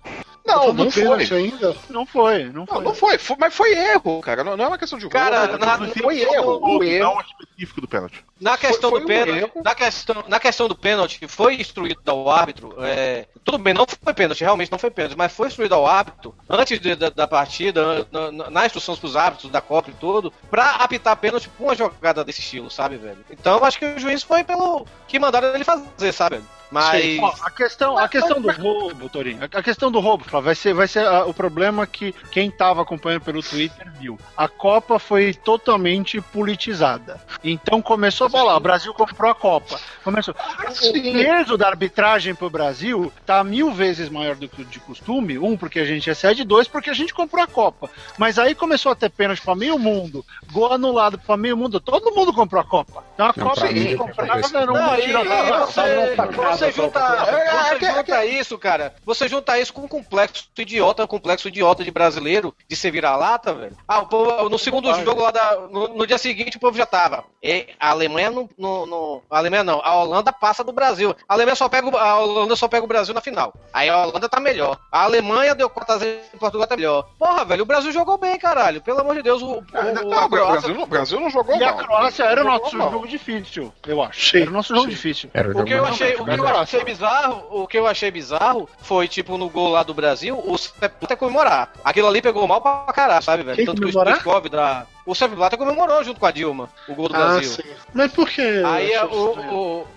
Não, 0.47 0.67
Não 0.73 0.85
não 0.85 0.91
foi. 0.91 1.37
ainda. 1.37 1.75
Não 1.89 2.05
foi, 2.05 2.43
não 2.45 2.53
Não, 2.53 2.65
foi. 2.65 2.83
não 2.83 2.95
foi, 2.95 3.17
foi- 3.17 3.35
mas 3.39 3.53
foi 3.53 3.73
erro, 3.73 4.21
cara. 4.21 4.43
Não, 4.43 4.55
não 4.55 4.65
é 4.65 4.67
uma 4.69 4.77
questão 4.77 4.97
de 4.97 5.07
Cara, 5.09 5.45
gol, 5.47 5.57
na- 5.59 5.77
não 5.77 5.89
foi 5.91 6.21
erro. 6.21 6.51
O 6.63 6.77
O 6.77 6.83
erro. 6.83 7.03
não 7.13 7.21
específico 7.21 7.81
do 7.81 7.87
pênalti. 7.87 8.23
Na 8.39 8.57
questão 8.57 8.89
foi 8.91 8.99
do 8.99 9.03
um 9.05 9.07
pênalti, 9.07 9.39
erro. 9.39 9.51
na 9.63 9.75
questão, 9.75 10.23
na 10.27 10.39
questão 10.39 10.67
do 10.67 10.75
pênalti, 10.75 11.27
foi 11.27 11.55
instruído 11.55 11.99
ao 12.05 12.29
árbitro. 12.29 12.75
é, 12.79 13.25
tudo 13.43 13.57
bem, 13.57 13.73
não 13.73 13.85
foi 13.87 14.13
pênalti, 14.13 14.41
realmente 14.41 14.71
não 14.71 14.77
foi 14.79 14.89
pênalti, 14.91 15.17
mas 15.17 15.33
foi 15.33 15.47
instruído 15.47 15.73
ao 15.75 15.85
árbitro 15.87 16.33
antes 16.49 16.79
de- 16.79 16.95
da, 16.95 17.09
da 17.09 17.27
partida, 17.27 18.05
na, 18.11 18.31
na, 18.31 18.49
na 18.49 18.65
instrução 18.65 18.95
pros 18.95 19.15
árbitros 19.15 19.51
da 19.51 19.59
Copa 19.59 19.89
e 19.89 19.93
tudo, 19.93 20.31
pra 20.49 20.75
apitar 20.75 21.15
pênalti 21.17 21.49
pra 21.49 21.65
uma 21.65 21.75
jogada 21.75 22.23
desse 22.23 22.39
estilo, 22.41 22.69
sabe, 22.71 22.95
velho? 22.97 23.17
Então 23.31 23.57
eu 23.57 23.65
acho 23.65 23.79
que 23.79 23.85
o 23.85 23.99
juiz 23.99 24.21
foi 24.23 24.43
pelo 24.43 24.85
que 25.07 25.19
mandaram 25.19 25.53
ele 25.53 25.63
fazer, 25.63 26.11
sabe, 26.13 26.35
velho? 26.37 26.47
Mas. 26.71 27.19
Ó, 27.19 27.33
a 27.43 27.51
questão, 27.51 27.97
a 27.97 28.07
questão 28.07 28.41
do 28.41 28.51
roubo, 28.51 29.09
Torinho, 29.09 29.39
a 29.43 29.57
a 29.59 29.63
questão 29.63 29.91
do 29.91 29.99
roubo, 29.99 30.23
Flávio, 30.23 30.45
vai 30.45 30.55
ser, 30.55 30.73
vai 30.73 30.87
ser 30.87 31.05
ah, 31.05 31.25
o 31.25 31.33
problema 31.33 31.87
que 31.87 32.13
quem 32.31 32.51
tava 32.51 32.81
acompanhando 32.81 33.21
pelo 33.21 33.41
Twitter 33.41 33.91
viu. 33.99 34.19
A 34.35 34.47
Copa 34.47 34.99
foi 34.99 35.33
totalmente 35.33 36.21
politizada. 36.21 37.19
Então 37.43 37.81
começou 37.81 38.27
a 38.27 38.29
falar, 38.29 38.55
o 38.55 38.59
Brasil 38.59 38.93
comprou 38.93 39.31
a 39.31 39.35
Copa. 39.35 39.79
Começou. 40.03 40.33
O 40.35 40.91
peso 41.13 41.57
da 41.57 41.67
arbitragem 41.67 42.35
pro 42.35 42.49
Brasil 42.49 43.11
tá 43.25 43.43
mil 43.43 43.71
vezes 43.71 44.09
maior 44.09 44.35
do 44.35 44.47
que 44.47 44.61
o 44.61 44.65
de 44.65 44.79
costume. 44.79 45.37
Um, 45.37 45.57
porque 45.57 45.79
a 45.79 45.85
gente 45.85 46.09
é 46.09 46.13
sede, 46.13 46.43
dois, 46.43 46.67
porque 46.67 46.89
a 46.89 46.93
gente 46.93 47.13
comprou 47.13 47.43
a 47.43 47.47
Copa. 47.47 47.89
Mas 48.17 48.37
aí 48.37 48.53
começou 48.53 48.91
a 48.91 48.95
ter 48.95 49.09
pênalti 49.09 49.41
pra 49.41 49.55
meio 49.55 49.79
mundo, 49.79 50.25
gol 50.51 50.73
anulado 50.73 51.17
pra 51.17 51.37
meio 51.37 51.57
mundo, 51.57 51.79
todo 51.79 52.13
mundo 52.13 52.33
comprou 52.33 52.61
a 52.61 52.65
Copa. 52.65 53.03
Então 53.13 53.25
a 53.27 53.33
Não, 53.35 53.43
Copa 53.47 53.61
pra 53.61 53.71
mim, 53.71 53.85
que 53.85 53.91
eu 53.93 53.97
comprava 53.97 54.41
comprei 54.41 54.61
era 54.61 54.71
um 54.71 54.75
Não, 54.75 54.95
e, 54.95 55.01
tiro- 55.01 55.19
e 55.25 55.65
você, 55.65 56.15
você 56.57 56.71
junta, 56.71 56.99
É, 56.99 57.77
você 57.79 57.91
junta 57.91 58.25
isso, 58.25 58.57
cara. 58.57 58.95
Você 59.05 59.27
junta 59.27 59.59
isso 59.59 59.73
com 59.73 59.81
um 59.81 59.87
complexo 59.87 60.49
idiota, 60.57 61.03
um 61.03 61.07
complexo 61.07 61.47
idiota 61.47 61.83
de 61.83 61.91
brasileiro 61.91 62.53
de 62.67 62.75
ser 62.75 62.91
vira-lata, 62.91 63.53
velho. 63.53 63.77
Ah, 63.87 63.99
o 63.99 64.07
povo, 64.07 64.49
no 64.49 64.57
segundo 64.59 64.93
jogo 65.03 65.21
lá 65.21 65.31
da, 65.31 65.55
no, 65.71 65.87
no 65.89 66.07
dia 66.07 66.17
seguinte 66.17 66.57
o 66.57 66.59
povo 66.59 66.77
já 66.77 66.85
tava. 66.85 67.23
E 67.41 67.67
a 67.79 67.89
Alemanha 67.91 68.29
não, 68.31 68.49
no, 68.57 68.85
no- 68.85 69.21
a 69.29 69.37
Alemanha 69.37 69.63
não, 69.63 69.81
a 69.83 69.95
Holanda 69.95 70.31
passa 70.33 70.63
do 70.63 70.71
Brasil. 70.71 71.15
A 71.27 71.33
Alemanha 71.33 71.55
só 71.55 71.69
pega, 71.69 71.87
o- 71.87 71.97
a 71.97 72.19
Holanda 72.19 72.55
só 72.55 72.67
pega 72.67 72.83
o 72.83 72.87
Brasil 72.87 73.13
na 73.13 73.21
final. 73.21 73.53
Aí 73.73 73.89
a 73.89 74.05
Holanda 74.05 74.27
tá 74.29 74.39
melhor. 74.39 74.77
A 74.91 75.03
Alemanha 75.03 75.55
deu 75.55 75.69
4 75.69 75.93
a 75.95 75.97
0 75.97 76.19
e 76.33 76.37
Portugal 76.37 76.67
tá 76.67 76.75
melhor. 76.75 77.07
Porra, 77.17 77.45
velho, 77.45 77.63
o 77.63 77.65
Brasil 77.65 77.91
jogou 77.91 78.17
bem, 78.17 78.37
caralho. 78.37 78.81
Pelo 78.81 78.99
amor 79.01 79.15
de 79.15 79.21
Deus, 79.23 79.41
o, 79.41 79.45
o, 79.45 79.57
o, 79.59 79.93
Não, 80.03 80.17
a 80.17 80.25
o 80.25 80.29
Croácia- 80.29 80.51
Brasil, 80.51 80.73
não- 80.75 80.83
o 80.83 80.87
Brasil 80.87 81.19
não 81.19 81.29
jogou 81.29 81.55
E 81.55 81.63
a 81.63 81.67
mal. 81.73 81.77
Croácia 81.77 82.23
era 82.23 82.41
o 82.41 82.45
nosso 82.45 82.71
jogo 82.77 83.07
difícil, 83.07 83.73
eu 83.87 84.01
acho. 84.01 84.37
Era 84.37 84.49
o 84.49 84.53
nosso 84.53 84.75
jogo 84.75 84.87
difícil. 84.87 85.29
Era 85.33 85.49
O 85.49 85.63
que 85.63 85.73
eu 85.73 85.77
jogo- 85.77 85.89
achei, 85.89 86.15
o 86.15 86.25
que 86.25 86.31
eu 86.31 86.46
achei 86.55 86.83
bizarro, 86.83 87.45
o 87.51 87.67
que 87.67 87.77
eu 87.77 87.87
achei 87.87 88.11
bizarro 88.11 88.69
foi 88.79 89.07
tipo 89.07 89.37
no 89.37 89.49
gol 89.49 89.69
lá 89.69 89.83
do 89.83 89.93
Brasil, 89.93 90.37
o 90.37 90.55
Blatter 90.79 91.17
comemorar. 91.17 91.71
Aquilo 91.83 92.07
ali 92.07 92.21
pegou 92.21 92.47
mal 92.47 92.61
pra 92.61 92.85
caralho, 92.93 93.23
sabe, 93.23 93.43
velho? 93.43 93.65
Tanto 93.65 93.81
que 93.81 93.87
o? 93.87 93.89
Stoichkov 93.89 94.49
da 94.49 94.85
o 95.07 95.15
Sepp 95.15 95.33
Blatter 95.33 95.57
comemorou 95.57 96.03
junto 96.03 96.19
com 96.19 96.25
a 96.25 96.31
Dilma 96.31 96.69
o 96.87 96.93
gol 96.93 97.07
do 97.09 97.15
Ah, 97.15 97.19
Brasil. 97.19 97.49
sim. 97.49 97.63
Mas 97.93 98.11
por 98.11 98.29
que? 98.29 98.41
Aí 98.65 98.93
acho 98.93 99.07
o, 99.13 99.39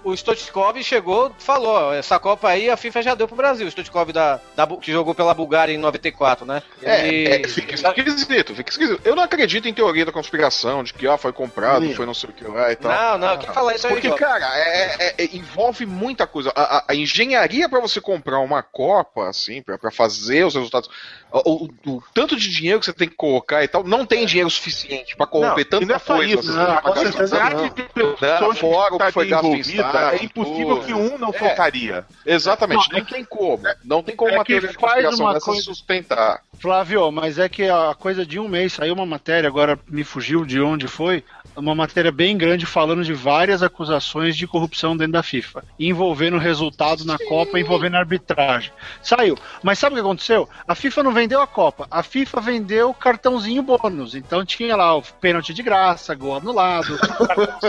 o, 0.04 0.10
o 0.10 0.16
Stoichkov 0.16 0.82
chegou 0.82 1.34
e 1.38 1.42
falou: 1.42 1.72
ó, 1.74 1.92
essa 1.92 2.18
Copa 2.18 2.48
aí 2.48 2.70
a 2.70 2.76
FIFA 2.76 3.02
já 3.02 3.14
deu 3.14 3.26
pro 3.28 3.36
Brasil. 3.36 3.66
O 3.66 3.70
Stoichkov 3.70 4.12
da, 4.12 4.40
da, 4.56 4.66
que 4.66 4.90
jogou 4.92 5.14
pela 5.14 5.34
Bulgária 5.34 5.72
em 5.72 5.76
94, 5.78 6.46
né? 6.46 6.62
É, 6.82 7.06
Ele- 7.08 7.28
é, 7.44 7.48
fica 7.48 7.74
esquisito, 7.74 8.54
fica 8.54 8.70
esquisito. 8.70 9.00
Eu 9.04 9.14
não 9.16 9.22
acredito 9.24 9.68
em 9.68 9.74
teoria 9.74 10.04
da 10.06 10.12
conspiração, 10.12 10.82
de 10.84 10.94
que 10.94 11.06
ó, 11.06 11.18
foi 11.18 11.32
comprado, 11.32 11.84
Sim. 11.86 11.94
foi 11.94 12.06
não 12.06 12.14
sei 12.14 12.30
o 12.30 12.32
que 12.32 12.44
lá 12.44 12.70
e 12.72 12.76
tal. 12.76 13.18
Não, 13.18 13.18
não, 13.28 13.38
quem 13.38 13.52
fala 13.52 13.74
isso 13.74 13.86
aí, 13.86 13.92
Porque, 13.94 14.10
cara, 14.12 14.46
é- 14.58 14.96
é- 14.98 15.14
é- 15.24 15.36
envolve 15.36 15.84
muita 15.84 16.26
coisa. 16.26 16.52
A, 16.54 16.78
a- 16.78 16.84
a 16.88 16.94
engenharia 16.94 17.68
pra 17.68 17.80
você 17.80 18.00
comprar 18.00 18.38
uma 18.38 18.62
Copa, 18.62 19.28
assim, 19.28 19.60
pra, 19.62 19.76
pra 19.76 19.90
fazer 19.90 20.44
os 20.44 20.54
resultados, 20.54 20.88
o, 21.32 21.64
o- 21.64 21.70
o 21.96 22.02
tanto 22.14 22.36
de 22.36 22.50
dinheiro 22.50 22.80
que 22.80 22.86
você 22.86 22.92
tem 22.92 23.08
que 23.08 23.14
colocar 23.14 23.62
e 23.62 23.68
tal, 23.68 23.84
não 23.84 24.04
tem 24.06 24.26
dinheiro 24.26 24.50
suficiente 24.50 25.16
pra 25.16 25.26
corromper 25.26 25.54
Não, 25.56 25.60
e 25.60 25.64
tanta 25.64 25.86
não 25.86 25.94
é 25.94 25.98
coisa. 26.00 26.40
isso, 26.40 26.50
assim, 26.50 26.58
não, 26.58 26.66
com 26.66 26.72
gastar. 26.92 26.94
certeza 27.00 27.36
quantidade 27.38 27.54
não. 27.54 27.68
de 27.68 27.70
pessoas 28.14 28.40
Não, 28.40 28.54
fora 28.54 28.94
o 28.94 28.98
que 28.98 29.04
que 29.06 29.12
foi 29.12 29.26
gasto 29.28 29.46
em 29.46 29.60
é 29.60 30.24
impossível 30.24 30.76
tudo. 30.76 30.86
que 30.86 30.92
um 30.94 31.18
não 31.18 31.30
É. 31.30 31.32
faltaria. 31.32 32.04
Exatamente, 32.26 32.90
Não, 32.92 32.98
não, 32.98 33.04
tem 33.06 33.24
como. 33.24 33.62
Não 33.84 34.02
tem 34.02 34.16
como 34.16 34.30
é 34.30 34.34
uma 34.34 34.44
que 34.44 34.52
teoria 34.52 34.68
faz 34.68 34.76
conspiração 34.76 35.32
dessa 35.32 35.46
coisa- 35.46 35.62
sustentar. 35.62 36.42
Flávio, 36.60 37.10
mas 37.10 37.38
é 37.38 37.48
que 37.48 37.64
a 37.68 37.94
coisa 37.98 38.24
de 38.26 38.38
um 38.38 38.46
mês 38.46 38.74
saiu 38.74 38.92
uma 38.92 39.06
matéria, 39.06 39.48
agora 39.48 39.78
me 39.88 40.04
fugiu 40.04 40.44
de 40.44 40.60
onde 40.60 40.86
foi, 40.86 41.24
uma 41.56 41.74
matéria 41.74 42.12
bem 42.12 42.36
grande 42.36 42.66
falando 42.66 43.02
de 43.02 43.14
várias 43.14 43.62
acusações 43.62 44.36
de 44.36 44.46
corrupção 44.46 44.94
dentro 44.96 45.14
da 45.14 45.22
FIFA, 45.22 45.64
envolvendo 45.78 46.36
resultado 46.38 47.04
na 47.04 47.16
Copa, 47.18 47.58
envolvendo 47.58 47.96
arbitragem. 47.96 48.72
Saiu. 49.02 49.38
Mas 49.62 49.78
sabe 49.78 49.94
o 49.94 49.96
que 49.96 50.00
aconteceu? 50.02 50.48
A 50.68 50.74
FIFA 50.74 51.02
não 51.02 51.12
vendeu 51.12 51.40
a 51.40 51.46
Copa, 51.46 51.86
a 51.90 52.02
FIFA 52.02 52.40
vendeu 52.42 52.92
cartãozinho 52.92 53.62
bônus. 53.62 54.14
Então 54.14 54.44
tinha 54.44 54.76
lá 54.76 54.94
o 54.96 55.02
pênalti 55.02 55.54
de 55.54 55.62
graça, 55.62 56.14
gol 56.14 56.36
anulado. 56.36 56.98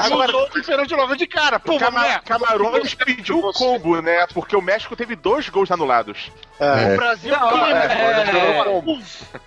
Agora 0.00 0.36
o 0.36 0.50
pênalti 0.64 0.94
logo 0.94 1.16
de 1.16 1.26
cara. 1.26 1.58
Pô, 1.58 1.78
Cama- 1.78 2.02
né? 2.02 2.20
Camarões 2.24 2.94
pediu 2.94 3.38
o 3.40 3.52
combo, 3.52 4.00
né? 4.00 4.26
Porque 4.32 4.56
o 4.56 4.62
México 4.62 4.94
teve 4.96 5.16
dois 5.16 5.48
gols 5.48 5.70
anulados. 5.70 6.30
É. 6.60 6.94
O 6.94 6.96
Brasil 6.96 7.32
Não? 7.32 7.71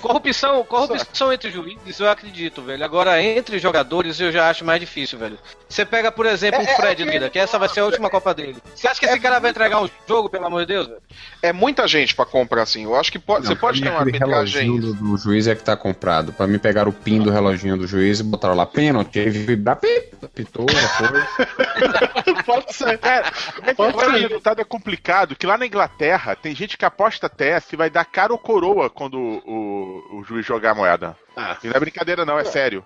Corrupção, 0.00 0.64
corrupção 0.64 1.32
entre 1.32 1.50
juízes, 1.50 2.00
eu 2.00 2.10
acredito, 2.10 2.60
velho. 2.62 2.84
Agora, 2.84 3.22
entre 3.22 3.58
jogadores, 3.58 4.18
eu 4.18 4.32
já 4.32 4.50
acho 4.50 4.64
mais 4.64 4.80
difícil, 4.80 5.18
velho. 5.18 5.38
Você 5.68 5.84
pega, 5.84 6.10
por 6.10 6.26
exemplo, 6.26 6.60
o 6.60 6.66
Fred 6.66 7.04
Lira, 7.04 7.30
que 7.30 7.38
essa 7.38 7.58
vai 7.58 7.68
ser 7.68 7.80
a 7.80 7.84
última 7.84 8.10
Copa 8.10 8.34
dele. 8.34 8.56
Você 8.74 8.88
acha 8.88 8.98
que 8.98 9.06
esse 9.06 9.20
cara 9.20 9.38
vai 9.38 9.50
entregar 9.50 9.80
um 9.80 9.88
jogo, 10.08 10.28
pelo 10.28 10.46
amor 10.46 10.62
de 10.62 10.66
Deus, 10.66 10.88
velho? 10.88 11.00
É 11.40 11.52
muita 11.52 11.86
gente 11.86 12.16
pra 12.16 12.24
comprar 12.24 12.62
assim. 12.62 12.84
Eu 12.84 12.96
acho 12.96 13.12
que 13.12 13.18
pode, 13.18 13.46
você 13.46 13.52
Não, 13.52 13.56
pra 13.60 13.68
pode 13.68 13.80
ter 13.80 13.90
uma 13.90 14.00
arbitragem. 14.00 14.62
reloginho 14.64 14.80
do, 14.80 14.94
do 14.94 15.16
juiz 15.16 15.46
é 15.46 15.54
que 15.54 15.62
tá 15.62 15.76
comprado. 15.76 16.32
Pra 16.32 16.48
mim 16.48 16.58
pegar 16.58 16.88
o 16.88 16.92
pin 16.92 17.22
do 17.22 17.30
reloginho 17.30 17.76
do 17.76 17.86
juiz 17.86 18.18
e 18.18 18.24
botaram 18.24 18.56
lá 18.56 18.66
pênalti, 18.66 19.20
aí 19.20 19.30
vibrar, 19.30 19.76
pi, 19.76 20.08
pitou, 20.34 20.66
já 20.68 20.88
foi. 20.88 22.34
Pode 22.44 22.74
ser. 22.74 22.98
Cara, 22.98 23.30
Pode 23.76 23.90
agora 23.90 24.08
o 24.08 24.12
ser. 24.14 24.20
resultado 24.28 24.60
é 24.60 24.64
complicado, 24.64 25.36
que 25.36 25.46
lá 25.46 25.56
na 25.56 25.66
Inglaterra 25.66 26.34
tem 26.34 26.54
gente 26.56 26.76
que 26.76 26.84
aposta 26.84 27.26
até 27.26 27.60
se 27.70 27.76
vai 27.76 27.88
dar 27.88 28.04
cara 28.04 28.32
ou 28.32 28.38
coroa 28.38 28.90
quando 28.90 29.14
o, 29.16 29.38
o, 29.46 30.18
o 30.18 30.24
juiz 30.24 30.44
jogar 30.44 30.72
a 30.72 30.74
moeda. 30.74 31.16
Ah. 31.36 31.56
E 31.62 31.68
não 31.68 31.74
é 31.76 31.80
brincadeira 31.80 32.26
não, 32.26 32.36
é 32.36 32.44
sério. 32.44 32.84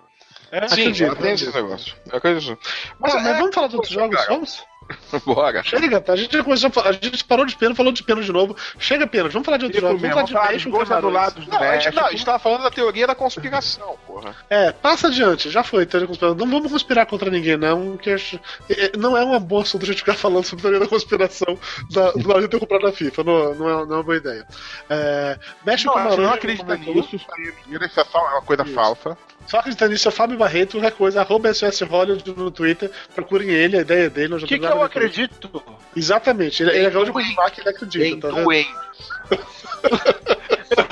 Sim, 0.69 0.93
já 0.93 1.07
acredito. 1.07 1.15
tem 1.15 1.33
esse 1.33 1.51
negócio. 1.51 1.95
Eu 2.09 2.17
acredito. 2.19 2.57
Mas, 2.99 3.15
é- 3.15 3.19
mas 3.19 3.37
vamos 3.39 3.55
falar 3.55 3.67
de 3.67 3.75
outros 3.75 3.91
jogos, 3.91 4.15
cara. 4.15 4.29
vamos? 4.29 4.63
Bora. 5.25 5.63
Chega, 5.63 5.99
tá? 5.99 6.13
A 6.13 6.15
gente 6.15 6.35
já 6.37 6.43
começou 6.43 6.67
a 6.67 6.71
falar, 6.71 6.89
a 6.89 6.91
gente 6.93 7.23
parou 7.23 7.45
de 7.45 7.55
pênalti, 7.55 7.77
falou 7.77 7.91
de 7.91 8.03
pênalti 8.03 8.25
de 8.25 8.31
novo. 8.31 8.55
Chega 8.77 9.07
pênalti, 9.07 9.33
vamos 9.33 9.45
falar 9.45 9.57
de 9.57 9.65
jogos. 9.79 10.01
mesmo, 10.01 10.15
Vamos 10.15 10.15
falar 10.15 10.23
de 10.25 10.33
falar 10.33 10.51
México, 10.51 10.71
Camarões. 10.71 10.91
anulados 10.97 11.45
do 11.45 11.51
Não, 11.51 11.57
a 11.57 11.61
gente, 11.63 11.71
México. 11.75 11.95
não, 11.95 12.05
a 12.05 12.11
gente 12.11 12.25
tava 12.25 12.39
falando 12.39 12.63
da 12.63 12.71
teoria 12.71 13.07
da 13.07 13.15
conspiração, 13.15 13.97
porra. 14.05 14.35
É, 14.49 14.71
passa 14.71 15.07
adiante, 15.07 15.49
já 15.49 15.63
foi, 15.63 15.85
teoria 15.85 16.05
da 16.07 16.11
conspiração. 16.11 16.37
Não 16.37 16.51
vamos 16.51 16.71
conspirar 16.71 17.05
contra 17.07 17.29
ninguém, 17.31 17.57
não, 17.57 17.97
que 17.97 18.11
acho- 18.11 18.39
é, 18.69 18.85
é, 18.85 18.91
não 18.97 19.17
é 19.17 19.23
uma 19.23 19.39
boa 19.39 19.63
assunto 19.63 19.83
a 19.83 19.87
gente 19.87 19.97
ficar 19.97 20.13
falando 20.13 20.45
sobre 20.45 20.61
teoria 20.61 20.79
da 20.79 20.87
conspiração 20.87 21.57
da, 21.91 22.11
do 22.11 22.27
Brasil 22.27 22.47
ter 22.49 22.59
comprado 22.59 22.85
a 22.87 22.91
FIFA, 22.91 23.23
não, 23.23 23.55
não, 23.55 23.69
é, 23.69 23.71
não 23.73 23.79
é 23.79 23.97
uma 23.97 24.03
boa 24.03 24.17
ideia. 24.17 24.45
É, 24.89 25.39
México 25.65 25.91
Não, 25.91 25.97
a 25.97 26.01
gente 26.03 26.09
Camarões. 26.15 26.27
não 26.27 26.33
acredita 26.35 26.75
nisso, 26.77 27.15
isso 27.15 27.99
é 27.99 28.03
só 28.03 28.19
uma 28.19 28.41
coisa 28.41 28.63
Isso. 28.63 28.73
falsa. 28.73 29.17
Só 29.47 29.59
acredita 29.59 29.87
nisso 29.87 30.07
é 30.07 30.11
Fábio 30.11 30.37
Barreto, 30.37 30.77
qualquer 30.77 30.91
coisa, 30.91 31.21
arroba 31.21 31.53
SOS 31.53 31.81
Hollywood 31.81 32.33
no 32.35 32.49
Twitter, 32.49 32.89
procurem 33.13 33.49
ele, 33.49 33.77
a 33.77 33.81
ideia 33.81 34.09
dele. 34.09 34.35
O 34.35 34.39
que, 34.39 34.57
que 34.57 34.65
eu 34.65 34.81
acredito? 34.81 35.63
Exatamente, 35.95 36.63
ele, 36.63 36.71
ele 36.71 36.89
de 36.89 37.11
confirmar 37.11 37.51
que 37.51 37.61
ele 37.61 37.69
acredita, 37.69 38.29
tá 38.29 38.35
vendo? 38.35 38.45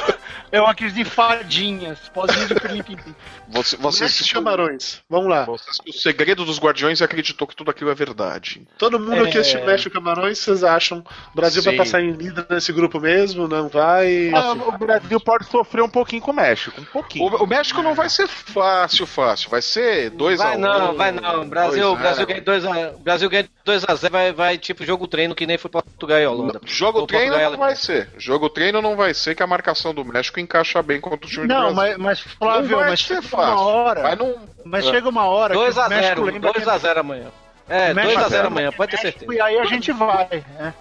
Eu 0.54 0.68
acredito 0.68 1.00
em 1.00 1.04
fadinhas, 1.04 1.98
pozinho 2.14 2.48
de 2.48 2.54
pilim-pim-pim. 2.54 3.16
Você, 3.50 3.76
você 3.76 4.04
assistiu 4.04 4.36
Camarões, 4.44 5.02
vamos 5.10 5.28
lá. 5.28 5.46
você 5.46 5.68
assistiu 5.68 5.92
O 5.92 5.98
Segredo 5.98 6.46
dos 6.46 6.60
Guardiões 6.60 7.00
e 7.00 7.04
acreditou 7.04 7.48
que 7.48 7.56
tudo 7.56 7.72
aquilo 7.72 7.90
é 7.90 7.96
verdade. 7.96 8.62
Todo 8.78 9.00
mundo 9.00 9.24
aqui 9.24 9.38
É. 9.38 9.42
assistiu 9.42 9.66
México 9.66 9.96
Camarões, 9.96 10.38
vocês 10.38 10.64
acham? 10.64 11.04
O 11.34 11.36
Brasil 11.36 11.64
vai 11.64 11.74
Sim. 11.74 11.78
passar 11.80 12.02
em 12.04 12.12
líder 12.12 12.46
nesse 12.52 12.72
grupo 12.72 13.00
mesmo? 13.00 13.48
Não 13.48 13.68
vai? 13.68 14.30
Ah, 14.32 14.52
o 14.54 14.78
Brasil 14.78 15.20
pode 15.20 15.46
sofrer 15.48 15.82
um 15.82 15.90
pouquinho 15.90 16.22
com 16.22 16.30
o 16.30 16.36
México, 16.36 16.80
um 16.80 16.86
pouquinho. 16.86 17.26
O, 17.26 17.44
o 17.46 17.48
México 17.48 17.82
não 17.82 17.96
vai 17.96 18.08
ser 18.10 18.28
fácil, 18.28 19.08
fácil. 19.08 19.50
Vai 19.50 19.62
ser 19.64 20.12
2 20.12 20.40
a 20.40 20.44
1 20.44 20.48
Vai 20.50 20.58
não, 20.60 20.96
vai 20.96 21.12
não. 21.12 21.50
Brasil, 21.50 21.82
dois 21.96 21.98
a 21.98 22.00
Brasil 22.00 22.16
zero. 22.16 22.28
ganha 22.28 22.42
2 22.42 22.66
a 22.66 22.92
Brasil 23.00 23.30
ganha 23.30 23.50
2 23.66 23.86
a 23.88 23.96
0, 23.96 24.12
vai 24.14 24.32
vai 24.32 24.58
tipo 24.60 24.86
jogo 24.86 25.08
treino 25.08 25.34
que 25.34 25.48
nem 25.48 25.58
foi 25.58 25.72
Portugal 25.72 26.20
e 26.20 26.28
Holanda. 26.28 26.62
Jogo 26.64 27.00
Ou 27.00 27.08
treino 27.08 27.26
Portugal 27.34 27.50
e 27.50 27.52
não 27.52 27.60
vai 27.60 27.76
ser. 27.76 28.10
Jogo 28.20 28.50
treino 28.50 28.82
não 28.84 28.96
vai 28.96 29.16
ser 29.16 29.34
que 29.34 29.42
a 29.42 29.48
marcação 29.48 29.94
do 29.96 30.06
México 30.06 30.43
encaixa 30.44 30.82
bem 30.84 31.00
contra 31.02 31.26
o 31.26 31.30
time 31.30 31.48
do 31.48 31.54
Não, 31.54 31.74
Brasil. 31.74 31.76
mas, 31.76 31.98
mas 31.98 32.20
Flávio, 32.20 32.70
Não 32.72 32.78
vai 32.80 32.90
mas 32.90 33.00
ser 33.02 33.06
chega 33.16 33.22
fácil. 33.24 33.54
uma 33.54 33.62
hora. 33.62 34.04
Mas 34.04 34.18
não. 34.18 34.36
Mas 34.66 34.86
É. 34.86 34.92
chega 34.92 35.10
uma 35.10 35.26
hora 35.26 35.54
2 35.54 35.74
que 35.74 35.80
a 35.80 35.86
o 35.86 35.90
México 35.90 36.08
0, 36.16 36.24
lembra 36.24 36.52
2 36.54 36.64
que- 36.64 36.70
a 36.70 36.78
0 36.78 37.00
amanhã. 37.00 37.28
É, 37.70 37.92
o 37.92 37.96
México 37.96 38.14
2 38.14 38.18
a 38.18 38.30
0 38.30 38.32
lembra 38.32 38.48
amanhã, 38.48 38.72
que 38.72 38.78
pode 38.78 38.92
ter 38.92 38.98
certeza. 38.98 39.34
E 39.34 39.42
aí 39.42 39.58
a 39.60 39.66
gente 39.66 39.92
vai. 39.92 40.44
né? 40.60 40.74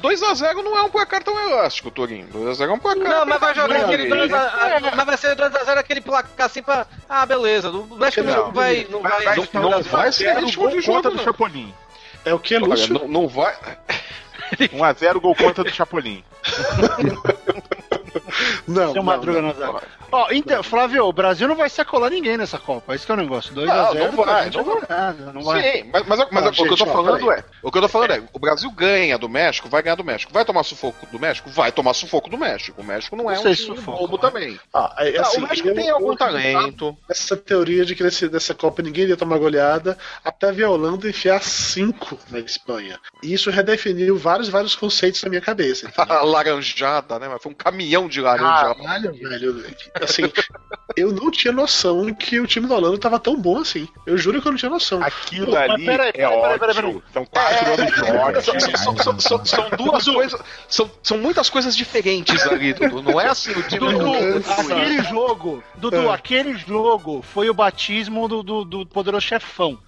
2x0 0.00 0.62
não 0.64 0.76
é 0.76 0.82
um 0.82 0.88
placar 0.88 1.22
tão 1.22 1.38
elástico, 1.48 1.90
Torinho. 1.92 2.26
2x0 2.28 2.70
é 2.70 2.72
um 2.72 2.78
placar. 2.78 3.04
Não, 3.08 3.24
mas 3.26 3.38
vai 3.40 3.54
jogar 3.54 3.78
Não, 3.78 3.84
aquele 3.84 4.08
2 4.08 4.32
a, 4.32 4.80
mas 4.96 5.06
vai 5.06 5.16
ser 5.16 5.34
2 5.36 5.54
a 5.54 5.64
0 5.64 5.78
aquele 5.78 6.00
placar 6.00 6.46
assim 6.46 6.60
pra. 6.62 6.86
Ah, 7.08 7.24
beleza. 7.24 7.70
O 7.70 7.96
México 7.96 8.26
não, 8.26 8.36
Não. 8.46 8.52
vai 8.52 8.86
não 8.90 9.00
vai, 9.02 9.22
Vai- 9.24 9.36
não- 9.52 9.70
não 9.70 9.82
vai 9.82 10.10
ser 10.10 10.34
ritmo 10.38 10.62
gol 10.62 10.70
de 10.72 10.80
jogo, 10.80 10.96
contra 10.96 11.10
do 11.12 11.16
não. 11.18 11.24
Chapolin. 11.24 11.72
É 12.24 12.34
o 12.34 12.38
que, 12.40 12.56
Olha, 12.56 12.66
Lúcio? 12.66 12.94
não, 12.94 13.06
não 13.06 13.28
vai. 13.28 13.54
1x0 14.58 15.20
gol 15.20 15.36
contra 15.36 15.62
do 15.62 15.70
Chapolin. 15.70 16.24
Não, 18.66 18.86
Seu 18.92 18.96
não, 18.96 19.02
Madruga 19.02 19.42
não, 19.42 19.54
zaga. 19.54 19.82
Ó, 20.12 20.28
então, 20.30 20.62
Flávio, 20.62 21.04
o 21.04 21.12
Brasil 21.12 21.48
não 21.48 21.56
vai 21.56 21.68
sacolar 21.68 22.10
ninguém 22.10 22.36
nessa 22.36 22.58
Copa. 22.58 22.94
Esse 22.94 23.04
que 23.04 23.10
é 23.10 23.14
o 23.14 23.18
negócio. 23.18 23.54
2x0. 23.54 23.66
Não, 23.66 24.12
não 24.12 24.24
vai, 24.24 24.50
não 24.50 24.64
vai. 24.64 24.80
Nada, 24.88 25.32
não 25.32 25.42
vai. 25.42 25.62
Sim, 25.62 25.90
mas, 25.92 26.06
mas, 26.06 26.18
mas 26.30 26.46
Ah, 26.46 26.48
o 26.48 26.52
que 26.52 26.62
eu 26.62 26.66
gente, 26.68 26.78
tô 26.78 26.90
ó, 26.90 26.92
falando 26.92 27.32
é. 27.32 27.44
O 27.62 27.72
que 27.72 27.78
eu 27.78 27.82
tô 27.82 27.88
falando 27.88 28.12
é, 28.12 28.22
o 28.32 28.38
Brasil 28.38 28.70
ganha 28.70 29.18
do 29.18 29.28
México, 29.28 29.68
vai 29.68 29.82
ganhar 29.82 29.96
do 29.96 30.04
México. 30.04 30.32
Vai 30.32 30.44
tomar 30.44 30.62
sufoco 30.62 31.06
do 31.06 31.18
México? 31.18 31.50
Vai 31.50 31.72
tomar 31.72 31.92
sufoco 31.94 32.30
do 32.30 32.38
México. 32.38 32.80
O 32.80 32.84
México 32.84 33.16
não 33.16 33.30
é 33.30 33.34
Não 33.34 33.40
um 33.40 33.42
sei 33.42 33.54
time 33.56 33.76
sufoco, 33.76 33.98
bobo 34.06 34.16
né? 34.16 34.22
também. 34.22 34.60
Ah, 34.72 34.94
é, 34.98 35.12
Não, 35.12 35.22
assim, 35.22 35.38
o 35.38 35.48
México 35.48 35.74
tem 35.74 35.90
algum 35.90 36.14
talento. 36.16 36.96
Essa 37.08 37.36
teoria 37.36 37.84
de 37.84 37.94
que 37.94 38.02
nesse, 38.04 38.28
nessa 38.28 38.54
Copa 38.54 38.82
ninguém 38.82 39.06
ia 39.06 39.16
tomar 39.16 39.38
goleada, 39.38 39.98
até 40.24 40.52
ver 40.52 40.64
a 40.64 40.70
Holanda 40.70 41.08
enfiar 41.08 41.42
5 41.42 42.18
na 42.30 42.38
Espanha. 42.38 42.98
E 43.22 43.32
isso 43.32 43.50
redefiniu 43.50 44.16
vários, 44.16 44.48
vários 44.48 44.74
conceitos 44.74 45.22
na 45.22 45.28
minha 45.28 45.40
cabeça. 45.40 45.90
A 45.96 46.22
laranjada, 46.22 47.18
né? 47.18 47.28
Mas 47.28 47.42
foi 47.42 47.52
um 47.52 47.54
caminhão 47.54 48.08
de 48.08 48.15
laranja. 48.20 48.74
Caralho, 48.74 49.12
velho. 49.12 49.64
Assim, 50.00 50.22
eu 50.96 51.12
não 51.12 51.30
tinha 51.30 51.52
noção 51.52 52.12
que 52.14 52.38
o 52.40 52.46
time 52.46 52.66
da 52.66 52.74
Holanda 52.76 52.98
tava 52.98 53.18
tão 53.18 53.36
bom 53.36 53.58
assim. 53.58 53.88
Eu 54.06 54.16
juro 54.16 54.40
que 54.40 54.48
eu 54.48 54.52
não 54.52 54.58
tinha 54.58 54.70
noção. 54.70 55.02
Aquilo 55.02 55.52
Mas 55.52 55.70
ali 55.70 55.84
peraí, 55.86 56.08
é 56.08 56.12
peraí, 56.12 56.40
peraí, 56.40 56.58
peraí, 56.58 56.76
ótimo. 56.84 57.02
São 57.12 57.26
quatro 57.26 57.72
anos 57.72 57.94
de 57.94 58.02
ódio. 58.02 58.42
São, 58.42 58.60
são- 58.60 58.96
são- 58.98 59.20
são- 59.20 59.44
são 59.44 59.70
duas 59.76 60.04
coisas. 60.04 60.40
São, 60.68 60.90
são 61.02 61.18
muitas 61.18 61.50
coisas 61.50 61.76
diferentes 61.76 62.46
ali, 62.46 62.72
Dudu. 62.72 63.02
Não 63.02 63.20
é 63.20 63.28
assim 63.28 63.50
o 63.52 63.62
time 63.62 63.78
Dudu, 63.80 64.40
do. 64.40 64.50
aquele 64.52 65.02
jogo, 65.02 65.62
Dudu, 65.76 66.10
aquele 66.10 66.56
jogo 66.56 67.22
foi 67.22 67.50
o 67.50 67.54
batismo 67.54 68.28
do, 68.28 68.42
do, 68.42 68.64
do 68.64 68.86
poderoso 68.86 69.26
chefão. 69.26 69.78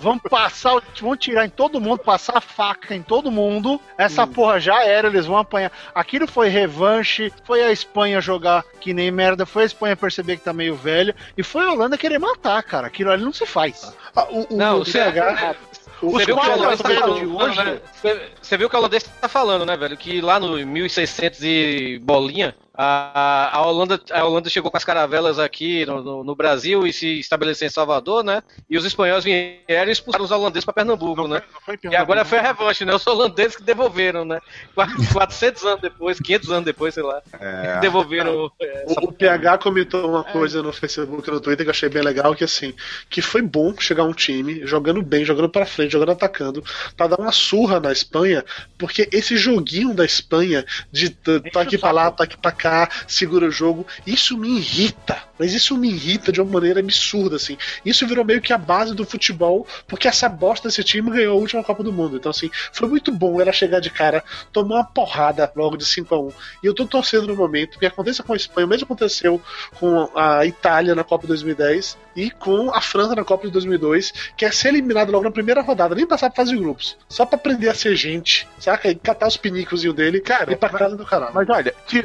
Vamos 0.00 0.22
passar, 0.28 0.76
o- 0.76 0.82
vamos 1.00 1.18
tirar 1.18 1.44
em 1.46 1.50
todo 1.50 1.80
mundo, 1.80 1.98
passar 2.00 2.38
a 2.38 2.40
faca 2.40 2.94
em 2.94 3.02
todo 3.02 3.30
mundo. 3.30 3.80
Essa 3.96 4.26
porra 4.26 4.58
já 4.60 4.82
era, 4.84 5.08
eles 5.08 5.26
vão 5.26 5.36
apanhar. 5.38 5.70
Aquilo 5.94 6.26
foi 6.26 6.48
revanche, 6.48 7.32
foi 7.44 7.62
a 7.62 7.70
Espanha 7.72 8.20
jogar 8.20 8.64
que 8.80 8.92
nem 8.94 9.10
merda, 9.10 9.44
foi 9.46 9.62
a 9.62 9.66
Espanha 9.66 9.96
perceber 9.96 10.36
que 10.36 10.44
tá 10.44 10.52
meio 10.52 10.74
velho, 10.74 11.14
e 11.36 11.42
foi 11.42 11.64
a 11.64 11.72
Holanda 11.72 11.96
querer 11.98 12.18
matar, 12.18 12.62
cara. 12.62 12.86
Aquilo 12.86 13.10
ali 13.10 13.22
não 13.24 13.32
se 13.32 13.46
faz. 13.46 13.94
Ah, 14.14 14.26
o, 14.30 14.54
o, 14.54 14.56
Não, 14.56 14.80
o 14.80 14.84
você, 14.84 14.98
PH, 14.98 15.54
Os 16.00 16.12
você 16.12 16.24
viu 16.26 16.36
tá 16.36 16.42
zagueiros 16.44 16.80
falando 16.80 17.18
de 17.20 17.26
hoje, 17.26 17.64
né? 17.64 17.80
Você- 17.92 18.30
Você 18.40 18.56
viu 18.56 18.66
o 18.66 18.70
que 18.70 18.76
o 18.76 18.78
holandês 18.78 19.02
tá 19.20 19.28
falando, 19.28 19.66
né, 19.66 19.76
velho? 19.76 19.96
Que 19.96 20.20
lá 20.20 20.38
no 20.38 20.56
1600 20.66 21.40
e 21.42 21.98
bolinha, 22.02 22.54
a, 22.80 23.50
a, 23.58 23.66
Holanda, 23.66 24.00
a 24.12 24.24
Holanda 24.24 24.48
chegou 24.48 24.70
com 24.70 24.76
as 24.76 24.84
caravelas 24.84 25.38
aqui 25.40 25.84
no, 25.84 26.00
no- 26.00 26.22
no 26.24 26.36
Brasil 26.36 26.86
e 26.86 26.92
se 26.92 27.18
estabeleceu 27.18 27.66
em 27.66 27.70
Salvador, 27.70 28.22
né? 28.22 28.40
E 28.70 28.78
os 28.78 28.84
espanhóis 28.84 29.24
vieram 29.24 29.88
e 29.88 29.90
expulsaram 29.90 30.24
os 30.24 30.30
holandeses 30.30 30.64
pra 30.64 30.72
Pernambuco, 30.72 31.22
Não 31.22 31.28
né? 31.28 31.40
foi- 31.40 31.52
não 31.54 31.60
foi 31.62 31.74
em 31.74 31.76
E 31.76 31.80
Pernambuco. 31.80 32.02
agora 32.12 32.24
foi 32.24 32.38
a 32.38 32.42
revanche, 32.42 32.84
né? 32.84 32.94
Os 32.94 33.04
holandeses 33.04 33.56
que 33.56 33.64
devolveram, 33.64 34.24
né? 34.24 34.38
Quatro- 34.76 34.94
400 35.12 35.64
anos 35.64 35.80
depois, 35.80 36.20
500 36.20 36.50
anos 36.52 36.64
depois, 36.64 36.94
sei 36.94 37.02
lá. 37.02 37.20
É. 37.40 37.80
Devolveram. 37.80 38.50
é, 38.62 38.84
O, 38.86 39.06
o 39.08 39.12
PH 39.12 39.58
comentou 39.58 40.08
uma 40.08 40.22
coisa 40.22 40.62
no 40.62 40.72
Facebook 40.72 41.28
e 41.28 41.32
no 41.32 41.40
Twitter 41.40 41.66
que 41.66 41.70
eu 41.70 41.72
achei 41.72 41.88
bem 41.88 42.02
legal, 42.02 42.32
que 42.34 42.44
assim, 42.44 42.72
que 43.10 43.20
foi 43.20 43.42
bom 43.42 43.74
chegar 43.80 44.04
um 44.04 44.12
time 44.12 44.64
jogando 44.64 45.02
bem, 45.02 45.24
jogando 45.24 45.48
pra 45.48 45.66
frente, 45.66 45.90
jogando 45.92 46.12
atacando, 46.12 46.62
pra 46.96 47.08
dar 47.08 47.18
uma 47.18 47.32
surra 47.32 47.80
na 47.80 47.90
Espanha, 47.90 48.44
porque 48.78 49.08
esse 49.10 49.36
joguinho 49.36 49.92
da 49.94 50.04
Espanha 50.04 50.64
de 50.92 51.10
t- 51.10 51.40
tá 51.50 51.62
aqui 51.62 51.76
pra 51.76 51.90
lá, 51.90 52.10
tá 52.10 52.22
aqui 52.24 52.36
pra 52.36 52.52
cá, 52.52 52.67
segura 53.06 53.46
o 53.46 53.50
jogo, 53.50 53.86
isso 54.06 54.36
me 54.36 54.58
irrita. 54.58 55.22
Mas 55.38 55.52
isso 55.52 55.76
me 55.76 55.88
irrita 55.88 56.32
de 56.32 56.40
uma 56.40 56.50
maneira 56.50 56.80
absurda, 56.80 57.36
assim. 57.36 57.56
Isso 57.84 58.04
virou 58.06 58.24
meio 58.24 58.40
que 58.40 58.52
a 58.52 58.58
base 58.58 58.92
do 58.94 59.04
futebol, 59.04 59.64
porque 59.86 60.08
essa 60.08 60.28
bosta 60.28 60.66
desse 60.68 60.82
time 60.82 61.10
ganhou 61.12 61.36
a 61.36 61.40
última 61.40 61.62
Copa 61.62 61.82
do 61.84 61.92
Mundo. 61.92 62.16
Então, 62.16 62.30
assim, 62.30 62.50
foi 62.72 62.88
muito 62.88 63.12
bom 63.12 63.40
ela 63.40 63.52
chegar 63.52 63.78
de 63.80 63.88
cara, 63.88 64.24
tomar 64.52 64.76
uma 64.76 64.84
porrada 64.84 65.50
logo 65.54 65.76
de 65.76 65.84
5 65.86 66.12
a 66.14 66.20
1 66.20 66.32
E 66.64 66.66
eu 66.66 66.74
tô 66.74 66.84
torcendo 66.86 67.28
no 67.28 67.36
momento 67.36 67.78
que 67.78 67.86
aconteça 67.86 68.22
com 68.24 68.32
a 68.32 68.36
Espanha, 68.36 68.66
o 68.66 68.68
mesmo 68.68 68.84
aconteceu 68.84 69.40
com 69.78 70.10
a 70.16 70.44
Itália 70.44 70.94
na 70.94 71.04
Copa 71.04 71.22
de 71.22 71.28
2010 71.28 71.96
e 72.16 72.30
com 72.32 72.74
a 72.74 72.80
França 72.80 73.14
na 73.14 73.22
Copa 73.24 73.46
de 73.46 73.52
2002, 73.52 74.12
que 74.36 74.44
é 74.44 74.50
ser 74.50 74.68
eliminado 74.70 75.12
logo 75.12 75.22
na 75.24 75.30
primeira 75.30 75.62
rodada, 75.62 75.94
nem 75.94 76.04
passar 76.06 76.30
pra 76.30 76.36
fase 76.44 76.50
de 76.50 76.58
grupos, 76.60 76.96
só 77.08 77.24
pra 77.24 77.36
aprender 77.36 77.68
a 77.68 77.74
ser 77.74 77.94
gente, 77.94 78.48
saca? 78.58 78.88
E 78.90 78.94
catar 78.96 79.28
os 79.28 79.36
pinicozinhos 79.36 79.94
dele 79.94 80.20
Cara, 80.20 80.50
e 80.50 80.54
ir 80.54 80.56
pra 80.56 80.68
mas- 80.68 80.78
casa 80.80 80.96
do 80.96 81.06
caralho. 81.06 81.32
Mas 81.32 81.48
olha, 81.48 81.72
ti- 81.86 82.04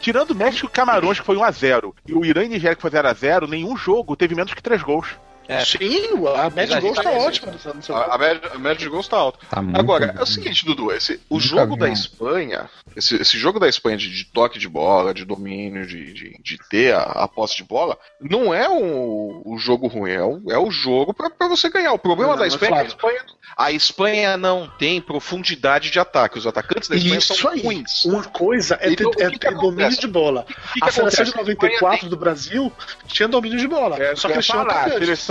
tirando 0.00 0.30
o 0.30 0.34
México 0.34 0.66
e 0.66 0.70
Camarões, 0.70 1.18
que 1.20 1.26
foi 1.26 1.36
1x0, 1.36 1.92
e 2.06 2.14
o 2.14 2.24
Irã 2.24 2.44
e 2.44 2.48
Nigéria, 2.48 2.76
que 2.76 2.82
foi 2.82 2.90
0x0, 2.90 3.48
nenhum 3.48 3.76
jogo 3.76 4.16
teve 4.16 4.34
menos 4.34 4.54
que 4.54 4.62
3 4.62 4.82
gols. 4.82 5.16
É. 5.48 5.64
Sim, 5.64 6.08
a 6.36 6.50
média 6.50 6.76
de 6.76 6.80
gols 6.82 6.98
tá 6.98 7.10
ótima. 7.10 7.52
A, 7.90 8.14
a 8.14 8.18
média, 8.18 8.50
a 8.54 8.58
média 8.58 8.76
de 8.78 8.88
gols 8.88 9.08
tá 9.08 9.16
alta. 9.16 9.38
Tá 9.48 9.62
Agora, 9.74 10.14
é 10.18 10.22
o 10.22 10.26
seguinte, 10.26 10.64
Dudu, 10.64 10.92
esse, 10.92 11.20
o 11.28 11.34
Nunca 11.36 11.46
jogo 11.46 11.74
vi, 11.74 11.80
da 11.80 11.86
não. 11.86 11.92
Espanha, 11.92 12.70
esse, 12.96 13.16
esse 13.16 13.38
jogo 13.38 13.60
da 13.60 13.68
Espanha 13.68 13.96
de, 13.96 14.10
de 14.10 14.24
toque 14.24 14.58
de 14.58 14.68
bola, 14.68 15.14
de 15.14 15.24
domínio, 15.24 15.86
de, 15.86 16.12
de, 16.12 16.36
de 16.42 16.58
ter 16.68 16.94
a, 16.94 17.02
a 17.02 17.28
posse 17.28 17.56
de 17.56 17.64
bola, 17.64 17.96
não 18.20 18.52
é 18.52 18.68
um, 18.68 19.42
o 19.44 19.56
jogo 19.58 19.86
ruim, 19.86 20.10
é 20.10 20.22
o, 20.22 20.42
é 20.50 20.58
o 20.58 20.70
jogo 20.70 21.14
pra, 21.14 21.30
pra 21.30 21.48
você 21.48 21.68
ganhar. 21.68 21.92
O 21.92 21.98
problema 21.98 22.32
Não, 22.32 22.38
da 22.40 22.46
Espanha 22.46 22.72
é 22.72 22.74
que 22.74 22.80
a 22.80 22.86
Espanha, 22.86 23.20
a 23.56 23.72
Espanha 23.72 24.36
não 24.36 24.68
tem 24.78 25.00
profundidade 25.00 25.90
de 25.90 25.98
ataque. 25.98 26.38
Os 26.38 26.46
atacantes 26.46 26.88
da 26.88 26.96
Espanha 26.96 27.18
Isso 27.18 27.34
são 27.34 27.50
aí. 27.50 27.60
ruins. 27.62 28.04
Uma 28.04 28.24
coisa 28.24 28.74
é 28.80 28.88
ter, 28.94 29.04
Então, 29.06 29.10
que 29.12 29.46
é 29.46 29.50
domínio 29.52 29.98
de 29.98 30.06
bola. 30.06 30.44
Que 30.72 30.80
que 30.80 30.88
a 30.88 30.92
seleção 30.92 31.24
de 31.24 31.30
acontece? 31.30 31.38
A 31.38 31.42
94 31.42 31.94
Espanha 31.94 32.10
do 32.10 32.16
Brasil 32.16 32.72
tinha 33.06 33.28
domínio 33.28 33.58
de 33.58 33.68
bola. 33.68 34.02
É, 34.02 34.14
só 34.16 34.28
que 34.28 34.34
eles 34.34 34.46
tinham. 34.46 34.66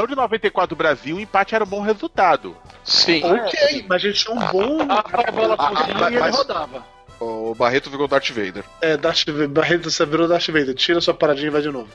Seleção 0.06 0.08
de 0.08 0.16
94 0.16 0.76
do 0.76 0.78
Brasil, 0.78 1.16
o 1.16 1.20
empate 1.20 1.56
era 1.56 1.64
um 1.64 1.68
bom 1.68 1.82
resultado. 1.82 2.56
Sim. 2.84 3.24
Ok, 3.24 3.86
mas 3.88 4.04
a 4.04 4.08
gente 4.08 4.24
tinha 4.26 4.36
um 4.36 4.40
bom. 4.48 4.82
A 4.90 5.32
bola 5.32 5.56
Ah, 5.58 5.70
por 5.70 5.78
cima 5.86 6.00
mas- 6.00 6.14
e 6.14 6.18
ele 6.18 6.30
rodava. 6.30 6.96
O 7.20 7.56
Barreto 7.56 7.90
virou 7.90 8.08
Darth 8.08 8.30
Vader. 8.30 8.64
É, 8.82 8.98
Darth 8.98 9.26
Vader, 9.26 9.48
Barreto, 9.48 9.90
você 9.90 10.06
virou 10.06 10.28
Darth 10.28 10.48
Vader. 10.48 10.74
Tira 10.76 11.00
sua 11.00 11.14
paradinha 11.14 11.48
e 11.48 11.50
vai 11.50 11.62
de 11.62 11.70
novo. 11.72 11.88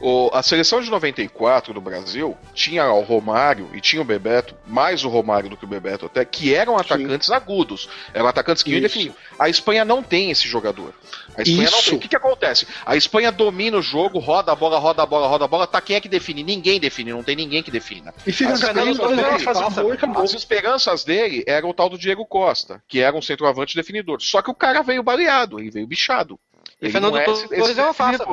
O- 0.00 0.30
a 0.32 0.42
seleção 0.42 0.80
de 0.80 0.90
94 0.90 1.72
do 1.72 1.80
Brasil 1.80 2.36
tinha 2.52 2.90
o 2.92 3.00
Romário 3.02 3.70
e 3.74 3.80
tinha 3.80 4.02
o 4.02 4.04
Bebeto, 4.04 4.54
mais 4.66 5.04
o 5.04 5.08
Romário 5.08 5.48
do 5.48 5.56
que 5.56 5.64
o 5.64 5.68
Bebeto 5.68 6.06
até, 6.06 6.24
que 6.24 6.54
eram 6.54 6.76
atacantes 6.76 7.30
agudos. 7.30 7.88
Eram 8.12 8.26
atacantes 8.26 8.62
que 8.62 8.70
iam 8.72 8.80
definir. 8.80 9.14
A 9.38 9.48
Espanha 9.48 9.84
não 9.84 10.02
tem 10.02 10.30
esse 10.30 10.46
jogador. 10.48 10.92
A 11.36 11.42
Espanha 11.42 11.70
não 11.70 11.78
Isso. 11.78 11.90
tem. 11.90 11.98
O 11.98 12.00
que, 12.00 12.08
que 12.08 12.16
acontece? 12.16 12.66
A 12.84 12.96
Espanha 12.96 13.32
domina 13.32 13.76
o 13.78 13.82
jogo, 13.82 14.18
roda 14.18 14.52
a 14.52 14.54
bola, 14.54 14.78
roda 14.78 15.02
a 15.02 15.06
bola, 15.06 15.26
roda 15.26 15.44
a 15.44 15.48
bola. 15.48 15.66
Tá 15.66 15.80
quem 15.80 15.96
é 15.96 16.00
que 16.00 16.08
define? 16.08 16.42
Ninguém 16.42 16.78
define, 16.78 17.12
não 17.12 17.22
tem 17.22 17.36
ninguém 17.36 17.62
que 17.62 17.70
defina. 17.70 18.12
E 18.26 18.32
fica 18.32 18.52
As 18.52 18.60
esperanças 18.60 18.98
dele-. 19.08 20.18
As 20.22 20.34
esperanças 20.34 21.04
dele 21.04 21.44
eram 21.46 21.70
o 21.70 21.74
tal 21.74 21.88
do 21.88 21.98
Diego 21.98 22.24
Costa, 22.26 22.82
que 22.86 23.00
era 23.00 23.16
um 23.16 23.22
centroavante 23.22 23.74
definidor. 23.74 24.20
Só 24.20 24.42
que 24.42 24.50
o 24.50 24.54
cara 24.54 24.82
veio 24.82 25.02
baleado, 25.02 25.58
ele 25.58 25.70
veio 25.70 25.86
bichado. 25.86 26.38
E 26.80 26.86
Ele 26.86 26.92
Fernando 26.92 27.12
não 27.14 27.20
é 27.20 27.24
Torres 27.24 27.42
esse- 27.50 27.54
esse 27.70 27.80
é 27.80 27.82
uma 27.84 27.94
farsa. 27.94 28.24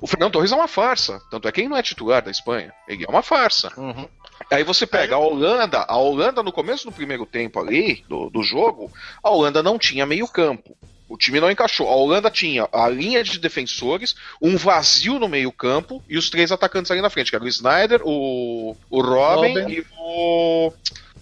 O 0.00 0.06
Fernando 0.06 0.32
Torres 0.32 0.52
é 0.52 0.56
uma 0.56 0.68
farsa. 0.68 1.20
Tanto 1.30 1.48
é 1.48 1.52
que 1.52 1.60
ele 1.60 1.68
não 1.68 1.76
é 1.76 1.82
titular 1.82 2.22
da 2.22 2.30
Espanha. 2.30 2.72
Ele 2.86 3.04
é 3.04 3.10
uma 3.10 3.22
farsa. 3.22 3.72
Uhum. 3.76 4.08
Aí 4.50 4.62
você 4.62 4.86
pega 4.86 5.14
a 5.14 5.18
Holanda, 5.18 5.84
a 5.88 5.96
Holanda 5.96 6.42
no 6.42 6.52
começo 6.52 6.84
do 6.84 6.92
primeiro 6.92 7.24
tempo 7.24 7.58
ali, 7.58 8.04
do, 8.08 8.30
do 8.30 8.42
jogo, 8.42 8.90
a 9.22 9.30
Holanda 9.30 9.62
não 9.62 9.78
tinha 9.78 10.06
meio 10.06 10.28
campo. 10.28 10.76
O 11.08 11.16
time 11.16 11.40
não 11.40 11.50
encaixou. 11.50 11.88
A 11.88 11.94
Holanda 11.94 12.30
tinha 12.30 12.68
a 12.72 12.88
linha 12.88 13.22
de 13.22 13.38
defensores, 13.38 14.16
um 14.42 14.56
vazio 14.56 15.18
no 15.18 15.28
meio 15.28 15.52
campo 15.52 16.02
e 16.08 16.18
os 16.18 16.28
três 16.28 16.50
atacantes 16.50 16.90
ali 16.90 17.00
na 17.00 17.10
frente, 17.10 17.30
que 17.30 17.36
era 17.36 17.44
o 17.44 17.48
Snyder, 17.48 18.00
o, 18.04 18.76
o 18.90 19.00
Robin, 19.00 19.60
Robin. 19.60 19.72
e 19.72 19.86
o... 19.96 20.72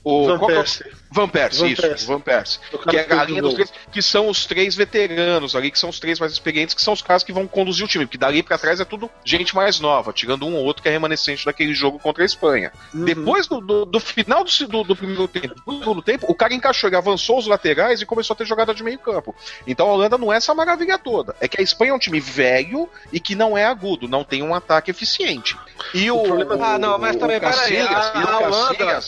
o 0.05 0.27
Van 0.27 0.33
é 0.35 0.37
o- 0.37 0.47
Persie. 0.47 0.85
Van 1.11 1.29
Persie, 1.29 1.61
Van 1.63 1.69
isso, 1.69 1.83
Persie. 1.83 2.07
Van 2.09 2.21
Persie. 2.21 2.59
O 2.73 2.79
Que 2.79 2.97
é 2.97 3.07
a 3.13 3.23
o 3.23 3.25
linha 3.25 3.41
dos 3.41 3.55
três, 3.55 3.73
que 3.93 4.03
são 4.03 4.29
os 4.29 4.45
três 4.47 4.75
veteranos 4.75 5.55
ali, 5.55 5.71
que 5.71 5.79
são 5.79 5.89
os 5.89 6.01
três 6.01 6.19
mais 6.19 6.33
experientes, 6.33 6.75
que 6.75 6.83
são 6.83 6.93
os 6.93 7.01
caras 7.01 7.23
que 7.23 7.33
vão 7.33 7.47
conduzir 7.47 7.85
o 7.85 7.89
time, 7.89 8.05
porque 8.05 8.19
dali 8.19 8.43
pra 8.43 8.59
trás 8.59 8.81
é 8.81 8.85
tudo 8.85 9.09
gente 9.25 9.55
mais 9.55 9.79
nova, 9.79 10.13
tirando 10.13 10.45
um 10.45 10.57
ou 10.57 10.65
outro 10.65 10.83
que 10.83 10.89
é 10.89 10.93
remanescente 10.93 11.45
daquele 11.47 11.73
jogo 11.73 11.99
contra 12.01 12.23
a 12.25 12.27
Espanha. 12.27 12.73
Uhum. 12.93 13.05
Depois 13.05 13.47
do, 13.47 13.61
do- 13.61 13.85
do 13.85 14.01
final 14.01 14.43
do, 14.45 14.67
do- 14.69 14.85
do 14.85 14.97
primeiro 14.97 15.29
tempo, 15.29 15.55
do 15.65 15.79
segundo 15.79 16.03
tempo, 16.03 16.27
o 16.29 16.35
cara 16.35 16.53
encaixou, 16.53 16.89
ele 16.89 16.97
avançou 16.97 17.39
os 17.39 17.47
laterais 17.47 18.01
e 18.01 18.07
começou 18.07 18.35
a 18.35 18.37
ter 18.37 18.45
jogada 18.45 18.75
de 18.75 18.83
meio 18.83 18.99
campo. 18.99 19.35
Então 19.67 19.89
a 19.89 19.93
Holanda 19.93 20.19
não 20.19 20.33
é 20.33 20.37
essa 20.37 20.53
maravilha 20.53 20.99
toda. 20.99 21.37
É 21.41 21.47
que 21.47 21.61
a 21.61 21.63
Espanha 21.65 21.93
é 21.93 21.95
um 21.95 21.99
time 21.99 22.19
velho 22.19 22.89
e 23.13 23.21
que 23.21 23.35
não 23.37 23.57
é 23.57 23.65
agudo, 23.65 24.09
não 24.09 24.25
tem 24.25 24.43
um 24.43 24.53
ataque 24.55 24.91
eficiente. 24.91 25.57
E 25.95 26.11
o. 26.11 26.23
Ah, 26.61 26.77
não, 26.79 26.99
mas 26.99 27.15
o- 27.15 27.19
também, 27.21 27.37
o 27.37 27.41
peraí, 27.41 27.79
a- 27.79 28.13
e 28.17 28.25
o 28.25 28.29
a 28.29 28.39
Holanda- 28.41 29.01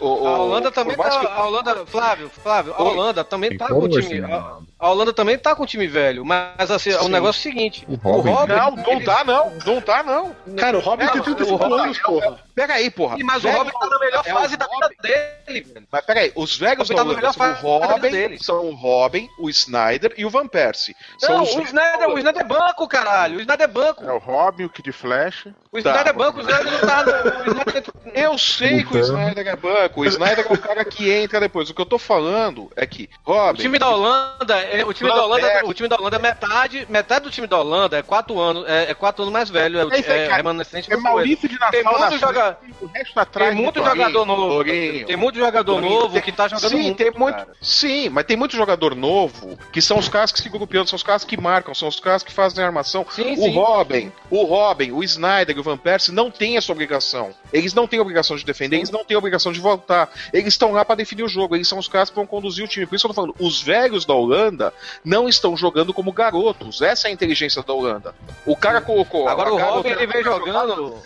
o- 0.00 0.22
o- 0.22 0.26
A 0.26 0.38
Holanda 0.38 0.70
também 0.70 0.96
tá. 0.96 1.10
que- 1.10 1.26
A 1.26 1.44
Holanda, 1.44 1.86
Flávio, 1.86 2.28
Flávio, 2.30 2.74
a 2.76 2.82
Oi. 2.82 2.88
Holanda 2.90 3.24
também 3.24 3.50
Tem 3.50 3.58
tá 3.58 3.68
com 3.68 3.78
o 3.80 3.88
time. 3.88 4.20
assim, 4.20 4.32
A, 4.32 4.56
a 4.78 4.90
Holanda 4.90 5.12
também 5.12 5.38
tá 5.38 5.54
com 5.54 5.62
o 5.62 5.66
time 5.66 5.86
velho, 5.86 6.24
mas 6.24 6.70
assim, 6.70 6.92
o 6.94 7.08
negócio 7.08 7.38
é 7.38 7.40
o 7.40 7.52
seguinte: 7.52 7.86
O 7.88 7.94
Robin, 7.96 8.30
Não, 8.52 8.70
não 8.76 8.92
ele- 8.92 9.04
tá 9.04 9.24
não, 9.24 9.52
não 9.66 9.80
tá 9.80 10.02
não. 10.02 10.34
Cara, 10.56 10.76
o 10.78 10.80
Robin 10.80 11.04
Não, 11.04 11.12
tem 11.12 11.20
o 11.20 11.24
35 11.24 11.56
Robin 11.56 11.82
anos, 11.82 11.98
porra. 11.98 12.38
Pega 12.54 12.74
aí, 12.74 12.90
porra. 12.90 13.16
Mas 13.22 13.38
o 13.38 13.40
Velho- 13.48 13.58
Robin 13.58 13.70
tá 13.78 13.86
na 13.86 13.98
melhor 13.98 14.22
é 14.26 14.32
o 14.34 14.36
fase 14.38 14.56
da 14.56 14.66
vida 14.66 14.82
Robin. 14.82 14.96
dele, 15.02 15.60
velho. 15.62 15.86
Mas 15.90 16.04
peraí, 16.04 16.32
os 16.34 16.56
velhos 16.58 16.88
Robin 16.88 16.90
da 16.90 16.96
tá 16.96 17.02
Holanda 17.02 17.16
melhor 17.16 17.30
o 17.30 17.34
fase 17.34 17.62
da 17.62 17.68
Robin, 17.86 18.10
dele. 18.10 18.38
são 18.42 18.66
o 18.66 18.74
Robin, 18.74 19.28
o 19.38 19.48
Snyder 19.50 20.14
e 20.16 20.24
o 20.24 20.30
Van 20.30 20.46
Persie. 20.46 20.94
São 21.18 21.36
Não, 21.36 21.42
os 21.44 21.54
o 21.54 21.60
Snyder, 21.62 22.08
o 22.08 22.18
Snyder 22.18 22.42
é 22.42 22.44
banco, 22.44 22.88
caralho. 22.88 23.38
O 23.38 23.40
Snyder 23.40 23.64
é 23.64 23.68
banco. 23.68 24.04
É 24.04 24.12
o 24.12 24.18
Robin, 24.18 24.64
o 24.64 24.70
Kid 24.70 24.90
Flash. 24.92 25.48
O 25.72 25.80
Tá. 25.80 25.90
Snyder 25.90 26.08
é 26.08 26.12
banco, 26.12 26.38
o 26.38 26.40
Snyder 26.40 26.72
não 26.72 26.80
tá 26.80 27.04
no. 27.04 27.12
o 27.12 27.50
Snyder- 27.52 27.84
Eu 28.12 28.36
sei 28.38 28.82
que 28.82 28.96
o. 28.96 29.00
Snyder 29.00 29.46
é 29.46 29.54
banco. 29.54 30.00
O 30.00 30.04
Snyder 30.04 30.44
é 30.50 30.52
o 30.52 30.58
cara 30.58 30.84
que 30.84 31.08
entra 31.08 31.38
depois. 31.38 31.70
O 31.70 31.74
que 31.74 31.80
eu 31.80 31.86
tô 31.86 31.96
falando 31.96 32.68
é 32.74 32.84
que, 32.84 33.08
Robin. 33.22 33.60
O 33.60 33.62
time 33.62 33.78
da 33.78 33.88
Holanda, 33.88 34.58
é, 34.58 34.84
o 34.84 34.92
time 34.92 35.08
da 35.08 35.22
Holanda, 35.24 35.60
o 35.66 35.72
time 35.72 35.88
da 35.88 35.94
Holanda 35.96 36.16
é 36.16 36.18
metade, 36.18 36.86
metade 36.88 37.24
do 37.24 37.30
time 37.30 37.46
da 37.46 37.56
Holanda 37.60 37.96
é 37.98 38.02
quatro 38.02 38.40
anos, 38.40 38.68
é, 38.68 38.90
é 38.90 38.94
quatro 38.94 39.22
anos 39.22 39.32
mais 39.32 39.48
velho, 39.48 39.78
é, 39.78 39.84
o- 39.84 39.92
É 39.94 39.98
é, 40.00 40.02
cara. 40.02 40.36
remanescente 40.38 40.92
É. 40.92 40.96
Maurício 40.96 41.48
de 41.48 41.54
Natal 41.54 41.70
Tem 41.70 41.84
muito 41.84 42.18
joga- 42.18 42.58
o 42.80 42.86
resto 42.86 43.20
atrás. 43.20 43.54
Tem 43.54 43.62
muito 43.62 43.78
jogador 43.84 44.26
novo. 44.26 44.64
Tem 44.64 45.16
muito 45.16 45.38
jogador 45.38 45.80
novo 45.80 46.14
tem- 46.14 46.22
que 46.22 46.32
tá 46.32 46.48
jogando 46.48 46.68
sim, 46.70 46.82
muito. 46.82 46.96
tem 46.96 47.12
muito. 47.12 47.36
cara. 47.36 47.48
Sim, 47.62 48.08
mas 48.08 48.24
tem 48.24 48.36
muito 48.36 48.56
jogador 48.56 48.96
novo 48.96 49.56
que 49.72 49.80
são 49.80 49.98
os 50.00 50.08
caras 50.08 50.32
que 50.32 50.40
se 50.42 50.48
grupeando, 50.48 50.88
são 50.90 50.96
os 50.96 51.04
caras 51.04 51.22
que 51.22 51.40
marcam, 51.40 51.72
são 51.76 51.86
os 51.86 52.00
caras 52.00 52.24
que 52.24 52.32
fazem 52.32 52.64
a 52.64 52.66
armação. 52.66 53.06
Sim, 53.08 53.34
o 53.34 53.36
sim. 53.36 53.54
Robin, 53.54 54.12
o 54.28 54.42
Robin, 54.42 54.90
o 54.90 55.04
Snyder 55.04 55.59
o 55.60 55.62
Van 55.62 55.76
Persie 55.76 56.12
não 56.12 56.30
têm 56.30 56.56
essa 56.56 56.72
obrigação. 56.72 57.34
Eles 57.52 57.74
não 57.74 57.86
têm 57.86 58.00
obrigação 58.00 58.36
de 58.36 58.44
defender, 58.44 58.76
eles 58.76 58.90
não 58.90 59.04
têm 59.04 59.16
obrigação 59.16 59.52
de 59.52 59.60
voltar. 59.60 60.10
Eles 60.32 60.54
estão 60.54 60.72
lá 60.72 60.84
pra 60.84 60.94
definir 60.94 61.22
o 61.22 61.28
jogo, 61.28 61.54
eles 61.54 61.68
são 61.68 61.78
os 61.78 61.88
caras 61.88 62.10
que 62.10 62.16
vão 62.16 62.26
conduzir 62.26 62.64
o 62.64 62.68
time. 62.68 62.86
Por 62.86 62.96
isso 62.96 63.02
que 63.02 63.10
eu 63.10 63.14
tô 63.14 63.20
falando, 63.20 63.36
os 63.38 63.62
velhos 63.62 64.04
da 64.04 64.14
Holanda 64.14 64.72
não 65.04 65.28
estão 65.28 65.56
jogando 65.56 65.94
como 65.94 66.12
garotos. 66.12 66.80
Essa 66.82 67.08
é 67.08 67.10
a 67.10 67.12
inteligência 67.12 67.62
da 67.62 67.72
Holanda. 67.72 68.14
O 68.44 68.56
cara 68.56 68.80
colocou. 68.80 69.28
Agora 69.28 69.52
o 69.52 69.58
Robin 69.58 69.90
ele 69.90 70.06
vem 70.06 70.22
jogando. 70.22 71.00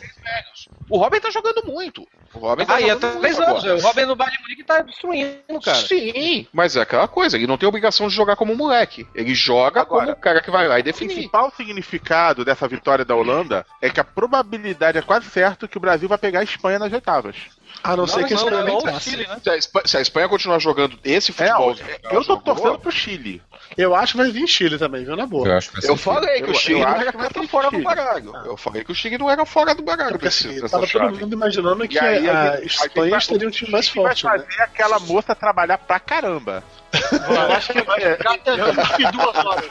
O 0.89 0.99
Robin 0.99 1.21
tá 1.21 1.31
jogando 1.31 1.63
muito. 1.67 2.07
O 2.35 2.39
Robin 2.39 2.65
tá 2.65 2.77
Aí 2.77 2.85
há 2.91 2.95
jogando 2.95 3.21
três 3.21 3.37
muito 3.39 3.49
anos, 3.51 3.65
agora. 3.65 3.79
o 3.79 3.83
Robin 3.83 4.05
no 4.07 4.17
Bayern 4.17 4.43
Munique 4.43 4.65
tá 4.65 4.81
destruindo, 4.83 5.61
cara. 5.65 5.79
Sim, 5.79 6.47
mas 6.53 6.77
é 6.77 6.81
aquela 6.81 7.07
coisa, 7.09 7.37
ele 7.37 7.47
não 7.47 7.57
tem 7.59 7.69
obrigação 7.69 8.09
de 8.09 8.15
jogar 8.15 8.37
como 8.37 8.55
moleque. 8.57 9.07
Ele 9.15 9.35
joga 9.35 9.81
Agora, 9.83 10.07
como 10.07 10.17
o 10.17 10.21
cara 10.21 10.41
que 10.41 10.51
vai 10.51 10.67
lá 10.69 10.79
e 10.79 10.83
O 10.83 10.85
definir. 10.85 11.15
principal 11.15 11.53
significado 11.57 12.45
dessa 12.45 12.67
vitória 12.69 13.05
da 13.05 13.15
Holanda 13.15 13.65
é 13.81 13.89
que 13.91 14.01
a 14.01 14.05
probabilidade 14.05 14.99
é 14.99 15.03
quase 15.03 15.29
certo 15.31 15.69
que 15.69 15.77
o 15.79 15.81
Brasil 15.81 16.09
vai 16.09 16.19
pegar 16.19 16.41
a 16.41 16.45
Espanha 16.45 16.79
nas 16.79 16.93
oitavas. 16.93 17.37
A 17.83 17.97
não, 17.97 18.07
ser 18.07 18.25
que 18.25 18.33
a 18.33 18.37
não, 18.37 18.45
Espanha 18.45 18.65
não, 18.65 18.75
não, 18.75 18.81
passe. 18.83 19.11
Chile, 19.11 19.27
né? 19.27 19.37
Se 19.43 19.51
a, 19.51 19.57
Espanha, 19.57 19.87
se 19.87 19.97
a 19.97 20.01
Espanha 20.01 20.29
continuar 20.29 20.59
jogando 20.59 20.99
esse 21.05 21.31
É, 21.33 21.35
futebol. 21.35 21.77
eu 22.11 22.25
tô 22.25 22.37
torcendo 22.39 22.79
pro 22.79 22.91
Chile. 22.91 23.43
Eu 23.77 23.95
acho 23.95 24.13
que 24.13 24.19
vai 24.19 24.31
vir 24.31 24.47
Chile 24.47 24.79
também, 24.79 25.05
viu? 25.05 25.17
Na 25.17 25.27
boa. 25.27 25.47
Eu 25.49 25.61
Eu 25.91 25.97
falei 25.97 26.41
que 26.43 26.51
o 26.51 26.55
Chile 26.55 26.81
eu 26.81 26.87
não 26.87 26.95
era 27.01 27.13
que 27.13 27.47
fora 27.49 27.67
do 27.69 27.71
Chile. 27.73 27.83
baralho. 27.85 28.37
Eu 28.45 28.57
falei 28.57 28.85
que 28.85 28.93
o 28.93 28.95
Chile 28.95 29.19
não 29.19 29.31
era 29.31 29.45
fora 29.45 29.75
do 29.75 29.83
baralho 29.83 30.11
Porque 30.13 30.27
desse, 30.27 30.49
assim, 30.49 30.61
tava 30.61 30.87
todo 30.87 30.89
chave. 30.89 31.19
mundo 31.19 31.33
imaginando 31.35 31.87
que 31.89 31.99
aí 31.99 32.29
a, 32.29 32.57
gente- 32.61 32.67
Espanha 32.67 33.19
teria 33.21 33.49
um 33.49 33.51
time 33.51 33.71
mais 33.71 33.87
o 33.87 33.91
Chile 33.91 34.05
forte, 34.05 34.23
vai 34.25 34.39
né? 34.39 34.45
fazer 34.49 34.63
aquela 34.63 34.99
moça 35.01 35.35
trabalhar 35.35 35.79
pra 35.79 35.99
caramba. 36.01 36.63
Eu 36.93 37.53
acho 37.53 37.73
que 37.73 37.83
vai 37.83 38.01
ficar 38.01 38.35
até 38.35 38.53
acho 38.53 38.97
que 38.97 39.11
duas 39.13 39.37
horas. 39.45 39.69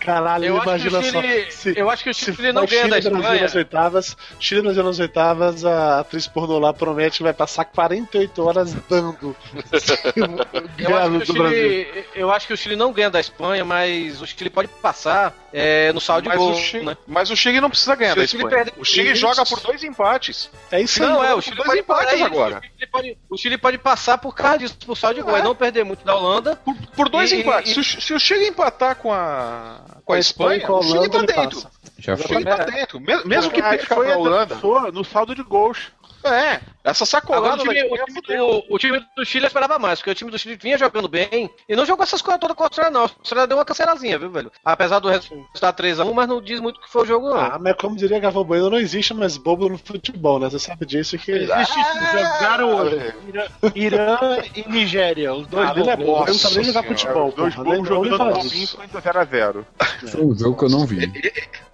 Caralho, 0.00 0.44
Eu 0.46 0.62
imagina 0.62 0.98
o 0.98 1.02
Chile, 1.02 1.44
só. 1.44 1.50
Se, 1.50 1.74
eu 1.78 1.88
acho 1.90 2.02
que 2.02 2.10
o 2.10 2.14
Chile 2.14 2.52
não 2.52 2.66
ganha 2.66 2.88
da 2.88 3.00
Chile 3.00 3.14
e 3.14 3.18
Brasil 3.18 3.32
nas 3.40 3.42
Espanha. 3.44 3.64
oitavas, 3.64 4.16
Chile 4.40 4.62
nas 4.72 4.98
oitavas, 4.98 5.64
a 5.64 6.00
atriz 6.00 6.26
pornô 6.26 6.58
lá 6.58 6.72
promete 6.72 7.01
que 7.10 7.22
vai 7.22 7.32
passar 7.32 7.64
48 7.64 8.42
horas 8.44 8.74
dando. 8.88 9.34
Eu 10.78 10.96
acho, 10.96 11.08
o 11.16 11.24
do 11.24 11.32
Brasil. 11.34 11.58
Chile, 11.84 12.04
eu 12.14 12.30
acho 12.32 12.46
que 12.46 12.52
o 12.52 12.56
Chile 12.56 12.76
não 12.76 12.92
ganha 12.92 13.10
da 13.10 13.20
Espanha, 13.20 13.64
mas 13.64 14.20
o 14.20 14.26
Chile 14.26 14.50
pode 14.50 14.68
passar 14.68 15.34
é, 15.52 15.92
no 15.92 16.00
saldo 16.00 16.22
de 16.22 16.28
Mas, 16.28 16.38
gol, 16.38 16.52
o 16.52 16.54
Chile, 16.56 16.84
né? 16.86 16.96
mas 17.06 17.30
o 17.30 17.36
Chile 17.36 17.60
não 17.60 17.70
precisa 17.70 17.94
ganhar 17.94 18.12
Se 18.12 18.16
da 18.18 18.24
o 18.24 18.28
Chile 18.28 18.42
Espanha. 18.44 18.64
perder- 18.64 18.80
O 18.80 18.84
Chile 18.84 19.10
Isso. 19.12 19.20
joga 19.20 19.44
por 19.46 19.60
dois 19.60 19.82
empates. 19.84 20.50
É 20.70 20.80
isso 20.80 21.02
aí. 21.02 21.08
Não, 21.08 21.24
é, 21.24 21.34
o 21.34 21.40
Chile 21.40 21.56
dois 21.56 21.66
pode 21.68 21.80
empates 21.80 22.12
é 22.12 22.16
isso, 22.16 22.24
agora. 22.24 22.58
O 22.58 22.62
Chile, 22.62 22.86
pode, 22.90 23.18
o 23.30 23.36
Chile 23.38 23.58
pode 23.58 23.78
passar 23.78 24.18
por 24.18 24.34
causa 24.34 24.58
disso, 24.58 24.76
por 24.84 24.96
saldo 24.96 25.16
de 25.16 25.22
gol, 25.22 25.36
é 25.36 25.42
não 25.42 25.54
perder 25.54 25.84
muito 25.84 26.04
da 26.04 26.14
Holanda. 26.16 26.56
Por, 26.56 26.74
por 26.96 27.08
dois 27.08 27.30
E- 27.32 27.36
empates. 27.40 27.72
e- 27.72 27.74
Se, 27.74 27.80
o- 27.98 28.00
se 28.02 28.14
o 28.14 28.18
Chile 28.20 28.48
empatar 28.48 28.96
com 28.96 29.12
a, 29.12 29.80
com 30.04 30.12
a 30.12 30.16
a 30.16 30.18
Espanha, 30.18 30.58
Espanha, 30.58 30.66
com 30.66 30.72
a 30.74 30.78
o 30.78 30.82
Chile 30.82 30.98
Holanda, 30.98 31.26
tá 31.26 31.42
dentro. 31.42 31.62
Já 31.98 32.14
O 32.14 32.16
foi. 32.16 32.26
Chile 32.28 32.44
tá 32.44 32.64
dentro. 32.64 33.00
Mesmo, 33.00 33.28
mesmo 33.28 33.50
que 33.50 33.60
a 33.60 33.68
perca 33.70 33.86
pra 33.86 33.96
Espanha 33.96 34.18
Holanda. 34.18 34.58
no 34.92 35.04
saldo 35.04 35.34
de 35.34 35.42
gols. 35.42 35.78
É, 36.24 36.60
essa 36.84 37.04
sacolada 37.06 37.62
Agora, 37.62 37.62
o, 37.62 37.74
time, 37.74 38.22
da 38.22 38.44
o, 38.44 38.62
do, 38.62 38.74
o 38.74 38.78
time 38.78 39.00
do 39.16 39.24
Chile 39.24 39.44
eu 39.44 39.48
esperava 39.48 39.78
mais, 39.78 39.98
porque 40.00 40.10
o 40.10 40.14
time 40.14 40.30
do 40.30 40.38
Chile 40.38 40.56
vinha 40.60 40.78
jogando 40.78 41.08
bem 41.08 41.50
e 41.68 41.76
não 41.76 41.84
jogou 41.86 42.02
essas 42.02 42.20
coisas 42.22 42.40
todas 42.40 42.56
com 42.56 42.62
a 42.62 42.66
Austrália, 42.66 42.90
não. 42.92 43.04
A 43.04 43.10
Austrália 43.20 43.46
deu 43.46 43.56
uma 43.58 43.64
cancelazinha, 43.64 44.18
viu, 44.18 44.30
velho? 44.30 44.50
Apesar 44.64 44.98
do 44.98 45.08
resultado 45.08 45.76
3x1, 45.82 46.12
mas 46.12 46.28
não 46.28 46.40
diz 46.40 46.60
muito 46.60 46.78
o 46.78 46.80
que 46.80 46.90
foi 46.90 47.02
o 47.02 47.06
jogo, 47.06 47.28
não. 47.30 47.38
Ah, 47.38 47.58
mas 47.60 47.74
como 47.76 47.96
diria 47.96 48.18
Gavão 48.20 48.44
Bueno, 48.44 48.70
não 48.70 48.78
existe 48.78 49.14
mais 49.14 49.36
bobo 49.36 49.68
no 49.68 49.78
futebol, 49.78 50.38
né? 50.38 50.48
Você 50.50 50.58
sabe 50.58 50.86
disso 50.86 51.16
que. 51.18 51.32
Existe 51.32 51.80
isso, 51.80 52.12
jogaram 52.12 52.76
hoje. 52.76 53.14
Irã, 53.74 54.18
e 54.54 54.68
Nigéria, 54.68 55.32
os 55.34 55.46
dois 55.46 55.68
Ah, 55.70 55.74
ele 55.76 55.90
é 55.90 55.96
bons. 55.96 56.04
bom, 56.06 56.24
ele 56.28 56.38
não 56.42 56.50
nem 56.52 56.64
jogar 56.64 56.82
Nossa 56.82 56.88
futebol, 56.88 57.28
Os 57.28 57.34
dois 57.34 57.56
Nem- 57.56 57.84
jogando 57.84 58.38
isso. 58.46 58.76
Robinho 58.76 59.02
0x0. 59.02 59.64
Foi 60.08 60.24
um 60.24 60.36
jogo 60.38 60.56
que 60.58 60.64
eu 60.64 60.68
não 60.70 60.86
vi. 60.86 61.12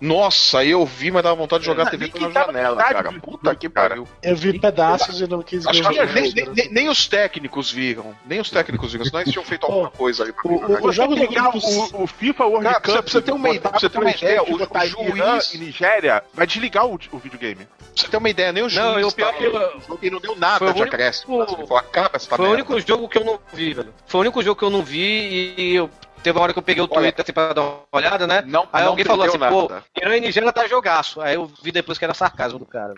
Nossa, 0.00 0.64
eu 0.64 0.84
vi, 0.86 1.10
mas 1.10 1.22
dava 1.22 1.34
vontade 1.36 1.60
de 1.62 1.66
jogar 1.66 1.86
Ah, 1.88 1.90
TV 1.90 2.08
pela 2.08 2.30
janela, 2.30 2.82
cara. 2.84 3.12
Puta 3.20 3.54
que 3.54 3.68
pariu. 3.68 4.06
Eu 4.22 4.36
vi 4.38 4.58
pedaços 4.58 5.20
e 5.20 5.26
não 5.26 5.42
quis 5.42 5.64
ver 5.64 5.70
Acho 5.70 5.82
o 5.82 5.88
que 5.90 6.06
nem, 6.06 6.32
nem- 6.32 6.48
nem- 6.54 6.68
nem 6.70 6.88
os 6.88 7.06
técnicos 7.06 7.70
viram. 7.70 8.14
Nem 8.26 8.40
os 8.40 8.48
técnicos 8.50 8.92
viram, 8.92 9.04
senão 9.04 9.20
eles 9.20 9.32
tinham 9.32 9.44
feito 9.44 9.66
alguma 9.66 9.90
coisa 9.92 10.22
ali 10.22 10.32
pra 10.32 10.50
o- 10.50 10.58
jogar. 10.60 10.82
o 10.84 10.92
jogo 10.92 11.14
do 11.16 11.26
grupo 11.28 11.58
o, 11.58 12.02
o 12.04 12.06
FIFA 12.06 12.44
World 12.46 12.64
Cara, 12.64 12.80
Cup, 12.80 12.84
pra 12.84 12.92
você- 12.94 13.02
pra 13.02 13.10
você 13.12 13.22
ter 13.22 13.32
uma 13.32 13.48
ideia- 13.48 13.60
pra 13.60 13.78
você 13.80 13.88
ter 13.90 13.98
uma 13.98 14.10
ideia, 14.10 14.42
o- 14.42 14.54
o 14.54 15.16
juiz- 15.16 15.54
e 15.54 15.58
Nigéria, 15.58 16.22
vai 16.32 16.46
desligar 16.46 16.86
o, 16.86 16.98
o 17.12 17.18
videogame. 17.18 17.66
Pra 17.66 17.86
você 17.94 18.08
ter 18.08 18.16
uma 18.16 18.30
ideia, 18.30 18.52
nem 18.52 18.62
o 18.62 18.68
juiz 18.68 18.84
Não, 18.84 19.00
e 19.00 19.04
o 19.04 19.12
pior 19.12 19.26
tava 19.32 19.38
que 19.38 19.44
eu- 19.44 19.98
e 20.02 20.10
não 20.10 20.20
deu 20.20 20.36
nada 20.36 20.58
Foi 20.58 20.70
o 20.70 20.74
de 20.74 20.82
acréscimo. 20.82 21.42
Acaba 21.76 22.10
essa 22.14 22.36
Foi 22.36 22.46
o 22.48 22.52
único 22.52 22.80
jogo 22.80 23.08
que 23.08 23.18
eu 23.18 23.24
não 23.24 23.38
vi, 23.52 23.74
velho. 23.74 23.92
Foi 24.06 24.18
o 24.18 24.22
único 24.22 24.42
jogo 24.42 24.58
que 24.58 24.64
eu 24.64 24.70
não 24.70 24.82
vi 24.82 25.54
e 25.58 25.74
eu. 25.74 25.90
Teve 26.22 26.38
uma 26.38 26.42
hora 26.44 26.52
que 26.52 26.58
eu 26.58 26.62
peguei 26.62 26.82
o 26.82 26.86
Olha, 26.90 27.00
Twitter 27.00 27.22
assim, 27.22 27.32
pra 27.32 27.52
dar 27.52 27.62
uma 27.62 27.80
olhada, 27.92 28.26
né? 28.26 28.42
Não, 28.46 28.68
Aí 28.72 28.82
não 28.82 28.90
alguém 28.90 29.04
falou 29.04 29.24
assim, 29.26 29.38
perdeu 29.38 29.60
pô, 29.62 29.68
nada. 29.72 29.84
Irã 29.96 30.16
e 30.16 30.20
Nigéria 30.20 30.52
tá 30.52 30.66
jogaço. 30.66 31.20
Aí 31.20 31.34
eu 31.34 31.50
vi 31.62 31.70
depois 31.72 31.96
que 31.98 32.04
era 32.04 32.14
sarcasmo 32.14 32.58
do 32.58 32.66
cara. 32.66 32.94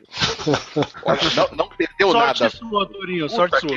Olha, 1.05 1.21
não, 1.37 1.49
não 1.57 1.69
perdeu 1.69 2.11
Sorte 2.13 2.43
nada. 2.43 2.57
sua, 2.57 2.87
Torinho, 2.87 3.29
sorte 3.29 3.61
sua. 3.61 3.69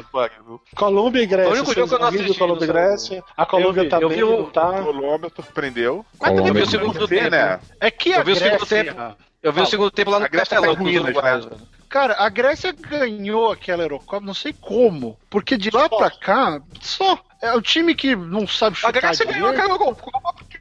viu? 0.45 0.61
Colômbia 0.75 1.21
e 1.21 1.25
Grécia. 1.25 1.49
O 1.51 1.53
único 1.55 1.73
jogo 1.73 1.87
que 1.87 1.93
eu 1.95 1.99
não 1.99 2.07
assisti 2.07 2.37
Colômbia 2.37 2.63
e 2.63 2.67
Grécia. 2.67 3.23
A 3.35 3.45
Colômbia 3.45 3.89
tá 3.89 3.99
eu 3.99 4.09
bem, 4.09 4.23
o- 4.23 4.43
tá. 4.45 4.81
Colômbia 4.81 5.31
surpreendeu. 5.35 6.05
Mas 6.19 6.29
também 6.29 6.35
Colômbia 6.41 6.53
vi 6.53 6.67
o 6.67 6.71
segundo 6.71 7.07
tempo. 7.07 7.29
né? 7.29 7.59
É 7.79 7.91
que 7.91 8.13
a 8.13 8.17
Eu 8.19 8.25
vi 8.25 8.31
o 8.31 8.35
segundo 8.35 8.65
Grécia, 8.65 8.83
tempo. 8.93 9.15
Eu 9.41 9.51
vi 9.53 9.61
o 9.61 9.65
segundo 9.65 9.91
tempo 9.91 10.11
lá 10.11 10.19
no 10.19 10.29
Grécia 10.29 10.55
tá 10.55 10.61
Castelão 10.61 10.73
os 10.73 10.79
ruínas, 10.79 11.15
né? 11.51 11.57
Cara, 11.89 12.15
a 12.17 12.27
Grécia 12.29 12.71
ganhou 12.71 13.51
aquela 13.51 13.83
Eurocopa, 13.83 14.25
não 14.25 14.33
sei 14.33 14.51
como. 14.53 15.17
Porque 15.29 15.57
de 15.57 15.69
lá 15.69 15.87
pra 15.89 16.09
cá, 16.09 16.59
só. 16.81 17.19
É 17.43 17.53
o 17.53 17.61
time 17.61 17.93
que 17.93 18.15
não 18.15 18.47
sabe 18.47 18.77
A 18.77 18.79
chutar 18.79 19.01
Grécia 19.01 19.25
ganhou, 19.25 19.51
direito. 19.51 19.67
cara, 19.67 19.77
gol. 19.77 19.97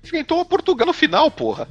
enfrentou 0.02 0.40
a 0.40 0.44
Portugal 0.44 0.84
no 0.88 0.92
final, 0.92 1.30
porra. 1.30 1.68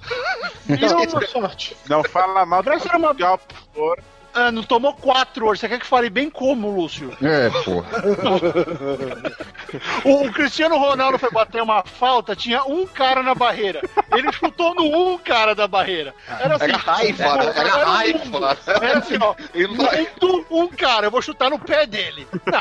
Virou 0.65 1.03
uma 1.03 1.27
sorte. 1.27 1.75
Não 1.89 2.01
fala 2.01 2.45
mal 2.45 2.63
do 2.63 2.71
Portugal, 2.71 3.37
por 3.37 3.57
favor. 3.57 4.03
Ah, 4.33 4.51
não 4.51 4.63
tomou 4.63 4.93
quatro 4.93 5.47
hoje. 5.47 5.61
Você 5.61 5.67
quer 5.69 5.79
que 5.79 5.85
fale 5.85 6.09
bem 6.09 6.29
como, 6.29 6.69
Lúcio? 6.69 7.15
É, 7.21 7.49
porra. 7.63 7.89
O, 10.03 10.25
o 10.27 10.31
Cristiano 10.33 10.77
Ronaldo 10.77 11.17
foi 11.17 11.29
bater 11.31 11.61
uma 11.61 11.81
falta, 11.83 12.35
tinha 12.35 12.61
um 12.65 12.85
cara 12.85 13.23
na 13.23 13.33
barreira. 13.33 13.81
Ele 14.11 14.29
chutou 14.33 14.75
no 14.75 14.83
um 14.83 15.17
cara 15.17 15.55
da 15.55 15.65
barreira. 15.67 16.13
Era 16.27 16.55
assim. 16.55 16.65
Era 16.65 16.77
raiva, 16.77 17.37
né? 17.37 17.53
Era 17.55 17.77
um- 17.77 17.91
raiva. 17.91 18.57
Era 18.67 18.97
assim, 18.97 19.15
ó. 19.21 19.33
Não- 20.21 20.41
Um, 20.51 20.63
um 20.63 20.67
cara, 20.67 21.07
eu 21.07 21.11
vou 21.11 21.21
chutar 21.21 21.49
no 21.49 21.57
pé 21.59 21.85
dele. 21.85 22.27
Não, 22.45 22.59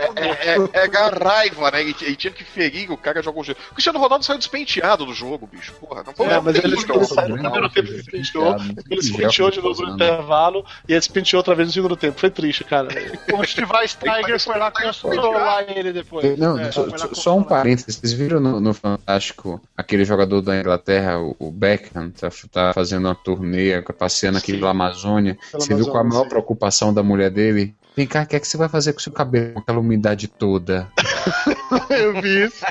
É, 0.00 0.56
é, 0.56 0.86
é 0.86 0.96
a 0.98 1.08
raiva, 1.08 1.70
né? 1.70 1.80
Ele, 1.82 1.94
ele 2.00 2.16
tinha 2.16 2.32
que 2.32 2.44
ferir, 2.44 2.90
o 2.90 2.96
cara 2.96 3.22
jogou 3.22 3.42
o 3.42 3.44
jogo. 3.44 3.58
O 3.70 3.74
Cristiano 3.74 3.98
Ronaldo 3.98 4.24
saiu 4.24 4.38
despenteado 4.38 5.04
do 5.04 5.12
jogo, 5.14 5.46
bicho. 5.46 5.72
Porra, 5.74 6.02
não 6.06 6.14
foi 6.14 6.26
É, 6.28 6.40
mas 6.40 6.56
ele, 6.56 6.68
ele 6.74 7.04
saiu 7.04 7.28
no 7.28 7.38
primeiro 7.38 7.68
tempo, 7.70 7.88
ele 7.90 8.02
se 8.02 8.10
penteou, 8.10 8.56
ele 8.90 9.02
se 9.02 9.12
penteou 9.16 9.50
de 9.50 9.60
novo 9.60 9.82
no 9.86 9.94
intervalo 9.94 10.64
e 10.88 10.92
ele 10.92 11.00
se 11.02 11.10
penteou 11.10 11.38
outra 11.40 11.54
vez 11.54 11.68
no 11.68 11.72
segundo 11.72 11.96
tempo. 11.96 12.18
Foi 12.18 12.30
triste, 12.30 12.64
cara. 12.64 12.88
o 13.32 13.44
Steve 13.44 13.68
Steiger 13.86 14.40
foi 14.40 14.58
lá 14.58 14.70
consolar 14.70 15.64
ele 15.68 15.92
depois. 15.92 16.38
Não, 16.38 16.58
É, 16.58 16.72
só, 16.72 16.86
só- 17.14 17.36
um 17.36 17.42
parênteses. 17.42 17.96
Vocês 17.96 18.12
viram 18.12 18.40
no, 18.40 18.60
no 18.60 18.74
Fantástico 18.74 19.60
aquele 19.76 20.04
jogador 20.04 20.40
da 20.40 20.58
Inglaterra, 20.58 21.18
o, 21.18 21.36
o 21.38 21.50
Beckham, 21.50 22.10
tá, 22.10 22.28
tá 22.50 22.72
fazendo 22.74 23.06
uma 23.06 23.14
turnê, 23.14 23.80
passeando 23.82 24.38
aqui 24.38 24.52
Sim. 24.52 24.58
pela 24.58 24.70
Amazônia. 24.70 25.38
Pela 25.50 25.62
Você 25.62 25.74
viu 25.74 25.84
qual 25.86 25.96
a 25.98 26.00
Amazônia, 26.00 26.12
maior 26.12 26.24
sim. 26.24 26.28
preocupação 26.30 26.92
da 26.94 27.02
mulher 27.02 27.30
dele? 27.30 27.74
Vem 27.96 28.06
cá, 28.06 28.22
o 28.22 28.26
que 28.26 28.36
é 28.36 28.40
que 28.40 28.46
você 28.48 28.56
vai 28.56 28.68
fazer 28.68 28.92
com 28.94 28.98
o 29.00 29.02
seu 29.02 29.12
cabelo 29.12 29.52
com 29.54 29.60
aquela 29.60 29.78
umidade 29.78 30.26
toda? 30.28 30.88
Eu 31.90 32.20
vi 32.20 32.46
isso. 32.46 32.64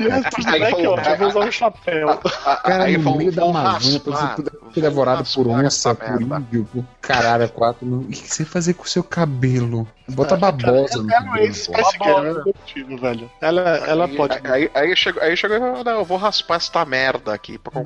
E 0.00 0.10
a 0.10 0.14
resposta 0.16 0.50
Aí 0.50 0.62
é 0.62 0.72
que 0.72 0.86
ó, 0.86 0.96
eu 0.98 1.16
vou 1.18 1.28
usar 1.28 1.40
um 1.40 1.52
chapéu. 1.52 2.16
Cara, 2.64 2.84
Aí 2.84 2.96
no 2.96 3.16
meio 3.16 3.30
da 3.30 3.44
Amazônia, 3.44 4.00
poder 4.00 4.52
ser 4.72 4.80
devorado 4.80 5.24
por 5.34 5.46
onça, 5.48 5.66
essa 5.66 5.94
por 5.94 6.20
índio, 6.22 6.64
por 6.72 6.84
caralho, 7.00 7.48
quatro. 7.50 7.86
O 7.86 8.08
que 8.08 8.16
você 8.28 8.42
vai 8.44 8.52
fazer 8.52 8.74
com 8.74 8.84
o 8.84 8.88
seu 8.88 9.04
cabelo? 9.04 9.86
Bota 10.08 10.36
babosa 10.36 11.02
no 11.02 11.12
Ela 11.12 11.40
é 11.40 11.50
cabelo, 11.98 12.54
é 12.76 12.96
velho. 12.96 13.30
Ela, 13.40 13.60
ela 13.86 14.04
Aí- 14.06 14.16
pode. 14.16 14.40
Aí, 14.44 14.70
aí 14.74 14.96
chegou, 14.96 15.22
aí 15.22 15.36
chegou 15.36 15.56
e 15.56 15.60
falou, 15.60 15.84
não, 15.84 15.98
eu 15.98 16.04
vou 16.04 16.18
raspar 16.18 16.56
esta 16.56 16.84
merda 16.84 17.32
aqui. 17.34 17.58
Pra 17.58 17.72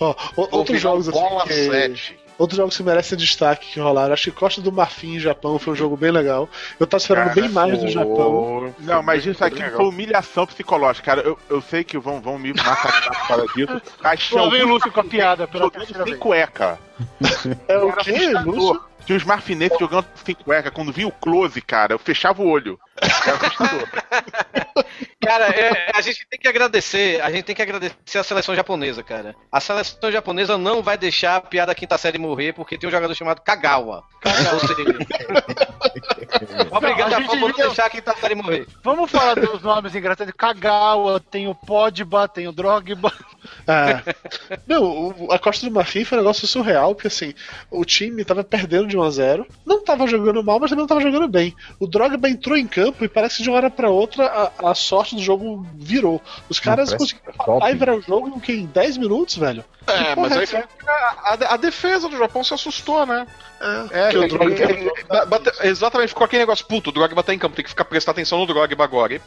Ó, 0.00 0.14
outros 0.36 0.80
jogos 0.80 1.08
assim. 1.08 1.18
bola 1.18 1.44
que- 1.44 1.52
7. 1.70 2.18
Outros 2.36 2.56
jogos 2.56 2.76
que 2.76 2.82
merecem 2.82 3.16
destaque 3.16 3.72
que 3.72 3.80
rolaram. 3.80 4.12
Acho 4.12 4.24
que 4.24 4.36
Costa 4.36 4.60
do 4.60 4.72
Marfim, 4.72 5.18
Japão, 5.20 5.58
foi 5.58 5.72
um 5.72 5.76
jogo 5.76 5.96
bem 5.96 6.10
legal. 6.10 6.48
Eu 6.80 6.86
tava 6.86 7.00
esperando 7.00 7.28
Cara, 7.28 7.40
bem 7.40 7.48
mais 7.48 7.78
do 7.78 7.88
Japão. 7.88 8.74
Não, 8.80 9.02
mas 9.02 9.24
isso 9.24 9.44
aqui 9.44 9.62
foi 9.70 9.84
humilhação 9.84 10.46
psicológica, 10.46 11.06
cara. 11.06 11.20
Eu, 11.22 11.38
eu 11.48 11.60
sei 11.60 11.84
que 11.84 11.96
vão, 11.96 12.20
vão 12.20 12.38
me 12.38 12.52
massacrar 12.52 13.20
por 13.20 13.28
causa 13.28 13.46
disso. 13.54 13.82
Mas 14.02 14.20
tinha 14.26 14.42
Lá 14.42 14.50
vem 14.50 14.62
o 14.62 14.68
Lúcio 14.68 14.90
com 14.90 15.00
a 15.00 15.04
piada 15.04 15.46
pela 15.46 15.70
terceira 15.70 16.04
sem 16.04 16.16
cueca. 16.16 16.78
É 17.68 17.78
o 17.78 17.92
quê. 17.92 18.30
Lúcio? 18.44 18.80
Tinha 19.04 19.18
os 19.18 19.24
marfinetes 19.24 19.78
jogando 19.78 20.06
sem 20.24 20.34
cueca. 20.34 20.70
Quando 20.70 20.92
vinha 20.92 21.08
o 21.08 21.12
close, 21.12 21.60
cara, 21.60 21.94
eu 21.94 21.98
fechava 21.98 22.42
o 22.42 22.48
olho. 22.48 22.78
Assustador. 23.00 23.88
Cara, 25.24 25.46
é, 25.48 25.90
a 25.94 26.00
gente 26.02 26.26
tem 26.28 26.38
que 26.38 26.46
agradecer, 26.46 27.20
a 27.22 27.30
gente 27.30 27.44
tem 27.44 27.56
que 27.56 27.62
agradecer 27.62 28.18
a 28.18 28.22
seleção 28.22 28.54
japonesa, 28.54 29.02
cara. 29.02 29.34
A 29.50 29.58
seleção 29.58 30.12
japonesa 30.12 30.58
não 30.58 30.82
vai 30.82 30.98
deixar 30.98 31.36
a 31.36 31.40
piada 31.40 31.74
quinta 31.74 31.96
série 31.96 32.18
morrer 32.18 32.52
porque 32.52 32.76
tem 32.76 32.86
um 32.88 32.92
jogador 32.92 33.14
chamado 33.14 33.40
Kagawa. 33.40 34.04
Obrigado, 36.70 37.10
Não, 37.10 37.16
a 37.16 37.20
gente 37.20 37.38
por 37.38 37.48
devia- 37.52 37.66
deixar 37.66 37.86
a 37.86 37.90
quinta 37.90 38.14
série 38.16 38.34
morrer. 38.34 38.66
Vamos 38.82 39.10
falar 39.10 39.34
dos 39.34 39.62
nomes 39.62 39.94
engraçados. 39.94 40.34
Kagawa, 40.36 41.18
tem 41.20 41.48
o 41.48 41.54
Podba, 41.54 42.28
tem 42.28 42.46
o 42.46 42.52
Drogba. 42.52 43.12
É. 43.66 44.14
Não, 44.66 44.82
o- 44.84 45.32
a 45.32 45.38
Costa 45.38 45.66
do 45.66 45.72
Marfim 45.72 46.04
foi 46.04 46.18
um 46.18 46.20
negócio 46.20 46.46
surreal, 46.46 46.94
porque 46.94 47.08
assim, 47.08 47.32
o 47.70 47.84
time 47.84 48.24
tava 48.24 48.44
perdendo 48.44 48.86
de 48.86 48.96
1 48.96 49.02
a 49.02 49.10
0 49.10 49.46
não 49.64 49.82
tava 49.82 50.06
jogando 50.06 50.42
mal, 50.44 50.58
mas 50.60 50.70
também 50.70 50.82
não 50.82 50.88
tava 50.88 51.00
jogando 51.00 51.28
bem. 51.28 51.54
O 51.80 51.86
Drogba 51.86 52.28
entrou 52.28 52.56
em 52.58 52.66
campo 52.66 52.83
e 53.00 53.08
parece 53.08 53.36
que 53.38 53.42
de 53.44 53.48
uma 53.50 53.56
hora 53.56 53.70
pra 53.70 53.88
outra 53.88 54.26
a, 54.58 54.70
a 54.70 54.74
sorte 54.74 55.14
do 55.14 55.22
jogo 55.22 55.64
virou. 55.74 56.20
Os 56.48 56.58
caras 56.58 56.90
parece 56.92 57.14
conseguiram 57.14 57.68
e 57.68 57.74
virar 57.74 57.94
o 57.94 58.00
jogo 58.00 58.42
em, 58.48 58.52
em 58.52 58.66
10 58.66 58.96
minutos, 58.98 59.36
velho. 59.36 59.64
É, 59.86 60.14
Que 60.14 60.20
mas 60.20 60.28
porra 60.32 60.36
aí 60.36 60.42
é 60.42 60.46
foi 60.46 60.64
a, 60.88 61.54
a- 61.54 61.56
defesa 61.56 62.08
do 62.08 62.16
Japão 62.16 62.42
se 62.42 62.54
assustou, 62.54 63.04
né? 63.06 63.26
É, 63.92 64.08
que 64.10 64.18
o 64.18 64.24
é, 64.24 64.28
Drogba- 64.28 65.52
exatamente, 65.62 66.08
ficou 66.08 66.24
aquele 66.24 66.40
negócio, 66.42 66.66
puto, 66.66 66.90
o 66.90 66.92
Drogba 66.92 67.22
tá 67.22 67.32
em 67.34 67.38
campo, 67.38 67.56
tem 67.56 67.62
que 67.64 67.70
ficar 67.70 67.84
prestar 67.84 68.10
atenção 68.12 68.38
no 68.38 68.46
Drogba 68.46 68.84
agora. 68.84 69.14
E, 69.14 69.20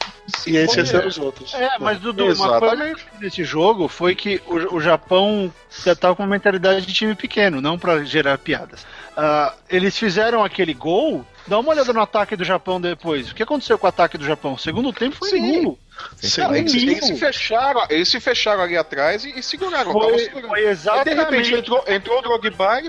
E 0.48 0.58
aí 0.58 0.66
esqueceram 0.66 1.08
os 1.08 1.18
outros. 1.18 1.54
É, 1.54 1.70
mas 1.80 2.00
Dudu, 2.00 2.26
uma 2.34 2.60
coisa 2.60 2.96
desse 3.20 3.44
jogo 3.44 3.88
foi 3.88 4.16
que 4.16 4.42
o, 4.46 4.76
o 4.76 4.82
Japão 4.82 5.52
já 5.84 5.96
tava 5.96 6.16
com 6.16 6.24
uma 6.24 6.30
mentalidade 6.30 6.86
de 6.86 6.94
time 6.94 7.16
pequeno, 7.16 7.62
não 7.62 7.78
pra 7.78 8.04
gerar 8.04 8.38
piadas. 8.38 8.86
Ah, 9.20 9.56
eles 9.68 9.98
fizeram 9.98 10.44
aquele 10.44 10.76
gol. 10.76 11.26
Dá 11.48 11.58
uma 11.58 11.72
olhada 11.72 11.92
no 11.92 12.00
ataque 12.00 12.36
do 12.36 12.44
Japão 12.44 12.80
depois. 12.80 13.32
O 13.32 13.36
que 13.36 13.42
aconteceu 13.42 13.80
com 13.80 13.88
o 13.88 13.90
ataque 13.90 14.16
do 14.16 14.24
Japão? 14.24 14.56
Segundo 14.58 14.94
tempo 14.94 15.16
foi 15.16 15.30
Sim. 15.30 15.62
nulo. 15.64 15.80
Eles, 16.54 16.72
se 17.04 17.16
fecharam, 17.16 17.84
eles 17.90 18.08
se 18.08 18.20
fecharam 18.20 18.62
ali 18.62 18.78
atrás 18.78 19.26
e, 19.26 19.40
e 19.40 19.42
seguraram. 19.42 19.92
Foi, 19.92 20.20
segurando. 20.20 20.50
foi 20.50 20.60
Aí, 20.60 20.66
de 20.66 20.70
exatamente. 20.70 21.16
repente 21.16 21.56
entrou, 21.56 21.84
entrou 21.88 22.20
o 22.20 22.22
Drogba, 22.22 22.82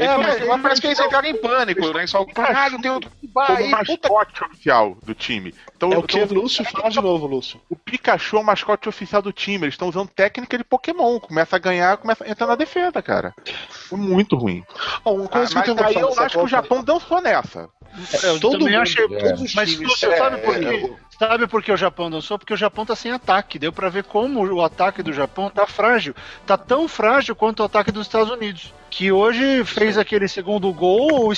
É, 0.00 0.04
entrou, 0.04 0.18
mas 0.18 0.28
mas 0.28 0.40
eles 0.48 0.62
parece 0.62 0.80
que 0.80 0.86
eles 0.86 1.00
entraram 1.00 1.28
em 1.28 1.36
pânico, 1.36 1.92
né? 1.92 2.06
Só, 2.06 2.24
caralho, 2.24 2.80
tem 2.80 2.90
o 2.90 3.00
Drogba 3.00 3.46
como 3.46 3.58
puta 3.84 4.08
mascote 4.08 4.44
oficial 4.44 4.96
do 5.02 5.14
time. 5.14 5.54
Então, 5.76 5.92
É 5.92 5.98
o 5.98 6.02
que, 6.02 6.18
então, 6.18 6.36
Lúcio? 6.36 6.64
Fala 6.64 6.90
de 6.90 7.00
novo, 7.00 7.26
Lúcio. 7.26 7.60
o 7.68 7.76
Pikachu 7.76 8.36
é 8.36 8.40
o 8.40 8.44
mascote 8.44 8.88
oficial 8.88 9.22
do 9.22 9.32
time. 9.32 9.64
Eles 9.64 9.74
estão 9.74 9.88
usando 9.88 10.08
técnica 10.08 10.58
de 10.58 10.64
Pokémon. 10.64 11.18
Começa 11.20 11.56
a 11.56 11.58
ganhar, 11.58 11.96
começa 11.98 12.24
a 12.24 12.28
entrar 12.28 12.46
na 12.46 12.56
defesa, 12.56 13.00
cara. 13.02 13.34
Foi 13.70 13.98
muito 13.98 14.36
ruim. 14.36 14.64
Ó, 15.04 15.12
uma 15.14 15.24
Ah, 15.26 15.28
coisa 15.28 15.62
que 15.62 15.70
eu 15.70 15.74
mas 15.74 15.86
tenho 15.86 15.88
aí 15.88 16.02
eu 16.02 16.20
acho 16.24 16.38
que 16.38 16.44
o 16.44 16.48
Japão 16.48 16.82
dançou 16.82 17.20
nessa. 17.20 17.68
Eu 18.22 18.38
todo 18.38 18.58
também 18.58 18.74
mundo, 18.74 18.82
achei. 18.82 19.04
os 19.04 19.54
Mas, 19.54 19.78
Lúcio, 19.78 20.12
é, 20.12 20.16
sabe 20.16 20.38
por 20.38 20.54
é, 20.56 20.58
quê? 20.60 20.92
Sabe 21.18 21.48
por 21.48 21.64
que 21.64 21.72
o 21.72 21.76
Japão 21.76 22.08
dançou? 22.08 22.38
Porque 22.38 22.54
o 22.54 22.56
Japão 22.56 22.86
tá 22.86 22.94
sem 22.94 23.10
ataque. 23.10 23.58
Deu 23.58 23.72
pra 23.72 23.88
ver 23.88 24.04
como 24.04 24.46
o 24.46 24.62
ataque 24.62 25.02
do 25.02 25.12
Japão 25.12 25.50
tá 25.50 25.66
frágil. 25.66 26.14
Tá 26.46 26.56
tão 26.56 26.86
frágil 26.86 27.34
quanto 27.34 27.60
o 27.60 27.64
ataque 27.64 27.90
dos 27.90 28.06
Estados 28.06 28.30
Unidos. 28.30 28.72
Que 28.88 29.10
hoje 29.10 29.64
fez 29.64 29.98
aquele 29.98 30.28
segundo 30.28 30.72
gol 30.72 31.26
o 31.26 31.32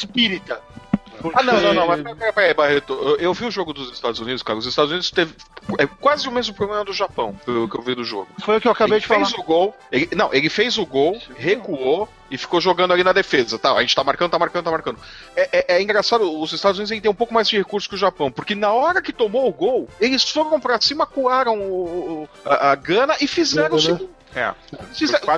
Espírita. 1.28 1.40
Ah, 1.40 1.42
não, 1.42 1.60
não, 1.60 1.74
não, 1.74 1.86
mas 1.86 2.00
Porque- 2.02 2.14
peraí, 2.16 2.32
peraí, 2.32 2.54
Barreto. 2.54 2.92
Eu, 2.94 3.16
eu 3.16 3.34
vi 3.34 3.44
o 3.46 3.50
jogo 3.50 3.72
dos 3.72 3.92
Estados 3.92 4.18
Unidos, 4.20 4.42
cara. 4.42 4.58
Os 4.58 4.66
Estados 4.66 4.90
Unidos 4.90 5.10
teve 5.10 5.34
é, 5.78 5.86
quase 5.86 6.28
o 6.28 6.32
mesmo 6.32 6.54
problema 6.54 6.84
do 6.84 6.92
Japão, 6.92 7.38
pelo 7.44 7.68
que 7.68 7.76
eu 7.78 7.82
vi 7.82 7.94
do 7.94 8.04
jogo. 8.04 8.28
Foi 8.40 8.56
o 8.56 8.60
que 8.60 8.66
eu 8.68 8.72
acabei 8.72 8.94
ele 8.94 9.00
de 9.00 9.06
falar. 9.06 9.26
fez 9.26 9.38
o 9.38 9.42
gol. 9.42 9.74
ele- 9.92 10.08
não, 10.14 10.32
ele 10.32 10.48
fez 10.48 10.78
o 10.78 10.86
gol, 10.86 11.20
recuou 11.36 12.08
e 12.30 12.38
ficou 12.38 12.60
jogando 12.60 12.92
ali 12.92 13.02
na 13.04 13.12
defesa. 13.12 13.58
Tá, 13.58 13.72
a 13.72 13.80
gente 13.80 13.94
tá 13.94 14.04
marcando, 14.04 14.30
tá 14.30 14.38
marcando, 14.38 14.64
tá 14.64 14.70
marcando. 14.70 14.98
É, 15.36 15.48
é- 15.58 15.76
é 15.76 15.82
engraçado, 15.82 16.22
os 16.40 16.52
Estados 16.52 16.78
Unidos 16.78 16.92
ainda 16.92 17.02
têm 17.02 17.10
um 17.10 17.14
pouco 17.14 17.34
mais 17.34 17.48
de 17.48 17.56
recursos 17.58 17.88
que 17.88 17.94
o 17.94 17.98
Japão, 17.98 18.30
porque 18.30 18.54
na 18.54 18.72
hora 18.72 19.02
que 19.02 19.12
tomou 19.12 19.48
o 19.48 19.52
gol, 19.52 19.88
eles 20.00 20.22
foram 20.28 20.60
pra 20.60 20.80
cima, 20.80 21.06
coaram 21.06 21.58
o, 21.60 22.24
o- 22.24 22.28
a, 22.44 22.70
a 22.70 22.74
Gana 22.74 23.16
e 23.20 23.26
fizeram 23.26 23.76
o 23.76 23.82
Gana. 23.82 23.98
segundo. 23.98 24.19
É. 24.34 24.54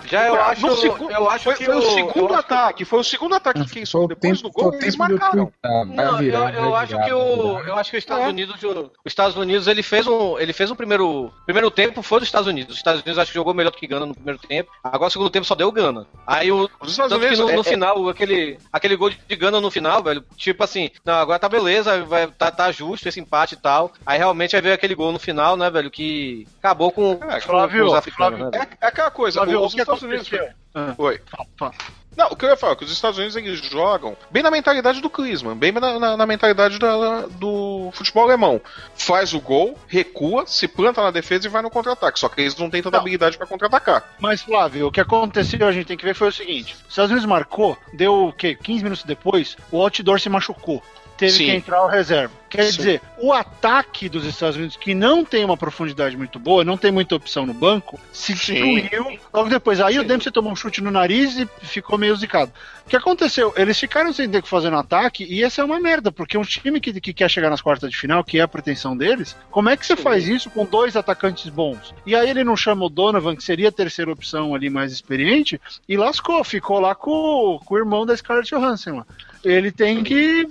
Já 0.06 0.26
eu 0.28 0.34
acho, 0.40 0.66
eu 0.66 1.30
acho 1.30 1.44
Foi, 1.44 1.54
que 1.54 1.64
foi 1.64 1.76
o, 1.76 1.82
segundo 1.82 2.34
ataque, 2.34 2.84
foi 2.84 2.98
o 3.00 3.04
segundo 3.04 3.34
ataque 3.34 3.64
que 3.64 3.86
Foi 3.86 4.04
o 4.04 4.08
depois 4.08 4.40
tempo, 4.40 4.48
do 4.48 4.62
gol 4.62 4.74
eles 4.74 4.96
marcaram. 4.96 5.52
Não, 5.86 6.18
virar, 6.18 6.54
eu, 6.54 6.64
eu 6.64 6.76
acho 6.76 6.92
virar, 6.92 7.04
que 7.04 7.12
o 7.12 7.58
eu 7.60 7.74
acho 7.76 7.90
que 7.90 7.96
os 7.96 8.02
Estados 8.02 8.26
Unidos 8.28 8.56
os 8.62 8.90
Estados 9.06 9.36
Unidos 9.36 9.66
ele 9.66 9.82
fez 9.82 10.06
um 10.06 10.38
ele 10.38 10.52
fez 10.52 10.70
um 10.70 10.74
primeiro 10.76 11.32
primeiro 11.44 11.70
tempo 11.70 12.02
foi 12.02 12.18
dos 12.20 12.28
Estados 12.28 12.46
Unidos. 12.48 12.72
Os 12.74 12.78
Estados 12.78 13.00
Unidos 13.00 13.18
acho 13.18 13.30
que 13.30 13.34
jogou 13.38 13.54
melhor 13.54 13.70
do 13.70 13.78
que 13.78 13.86
Gana 13.86 14.04
no 14.06 14.14
primeiro 14.14 14.38
tempo. 14.40 14.70
Agora 14.84 15.08
o 15.08 15.10
segundo 15.10 15.30
tempo 15.30 15.46
só 15.46 15.54
deu 15.54 15.68
o 15.68 15.72
Gana. 15.72 16.06
Aí 16.26 16.52
o 16.52 16.68
Os 16.80 16.90
Estados 16.90 17.12
tanto 17.12 17.20
que 17.20 17.26
Unidos 17.26 17.38
no, 17.38 17.50
é- 17.50 17.54
no 17.54 17.60
é- 17.60 17.64
final 17.64 18.08
aquele 18.08 18.58
aquele 18.72 18.96
gol 18.96 19.10
de 19.10 19.36
Gana 19.36 19.60
no 19.60 19.70
final, 19.70 20.02
velho, 20.02 20.22
tipo 20.36 20.62
assim, 20.62 20.90
não, 21.04 21.14
agora 21.14 21.38
tá 21.38 21.48
beleza, 21.48 22.04
vai 22.04 22.26
tá, 22.26 22.50
tá 22.50 22.70
justo 22.70 23.08
esse 23.08 23.20
empate 23.20 23.54
e 23.54 23.58
tal. 23.58 23.90
Aí 24.04 24.18
realmente 24.18 24.54
aí 24.54 24.60
veio 24.62 24.74
aquele 24.74 24.94
gol 24.94 25.12
no 25.12 25.18
final, 25.18 25.56
né, 25.56 25.70
velho, 25.70 25.90
que 25.90 26.46
acabou 26.58 26.92
com, 26.92 27.12
É, 27.28 27.40
com- 27.40 27.40
Flávio, 27.40 27.84
com 27.84 27.90
os 27.90 27.94
africanos, 27.94 28.38
Flávio, 28.38 28.44
né, 28.50 28.58
velho? 28.58 28.81
É, 28.82 28.86
aquela 28.88 29.10
coisa, 29.10 29.38
Flávio, 29.38 29.60
os 29.60 29.72
o 29.72 29.76
que 29.76 29.80
Estados 29.82 30.02
Unidos. 30.02 30.28
Ah, 30.74 30.94
Oi. 30.98 31.20
fala, 31.30 31.46
fala. 31.58 31.72
Não, 32.14 32.26
o 32.28 32.36
que 32.36 32.44
eu 32.44 32.50
ia 32.50 32.56
falar, 32.58 32.74
é 32.74 32.76
que 32.76 32.84
os 32.84 32.92
Estados 32.92 33.16
Unidos 33.16 33.36
eles 33.36 33.58
jogam 33.60 34.14
bem 34.30 34.42
na 34.42 34.50
mentalidade 34.50 35.00
do 35.00 35.08
Klinsmann, 35.08 35.56
bem 35.56 35.72
na, 35.72 35.98
na- 35.98 36.16
na 36.16 36.26
mentalidade 36.26 36.78
da- 36.78 37.22
do 37.26 37.90
futebol 37.94 38.24
alemão. 38.24 38.60
Faz 38.94 39.32
o 39.32 39.40
gol, 39.40 39.78
recua, 39.86 40.46
se 40.46 40.68
planta 40.68 41.00
na 41.02 41.10
defesa 41.10 41.46
e 41.46 41.50
vai 41.50 41.62
no 41.62 41.70
contra-ataque. 41.70 42.18
Só 42.18 42.28
que 42.28 42.40
eles 42.42 42.54
não 42.56 42.68
têm 42.68 42.82
tanta 42.82 42.96
Não. 42.96 43.00
habilidade 43.02 43.38
pra 43.38 43.46
contra-atacar. 43.46 44.04
Mas, 44.18 44.42
Flávio, 44.42 44.88
o 44.88 44.92
que 44.92 45.00
aconteceu, 45.00 45.66
a 45.66 45.72
gente 45.72 45.86
tem 45.86 45.96
que 45.96 46.04
ver, 46.04 46.14
foi 46.14 46.28
o 46.28 46.32
seguinte: 46.32 46.74
os 46.82 46.90
Estados 46.90 47.10
Unidos 47.12 47.26
marcou, 47.28 47.78
deu 47.94 48.26
o 48.26 48.32
quê? 48.32 48.54
15 48.62 48.82
minutos 48.84 49.04
depois, 49.04 49.56
o 49.70 49.80
outdoor 49.80 50.20
se 50.20 50.28
machucou. 50.28 50.82
Teve 51.22 51.34
Sim. 51.34 51.44
que 51.44 51.50
entrar 51.52 51.84
o 51.84 51.86
reserva. 51.86 52.34
Quer 52.50 52.64
Sim. 52.64 52.76
dizer, 52.78 53.02
o 53.16 53.32
ataque 53.32 54.08
dos 54.08 54.26
Estados 54.26 54.56
Unidos, 54.56 54.76
que 54.76 54.92
não 54.92 55.24
tem 55.24 55.44
uma 55.44 55.56
profundidade 55.56 56.16
muito 56.16 56.36
boa, 56.36 56.64
não 56.64 56.76
tem 56.76 56.90
muita 56.90 57.14
opção 57.14 57.46
no 57.46 57.54
banco, 57.54 57.98
se 58.12 58.36
Sim. 58.36 58.74
destruiu 58.74 59.20
logo 59.32 59.48
depois. 59.48 59.80
Aí 59.80 60.00
o 60.00 60.04
Dempsey 60.04 60.32
tomou 60.32 60.52
um 60.52 60.56
chute 60.56 60.82
no 60.82 60.90
nariz 60.90 61.38
e 61.38 61.48
ficou 61.62 61.96
meio 61.96 62.16
zicado. 62.16 62.52
O 62.84 62.90
que 62.90 62.96
aconteceu? 62.96 63.54
Eles 63.56 63.78
ficaram 63.78 64.12
sem 64.12 64.28
ter 64.28 64.42
que 64.42 64.48
fazer 64.48 64.68
no 64.68 64.78
ataque 64.78 65.24
e 65.24 65.44
essa 65.44 65.62
é 65.62 65.64
uma 65.64 65.78
merda, 65.78 66.10
porque 66.10 66.36
um 66.36 66.42
time 66.42 66.80
que, 66.80 67.00
que 67.00 67.14
quer 67.14 67.30
chegar 67.30 67.48
nas 67.48 67.62
quartas 67.62 67.88
de 67.88 67.96
final, 67.96 68.24
que 68.24 68.40
é 68.40 68.42
a 68.42 68.48
pretensão 68.48 68.96
deles, 68.96 69.36
como 69.48 69.68
é 69.70 69.76
que 69.76 69.86
você 69.86 69.94
faz 69.94 70.26
isso 70.26 70.50
com 70.50 70.64
dois 70.64 70.96
atacantes 70.96 71.48
bons? 71.48 71.94
E 72.04 72.16
aí 72.16 72.28
ele 72.28 72.42
não 72.42 72.56
chama 72.56 72.84
o 72.84 72.90
Donovan, 72.90 73.36
que 73.36 73.44
seria 73.44 73.68
a 73.68 73.72
terceira 73.72 74.10
opção 74.10 74.56
ali 74.56 74.68
mais 74.68 74.92
experiente, 74.92 75.60
e 75.88 75.96
lascou, 75.96 76.42
ficou 76.42 76.80
lá 76.80 76.96
com, 76.96 77.60
com 77.64 77.74
o 77.76 77.78
irmão 77.78 78.04
da 78.04 78.16
Scarlett 78.16 78.50
Johansson 78.50 78.96
lá. 78.96 79.06
Ele 79.44 79.70
tem 79.72 80.02
que. 80.04 80.46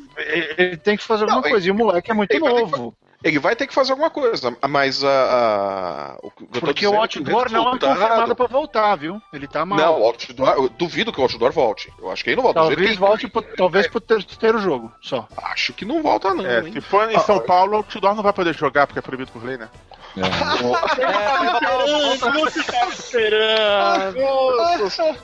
Ele 0.58 0.78
tem 0.78 0.98
que 0.98 1.04
fazer 1.04 1.24
alguma 1.24 1.42
Não, 1.42 1.50
coisa. 1.50 1.68
E 1.68 1.72
o 1.72 1.76
moleque 1.76 2.12
é 2.12 2.14
muito 2.14 2.32
ele 2.32 2.40
vai 2.42 2.54
ter 2.54 2.66
que 2.66 2.72
novo. 2.72 2.96
Ele 3.24 3.38
vai 3.38 3.56
ter 3.56 3.68
que 3.68 3.74
fazer 3.76 3.92
alguma 3.92 4.10
coisa, 4.10 4.58
mas 4.68 5.04
a. 5.04 5.08
a- 5.08 6.18
o 6.24 6.32
que 6.32 6.44
eu 6.44 6.48
tô 6.48 6.60
Porque 6.60 6.88
o 6.88 6.90
dizendo 6.90 6.96
é 6.96 6.98
outdoor 6.98 7.52
não 7.52 7.68
é 7.68 7.72
confirmado 7.80 8.36
pra 8.36 8.48
voltar, 8.48 8.96
viu? 8.96 9.22
Ele 9.32 9.48
tá 9.48 9.64
mal. 9.64 9.78
Não, 9.78 10.00
o 10.02 10.06
outdoor, 10.06 10.50
eu 10.58 10.68
duvido 10.70 11.14
que 11.14 11.20
o 11.20 11.22
outdoor 11.24 11.52
volte. 11.52 11.94
Eu 12.00 12.10
acho 12.12 12.24
que 12.24 12.32
ele 12.32 12.38
não 12.38 12.44
volta. 12.44 12.60
Talvez 12.62 12.90
que- 12.90 12.98
volte 12.98 13.28
pro, 13.28 13.44
talvez 13.44 13.86
pro 13.88 14.02
terceiro 14.02 14.58
jogo, 14.58 14.92
só. 15.02 15.28
Acho 15.44 15.72
que 15.72 15.86
não 15.86 16.02
volta, 16.02 16.34
não. 16.34 16.44
É, 16.44 16.64
se 16.64 16.82
for 16.82 17.12
em 17.12 17.20
São 17.20 17.40
Paulo, 17.40 17.74
o 17.74 17.76
Outdoor 17.78 18.16
não 18.16 18.24
vai 18.24 18.34
poder 18.34 18.56
jogar 18.56 18.88
porque 18.88 18.98
é 18.98 19.04
proibido 19.04 19.32
por 19.32 19.44
lei, 19.44 19.56
né? 19.58 19.70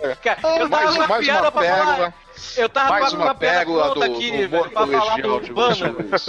É. 0.03 0.15
Cara, 0.15 0.39
eu 0.59 0.69
tava 0.69 0.69
mais, 0.69 0.89
com 0.91 0.95
uma 0.97 1.07
mais 1.07 1.25
piada 1.25 1.41
uma 1.41 1.51
pra 1.51 1.61
falar. 1.63 1.85
pérola, 1.85 2.13
Eu 2.55 2.69
tava 2.69 2.89
mais 2.91 3.13
com 3.13 3.21
uma 3.21 3.35
pérola 3.35 3.93
do, 3.93 4.03
aqui, 4.03 4.31
do 4.31 4.49
velho, 4.49 4.69
pra 4.71 4.87
falar 4.87 5.15
do 5.21 5.39
de 5.41 5.53
Luiz. 5.53 6.27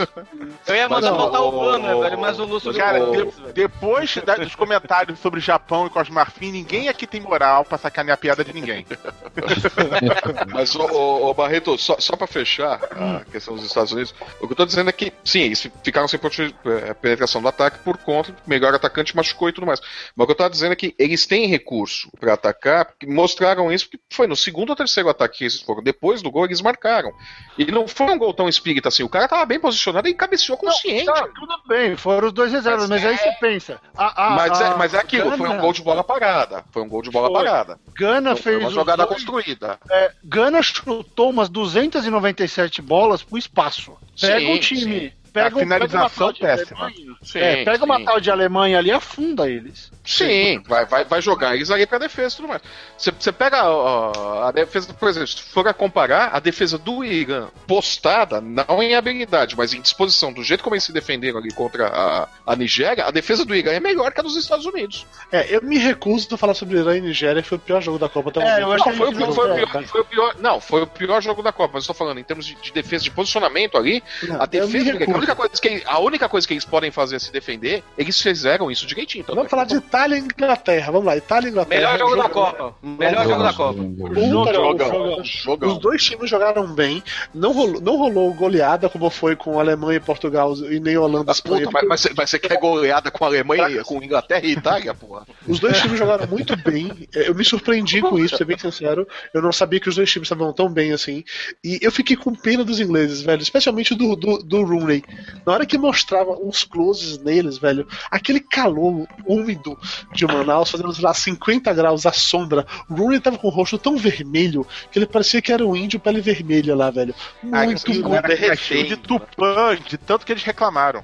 Eu 0.67 0.75
ia 0.75 0.89
mandar 0.89 1.11
Mas, 1.13 1.21
botar 1.21 1.41
o 1.43 1.53
banner, 1.53 1.97
ô, 1.97 2.01
velho, 2.03 2.19
mas 2.19 2.39
o 2.39 2.45
Lúcio 2.45 2.75
Cara, 2.75 2.99
não 2.99 3.13
de- 3.13 3.53
depois 3.53 4.15
da- 4.25 4.37
dos 4.37 4.55
comentários 4.55 5.19
sobre 5.21 5.41
Japão 5.41 5.87
e 5.87 5.91
Cosmo 5.91 6.15
Marfim, 6.15 6.53
ninguém 6.53 6.89
aqui 6.89 7.07
tem 7.07 7.21
moral 7.21 7.65
pra 7.65 7.79
sacanear 7.79 8.15
a 8.15 8.19
piada 8.19 8.45
de 8.45 8.53
ninguém. 8.53 8.87
Mas, 10.53 10.75
ô, 10.75 10.83
ô, 10.85 11.31
ô, 11.31 11.35
Barreto, 11.35 11.77
só, 11.79 11.97
só 11.99 12.17
pra 12.17 12.27
fechar 12.27 12.81
Hum. 12.97 13.17
a 13.17 13.25
questão 13.25 13.55
dos 13.55 13.65
Estados 13.65 13.93
Unidos, 13.93 14.15
o 14.41 14.47
que 14.47 14.53
eu 14.53 14.57
tô 14.57 14.65
dizendo 14.67 14.91
é 14.91 14.93
que, 14.93 15.13
sim, 15.25 15.41
eles 15.41 15.69
ficaram 15.83 16.09
sem 16.09 16.19
eh, 16.19 16.95
penetração 16.95 17.41
do 17.41 17.49
ataque 17.49 17.79
por 17.81 17.97
conta, 17.99 18.35
melhor 18.47 18.75
atacante 18.75 19.17
machucou 19.17 19.49
e 19.49 19.53
tudo 19.53 19.67
mais. 19.67 19.81
Mas 20.17 20.25
o 20.25 20.27
que 20.27 20.33
eu 20.33 20.37
tô 20.37 20.49
dizendo 20.49 20.73
é 20.73 20.77
que 20.77 20.95
eles 20.99 21.27
têm 21.27 21.47
recurso 21.47 22.11
pra 22.19 22.35
atacar, 22.35 22.87
porque 22.87 23.07
mostraram 23.07 23.73
isso, 23.73 23.87
porque 23.89 24.01
foi 24.13 24.27
no 24.27 24.37
segundo 24.37 24.71
ou 24.71 24.77
terceiro 24.77 25.09
ataque 25.09 25.39
que 25.39 25.45
eles 25.45 25.61
foram. 25.61 25.83
Depois 25.83 25.98
do 26.23 26.31
gol, 26.31 26.45
eles 26.45 26.61
marcaram. 26.61 27.13
E 27.57 27.67
não 27.67 27.87
foi 27.89 28.07
um 28.07 28.19
gol 28.19 28.33
tão 28.33 28.49
espírita 28.49 28.89
assim, 28.89 29.03
o 29.03 29.09
cara 29.09 29.27
tava 29.29 29.45
bem 29.45 29.59
posicionado 29.59 30.07
e 30.09 30.15
cabeceou 30.15 30.57
consciente. 30.57 31.07
Tá, 31.07 31.29
tudo 31.35 31.55
bem, 31.67 31.97
foram 31.97 32.29
os 32.29 32.33
dois 32.33 32.53
reservas, 32.53 32.89
mas, 32.89 33.03
Mas 33.03 33.11
aí 33.11 33.17
você 33.19 33.37
pensa. 33.41 33.81
A, 33.97 34.27
a, 34.27 34.31
mas, 34.31 34.61
é, 34.61 34.67
a 34.67 34.77
mas 34.77 34.95
é 34.95 34.99
aquilo, 34.99 35.31
foi 35.37 35.47
um 35.47 35.51
Gana- 35.53 35.61
gol 35.61 35.73
de 35.73 35.83
bola 35.83 36.05
parada. 36.05 36.65
Foi 36.71 36.83
um 36.83 36.89
gol 36.89 37.03
de 37.03 37.11
bola 37.11 37.29
Foi. 37.29 37.45
parada. 37.45 37.79
Gana 37.95 38.35
Foi 38.37 38.43
fez 38.53 38.59
uma 38.65 38.71
jogada 38.71 39.05
dois- 39.07 39.25
construída. 39.25 39.79
É, 39.91 40.13
Gana 40.25 40.63
chutou 40.63 41.31
umas 41.31 41.49
297 41.49 42.81
bolas 42.83 43.23
pro 43.23 43.39
espaço. 43.39 43.97
Pega 44.21 44.39
Sim, 44.41 44.53
um 44.55 44.59
time. 44.59 45.13
A 45.29 45.31
Pega, 45.31 45.57
um- 45.57 45.61
finalização 45.61 46.01
pega 46.01 46.05
uma 46.05 46.11
tal 46.11 46.33
de 46.33 46.41
péssima. 46.41 46.81
Alemanha. 46.87 47.17
Sim, 47.23 47.39
é, 47.39 47.65
pega 47.65 47.85
uma 47.85 47.97
sim. 47.99 48.05
tal 48.05 48.21
de 48.21 48.31
Alemanha 48.31 48.79
ali 48.79 48.89
e 48.89 48.93
afunda 48.93 49.49
eles. 49.49 49.93
Sim, 50.09 50.63
vai, 50.67 50.87
vai, 50.87 51.05
vai 51.05 51.21
jogar 51.21 51.55
eles 51.55 51.71
ali 51.71 51.87
pra 51.87 51.99
defesa 51.99 52.35
e 52.35 52.37
tudo 52.37 52.49
mais. 52.49 52.63
Você, 52.97 53.11
você 53.11 53.31
pega 53.31 53.63
ó, 53.69 54.43
a 54.45 54.51
defesa, 54.51 54.93
por 54.95 55.09
exemplo, 55.09 55.29
se 55.29 55.43
for 55.43 55.69
a 55.69 55.75
comparar 55.75 56.31
a 56.33 56.41
defesa 56.41 56.79
do 56.79 57.05
Irã 57.05 57.49
postada, 57.67 58.41
não 58.41 58.83
em 58.83 58.95
habilidade, 58.95 59.55
mas 59.57 59.75
em 59.75 59.81
disposição, 59.83 60.33
do 60.33 60.43
jeito 60.43 60.65
como 60.65 60.75
eles 60.75 60.85
se 60.85 60.93
defenderam 60.93 61.39
ali 61.39 61.53
contra 61.53 61.89
a, 61.89 62.29
a 62.47 62.57
Nigéria, 62.57 63.05
a 63.05 63.11
defesa 63.11 63.45
do 63.45 63.55
Irã 63.55 63.73
é 63.73 63.81
melhor 63.81 64.11
que 64.13 64.21
a 64.21 64.23
dos 64.23 64.37
Estados 64.37 64.65
Unidos. 64.65 65.07
É, 65.31 65.55
eu 65.55 65.61
me 65.63 65.77
recuso 65.77 66.27
a 66.35 66.39
falar 66.39 66.55
sobre 66.55 66.79
Irã 66.79 66.97
e 66.97 67.01
Nigéria, 67.03 67.43
que 67.43 67.49
foi 67.49 67.59
o 67.59 67.61
pior 67.61 67.83
jogo 67.83 67.99
da 67.99 68.09
Copa 68.09 68.31
até 68.31 68.41
É, 68.41 68.45
momento. 68.45 68.61
eu 68.63 68.73
acho 68.73 68.85
Não, 68.87 68.93
que 68.93 68.99
foi, 68.99 69.07
a 69.07 69.11
o- 69.11 69.35
foi 69.35 69.45
o 69.45 69.49
não- 69.49 69.57
pior, 69.67 69.85
foi 69.85 70.01
o 70.01 70.05
pior- 70.05 70.35
não, 70.39 70.61
foi 70.61 70.83
o 70.83 70.87
pior 70.87 71.21
jogo 71.23 71.43
da 71.43 71.53
Copa, 71.53 71.73
mas 71.75 71.85
eu 71.85 71.89
tô 71.89 71.95
falando 71.95 72.19
em 72.19 72.25
termos 72.25 72.47
de, 72.47 72.55
de 72.55 72.73
defesa, 72.73 73.05
de 73.05 73.11
posicionamento 73.11 73.77
ali, 73.77 74.03
Não, 74.23 74.41
a 74.41 74.47
defesa, 74.47 74.91
a 74.91 74.93
recuso. 74.95 75.19
única, 75.19 75.35
coisa 75.37 75.53
que, 75.61 75.83
a 75.87 75.99
única 75.99 76.29
coisa 76.29 76.47
que 76.49 76.55
eles 76.55 76.65
podem 76.65 76.91
fazer 76.91 77.17
é 77.17 77.19
se 77.19 77.31
defender, 77.31 77.85
eles 77.99 78.21
fizeram 78.21 78.71
isso 78.71 78.87
direitinho. 78.87 79.23
Então, 79.23 79.35
Vamos 79.35 79.51
falar 79.51 79.65
de 79.65 79.81
Itália 79.99 80.17
e 80.17 80.21
Inglaterra. 80.21 80.93
Vamos 80.93 81.07
lá, 81.07 81.17
Itália 81.17 81.49
e 81.49 81.51
Inglaterra. 81.51 81.81
Melhor 81.81 81.99
jogo 81.99 82.17
da 82.17 82.23
Jogo- 82.23 82.35
Copa. 82.35 82.75
Melhor 82.83 83.25
jogo 83.29 83.43
da 83.43 83.53
Copa. 83.53 83.81
Um, 83.81 84.31
Jogão, 84.31 84.55
jogão. 84.55 85.25
jogão. 85.25 85.69
Os 85.73 85.79
dois 85.79 86.05
times 86.05 86.31
jogaram 86.31 86.67
bem. 86.67 87.03
Não 87.35 87.53
rolou, 87.53 87.81
não 87.81 87.97
rolou 87.97 88.33
goleada 88.33 88.89
como 88.89 89.11
foi 89.11 89.35
com 89.35 89.59
Alemanha 89.59 89.97
e 89.97 90.01
Portugal 90.01 90.55
e 90.71 90.79
nem 90.79 90.97
Holanda 90.97 91.25
e 91.25 91.27
Mas, 91.27 91.41
puta, 91.41 91.71
mas, 91.73 91.89
mas, 91.89 92.01
você- 92.01 92.13
mas 92.17 92.31
você 92.31 92.39
quer 92.39 92.59
goleada 92.59 93.11
com 93.11 93.25
a 93.25 93.27
Alemanha, 93.29 93.83
com 93.85 94.03
Inglaterra 94.03 94.47
e 94.47 94.53
Itália, 94.53 94.95
porra? 94.95 95.27
Os 95.47 95.59
dois 95.59 95.81
times 95.81 95.99
jogaram 95.99 96.27
muito 96.29 96.57
bem. 96.57 97.09
É, 97.15 97.29
Eu 97.29 97.35
me 97.35 97.45
surpreendi 97.45 98.01
com 98.01 98.17
isso, 98.19 98.31
pra 98.31 98.39
ser 98.39 98.45
bem 98.45 98.59
sincero. 98.59 99.07
Eu 99.35 99.43
não 99.43 99.51
sabia 99.53 99.81
que 99.81 99.89
os 99.89 99.97
dois 99.97 100.11
times 100.11 100.27
estavam 100.27 100.53
tão 100.53 100.69
bem 100.71 100.93
assim. 100.93 101.25
E 101.65 101.79
eu 101.83 101.91
fiquei 101.91 102.17
com 102.17 102.33
pena 102.35 102.65
dos 102.65 102.79
ingleses, 102.81 103.21
velho. 103.21 103.43
Especialmente 103.43 103.95
do, 103.95 104.15
do, 104.17 104.39
do 104.39 104.63
Rooney. 104.63 105.03
Na 105.45 105.53
hora 105.55 105.67
que 105.67 105.77
mostrava 105.77 106.33
uns 106.33 106.65
closes 106.65 107.19
neles, 107.19 107.59
velho, 107.59 107.87
aquele 108.11 108.41
calor 108.41 109.07
úmido 109.27 109.77
de 110.13 110.27
Manaus, 110.27 110.71
fazendo 110.71 110.93
lá 111.01 111.15
50 111.15 111.73
graus 111.75 112.07
à 112.07 112.13
sombra. 112.13 112.67
O 112.89 112.95
Rooney 112.95 113.21
tava 113.21 113.39
com 113.39 113.49
o 113.49 113.51
rosto 113.51 113.79
tão 113.79 113.97
vermelho 113.97 114.67
que 114.91 114.99
ele 114.99 115.07
parecia 115.07 115.43
que 115.43 115.53
era 115.53 115.67
um 115.67 115.77
índio 115.77 116.01
pele 116.01 116.21
vermelha 116.21 116.75
lá, 116.75 116.91
velho. 116.91 117.15
Muito, 117.43 117.91
muito. 117.91 118.15
era 118.15 118.37
castigo 118.37 118.89
de 118.89 118.97
Tupã, 118.97 119.77
de 119.77 119.97
tanto 119.99 120.25
que 120.25 120.33
eles 120.33 120.43
reclamaram. 120.43 121.03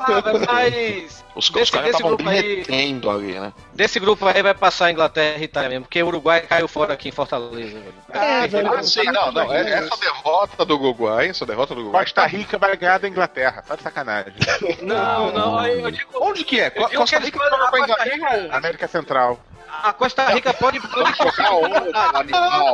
Ah, 0.00 0.22
mas. 0.46 1.22
Os, 1.34 1.46
os 1.48 1.50
Desse- 1.50 1.72
caras 1.72 1.86
desse 1.86 1.96
estavam 1.96 2.16
grupo 2.16 2.28
aí- 2.28 2.42
derretendo 2.42 3.10
ali, 3.10 3.40
né? 3.40 3.52
Desse 3.74 3.98
grupo 3.98 4.26
aí 4.26 4.42
vai 4.42 4.52
passar 4.54 4.86
a 4.86 4.90
Inglaterra 4.92 5.38
e 5.38 5.44
Itália 5.44 5.70
mesmo, 5.70 5.84
porque 5.86 6.02
o 6.02 6.06
Uruguai 6.06 6.42
caiu 6.42 6.68
fora 6.68 6.92
aqui 6.92 7.08
em 7.08 7.12
Fortaleza, 7.12 7.78
velho. 7.78 7.94
É, 8.12 8.46
velho. 8.46 8.74
Ah, 8.74 8.82
sim, 8.82 9.02
não, 9.04 9.32
não. 9.32 9.52
é- 9.52 9.72
Essa 9.78 9.96
derrota 9.96 10.64
do 10.64 10.74
Uruguai, 10.78 11.28
essa 11.28 11.46
derrota 11.46 11.74
do 11.74 11.80
Uruguai. 11.80 12.04
Costa 12.04 12.26
Rica 12.26 12.58
vai 12.58 12.76
ganhar 12.76 12.98
da 12.98 13.08
Inglaterra. 13.08 13.62
Tá 13.66 13.76
de 13.76 13.82
sacanagem. 13.82 14.34
Não, 14.82 15.32
não, 15.32 15.66
eu 15.66 15.90
digo. 15.90 16.10
Onde 16.20 16.44
que 16.44 16.60
é? 16.60 16.68
Costa 16.70 17.18
que 17.18 17.24
Rica 17.24 17.38
eles 17.38 17.50
joga 17.50 17.50
com 17.58 17.64
a 17.64 17.70
podem- 17.70 17.82
a 17.82 17.84
Inglaterra? 18.16 18.36
Rica- 18.42 18.56
América 18.56 18.88
Central. 18.88 19.40
A 19.82 19.92
Costa 19.92 20.26
Rica 20.28 20.52
pode. 20.52 20.78
pode 20.80 21.16
Jogar 21.16 21.52
onde, 21.56 21.96
animal? 22.16 22.72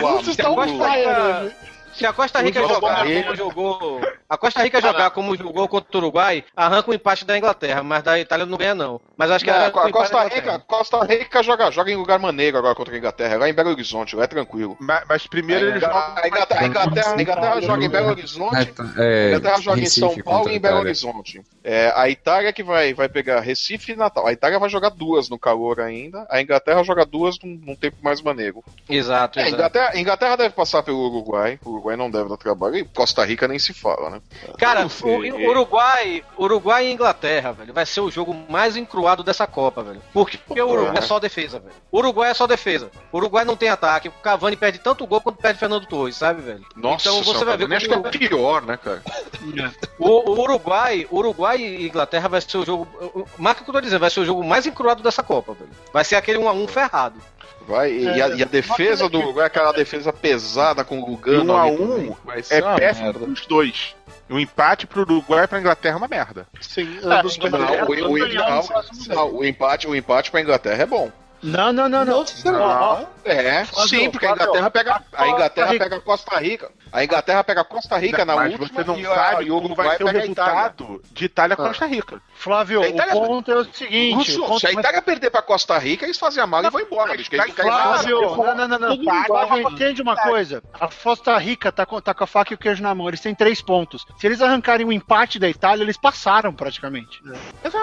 Vocês 0.00 0.28
estão 0.28 0.54
Costa 0.54 0.72
Rica- 0.88 1.14
velho. 1.40 1.52
Se 1.94 2.04
a 2.06 2.12
Costa 2.12 2.40
Rica 2.42 2.60
jogar 2.60 3.06
Rica- 3.06 3.22
como 3.24 3.36
jogou. 3.36 4.00
A 4.28 4.36
Costa 4.36 4.62
Rica 4.62 4.80
jogar 4.80 5.10
como 5.10 5.36
jogou 5.36 5.68
contra 5.68 5.96
o 5.96 6.00
Uruguai, 6.00 6.44
arranca 6.56 6.90
o 6.90 6.94
empate 6.94 7.24
da 7.24 7.38
Inglaterra, 7.38 7.82
mas 7.82 8.02
da 8.02 8.18
Itália 8.18 8.44
não 8.46 8.58
ganha, 8.58 8.74
não. 8.74 9.00
Mas 9.16 9.30
acho 9.30 9.44
que 9.44 9.50
Não, 9.50 9.66
a 9.66 9.70
Costa. 9.70 10.24
Rica, 10.28 10.58
Costa 10.60 11.04
Rica 11.04 11.42
joga, 11.42 11.70
joga 11.70 11.90
em 11.92 11.96
lugar 11.96 12.18
maneiro 12.18 12.58
agora 12.58 12.74
contra 12.74 12.94
a 12.94 12.98
Inglaterra, 12.98 13.36
lá 13.36 13.48
em 13.48 13.52
Belo 13.54 13.70
Horizonte, 13.70 14.16
lá 14.16 14.24
é 14.24 14.26
tranquilo. 14.26 14.76
Mas, 14.80 15.04
mas 15.08 15.26
primeiro 15.26 15.66
eles 15.68 15.80
jogam. 15.80 15.96
A 16.16 16.26
Inglaterra, 16.26 16.60
a 16.60 16.66
Inglaterra, 16.66 17.14
a 17.16 17.22
Inglaterra 17.22 17.60
joga 17.60 17.84
em 17.84 17.88
Belo 17.88 18.08
Horizonte, 18.10 18.74
É, 18.98 19.24
a 19.24 19.28
Inglaterra 19.36 19.60
joga 19.60 19.80
em 19.80 19.86
São 19.86 20.16
Paulo 20.22 20.48
e 20.50 20.56
em 20.56 20.60
Belo. 20.60 20.78
Horizonte. 20.80 21.42
É, 21.64 21.90
a 21.96 22.10
Itália 22.10 22.52
que 22.52 22.62
vai, 22.62 22.92
vai 22.92 23.08
pegar 23.08 23.40
Recife 23.40 23.92
e 23.92 23.96
Natal. 23.96 24.26
A 24.26 24.32
Itália 24.32 24.58
vai 24.58 24.68
jogar 24.68 24.90
duas 24.90 25.30
no 25.30 25.38
calor 25.38 25.80
ainda, 25.80 26.26
a 26.28 26.42
Inglaterra 26.42 26.82
joga 26.84 27.06
duas 27.06 27.38
num, 27.42 27.58
num 27.64 27.74
tempo 27.74 27.96
mais 28.02 28.20
maneiro. 28.20 28.62
Exato, 28.86 29.38
É, 29.38 29.42
exato. 29.42 29.54
Inglaterra, 29.54 29.98
Inglaterra 29.98 30.36
deve 30.36 30.54
passar 30.54 30.82
pelo 30.82 31.08
Uruguai, 31.08 31.58
o 31.64 31.70
Uruguai 31.70 31.96
não 31.96 32.10
deve 32.10 32.28
dar 32.28 32.36
trabalho, 32.36 32.76
e 32.76 32.84
Costa 32.84 33.24
Rica 33.24 33.48
nem 33.48 33.58
se 33.58 33.72
fala, 33.72 34.10
né? 34.10 34.20
Cara, 34.58 34.86
o 34.86 35.48
Uruguai, 35.48 36.22
Uruguai 36.38 36.86
e 36.86 36.92
Inglaterra, 36.92 37.52
velho, 37.52 37.72
vai 37.72 37.86
ser 37.86 38.00
o 38.00 38.10
jogo 38.10 38.36
mais 38.46 38.76
encruado 38.76 39.24
dessa 39.24 39.46
Copa, 39.46 39.82
velho. 39.82 40.02
Porque 40.12 40.38
o 40.60 40.68
Uruguai 40.68 40.98
é 40.98 41.00
só 41.00 41.18
defesa, 41.18 41.58
velho. 41.58 41.74
O 41.90 41.98
Uruguai 41.98 42.30
é 42.30 42.34
só 42.34 42.46
defesa. 42.46 42.90
O 43.10 43.16
Uruguai 43.16 43.46
não 43.46 43.56
tem 43.56 43.70
ataque. 43.70 44.08
O 44.08 44.12
Cavani 44.12 44.56
perde 44.56 44.80
tanto 44.80 45.06
gol 45.06 45.22
quanto 45.22 45.40
perde 45.40 45.58
Fernando 45.58 45.86
Torres, 45.86 46.16
sabe, 46.16 46.42
velho? 46.42 46.64
Nossa, 46.76 47.08
então 47.08 47.22
você 47.22 47.38
senhora, 47.38 47.56
vai 47.56 47.56
ver 47.56 47.70
eu 47.72 47.76
acho 47.76 47.88
que 47.88 47.94
é 47.94 47.96
o 47.96 48.02
pior, 48.02 48.62
né, 48.62 48.76
cara? 48.76 49.02
o, 49.98 50.30
o 50.30 50.40
Uruguai, 50.42 51.06
Uruguai 51.10 51.53
e 51.56 51.86
Inglaterra 51.86 52.28
vai 52.28 52.40
ser 52.40 52.58
o 52.58 52.64
jogo. 52.64 53.26
Marca 53.38 53.62
o 53.62 53.64
que 53.64 53.70
eu 53.70 53.74
tô 53.74 53.80
dizendo, 53.80 54.00
vai 54.00 54.10
ser 54.10 54.20
o 54.20 54.24
jogo 54.24 54.44
mais 54.44 54.66
encruado 54.66 55.02
dessa 55.02 55.22
Copa, 55.22 55.54
velho. 55.54 55.70
Vai 55.92 56.04
ser 56.04 56.16
aquele 56.16 56.38
1 56.38 56.48
a 56.48 56.52
1 56.52 56.68
ferrado. 56.68 57.20
Vai, 57.66 57.90
e, 57.92 58.04
e 58.04 58.22
a, 58.22 58.28
e 58.28 58.42
a 58.42 58.46
defesa 58.46 59.08
do 59.08 59.18
Uruguai 59.18 59.44
é 59.44 59.46
aquela 59.46 59.72
defesa 59.72 60.12
pesada 60.12 60.84
com 60.84 61.00
o 61.00 61.10
um 61.10 61.12
um 61.12 61.16
também. 61.16 62.16
Vai 62.24 62.38
É 62.40 62.42
ser 62.42 62.62
uma 62.62 62.74
péssimo 62.76 63.06
merda. 63.06 63.18
pros 63.20 63.46
dois. 63.46 63.96
O 64.28 64.38
empate 64.38 64.86
pro 64.86 65.02
Uruguai 65.02 65.44
e 65.44 65.48
pra 65.48 65.60
Inglaterra 65.60 65.94
é 65.94 65.98
uma 65.98 66.08
merda. 66.08 66.46
Sim, 66.60 66.98
Ah. 67.02 67.22
Não, 67.22 67.28
o, 67.28 68.10
o, 68.12 68.18
não, 68.18 69.14
não, 69.14 69.34
o 69.36 69.44
empate, 69.44 69.86
o 69.86 69.94
empate 69.94 70.30
pra 70.30 70.40
Inglaterra 70.40 70.82
é 70.82 70.86
bom. 70.86 71.10
Não, 71.42 71.72
não, 71.72 71.88
não, 71.88 72.04
não. 72.06 72.24
Não. 72.44 73.08
É, 73.22 73.64
Flávio, 73.66 73.88
sim, 73.88 74.10
porque 74.10 74.26
a 74.26 74.32
Inglaterra 74.32 74.70
pega 74.70 75.02
a 75.12 75.28
Inglaterra 75.28 75.78
pega 75.78 76.00
Costa 76.00 76.38
Rica. 76.38 76.70
A 76.94 77.02
Inglaterra 77.02 77.42
pega 77.42 77.64
Costa 77.64 77.98
Rica 77.98 78.24
na 78.24 78.36
mas 78.36 78.52
última 78.52 78.68
você 78.68 78.84
não 78.84 78.96
e, 78.98 79.04
a- 79.04 79.14
sabe 79.14 79.46
e 79.46 79.50
o 79.50 79.60
como 79.60 79.74
vai 79.74 79.86
Uruguai 79.86 79.96
ser 79.96 80.04
o 80.04 80.06
a 80.06 80.10
Itália. 80.10 80.20
resultado 80.22 81.02
de 81.12 81.24
Itália 81.24 81.56
com 81.56 81.64
Costa 81.66 81.86
Rica. 81.86 82.22
Flávio, 82.36 82.82
A 82.82 82.88
Itália- 82.88 83.16
o 83.16 83.26
ponto 83.26 83.50
é 83.50 83.56
o 83.56 83.64
seguinte. 83.64 84.38
O 84.40 84.58
se 84.60 84.66
a 84.68 84.70
mas- 84.72 84.78
Itália 84.84 85.02
perder 85.02 85.30
pra 85.30 85.42
Costa 85.42 85.76
Rica, 85.76 86.04
eles 86.06 86.16
fazem 86.18 86.40
a 86.40 86.46
mala 86.46 86.68
e 86.68 86.70
vão 86.70 86.80
embora, 86.80 87.16
bicho. 87.16 87.28
Casa. 87.32 87.52
Flávio, 87.52 88.20
não, 88.36 88.54
não, 88.54 88.68
não, 88.68 88.78
não. 88.78 89.24
Flávio, 89.26 89.70
entende 89.70 90.00
uma 90.02 90.16
coisa. 90.16 90.62
A 90.72 90.86
Costa 90.88 91.36
Rica 91.36 91.72
tá 91.72 91.84
com, 91.84 92.00
tá 92.00 92.14
com 92.14 92.22
a 92.22 92.26
faca 92.28 92.52
e 92.52 92.54
o 92.54 92.58
queijo 92.58 92.80
na 92.80 92.94
mão. 92.94 93.08
Eles 93.08 93.20
têm 93.20 93.34
três 93.34 93.60
pontos. 93.60 94.06
Se 94.16 94.26
eles 94.28 94.40
arrancarem 94.40 94.86
o 94.86 94.92
empate 94.92 95.40
da 95.40 95.48
Itália, 95.48 95.82
eles 95.82 95.96
passaram 95.96 96.52
praticamente. 96.52 97.20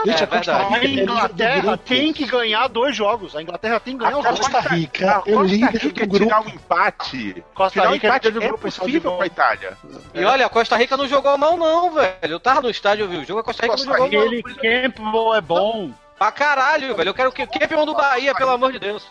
Gente, 0.06 0.22
É 0.22 0.24
a 0.24 0.28
Costa. 0.28 0.58
Rica 0.58 0.74
A 0.74 0.78
é 0.78 0.80
do 0.80 0.88
Inglaterra 1.02 1.78
tem 1.78 2.14
que 2.14 2.26
ganhar 2.26 2.68
dois 2.70 2.96
jogos. 2.96 3.36
A 3.36 3.42
Inglaterra 3.42 3.78
tem 3.80 3.98
que 3.98 4.04
ganhar 4.06 4.18
os 4.20 4.26
A 4.26 4.30
dois. 4.32 4.40
Costa 4.48 4.60
Rica 4.70 5.18
A 5.26 5.30
é 5.30 5.36
líder 5.44 5.68
Costa 5.72 5.86
Rica 5.88 6.06
do 6.06 6.10
grupo. 6.10 6.26
tirar 6.26 6.42
um 6.42 6.50
empate. 6.50 7.44
Costa 7.54 7.74
tirar 7.74 7.90
um 7.90 7.94
Rica 7.94 8.08
é 8.08 8.10
empate 8.10 8.28
líder 8.28 8.40
do 8.40 8.46
é 8.46 8.48
grupo 8.48 8.68
gol. 9.02 9.18
pra 9.18 9.28
Itália. 9.28 9.78
E 10.14 10.24
olha, 10.24 10.46
a 10.46 10.50
Costa 10.50 10.78
Rica 10.78 10.96
não 10.98 11.08
jogou 11.08 11.38
mal, 11.38 11.58
não, 11.58 11.94
velho. 11.94 12.16
Eu 12.24 12.40
tava 12.40 12.62
no 12.62 12.70
estádio, 12.70 13.06
eu 13.06 13.10
vi 13.10 13.18
o 13.18 13.26
jogo, 13.26 13.40
a 13.40 13.44
Costa 13.44 13.64
Rica 13.64 13.74
Costa 13.74 13.90
não 13.90 13.98
jogou 13.98 14.12
mal. 14.12 14.28
Aquele 14.28 14.44
Campbell 14.44 15.36
é 15.36 15.42
bom. 15.42 15.92
Pra 16.22 16.32
caralho, 16.32 16.96
velho. 16.96 17.10
Eu 17.10 17.14
quero 17.16 17.32
que 17.32 17.42
o 17.42 17.48
campeão 17.48 17.84
do 17.84 17.96
Bahia, 17.96 18.36
pelo 18.36 18.52
amor 18.52 18.72
de 18.72 18.78
Deus. 18.78 19.04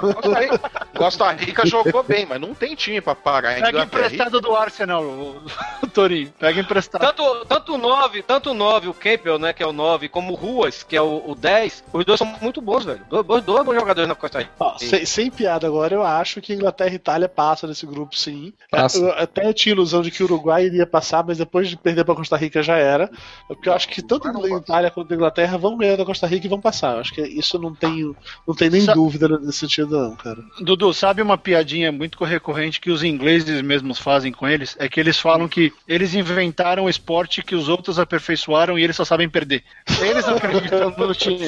Costa 0.00 0.40
Rica, 0.40 0.58
Costa 0.92 1.30
Rica 1.30 1.64
jogou 1.64 2.02
bem, 2.02 2.26
mas 2.26 2.40
não 2.40 2.52
tem 2.52 2.74
time 2.74 3.00
pra 3.00 3.14
parar 3.14 3.58
a 3.58 3.60
Pega 3.60 3.84
emprestado 3.84 4.40
do 4.40 4.56
Arsenal, 4.56 5.04
o, 5.04 5.40
o 5.80 5.86
Torinho. 5.86 6.32
Pega 6.40 6.60
emprestado. 6.60 7.00
Tanto, 7.00 7.44
tanto 7.46 7.74
o 7.74 7.78
9, 7.78 8.22
tanto 8.22 8.50
o 8.50 8.54
9, 8.54 8.88
o 8.88 8.94
Campbell, 8.94 9.38
né, 9.38 9.52
que 9.52 9.62
é 9.62 9.66
o 9.66 9.72
9, 9.72 10.08
como 10.08 10.32
o 10.32 10.34
Ruas, 10.34 10.82
que 10.82 10.96
é 10.96 11.00
o, 11.00 11.22
o 11.24 11.36
10, 11.36 11.84
os 11.92 12.04
dois 12.04 12.18
são 12.18 12.26
muito 12.40 12.60
bons, 12.60 12.84
velho. 12.84 13.06
Dois, 13.08 13.24
dois, 13.24 13.44
dois 13.44 13.64
bons 13.64 13.74
jogadores 13.74 14.08
na 14.08 14.16
Costa 14.16 14.40
Rica. 14.40 14.50
Ó, 14.58 14.76
sem, 14.78 15.06
sem 15.06 15.30
piada 15.30 15.68
agora, 15.68 15.94
eu 15.94 16.02
acho 16.02 16.40
que 16.40 16.52
Inglaterra 16.52 16.90
e 16.90 16.96
Itália 16.96 17.28
passam 17.28 17.68
nesse 17.68 17.86
grupo, 17.86 18.16
sim. 18.16 18.52
Passa. 18.68 18.98
Eu 18.98 19.12
até 19.12 19.52
tinha 19.52 19.74
ilusão 19.74 20.02
de 20.02 20.10
que 20.10 20.24
o 20.24 20.26
Uruguai 20.26 20.64
iria 20.64 20.88
passar, 20.88 21.24
mas 21.24 21.38
depois 21.38 21.68
de 21.68 21.76
perder 21.76 22.04
pra 22.04 22.16
Costa 22.16 22.36
Rica 22.36 22.64
já 22.64 22.76
era. 22.76 23.08
Porque 23.46 23.68
eu 23.68 23.72
acho 23.72 23.86
que 23.86 24.02
tanto 24.02 24.26
a 24.26 24.58
Itália 24.58 24.90
quanto 24.90 25.12
a 25.12 25.14
Inglaterra 25.14 25.56
vão 25.56 25.76
ganhar 25.76 25.96
da 25.96 26.04
Costa 26.04 26.26
Rica 26.26 26.31
e 26.36 26.48
vão 26.48 26.60
passar. 26.60 26.98
Acho 26.98 27.12
que 27.14 27.20
isso 27.22 27.58
não 27.58 27.74
tem, 27.74 28.14
não 28.46 28.54
tem 28.54 28.70
nem 28.70 28.80
Sa- 28.82 28.92
dúvida 28.94 29.28
nesse 29.38 29.58
sentido, 29.58 29.98
não, 29.98 30.16
cara. 30.16 30.38
Dudu, 30.60 30.92
sabe 30.92 31.20
uma 31.22 31.36
piadinha 31.38 31.90
muito 31.92 32.22
recorrente 32.24 32.80
que 32.80 32.90
os 32.90 33.02
ingleses 33.02 33.62
mesmos 33.62 33.98
fazem 33.98 34.32
com 34.32 34.46
eles? 34.48 34.76
É 34.78 34.88
que 34.88 34.98
eles 35.00 35.18
falam 35.18 35.48
que 35.48 35.72
eles 35.88 36.14
inventaram 36.14 36.84
o 36.84 36.90
esporte 36.90 37.42
que 37.42 37.54
os 37.54 37.68
outros 37.68 37.98
aperfeiçoaram 37.98 38.78
e 38.78 38.82
eles 38.84 38.96
só 38.96 39.04
sabem 39.04 39.28
perder. 39.28 39.62
Eles 40.00 40.26
não 40.26 40.36
acreditam 40.36 40.90
no 40.96 41.14
time. 41.14 41.42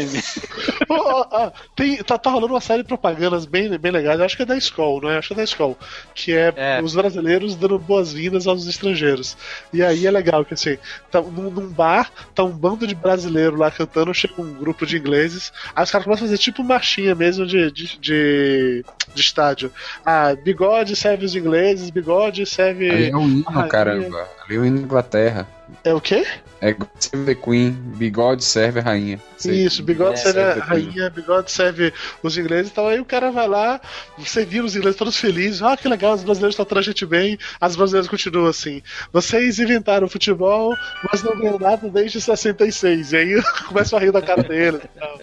Ó, 0.89 1.51
tem, 1.75 1.97
tá, 2.03 2.19
tá 2.19 2.31
rolando 2.31 2.55
uma 2.55 2.61
série 2.61 2.83
de 2.83 2.89
propagandas 2.89 3.45
bem, 3.47 3.77
bem 3.79 3.93
legais. 3.93 4.19
Eu 4.19 4.25
acho 4.25 4.37
que 4.37 4.43
é 4.43 4.47
da 4.47 4.57
Skoll, 4.57 5.01
não 5.03 5.11
é? 5.11 5.19
Acho 5.19 5.29
que 5.29 5.35
é 5.35 5.37
da 5.37 5.45
Skoll. 5.45 5.77
Que 6.15 6.33
é, 6.33 6.53
É. 6.57 6.83
os 6.83 6.95
brasileiros 6.95 7.55
dando 7.55 7.79
boas-vindas 7.79 8.47
aos 8.47 8.67
estrangeiros. 8.67 9.37
E 9.73 9.83
aí 9.83 10.07
é 10.07 10.11
legal 10.11 10.45
que 10.45 10.55
assim, 10.55 10.77
tá, 11.11 11.21
num, 11.21 11.51
num 11.51 11.69
bar, 11.69 12.11
tá 12.35 12.43
um 12.45 12.51
bando 12.51 12.87
de 12.87 12.95
brasileiro 12.95 13.57
lá 13.57 13.71
cantando, 13.71 14.13
chega 14.15 14.35
um 14.41 14.55
grupo 14.65 14.87
de 14.87 14.97
ingleses. 14.97 15.53
Aí 15.75 15.85
os 15.85 15.91
caras 15.91 16.05
começam 16.05 16.25
a 16.25 16.29
fazer 16.29 16.39
tipo 16.39 16.65
marchinha 16.65 17.15
mesmo 17.15 17.47
de, 17.47 17.71
de, 17.71 17.99
de, 17.99 18.85
de 19.15 19.21
estádio. 19.21 19.71
Ah, 20.05 20.35
bigode 20.35 20.97
serve 20.97 21.25
os 21.27 21.37
ingleses, 21.37 21.91
bigode 21.91 22.47
serve. 22.47 22.91
Ali 22.91 23.11
é 23.11 23.17
o 23.17 23.23
hino, 23.23 23.69
caramba. 23.69 24.29
Ali 24.45 24.57
é 24.57 24.59
o 24.59 24.65
hino 24.65 24.79
da 24.79 24.85
Inglaterra. 24.85 25.47
É 25.83 25.95
o 25.95 26.01
quê? 26.01 26.27
É 26.61 26.73
God 26.73 26.89
Save 26.99 27.25
the 27.27 27.35
Queen, 27.35 27.73
bigode 27.73 28.45
serve 28.45 28.81
a 28.81 28.83
rainha. 28.83 29.21
Sei. 29.37 29.65
Isso, 29.65 29.83
bigode 29.83 30.15
É, 30.15 30.17
serve 30.17 30.41
a 30.41 30.45
serve 30.45 30.61
a 30.61 30.65
rainha, 30.65 31.11
bigode 31.11 31.51
serve 31.51 31.93
os 32.23 32.39
ingleses 32.39 32.71
e 32.71 32.75
tal. 32.75 32.89
Aí 32.89 33.01
o 33.01 33.05
cara 33.05 33.31
vai 33.31 33.47
lá, 33.47 33.81
você 34.17 34.45
vira 34.45 34.65
os 34.65 34.75
ingleses 34.75 34.99
todos 34.99 35.17
felizes. 35.17 35.63
Ah, 35.63 35.77
que 35.77 35.89
legal, 35.89 36.15
os 36.15 36.23
brasileiros 36.25 36.55
estão 36.55 36.65
tratando 36.65 36.85
a 36.85 36.87
gente 36.93 37.05
bem. 37.05 37.39
As 37.61 37.77
brasileiras 37.77 38.09
continuam 38.09 38.47
assim. 38.47 38.83
Vocês 39.13 39.59
inventaram 39.59 40.07
o 40.07 40.11
futebol, 40.11 40.75
mas 41.11 41.23
não 41.23 41.37
ganham 41.39 41.59
nada 41.59 41.89
desde 41.89 42.21
66. 42.21 43.13
E 43.13 43.17
aí 43.17 43.43
começam 43.69 43.99
a 43.99 44.03
rir 44.03 44.13
da 44.13 44.23
cara 44.23 44.43
deles 44.43 44.81
e 44.85 44.99
tal. 44.99 45.21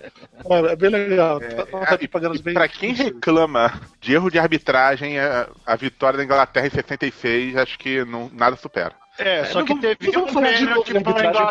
É, 0.50 0.72
é 0.72 0.76
bem 0.76 0.90
legal. 0.90 1.40
Tá- 1.40 1.66
tá 1.66 1.98
e 2.00 2.42
bem. 2.42 2.54
pra 2.54 2.68
quem 2.68 2.94
reclama 2.94 3.82
de 4.00 4.14
erro 4.14 4.30
de 4.30 4.40
arbitragem, 4.40 5.20
a, 5.20 5.48
a 5.66 5.76
vitória 5.76 6.18
da 6.18 6.24
Inglaterra 6.24 6.68
em 6.68 6.72
76, 6.72 7.58
acho 7.58 7.78
que 7.78 8.04
não, 8.06 8.30
nada 8.34 8.56
supera. 8.56 9.01
É, 9.18 9.46
só 9.46 9.60
não 9.60 9.66
que 9.66 9.76
teve 9.76 10.18
um 10.18 10.28
falar 10.28 10.54
de 10.54 10.66
novo 10.66 10.84
pênalti 10.84 11.04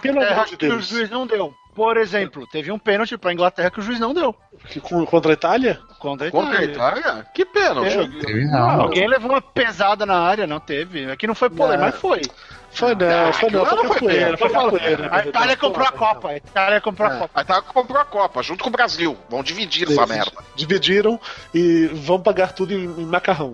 pelo 0.03 0.17
Inglaterra 0.19 0.33
amor 0.33 0.47
de 0.47 0.57
que 0.57 0.67
o 0.67 0.81
juiz 0.81 1.11
não 1.11 1.27
deu. 1.27 1.55
Por 1.75 1.97
exemplo, 1.97 2.47
teve 2.49 2.73
um 2.73 2.79
pênalti 2.79 3.17
pra 3.17 3.33
Inglaterra 3.33 3.71
que 3.71 3.79
o 3.79 3.83
juiz 3.83 4.01
não 4.01 4.13
deu. 4.13 4.35
Contra 5.07 5.31
a 5.31 5.35
Itália? 5.35 5.81
Contra 5.99 6.29
a 6.29 6.31
Contra 6.31 6.59
a 6.59 6.65
Itália. 6.65 7.01
Itália? 7.01 7.27
Que 7.33 7.45
pênalti. 7.45 7.97
É. 7.97 8.09
Teve 8.27 8.45
não. 8.47 8.81
Alguém 8.83 9.07
levou 9.07 9.31
uma 9.31 9.41
pesada 9.41 10.05
na 10.05 10.19
área, 10.19 10.47
não 10.47 10.59
teve. 10.59 11.11
Aqui 11.11 11.27
não 11.27 11.35
foi 11.35 11.49
polêmica, 11.49 11.79
Não. 11.79 11.87
mas 11.93 12.01
foi. 12.01 12.23
Foi 12.73 12.95
não, 12.95 13.33
foi 13.33 13.51
não, 13.51 13.67
foi 13.67 13.77
não 13.77 13.85
foi 13.85 13.95
capoeira, 13.95 14.37
foi 14.39 14.51
capoeira. 14.51 15.09
A 15.13 15.27
Itália 15.27 15.57
comprou 15.57 15.87
a 15.87 15.93
Copa. 15.93 16.29
A 16.29 16.37
Itália 16.37 16.81
comprou 16.81 17.09
a 17.09 17.11
Copa. 17.19 17.31
A 17.35 17.43
Itália 17.43 17.63
comprou 17.63 18.01
a 18.01 18.05
Copa, 18.05 18.43
junto 18.43 18.63
com 18.63 18.69
o 18.71 18.73
Brasil. 18.73 19.19
Vão 19.29 19.43
dividir 19.43 19.91
essa 19.91 20.07
merda. 20.07 20.33
Dividiram 20.55 21.19
e 21.53 21.87
vão 21.93 22.21
pagar 22.21 22.53
tudo 22.53 22.73
em, 22.73 22.85
em 22.85 23.05
macarrão. 23.07 23.53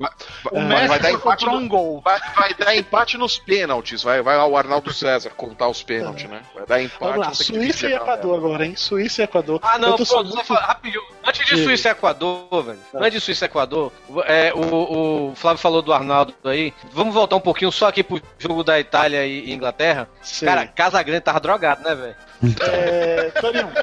O 0.53 0.57
É, 0.59 0.61
Messi 0.63 0.89
vai 0.89 0.99
dar 1.01 1.11
empate 1.13 1.45
comprou 1.45 1.61
no- 1.61 1.67
um 1.67 1.69
gol. 1.69 2.01
Vai, 2.05 2.21
vai 2.37 2.55
dar 2.55 2.77
empate 2.77 3.17
nos 3.17 3.39
pênaltis. 3.39 4.03
Vai, 4.03 4.21
vai 4.23 4.37
lá 4.37 4.47
o 4.47 4.57
Arnaldo 4.57 4.93
César 4.93 5.31
contar 5.31 5.69
os 5.69 5.83
pênaltis, 5.83 6.29
né? 6.29 6.43
Vai 6.55 6.67
dar 6.67 6.83
empate. 6.83 7.01
Vamos 7.01 7.27
lá, 7.27 7.35
Suíça 7.35 7.89
e 7.89 7.95
Equador 7.95 8.37
agora, 8.37 8.67
hein? 8.67 8.77
Suíça 8.77 9.23
e 9.23 9.25
Equador. 9.25 9.61
Ah, 9.63 9.79
não, 9.79 9.97
rapidinho. 9.97 11.03
Antes 11.27 11.47
de. 11.47 11.65
Suíça 11.65 11.89
e 11.89 11.93
Equador, 11.93 12.63
velho. 12.63 12.79
Antes 12.95 13.13
de 13.13 13.21
Suíça 13.21 13.45
e 13.45 13.47
Equador, 13.47 13.93
é, 14.27 14.53
o, 14.55 15.31
o 15.31 15.35
Flávio 15.35 15.59
falou 15.59 15.81
do 15.83 15.93
Arnaldo 15.93 16.35
aí. 16.45 16.73
Vamos 16.93 17.15
voltar 17.15 17.37
um 17.37 17.41
pouquinho 17.41 17.73
só 17.73 17.89
aqui 17.89 18.03
pro 18.03 18.21
jogo 18.39 18.63
da 18.63 18.79
Itália 18.79 19.06
e 19.15 19.53
Inglaterra. 19.53 20.09
Sei. 20.23 20.47
Cara, 20.49 20.66
Casagrande 20.66 21.20
tava 21.20 21.41
drogado, 21.41 21.83
né, 21.83 21.95
velho? 21.95 22.15
é, 22.61 23.33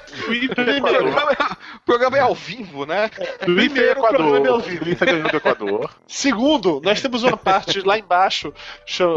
Suíça 0.05 0.53
e 0.61 0.79
O 0.79 1.81
programa, 1.85 2.17
é 2.17 2.21
ao 2.21 2.35
vivo, 2.35 2.85
né? 2.85 3.09
E 3.41 3.45
Primeiro, 3.45 3.99
o 3.99 4.07
programa 4.07 4.45
é 4.45 4.49
ao 4.49 4.59
Equador. 4.59 4.61
vivo. 4.61 5.29
Do 5.31 5.37
Equador. 5.37 5.89
Segundo, 6.07 6.81
nós 6.83 7.01
temos 7.01 7.23
uma 7.23 7.35
parte 7.37 7.81
lá 7.81 7.97
embaixo, 7.97 8.53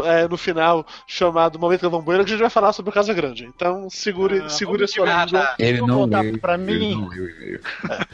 é, 0.05 0.27
no 0.27 0.37
final, 0.37 0.85
chamado 1.07 1.59
Momento 1.59 1.81
Galvão 1.81 2.01
Bueno, 2.01 2.23
que 2.23 2.29
a 2.31 2.33
gente 2.33 2.41
vai 2.41 2.49
falar 2.49 2.73
sobre 2.73 2.89
o 2.89 2.93
Casa 2.93 3.13
Grande. 3.13 3.45
Então, 3.45 3.89
segure, 3.89 4.41
Ah, 4.45 4.49
segure 4.49 4.83
a 4.83 4.87
sua 4.87 5.05
língua. 5.25 5.55
Ele 5.59 5.81
não 5.81 6.05
leu, 6.05 6.37
pra 6.39 6.55
ele 6.55 6.63
mim. 6.63 6.95
não 6.95 7.07
leu 7.07 7.23
o 7.23 7.29
e-mail. 7.29 7.61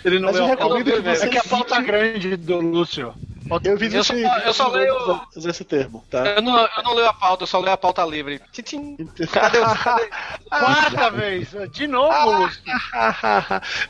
Ele 0.03 0.19
Mas 0.19 0.35
eu 0.35 0.45
recomendo 0.45 0.83
que 0.91 0.97
É 1.09 1.15
você 1.15 1.29
que 1.29 1.37
a 1.37 1.43
pauta 1.43 1.75
evite- 1.75 1.87
grande 1.91 2.35
do 2.37 2.59
Lúcio. 2.59 3.13
Eu 3.63 3.77
vi 3.77 3.93
Eu 3.93 4.03
só- 4.03 4.13
eu 4.13 4.53
só 4.53 4.67
leio- 4.69 5.21
usar 5.35 5.49
esse 5.49 5.63
termo, 5.63 6.03
tá? 6.09 6.25
Eu 6.27 6.41
não, 6.41 6.57
eu 6.57 6.83
não 6.83 6.93
leio 6.95 7.07
a 7.09 7.13
pauta, 7.13 7.43
eu 7.43 7.47
só 7.47 7.59
leio 7.59 7.73
a 7.73 7.77
pauta 7.77 8.03
livre. 8.05 8.41
Tchim. 8.51 8.95
Cadê 9.31 9.59
o. 9.59 9.65
Cadê? 9.75 10.09
Quarta 10.49 11.09
vez. 11.11 11.49
De 11.71 11.87
novo, 11.87 12.31
Lúcio. 12.43 12.61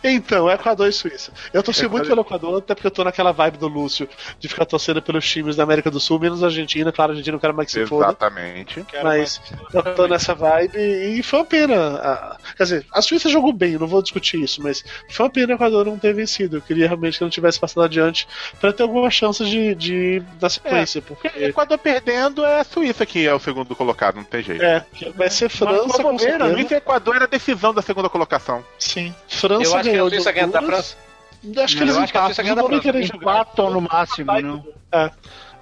então, 0.04 0.50
Equador 0.50 0.88
e 0.88 0.92
Suíça. 0.94 1.32
Eu 1.54 1.64
torci 1.64 1.88
muito 1.88 2.08
pelo 2.08 2.22
Equador, 2.22 2.58
até 2.60 2.74
porque 2.76 2.88
eu 2.88 2.92
tô 2.92 3.04
naquela 3.04 3.32
vibe 3.32 3.58
do 3.58 3.68
Lúcio 3.68 4.08
de 4.40 4.48
ficar 4.48 4.66
torcendo 4.66 5.02
pelos 5.02 5.28
times 5.30 5.56
da 5.56 5.64
América 5.64 5.90
do 5.92 6.00
Sul, 6.00 6.20
menos 6.20 6.44
a 6.44 6.48
Argentina. 6.48 6.92
Claro, 6.92 7.12
a 7.12 7.14
Argentina 7.14 7.36
eu 7.36 7.40
quero 7.40 7.54
mais 7.56 7.68
que 7.68 7.80
se 7.80 7.86
foda. 7.86 8.06
Exatamente. 8.08 8.86
Mas 9.04 9.42
eu 9.74 9.84
tô 9.96 10.08
nessa 10.08 10.34
vibe 10.34 10.78
e 10.78 11.22
foi 11.24 11.40
uma 11.40 11.46
pena. 11.46 12.38
Quer 12.58 12.64
dizer, 12.64 12.86
a 12.92 13.02
Suíça 13.02 13.30
jogou 13.30 13.54
bem, 13.54 13.78
não 13.78 13.88
vou 13.88 14.02
discutir 14.02 14.42
isso, 14.42 14.62
mas 14.62 14.84
foi 15.10 15.26
uma 15.26 15.32
pena 15.32 15.54
o 15.54 15.56
Equador 15.56 15.86
não 15.86 15.98
ter 15.98 16.14
vencido. 16.14 16.58
Eu 16.58 16.62
queria 16.62 16.88
realmente 16.88 17.18
que 17.18 17.24
não 17.24 17.30
tivesse 17.30 17.60
passado 17.60 17.84
adiante 17.84 18.28
pra 18.60 18.74
ter 18.74 18.84
alguma 18.84 19.10
chance 19.10 19.43
de, 19.48 19.76
de 19.76 20.20
da 20.40 20.50
sequência, 20.50 21.02
Porque 21.02 21.30
porque. 21.30 21.46
Equador 21.46 21.78
perdendo 21.78 22.46
é 22.46 22.60
a 22.62 22.64
Suíça 22.64 23.06
que 23.06 23.28
é 23.28 23.34
o 23.34 23.40
segundo 23.40 23.76
colocado, 23.76 24.16
não 24.16 24.24
tem 24.24 24.42
jeito. 24.44 24.64
É, 24.64 24.86
que 24.94 25.10
vai 25.12 25.30
ser 25.30 25.50
França 25.50 25.84
Mas, 25.88 25.98
com 25.98 26.04
bobeira, 26.04 26.32
certeza. 26.32 26.54
Suíça 26.54 26.74
e 26.74 26.78
Equador 26.78 27.16
era 27.16 27.26
a 27.26 27.28
decisão 27.28 27.74
da 27.74 27.82
segunda 27.82 28.10
colocação. 28.10 28.64
Sim. 28.80 29.14
França 29.28 29.64
Eu 29.64 29.74
acho 29.76 29.84
que 29.84 29.90
a 29.90 29.92
ganhou 29.92 30.10
de 30.10 30.16
Suíça 30.16 30.32
ganha 30.32 30.48
da. 30.48 30.62
França. 30.62 30.96
Acho 31.64 31.78
que 31.78 31.84
Não, 31.84 32.00
eles 32.00 32.12
que 32.12 32.18
a 32.18 32.22
empatam, 32.22 32.26
Suíça 32.28 32.44
ganha 32.44 32.56
da 32.56 32.64
França. 32.64 33.04
jogar. 33.04 33.18
Empatam 33.18 33.70
no 33.72 33.82
máximo, 33.82 34.42
não. 34.42 34.66
É. 34.92 35.12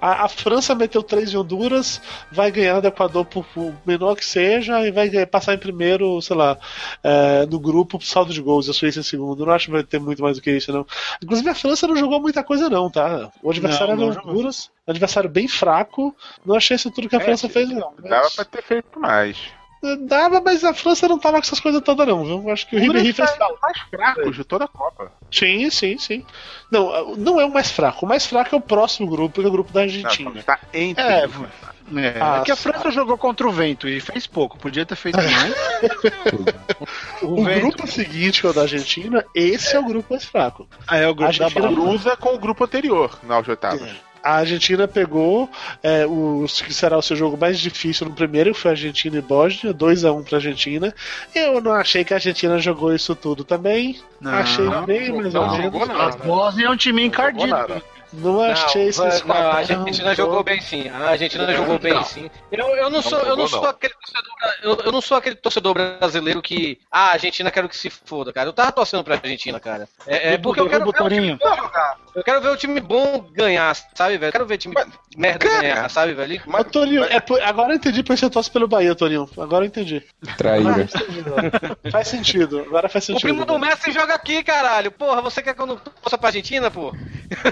A, 0.02 0.24
a 0.24 0.28
França 0.28 0.74
meteu 0.74 1.00
3 1.00 1.32
em 1.32 1.36
Honduras, 1.36 2.02
vai 2.32 2.50
ganhar 2.50 2.80
do 2.80 2.88
Equador 2.88 3.24
por, 3.24 3.44
por 3.54 3.72
menor 3.86 4.16
que 4.16 4.24
seja 4.24 4.84
e 4.84 4.90
vai 4.90 5.08
passar 5.26 5.54
em 5.54 5.58
primeiro, 5.58 6.20
sei 6.20 6.34
lá, 6.34 6.58
é, 7.04 7.46
no 7.46 7.60
grupo 7.60 8.00
por 8.00 8.04
saldo 8.04 8.32
de 8.34 8.42
gols. 8.42 8.68
A 8.68 8.72
Suíça 8.72 8.98
em 8.98 9.04
segundo. 9.04 9.46
Não 9.46 9.52
acho 9.52 9.66
que 9.66 9.72
vai 9.72 9.84
ter 9.84 10.00
muito 10.00 10.20
mais 10.20 10.36
do 10.38 10.42
que 10.42 10.50
isso, 10.50 10.72
não. 10.72 10.84
Inclusive 11.22 11.48
a 11.48 11.54
França 11.54 11.86
não 11.86 11.94
jogou 11.96 12.20
muita 12.20 12.42
coisa, 12.42 12.68
não, 12.68 12.90
tá? 12.90 13.30
O 13.40 13.50
adversário 13.50 13.94
Não, 13.94 14.06
não 14.06 14.12
era 14.12 14.20
Honduras, 14.22 14.70
adversário 14.86 15.30
bem 15.30 15.46
fraco. 15.46 16.12
Não 16.44 16.56
achei 16.56 16.74
isso 16.74 16.90
tudo 16.90 17.08
que 17.08 17.14
a 17.14 17.20
É, 17.20 17.24
França 17.24 17.48
fez, 17.48 17.68
não. 17.70 17.92
Mas- 18.00 18.10
Dava 18.10 18.30
pra 18.34 18.44
ter 18.44 18.62
feito 18.62 18.98
mais. 18.98 19.38
Dava, 20.00 20.40
mas 20.40 20.62
a 20.62 20.72
França 20.72 21.08
não 21.08 21.18
tava 21.18 21.38
com 21.38 21.42
essas 21.42 21.58
coisas 21.58 21.82
todas, 21.82 22.06
não, 22.06 22.24
viu? 22.24 22.50
Acho 22.50 22.68
que 22.68 22.76
o 22.76 22.78
Ribéry 22.78 23.12
fez 23.12 23.30
falta. 23.32 23.58
mais 23.60 23.78
fracos 23.90 24.36
de 24.36 24.44
toda 24.44 24.64
a 24.66 24.68
Copa. 24.68 25.10
Sim, 25.30 25.68
sim, 25.70 25.98
sim. 25.98 26.24
Não, 26.70 27.16
não 27.16 27.40
é 27.40 27.44
o 27.44 27.52
mais 27.52 27.70
fraco. 27.70 28.06
O 28.06 28.08
mais 28.08 28.24
fraco 28.24 28.54
é 28.54 28.58
o 28.58 28.60
próximo 28.60 29.10
grupo, 29.10 29.40
que 29.40 29.44
é 29.46 29.48
o 29.48 29.52
grupo 29.52 29.72
da 29.72 29.80
Argentina. 29.80 30.30
Não, 30.30 30.38
está 30.38 30.58
entre. 30.72 31.02
É, 31.02 31.24
É, 31.24 32.14
Ah, 32.20 32.38
é 32.40 32.44
que 32.44 32.52
a 32.52 32.56
França 32.56 32.90
jogou 32.92 33.18
contra 33.18 33.46
o 33.46 33.50
vento 33.50 33.88
e 33.88 33.98
fez 34.00 34.24
pouco. 34.26 34.56
Podia 34.56 34.86
ter 34.86 34.94
feito 34.94 35.16
mais. 35.20 35.54
O, 37.20 37.44
vento. 37.44 37.60
grupo 37.60 37.86
seguinte, 37.86 38.40
que 38.40 38.46
é 38.46 38.50
o 38.50 38.52
da 38.52 38.62
Argentina, 38.62 39.24
esse 39.34 39.74
é 39.74 39.80
o 39.80 39.84
grupo 39.84 40.12
mais 40.12 40.24
fraco. 40.24 40.68
Ah, 40.86 40.96
é 40.96 41.08
o 41.08 41.14
grupo 41.14 41.32
A 41.32 41.36
da 41.36 41.44
Argentina. 41.46 41.68
Cruza 41.72 42.16
com 42.16 42.34
o 42.34 42.38
grupo 42.38 42.64
anterior 42.64 43.18
nas 43.24 43.46
oitavas. 43.48 43.90
A 44.22 44.36
Argentina 44.36 44.86
pegou 44.86 45.50
é, 45.82 46.06
o 46.06 46.44
que 46.46 46.72
será 46.72 46.96
o 46.96 47.02
seu 47.02 47.16
jogo 47.16 47.36
mais 47.36 47.58
difícil 47.58 48.06
no 48.08 48.14
primeiro, 48.14 48.52
que 48.54 48.60
foi 48.60 48.70
Argentina 48.70 49.16
e 49.16 49.20
Bósnia, 49.22 49.74
2x1 49.74 50.24
pra 50.24 50.38
Argentina. 50.38 50.94
Eu 51.34 51.60
não 51.60 51.72
achei 51.72 52.04
que 52.04 52.12
a 52.12 52.16
Argentina 52.16 52.58
jogou 52.58 52.94
isso 52.94 53.16
tudo 53.16 53.42
também. 53.44 54.00
Não. 54.20 54.32
achei 54.32 54.64
Não, 54.64 54.84
bem, 54.84 55.08
não, 55.08 55.16
mas 55.22 55.34
não 55.34 55.46
não, 55.46 55.62
jogou 55.62 55.82
A 55.82 55.86
nada. 55.86 56.16
Bósnia 56.18 56.66
é 56.66 56.70
um 56.70 56.76
time 56.76 57.04
encardido. 57.04 57.46
nada. 57.48 57.82
não 58.12 58.40
achei 58.40 58.90
não, 59.24 59.34
a 59.34 59.54
Argentina 59.54 60.14
jogou 60.14 60.44
bem 60.44 60.60
sim. 60.60 60.88
A 60.88 61.08
Argentina 61.10 61.52
jogou 61.54 61.78
bem 61.78 61.94
Não. 61.94 62.04
sim. 62.04 62.30
Eu, 62.50 62.66
eu 62.76 62.90
não 62.90 63.02
sou, 63.02 63.18
eu 63.20 63.36
não 63.36 63.48
sou 63.48 63.62
não. 63.62 63.70
aquele 63.70 63.94
torcedor, 63.94 64.32
eu, 64.62 64.78
eu 64.84 64.92
não 64.92 65.00
sou 65.00 65.16
aquele 65.16 65.34
torcedor 65.36 65.74
brasileiro 65.74 66.40
que, 66.40 66.78
ah, 66.90 67.08
a 67.08 67.12
Argentina 67.12 67.50
quero 67.50 67.68
que 67.68 67.76
se 67.76 67.90
foda, 67.90 68.32
cara. 68.32 68.48
Eu 68.48 68.52
tava 68.52 68.70
torcendo 68.70 69.02
pra 69.02 69.14
Argentina, 69.16 69.58
cara. 69.58 69.88
É, 70.06 70.34
é 70.34 70.38
porque 70.38 70.60
eu 70.60 70.68
quero 70.68 70.84
ver 70.84 70.90
o 70.90 70.92
time 70.92 71.02
Torinho. 71.02 71.38
bom 71.38 71.56
jogar. 71.56 72.01
Eu 72.14 72.22
quero 72.22 72.40
ver 72.42 72.48
o 72.50 72.56
time 72.56 72.78
bom 72.80 73.20
ganhar, 73.32 73.74
sabe, 73.94 74.18
velho? 74.18 74.28
Eu 74.28 74.32
quero 74.32 74.46
ver 74.46 74.54
o 74.54 74.58
time 74.58 74.74
merda 75.16 75.38
cara, 75.48 75.60
ganhar, 75.62 75.88
sabe, 75.90 76.12
velho? 76.12 76.42
Mas, 76.46 76.66
Torinho, 76.66 77.04
é 77.04 77.18
por- 77.20 77.40
agora 77.42 77.72
eu 77.72 77.76
entendi 77.76 78.02
porque 78.02 78.18
você 78.20 78.28
torce 78.28 78.50
pelo 78.50 78.68
Bahia, 78.68 78.94
Torinho. 78.94 79.28
Agora 79.38 79.64
eu 79.64 79.68
entendi. 79.68 80.02
Traíra. 80.36 80.86
Faz 81.90 82.08
sentido, 82.08 82.60
agora 82.60 82.88
faz 82.88 83.04
O 83.04 83.06
sentido. 83.08 83.22
primo 83.22 83.44
do 83.44 83.58
Messi 83.58 83.90
joga 83.92 84.14
aqui, 84.14 84.42
caralho. 84.42 84.90
Porra, 84.90 85.22
você 85.22 85.42
quer 85.42 85.54
que 85.54 85.62
eu 85.62 85.66
não 85.66 85.76
torça 85.76 86.18
pra 86.18 86.28
Argentina, 86.28 86.70
pô? 86.70 86.94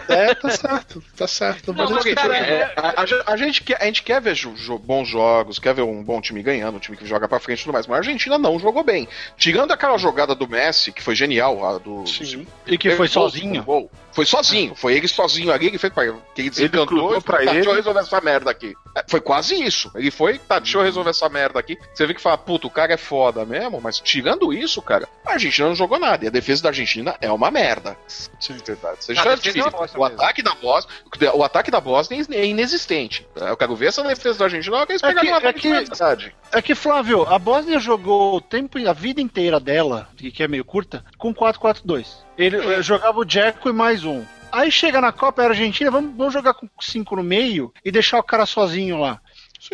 É, 0.08 0.34
tá 0.34 0.50
certo, 0.50 1.02
tá 1.16 1.26
certo. 1.26 1.72
Não, 1.72 1.84
Mas 1.88 2.04
mas, 2.04 2.14
cara, 2.14 2.36
É, 2.36 2.72
a, 2.76 2.88
a- 3.00 3.32
a 3.32 3.36
gente 3.36 3.62
quer, 3.62 3.80
a 3.80 3.86
gente 3.86 4.02
quer 4.02 4.20
ver 4.20 4.34
jo- 4.34 4.52
jo- 4.54 4.78
bons 4.78 5.08
jogos, 5.08 5.58
quer 5.58 5.72
ver 5.74 5.82
um 5.82 6.02
bom 6.04 6.20
time 6.20 6.42
ganhando, 6.42 6.76
um 6.76 6.80
time 6.80 6.96
que 6.96 7.06
joga 7.06 7.26
pra 7.28 7.40
frente 7.40 7.60
e 7.60 7.64
tudo 7.64 7.72
mais, 7.72 7.86
mas 7.86 7.96
a 7.96 7.98
Argentina 8.00 8.36
não 8.36 8.58
jogou 8.58 8.84
bem. 8.84 9.08
Tirando 9.38 9.72
aquela 9.72 9.96
jogada 9.96 10.34
do 10.34 10.46
Messi, 10.46 10.92
que 10.92 11.02
foi 11.02 11.14
genial, 11.14 11.64
a 11.64 11.78
do. 11.78 12.06
Sim. 12.06 12.46
E 12.66 12.76
que 12.76 12.90
foi 12.90 13.08
sozinho. 13.08 13.62
gol. 13.62 13.90
Foi 14.12 14.26
sozinho, 14.26 14.49
foi 14.76 14.94
ele 14.94 15.08
sozinho 15.08 15.52
ali, 15.52 15.66
ele 15.68 15.78
fez 15.78 15.92
pra 15.92 16.04
que 16.04 16.40
ele 16.40 16.50
desencantou 16.50 16.86
cruzou 16.86 17.16
e 17.16 17.20
falou, 17.20 17.44
tá, 17.44 17.52
deixa 17.52 17.68
eu 17.68 17.72
ele. 17.72 17.80
resolver 17.80 18.00
essa 18.00 18.20
merda 18.20 18.50
aqui. 18.50 18.74
É, 18.96 19.04
foi 19.08 19.20
quase 19.20 19.54
isso. 19.62 19.90
Ele 19.94 20.10
foi, 20.10 20.38
tá, 20.38 20.58
deixa 20.58 20.78
eu 20.78 20.82
resolver 20.82 21.10
essa 21.10 21.28
merda 21.28 21.58
aqui. 21.60 21.78
Você 21.94 22.06
vê 22.06 22.14
que 22.14 22.20
fala, 22.20 22.36
puta, 22.38 22.66
o 22.66 22.70
cara 22.70 22.92
é 22.92 22.96
foda 22.96 23.44
mesmo, 23.44 23.80
mas 23.80 23.98
tirando 24.00 24.52
isso, 24.52 24.80
cara, 24.82 25.08
a 25.26 25.32
Argentina 25.32 25.68
não 25.68 25.74
jogou 25.74 25.98
nada. 25.98 26.24
E 26.24 26.28
a 26.28 26.30
defesa 26.30 26.62
da 26.62 26.68
Argentina 26.70 27.14
é 27.20 27.30
uma 27.30 27.50
merda. 27.50 27.96
Verdade. 28.64 29.04
Seja 29.04 29.20
A 29.20 29.24
defesa 29.24 29.42
difícil. 29.42 29.66
é 29.68 29.70
bosta 29.70 29.98
o 29.98 30.04
ataque 30.04 30.42
da 30.42 30.54
Bósnia, 30.54 30.90
o 31.34 31.44
ataque 31.44 31.70
da 31.70 31.80
Bósnia 31.80 32.24
é 32.32 32.44
inexistente. 32.46 33.26
Eu 33.36 33.56
quero 33.56 33.74
ver 33.76 33.86
essa 33.86 34.02
defesa 34.02 34.38
da 34.38 34.44
Argentina, 34.46 34.76
eu 34.76 34.86
quero 34.86 34.98
É 34.98 35.08
pegar 35.08 35.20
que- 35.20 35.30
um 35.30 35.34
ataque 35.34 35.48
é 35.48 35.52
que- 35.62 35.68
de 35.84 35.88
verdade. 35.88 36.34
É 36.52 36.62
que, 36.62 36.74
Flávio, 36.74 37.22
a 37.28 37.38
Bósnia 37.38 37.78
jogou 37.78 38.34
o 38.36 38.40
tempo, 38.40 38.78
a 38.88 38.92
vida 38.92 39.20
inteira 39.20 39.60
dela, 39.60 40.08
que 40.16 40.42
é 40.42 40.48
meio 40.48 40.64
curta, 40.64 41.04
com 41.16 41.32
4-4-2. 41.34 42.06
Ele 42.36 42.82
jogava 42.82 43.18
o 43.20 43.28
Jeco 43.28 43.68
e 43.68 43.72
mais 43.72 44.04
um. 44.04 44.24
Aí 44.52 44.70
chega 44.70 45.00
na 45.00 45.12
Copa, 45.12 45.42
Argentina, 45.42 45.90
vamos, 45.90 46.16
vamos 46.16 46.32
jogar 46.32 46.54
com 46.54 46.68
cinco 46.80 47.16
no 47.16 47.22
meio 47.22 47.72
e 47.84 47.90
deixar 47.90 48.18
o 48.18 48.22
cara 48.22 48.46
sozinho 48.46 48.98
lá. 48.98 49.20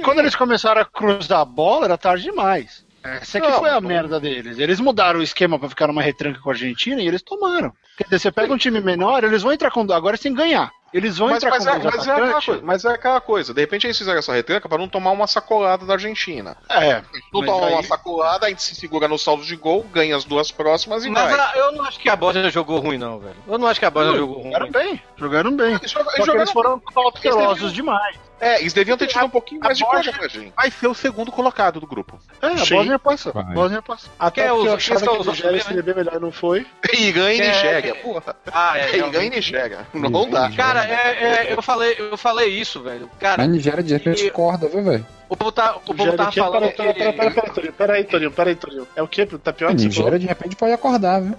Quando 0.03 0.19
eles 0.19 0.35
começaram 0.35 0.81
a 0.81 0.85
cruzar 0.85 1.41
a 1.41 1.45
bola, 1.45 1.87
era 1.87 1.99
tarde 1.99 2.25
demais. 2.25 2.85
Essa 3.03 3.39
aqui 3.39 3.49
Não, 3.49 3.59
foi 3.59 3.71
a 3.71 3.81
não. 3.81 3.89
merda 3.89 4.19
deles. 4.19 4.59
Eles 4.59 4.81
mudaram 4.81 5.21
o 5.21 5.23
esquema 5.23 5.59
pra 5.59 5.69
ficar 5.69 5.87
numa 5.87 6.03
retranca 6.03 6.41
com 6.41 6.51
a 6.51 6.53
Argentina 6.53 7.01
e 7.01 7.07
eles 7.07 7.23
tomaram. 7.23 7.73
Quer 7.97 8.05
dizer, 8.05 8.19
você 8.19 8.33
pega 8.33 8.53
um 8.53 8.59
time 8.59 8.81
menor, 8.81 9.23
eles 9.23 9.43
vão 9.43 9.53
entrar 9.53 9.71
com. 9.71 9.81
Agora 9.93 10.15
eles 10.15 10.21
têm 10.21 10.33
que 10.33 10.39
ganhar. 10.39 10.71
Eles 10.95 11.19
vão 11.19 11.29
Mas, 11.29 11.39
entrar 11.39 11.51
mas, 11.51 11.67
é, 11.67 11.73
com 11.73 11.79
dois 11.81 11.95
mas 11.97 12.07
é 12.07 12.13
aquela 12.13 12.41
coisa, 12.43 12.63
mas 12.65 12.85
é 12.85 12.89
aquela 12.91 13.21
coisa. 13.21 13.53
De 13.55 13.61
repente 13.61 13.87
eles 13.87 13.99
fizeram 13.99 14.19
essa 14.19 14.33
retranca 14.33 14.69
pra 14.69 14.79
não 14.79 14.89
tomar 14.89 15.11
uma 15.11 15.27
sacolada 15.27 15.85
da 15.85 15.95
Argentina. 15.95 16.57
É. 16.71 17.03
Não 17.33 17.45
tomar 17.45 17.67
aí- 17.67 17.73
uma 17.75 17.83
sacolada, 17.83 18.47
a 18.47 18.49
gente 18.49 18.63
se 18.63 18.75
segura 18.75 19.07
no 19.09 19.19
saldo 19.19 19.45
de 19.45 19.57
gol, 19.57 19.83
ganha 19.93 20.17
as 20.17 20.25
duas 20.25 20.51
próximas 20.51 21.05
e 21.05 21.11
Mas 21.11 21.37
vai. 21.37 21.59
eu 21.59 21.73
não 21.73 21.85
acho 21.85 21.99
que 21.99 22.09
a 22.09 22.17
Bósnia 22.17 22.49
jogou 22.51 22.79
ruim, 22.79 22.99
não, 22.99 23.19
velho. 23.19 23.37
Eu 23.47 23.59
não 23.59 23.67
acho 23.67 23.81
que 23.81 23.87
a 23.87 23.91
Bósnia 23.91 24.17
jogou 24.17 24.37
ruim. 24.37 24.45
Jogaram 24.53 24.71
bem, 24.71 25.03
jogaram 25.17 25.57
bem. 25.57 25.75
Eles 25.75 25.91
joga- 25.91 26.05
Só 26.05 26.11
que 26.13 26.17
eles 26.21 26.27
jogaram- 26.27 26.53
foram 26.53 26.81
cautelosos 26.81 27.55
deviam- 27.57 27.73
demais. 27.73 28.17
É, 28.39 28.61
eles 28.61 28.73
deviam 28.73 28.97
ter 28.99 29.07
tido 29.07 29.25
um 29.25 29.31
pouquinho 29.31 29.61
mais 29.63 29.79
de 29.79 29.85
a 29.85 29.87
coragem. 29.87 30.53
Vai 30.55 30.71
ser 30.71 30.87
o 30.89 30.95
segundo 30.95 31.33
colocado 31.33 31.81
do 31.81 31.87
grupo. 31.87 32.19
É, 32.43 32.49
a 32.49 32.59
Sim. 32.59 32.75
Bósnia 32.75 32.99
passa. 32.99 33.33
Vai. 33.33 33.45
Bósnia 33.55 33.81
passa. 33.83 34.09
Até 34.19 34.43
Quer 34.43 34.51
porque 34.51 34.69
eu 34.69 34.75
achava 34.75 35.01
quer 35.01 35.07
que 35.09 35.29
a 35.29 35.33
Nigéria 35.33 35.63
seria 35.63 35.83
bem 35.83 35.95
melhor, 35.95 36.21
não 36.21 36.31
foi. 36.31 36.67
E 36.93 37.09
É, 37.09 37.13
Nigéria, 37.13 37.91
é. 37.91 37.95
porra. 37.95 38.37
Ah, 38.53 38.79
é. 38.79 38.89
E 38.91 38.97
realmente. 38.97 39.37
Nigéria. 39.37 39.87
Não 39.95 40.29
dá. 40.29 40.51
Cara, 40.51 40.85
é, 40.85 41.47
é, 41.49 41.53
eu, 41.55 41.63
falei, 41.63 41.97
eu 41.99 42.17
falei 42.19 42.49
isso, 42.49 42.83
velho. 42.83 43.11
Cara, 43.19 43.43
A 43.43 43.47
Nigéria 43.47 43.83
de 43.83 43.95
repente 43.95 44.27
E- 44.27 44.31
corda, 44.31 44.69
viu, 44.69 44.85
velho? 44.85 45.07
o 45.29 45.37
povo, 45.37 45.51
tá, 45.51 45.75
o 45.77 45.81
povo 45.81 45.95
Nigéria 45.95 46.17
tava 46.17 46.29
aqui, 46.29 46.39
falando 46.39 46.61
pera, 46.61 46.75
pera, 46.75 46.93
que... 46.93 46.99
pera, 47.01 47.13
pera, 47.13 47.31
pera, 47.31 47.53
Torinho, 47.55 47.73
pera 47.73 47.93
aí, 47.95 48.05
Torinho, 48.05 48.31
pera 48.31 48.51
aí, 48.51 48.57
Torinho. 48.57 48.87
É 48.95 49.03
o 49.03 49.09
quê? 49.09 49.27
Tá 49.27 49.53
pior 49.53 49.71
A 49.71 49.75
que 49.75 49.81
você 49.81 49.87
Nigéria 49.89 50.19
de 50.19 50.27
repente 50.27 50.57
pode 50.57 50.73
acordar, 50.73 51.21
viu? 51.23 51.35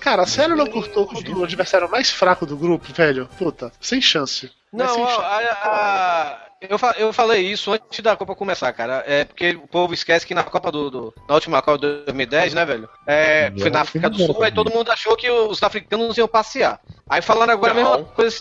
Cara, 0.00 0.26
sério 0.26 0.56
não 0.56 0.66
cortou 0.66 1.06
contra 1.06 1.34
o 1.36 1.44
adversário 1.44 1.90
mais 1.90 2.10
fraco 2.10 2.46
do 2.46 2.56
grupo, 2.56 2.92
velho? 2.92 3.28
Puta, 3.38 3.72
sem 3.80 4.00
chance. 4.00 4.50
Não, 4.72 4.88
sem 4.94 5.06
chance. 5.06 5.20
a- 5.20 5.58
a- 5.64 6.48
eu, 6.60 6.78
fa- 6.78 6.94
eu 6.98 7.12
falei 7.12 7.42
isso 7.42 7.72
antes 7.72 8.00
da 8.00 8.16
Copa 8.16 8.34
começar, 8.34 8.72
cara. 8.72 9.02
É 9.06 9.24
porque 9.24 9.50
o 9.50 9.66
povo 9.68 9.94
esquece 9.94 10.26
que 10.26 10.34
na 10.34 10.42
Copa 10.42 10.70
do. 10.72 10.90
do- 10.90 11.14
na 11.28 11.34
última 11.34 11.62
Copa 11.62 11.78
de 11.78 12.04
2010, 12.04 12.52
né, 12.54 12.64
velho? 12.64 12.88
É, 13.06 13.52
foi 13.58 13.70
na 13.70 13.82
África 13.82 14.10
do 14.10 14.18
Sul, 14.18 14.42
aí 14.42 14.52
todo 14.52 14.70
mundo 14.72 14.90
achou 14.90 15.16
que 15.16 15.30
os 15.30 15.62
africanos 15.62 16.16
iam 16.18 16.26
passear. 16.28 16.80
Aí 17.08 17.22
falaram 17.22 17.52
agora 17.52 17.72
a 17.72 17.74
Não. 17.76 17.90
mesma 17.92 18.04
coisa. 18.12 18.38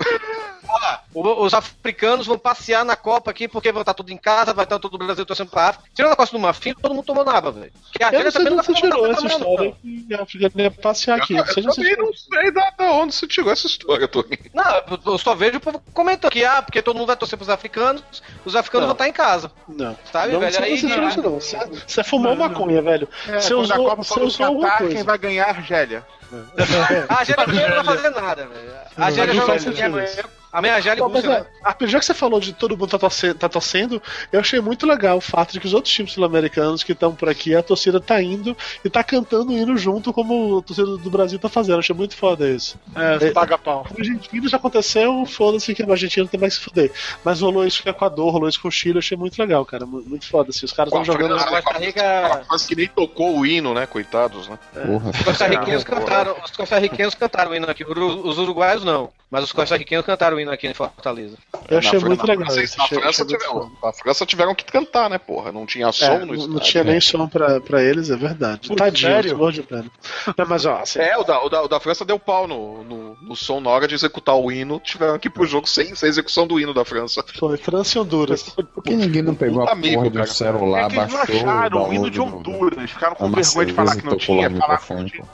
Ah, 0.70 1.02
os 1.14 1.54
africanos 1.54 2.28
vão 2.28 2.38
passear 2.38 2.84
na 2.86 2.96
Copa 2.96 3.32
aqui 3.32 3.48
porque 3.48 3.72
vão 3.72 3.82
estar 3.82 3.94
tudo 3.94 4.12
em 4.12 4.18
casa, 4.18 4.54
vai 4.54 4.66
estar 4.66 4.78
todo 4.80 4.94
o 4.96 4.98
Brasil 4.98 5.26
torcendo 5.26 5.50
pra 5.50 5.70
África. 5.70 5.90
Tirando 5.94 6.12
a 6.12 6.16
Costa 6.16 6.36
do 6.38 6.42
Marfim, 6.42 6.74
todo 6.74 6.94
mundo 6.94 7.06
tomou 7.06 7.24
naba, 7.26 7.52
velho. 7.52 7.72
Que 7.94 8.04
a 8.04 8.08
Eu 8.08 8.20
não 8.20 8.26
Argélia 8.28 8.52
onde 8.54 8.56
você 8.56 8.74
também 8.74 8.82
tirou 8.82 9.02
vai 9.02 9.12
essa 9.12 9.28
história 9.28 9.76
que 9.82 10.14
a 10.14 10.22
África 10.24 10.62
ia 10.62 10.72
passear 10.72 11.18
aqui. 11.18 11.34
Eu, 11.34 11.38
Não 11.38 11.46
você 11.46 11.62
também 11.62 11.98
não 11.98 12.14
sei 12.14 12.52
da, 12.52 12.70
da 12.78 12.92
onde 12.92 13.16
você 13.16 13.28
tirou 13.28 13.52
essa 13.52 13.68
história, 13.68 14.08
Tony. 14.08 14.40
Não, 14.54 14.64
eu- 14.64 15.00
eu 15.14 15.18
só 15.18 15.34
vejo 15.36 15.58
o 15.58 15.62
povo 15.62 15.82
comentando 15.94 16.32
que, 16.32 16.44
ah, 16.46 16.62
porque 16.62 16.82
todo 16.82 16.96
mundo 16.98 17.08
vai 17.08 17.16
torcer 17.18 17.38
pros 17.38 17.50
africanos, 17.50 18.04
os 18.46 18.56
africanos 18.56 18.84
Não. 18.88 18.88
vão 18.90 18.94
estar 18.94 19.08
em 19.08 19.14
casa. 19.14 19.52
Não. 19.68 19.98
Sabe, 20.12 20.34
não 20.34 20.40
velho? 20.40 20.54
sei 20.54 20.64
Aí- 20.66 20.74
isso, 20.76 20.88
não. 21.22 21.40
Você, 21.40 21.58
você 21.88 22.04
fumou 22.04 22.36
maconha, 22.36 22.82
velho. 22.82 23.08
É, 23.28 23.40
Você 23.40 23.54
usou- 23.54 23.76
a 23.76 23.90
Copa 23.90 24.04
você 24.04 24.20
usou 24.20 24.46
alguma 24.46 24.72
coisa. 24.78 24.94
quem 24.96 25.04
vai 25.04 25.18
ganhar 25.18 25.44
é 25.44 25.48
a 25.48 25.50
Argélia. 25.50 26.06
A 27.10 27.14
Argélia 27.20 27.46
não 27.76 27.84
vai 27.84 27.96
fazer 27.96 28.10
nada, 28.10 28.46
velho. 28.48 28.72
A 28.98 29.06
Argélia 29.06 29.34
Não 29.34 29.42
joga 29.48 30.37
assim, 30.52 30.58
é-. 30.58 30.58
A 30.58 30.62
minha 30.62 30.74
mas 31.10 31.26
Rússia, 31.26 31.48
é, 31.64 31.68
a- 31.68 31.76
já 31.88 32.00
que 32.00 32.06
você 32.06 32.14
falou 32.14 32.40
de 32.40 32.54
todo 32.54 32.78
mundo 32.78 32.90
tá 32.90 32.98
torcendo, 33.00 33.36
tá 33.36 33.50
torcendo, 33.50 34.02
eu 34.32 34.40
achei 34.40 34.60
muito 34.62 34.86
legal 34.88 35.18
o 35.18 35.22
fato 35.22 35.54
de 35.54 35.60
que 35.60 35.68
os 35.68 35.74
outros 35.74 35.94
times 35.94 36.14
sul-americanos 36.14 36.84
que 36.84 36.92
estão 36.94 37.14
por 37.14 37.30
aqui, 37.30 37.56
a 37.56 37.62
torcida 37.64 38.00
tá 38.00 38.22
indo 38.22 38.56
e 38.84 38.90
tá 38.90 39.04
cantando 39.04 39.52
o 39.52 39.58
hino 39.58 39.78
junto 39.78 40.12
como 40.14 40.60
a 40.60 40.62
torcida 40.62 40.98
do 40.98 41.10
Brasil 41.10 41.38
tá 41.40 41.50
fazendo. 41.50 41.80
Achei 41.80 41.96
muito 41.96 42.16
foda 42.16 42.50
isso. 42.50 42.80
É, 42.96 43.32
paga 43.32 43.58
pau. 43.58 43.86
Com 43.88 43.96
a 43.96 44.00
Argentina 44.00 44.48
já 44.50 44.58
aconteceu, 44.58 45.26
foda-se 45.26 45.74
que 45.76 45.84
a 45.84 45.90
Argentina 45.90 46.24
não 46.24 46.30
tem 46.30 46.40
mais 46.40 46.54
que 46.58 46.60
se 46.64 46.66
fuder. 46.70 46.92
Mas 47.24 47.42
rolou 47.42 47.66
isso 47.66 47.84
com 47.84 47.90
o 47.90 47.92
Equador, 47.92 48.32
rolou 48.32 48.48
isso 48.50 48.62
com 48.62 48.68
o 48.68 48.72
Chile, 48.72 48.96
eu 48.96 49.00
achei 49.00 49.18
muito 49.18 49.38
legal, 49.40 49.66
cara. 49.66 49.86
mu- 49.86 50.04
Muito 50.08 50.28
foda, 50.28 50.50
assim. 50.52 50.66
Os 50.66 50.72
caras 50.74 50.92
estão 50.92 51.04
jogando. 51.06 51.36
a 51.36 51.44
Costa 51.44 51.78
Rica. 51.80 52.44
Quase 52.48 52.68
que 52.68 52.76
nem 52.76 52.88
tocou 52.88 53.38
o 53.40 53.46
hino, 53.46 53.74
né, 53.74 53.86
coitados, 53.86 54.48
né? 54.48 54.58
Porra. 54.86 55.10
Os 55.12 55.22
costarriquenhos 55.24 55.84
cantaram, 55.84 56.36
os 56.44 56.52
costarriquenhos 56.52 57.16
cantaram 57.16 57.52
o 57.52 57.56
hino 57.56 57.70
aqui. 57.70 57.84
Os 57.84 58.38
uruguaios 58.38 58.84
não, 58.84 59.10
mas 59.30 59.44
os 59.44 59.52
costarriquenhos 59.52 60.06
cantaram 60.06 60.37
hino 60.40 60.52
aqui 60.52 60.68
em 60.68 60.74
Fortaleza. 60.74 61.38
Eu 61.70 61.78
achei 61.80 62.00
Na 62.00 62.08
muito 62.08 62.26
legal. 62.26 62.48
Na, 62.56 62.62
isso, 62.64 62.78
na 62.78 62.84
achei- 62.86 63.00
França 63.00 63.26
tiveram, 63.26 63.72
na 63.84 63.94
França 63.94 64.26
tiveram 64.26 64.56
que 64.56 64.66
cantar, 64.66 65.10
né, 65.10 65.18
porra? 65.18 65.52
Não 65.52 65.66
tinha 65.66 65.92
som 65.92 66.06
É, 66.06 66.20
no 66.20 66.26
não, 66.28 66.34
estádio. 66.34 66.54
não 66.54 66.60
tinha 66.60 66.84
nem 66.84 67.02
som 67.02 67.28
pra, 67.28 67.60
pra 67.60 67.82
eles, 67.84 68.10
é 68.10 68.16
verdade. 68.16 68.68
Putz, 68.70 68.78
Tadinho, 68.78 69.12
sério? 69.12 69.38
Não, 70.38 70.46
mas 70.48 70.66
ó, 70.66 70.78
assim, 70.78 71.00
É, 71.00 71.18
o 71.18 71.24
da, 71.24 71.44
o, 71.44 71.50
da, 71.50 71.64
o 71.64 71.68
da 71.68 71.80
França 71.80 72.06
deu 72.06 72.18
pau 72.20 72.48
no, 72.48 72.84
no, 72.84 73.16
no 73.22 73.36
som 73.36 73.60
na 73.60 73.70
hora 73.70 73.88
de 73.88 73.96
executar 73.96 74.36
o 74.36 74.52
hino. 74.52 74.80
Tiveram 74.80 75.18
que 75.20 75.28
ir 75.28 75.32
pro 75.32 75.46
jogo 75.46 75.68
sem, 75.68 75.94
sem 75.96 76.10
execução 76.10 76.46
do 76.48 76.60
hino 76.60 76.74
da 76.74 76.86
França. 76.86 77.24
foi 77.38 77.58
França 77.58 77.98
e 77.98 78.02
Honduras. 78.02 78.44
Por 78.44 78.84
que 78.84 78.96
ninguém 78.96 79.22
não 79.22 79.36
pegou 79.36 79.68
a 79.68 79.72
amigo, 79.72 79.96
porra 79.96 80.10
do 80.10 80.14
cara. 80.20 80.28
celular, 80.28 80.82
é 80.86 80.90
que 80.90 80.96
eles 80.98 81.12
não 81.12 81.18
baixou 81.18 81.36
acharam 81.50 81.90
o 81.90 81.94
hino 81.94 82.10
de 82.10 82.22
Honduras. 82.22 82.92
Ficaram 82.92 83.16
com 83.16 83.30
vergonha 83.32 83.66
de 83.66 83.74
falar 83.74 83.96
que 83.96 84.06
não 84.06 84.18
tinha. 84.18 84.50
no 84.50 84.58
Falaram 84.60 84.82
que 84.84 84.94
não 84.94 85.06
tinha. 85.06 85.26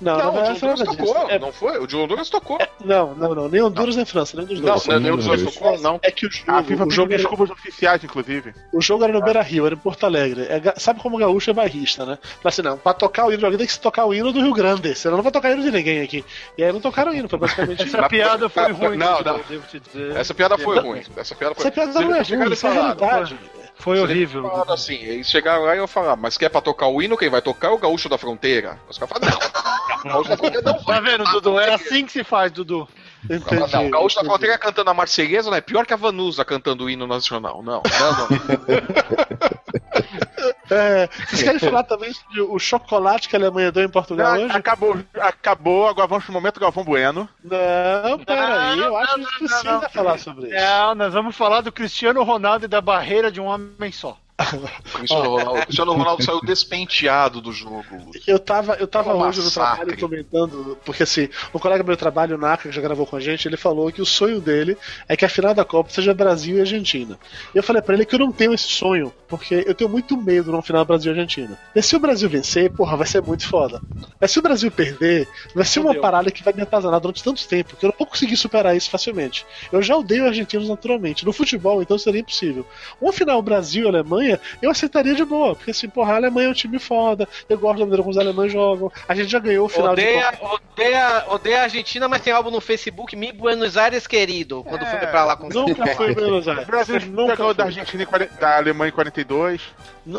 Não, 0.00 0.16
Não, 0.16 0.24
não, 0.24 0.30
o 0.30 0.34
não, 0.36 0.42
de 0.42 0.48
é 0.48 0.52
Honduras 0.52 0.78
nada 0.80 0.90
disso. 0.96 1.12
tocou, 1.14 1.30
É- 1.30 1.38
não 1.38 1.52
foi? 1.52 1.78
O 1.78 1.86
de 1.86 1.96
Honduras 1.96 2.28
tocou. 2.30 2.58
Não, 2.84 3.14
não, 3.14 3.34
não. 3.34 3.48
Nem 3.48 3.60
Honduras 3.62 3.96
nem 3.96 4.04
França, 4.04 4.36
nem 4.36 4.46
dos 4.46 4.60
dois. 4.60 4.86
não, 4.86 4.98
nem 5.00 5.10
o 5.12 5.16
de 5.16 5.22
Honduras 5.22 5.42
dois. 5.42 5.54
tocou, 5.54 5.78
não. 5.80 6.00
É 6.02 6.10
que 6.10 6.26
o 6.26 6.30
jogo, 6.30 6.50
A 6.52 6.62
FIFA 6.62 6.86
o 6.86 6.90
jogo, 6.90 7.12
era, 7.12 7.18
desculpas 7.22 7.50
oficiais, 7.50 8.02
inclusive. 8.02 8.54
o 8.72 8.80
jogo 8.80 9.04
era 9.04 9.12
no 9.12 9.22
Beira 9.22 9.42
Rio, 9.42 9.66
era 9.66 9.74
em 9.74 9.78
Porto 9.78 10.04
Alegre. 10.06 10.42
É 10.42 10.74
sabe 10.78 11.00
como 11.00 11.16
o 11.16 11.18
gaúcho 11.18 11.50
é 11.50 11.52
bairrista, 11.52 12.06
né? 12.06 12.18
Fala 12.22 12.38
assim, 12.44 12.62
não, 12.62 12.78
pra 12.78 12.94
tocar 12.94 13.26
o 13.26 13.28
hino 13.30 13.38
de 13.38 13.44
alguém 13.44 13.58
tem 13.58 13.66
que 13.66 13.72
se 13.72 13.80
tocar 13.80 14.06
o 14.06 14.14
hino 14.14 14.32
do 14.32 14.40
Rio 14.40 14.54
Grande, 14.54 14.94
senão 14.94 15.16
não 15.16 15.22
vai 15.22 15.32
tocar 15.32 15.50
o 15.50 15.52
hino 15.52 15.62
de 15.62 15.70
ninguém 15.70 16.00
aqui. 16.02 16.24
E 16.56 16.64
aí 16.64 16.72
não 16.72 16.80
tocaram 16.80 17.12
o 17.12 17.14
hino, 17.14 17.28
foi 17.28 17.38
basicamente. 17.38 17.82
Essa 17.82 18.08
piada 18.08 18.48
foi 18.48 18.72
ruim, 18.72 18.96
não, 18.96 19.20
não. 19.20 19.40
devo 19.48 19.66
te 19.68 19.80
dizer. 19.80 20.16
Essa 20.16 20.32
piada 20.34 20.56
foi 20.58 20.78
ruim. 20.78 21.02
Essa 21.16 21.34
piada 21.34 21.54
foi 21.54 21.64
Essa 21.66 21.70
piada 21.72 21.92
não 22.00 22.14
é 22.14 22.22
ruim, 22.22 22.52
isso 22.52 22.66
é 22.66 22.72
realidade. 22.72 23.38
Foi 23.80 23.98
eles 23.98 24.10
horrível. 24.10 24.64
assim, 24.68 24.94
eles 24.94 25.28
chegaram 25.28 25.64
lá 25.64 25.74
e 25.74 25.78
eu 25.78 25.88
falar, 25.88 26.14
mas 26.16 26.36
quer 26.36 26.48
pra 26.48 26.60
tocar 26.60 26.86
o 26.86 27.02
hino, 27.02 27.16
quem 27.16 27.30
vai 27.30 27.40
tocar 27.40 27.68
é 27.68 27.70
o 27.70 27.78
gaúcho 27.78 28.08
da 28.08 28.18
fronteira. 28.18 28.78
Os 28.88 28.98
caras 28.98 29.14
falaram, 29.14 29.38
não. 29.38 30.00
O 30.00 30.04
gaúcho 30.12 30.30
da 30.30 30.36
fronteira 30.36 30.72
não 30.72 30.84
Tá 30.84 31.00
vendo, 31.00 31.24
Dudu? 31.24 31.58
É 31.58 31.74
assim 31.74 32.04
que 32.04 32.12
se 32.12 32.22
faz, 32.22 32.52
Dudu. 32.52 32.86
Entendi. 33.24 33.72
Não, 33.72 33.86
o 33.86 33.90
Gaúcho 33.90 34.16
da 34.16 34.20
entendi. 34.22 34.28
Fronteira 34.28 34.58
cantando 34.58 34.90
a 34.90 34.94
Marselhesa 34.94 35.50
não 35.50 35.56
é 35.56 35.60
pior 35.60 35.84
que 35.86 35.92
a 35.92 35.96
Vanusa 35.96 36.44
cantando 36.44 36.84
o 36.84 36.90
hino 36.90 37.06
nacional. 37.06 37.62
Não, 37.62 37.82
não, 37.82 38.12
não. 38.12 38.28
É, 40.70 41.08
vocês 41.28 41.42
querem 41.42 41.58
falar 41.58 41.82
também 41.82 42.12
sobre 42.12 42.40
o 42.42 42.58
chocolate 42.58 43.28
que 43.28 43.34
a 43.34 43.38
Alemanha 43.38 43.72
deu 43.72 43.84
em 43.84 43.88
Portugal 43.88 44.36
Não, 44.36 44.44
hoje? 44.44 44.56
acabou, 44.56 44.96
acabou, 45.18 45.88
agora 45.88 46.06
vamos 46.06 46.24
pro 46.24 46.32
momento 46.32 46.60
Galvão 46.60 46.84
Bueno. 46.84 47.28
Não, 47.42 48.18
peraí, 48.20 48.78
eu 48.78 48.96
acho 48.96 49.14
que 49.14 49.20
não, 49.20 49.48
precisa 49.48 49.64
não. 49.64 49.90
falar 49.90 50.18
sobre 50.18 50.46
isso. 50.46 50.54
Não, 50.54 50.94
nós 50.94 51.12
vamos 51.12 51.36
falar 51.36 51.60
do 51.60 51.72
Cristiano 51.72 52.22
Ronaldo 52.22 52.66
e 52.66 52.68
da 52.68 52.80
barreira 52.80 53.32
de 53.32 53.40
um 53.40 53.46
homem 53.46 53.90
só. 53.90 54.16
O 54.94 54.98
Cristiano 54.98 55.30
Ronaldo, 55.30 55.60
o 55.60 55.62
Cristiano 55.64 55.92
Ronaldo 55.92 56.22
saiu 56.24 56.40
despenteado 56.40 57.40
do 57.40 57.52
jogo. 57.52 57.84
Eu 58.26 58.38
tava, 58.38 58.74
eu 58.74 58.86
tava 58.86 59.10
É 59.10 59.14
um 59.14 59.20
hoje 59.20 59.38
no 59.38 59.44
massacre. 59.44 59.96
trabalho 59.96 59.98
comentando, 59.98 60.78
porque 60.84 61.02
assim, 61.02 61.28
um 61.54 61.58
colega 61.58 61.82
do 61.82 61.86
meu 61.86 61.96
trabalho, 61.96 62.36
o 62.36 62.38
Naka, 62.38 62.68
que 62.68 62.74
já 62.74 62.80
gravou 62.80 63.06
com 63.06 63.16
a 63.16 63.20
gente, 63.20 63.46
ele 63.46 63.56
falou 63.56 63.90
que 63.92 64.02
o 64.02 64.06
sonho 64.06 64.40
dele 64.40 64.76
é 65.08 65.16
que 65.16 65.24
a 65.24 65.28
final 65.28 65.54
da 65.54 65.64
Copa 65.64 65.90
seja 65.90 66.14
Brasil 66.14 66.56
e 66.56 66.60
Argentina. 66.60 67.18
E 67.54 67.58
eu 67.58 67.62
falei 67.62 67.82
pra 67.82 67.94
ele 67.94 68.04
que 68.04 68.14
eu 68.14 68.18
não 68.18 68.32
tenho 68.32 68.52
esse 68.54 68.64
sonho, 68.68 69.12
porque 69.28 69.64
eu 69.66 69.74
tenho 69.74 69.90
muito 69.90 70.16
medo 70.16 70.50
numa 70.50 70.62
final 70.62 70.84
Brasil 70.84 71.12
e 71.12 71.14
Argentina. 71.18 71.58
E 71.74 71.82
se 71.82 71.96
o 71.96 72.00
Brasil 72.00 72.28
vencer, 72.28 72.70
porra, 72.70 72.96
vai 72.96 73.06
ser 73.06 73.22
muito 73.22 73.46
foda. 73.46 73.82
Mas 74.20 74.30
se 74.30 74.38
o 74.38 74.42
Brasil 74.42 74.70
perder, 74.70 75.26
vai 75.54 75.64
ser 75.64 75.80
uma 75.80 75.94
parada 75.94 76.30
que 76.30 76.42
vai 76.42 76.52
me 76.52 76.62
atazanar 76.62 77.00
durante 77.00 77.22
tanto 77.24 77.46
tempo 77.48 77.76
que 77.76 77.84
eu 77.84 77.88
não 77.88 77.96
vou 77.98 78.06
conseguir 78.06 78.36
superar 78.36 78.76
isso 78.76 78.90
facilmente. 78.90 79.46
Eu 79.72 79.82
já 79.82 79.96
odeio 79.96 80.26
argentinos 80.26 80.68
naturalmente. 80.68 81.24
No 81.24 81.32
futebol, 81.32 81.80
então 81.80 81.98
seria 81.98 82.20
impossível. 82.20 82.66
Uma 83.00 83.12
final 83.12 83.40
Brasil 83.40 83.84
e 83.84 83.88
Alemanha, 83.88 84.29
eu 84.60 84.70
aceitaria 84.70 85.14
de 85.14 85.24
boa, 85.24 85.54
porque 85.56 85.70
assim, 85.70 85.88
porra, 85.88 86.12
a 86.12 86.16
Alemanha 86.16 86.48
é 86.48 86.50
um 86.50 86.54
time 86.54 86.78
foda, 86.78 87.28
eu 87.48 87.58
gosto 87.58 87.78
da 87.78 87.84
maneira 87.84 88.02
como 88.02 88.10
os 88.10 88.18
alemães 88.18 88.52
jogam. 88.52 88.90
A 89.08 89.14
gente 89.14 89.30
já 89.30 89.38
ganhou 89.38 89.66
o 89.66 89.68
final 89.68 89.94
de 89.94 90.02
Odeia, 90.02 90.32
Copa. 90.32 90.60
odeia, 90.72 91.24
odeia 91.28 91.60
a 91.60 91.62
Argentina, 91.64 92.08
mas 92.08 92.22
tem 92.22 92.32
álbum 92.32 92.50
no 92.50 92.60
Facebook, 92.60 93.14
Mi 93.16 93.32
Buenos 93.32 93.76
Aires 93.76 94.06
querido. 94.06 94.62
Quando 94.64 94.84
fui 94.86 94.98
pra 94.98 95.24
lá 95.24 95.36
com 95.36 95.48
Nunca 95.48 95.86
foi 95.94 96.10
em 96.10 96.14
Buenos 96.14 96.46
O 96.46 96.50
Aires. 96.50 96.66
Brasil 96.66 97.00
Nunca 97.10 97.36
ganhou 97.36 97.54
da 97.54 97.64
foi. 97.64 97.72
Argentina 97.72 98.02
em 98.02 98.06
40 98.06 98.34
da 98.40 98.56
Alemanha 98.56 98.88
em 98.90 98.92
42. 98.94 99.60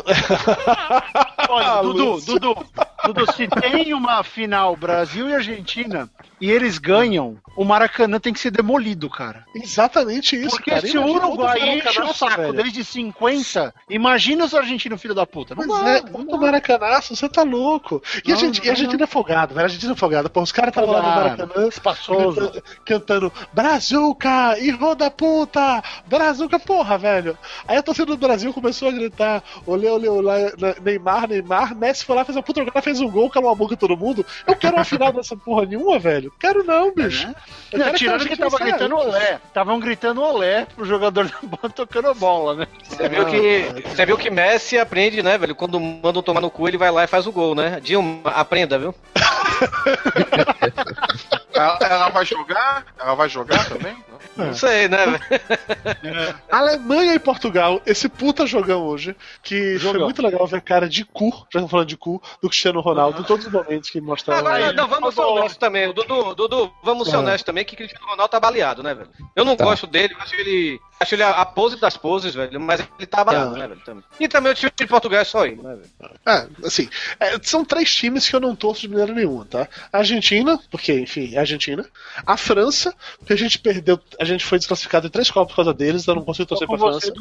Olha, 1.48 1.66
Ah, 1.66 1.82
Dudu. 1.82 2.20
Dudu, 2.20 2.66
Dudu, 3.04 3.32
se 3.32 3.48
tem 3.48 3.92
uma 3.94 4.22
final 4.22 4.76
Brasil 4.76 5.28
e 5.28 5.34
Argentina 5.34 6.08
e 6.40 6.50
eles 6.50 6.78
ganham, 6.78 7.36
o 7.56 7.64
Maracanã 7.64 8.18
tem 8.18 8.32
que 8.32 8.40
ser 8.40 8.50
demolido, 8.50 9.08
cara. 9.08 9.44
Exatamente 9.54 10.34
isso, 10.36 10.50
Porque 10.56 10.70
cara. 10.70 10.86
se 10.86 10.98
o 10.98 11.04
Uruguai 11.06 11.76
enche 11.78 12.00
o 12.02 12.12
saco 12.12 12.36
velho. 12.36 12.52
desde 12.54 12.82
50, 12.84 13.72
imagina 13.88 14.44
os 14.44 14.52
argentinos 14.54 15.00
filho 15.00 15.14
da 15.14 15.24
puta. 15.24 15.54
Não 15.54 15.64
Pois 15.66 15.80
dá, 15.82 15.90
é, 15.90 16.02
não 16.10 16.26
dá. 16.26 16.36
maracanaço, 16.36 17.14
você 17.14 17.28
tá 17.28 17.42
louco. 17.42 18.02
E 18.24 18.30
a, 18.32 18.34
Não, 18.34 18.40
gente, 18.40 18.58
e 18.58 18.62
a 18.62 18.64
não, 18.64 18.70
Argentina 18.72 19.04
é 19.04 19.06
folgada, 19.06 19.48
velho. 19.54 19.60
A 19.60 19.66
Argentina 19.68 19.92
é 19.92 19.96
folgada. 19.96 20.28
Pô, 20.28 20.42
os 20.42 20.50
caras 20.52 20.70
estavam 20.70 20.90
lá 20.90 21.00
no. 21.02 21.08
Maracanã 21.08 21.68
Espaçoso. 21.68 22.34
cantando, 22.40 22.62
cantando 22.84 23.32
Brazuca, 23.52 24.58
irmão 24.58 24.94
da 24.96 25.10
puta, 25.10 25.82
Brazuca, 26.06 26.58
porra, 26.58 26.98
velho. 26.98 27.38
Aí 27.68 27.76
a 27.76 27.82
torcida 27.82 28.06
do 28.06 28.16
Brasil 28.16 28.52
começou 28.52 28.88
a 28.88 28.92
gritar: 28.92 29.42
olê, 29.66 29.88
olê, 29.88 30.08
olê, 30.08 30.52
Neymar, 30.84 31.28
Neymar. 31.28 31.74
Messi 31.76 32.04
foi 32.04 32.16
lá, 32.16 32.24
fez 32.24 32.36
a 32.36 32.42
puta 32.42 32.60
jogada, 32.60 32.82
fez 32.82 32.91
um 33.00 33.10
gol, 33.10 33.30
calou 33.30 33.50
a 33.50 33.54
boca 33.54 33.74
de 33.74 33.80
todo 33.80 33.96
mundo. 33.96 34.24
Eu 34.46 34.56
quero 34.56 34.76
uma 34.76 34.84
final 34.84 35.12
dessa 35.12 35.36
porra 35.36 35.66
nenhuma, 35.66 35.98
velho. 35.98 36.32
Quero 36.38 36.64
não, 36.64 36.94
bicho. 36.94 37.28
Eu 37.72 37.78
Não, 37.78 37.86
quero 37.86 37.98
tirando 37.98 38.22
a 38.22 38.24
que 38.24 38.32
Argentina 38.32 38.50
tava 38.50 38.64
gritando 38.64 38.96
olé. 38.96 39.40
Estavam 39.46 39.80
gritando 39.80 40.22
olé 40.22 40.66
pro 40.66 40.84
jogador 40.84 41.26
da 41.28 41.38
bola 41.42 41.72
tocando 41.74 42.14
bola, 42.14 42.54
né? 42.56 42.66
Você 42.84 43.08
viu 43.08 43.26
que, 43.26 43.88
você 43.88 44.06
viu 44.06 44.18
que 44.18 44.30
Messi 44.30 44.78
aprende, 44.78 45.22
né, 45.22 45.38
velho? 45.38 45.54
Quando 45.54 45.80
mandam 45.80 46.22
tomar 46.22 46.40
no 46.40 46.50
cu, 46.50 46.68
ele 46.68 46.78
vai 46.78 46.90
lá 46.90 47.04
e 47.04 47.08
faz 47.08 47.26
o 47.26 47.32
gol, 47.32 47.54
né? 47.54 47.80
Dilma, 47.80 48.30
aprenda, 48.30 48.78
viu? 48.78 48.94
Ela, 51.54 51.78
ela 51.82 52.08
vai 52.08 52.24
jogar? 52.24 52.86
Ela 52.98 53.14
vai 53.14 53.28
jogar 53.28 53.68
também? 53.68 53.94
Não 54.36 54.54
sei, 54.54 54.88
né, 54.88 55.04
velho? 55.06 56.34
Alemanha 56.50 57.14
e 57.14 57.18
Portugal, 57.18 57.82
esse 57.84 58.08
puta 58.08 58.46
jogão 58.46 58.82
hoje, 58.86 59.14
que 59.42 59.78
foi 59.78 59.78
Jogão. 59.78 60.02
muito 60.04 60.22
legal 60.22 60.46
ver 60.46 60.56
a 60.56 60.60
cara 60.60 60.88
de 60.88 61.04
cu, 61.04 61.30
já 61.30 61.44
estamos 61.44 61.70
falando 61.70 61.88
de 61.88 61.96
cu, 61.96 62.20
do 62.42 62.48
Cristiano 62.48 62.80
Ronaldo 62.80 63.20
em 63.20 63.24
todos 63.24 63.46
os 63.46 63.52
momentos 63.52 63.90
que 63.90 64.00
mostraram 64.00 64.40
Agora, 64.40 64.66
ele. 64.68 64.72
não, 64.72 64.88
vamos 64.88 65.14
ser 65.14 65.20
honestos 65.20 65.56
também. 65.56 65.92
Dudu, 65.92 66.34
Dudu, 66.34 66.72
vamos 66.82 67.08
ser 67.08 67.16
Ah. 67.16 67.20
honestos 67.20 67.42
também 67.44 67.64
que 67.64 67.76
Cristiano 67.76 68.06
Ronaldo 68.06 68.30
tá 68.30 68.40
baleado, 68.40 68.82
né, 68.82 68.94
velho? 68.94 69.10
Eu 69.36 69.44
não 69.44 69.56
Tá. 69.56 69.64
gosto 69.64 69.86
dele, 69.86 70.14
acho 70.18 70.34
ele. 70.36 70.80
Acho 71.02 71.14
ele 71.14 71.22
a, 71.22 71.30
a 71.30 71.46
pose 71.46 71.78
das 71.80 71.96
poses, 71.96 72.34
velho, 72.34 72.60
mas 72.60 72.80
ele 72.98 73.06
tá 73.06 73.24
baleado, 73.24 73.54
Ah. 73.54 73.58
né, 73.58 73.68
velho? 73.68 73.80
Também. 73.84 74.04
E 74.20 74.28
também 74.28 74.52
o 74.52 74.54
time 74.54 74.72
de 74.74 74.86
Portugal 74.86 75.20
é 75.20 75.24
só 75.24 75.44
ele, 75.44 75.60
né, 75.62 75.76
velho? 75.76 76.14
É, 76.24 76.66
assim, 76.66 76.88
é, 77.18 77.38
são 77.42 77.64
três 77.64 77.94
times 77.94 78.28
que 78.28 78.34
eu 78.36 78.40
não 78.40 78.54
torço 78.56 78.82
de 78.82 78.88
maneira 78.88 79.12
nenhuma, 79.12 79.44
tá? 79.44 79.68
A 79.92 79.98
Argentina, 79.98 80.58
porque, 80.70 80.92
enfim, 81.00 81.34
é 81.34 81.38
a 81.38 81.40
Argentina. 81.40 81.84
A 82.26 82.36
França, 82.36 82.94
porque 83.18 83.32
a 83.32 83.36
gente 83.36 83.58
perdeu, 83.58 83.98
a 84.20 84.24
gente 84.24 84.44
foi 84.44 84.58
desclassificado 84.58 85.06
em 85.06 85.10
três 85.10 85.30
Copas 85.30 85.52
por 85.52 85.56
causa 85.56 85.74
deles, 85.74 86.02
então 86.02 86.14
eu 86.14 86.18
não 86.18 86.24
consigo 86.24 86.46
torcer 86.48 86.68
pra 86.68 86.78
França. 86.78 87.12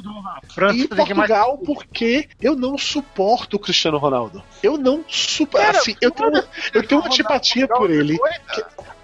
França 0.54 0.78
E 0.78 0.88
tem 0.88 1.06
que 1.06 1.14
mais. 1.14 1.30
Portugal, 1.30 1.58
porque 1.60 2.30
eu 2.42 2.56
não 2.56 2.78
suporto 2.78 3.56
o 3.58 3.60
Cristiano 3.60 3.98
Ronaldo. 3.98 4.44
Eu 4.62 4.78
não 4.78 5.04
suporto. 5.08 5.66
Assim, 5.78 5.96
eu 6.02 6.12
tenho, 6.12 6.30
uma- 6.30 6.46
eu 6.74 6.88
tenho 6.88 7.02
uma 7.02 7.08
antipatia 7.08 7.68
por 7.68 7.90
ele. 7.90 8.18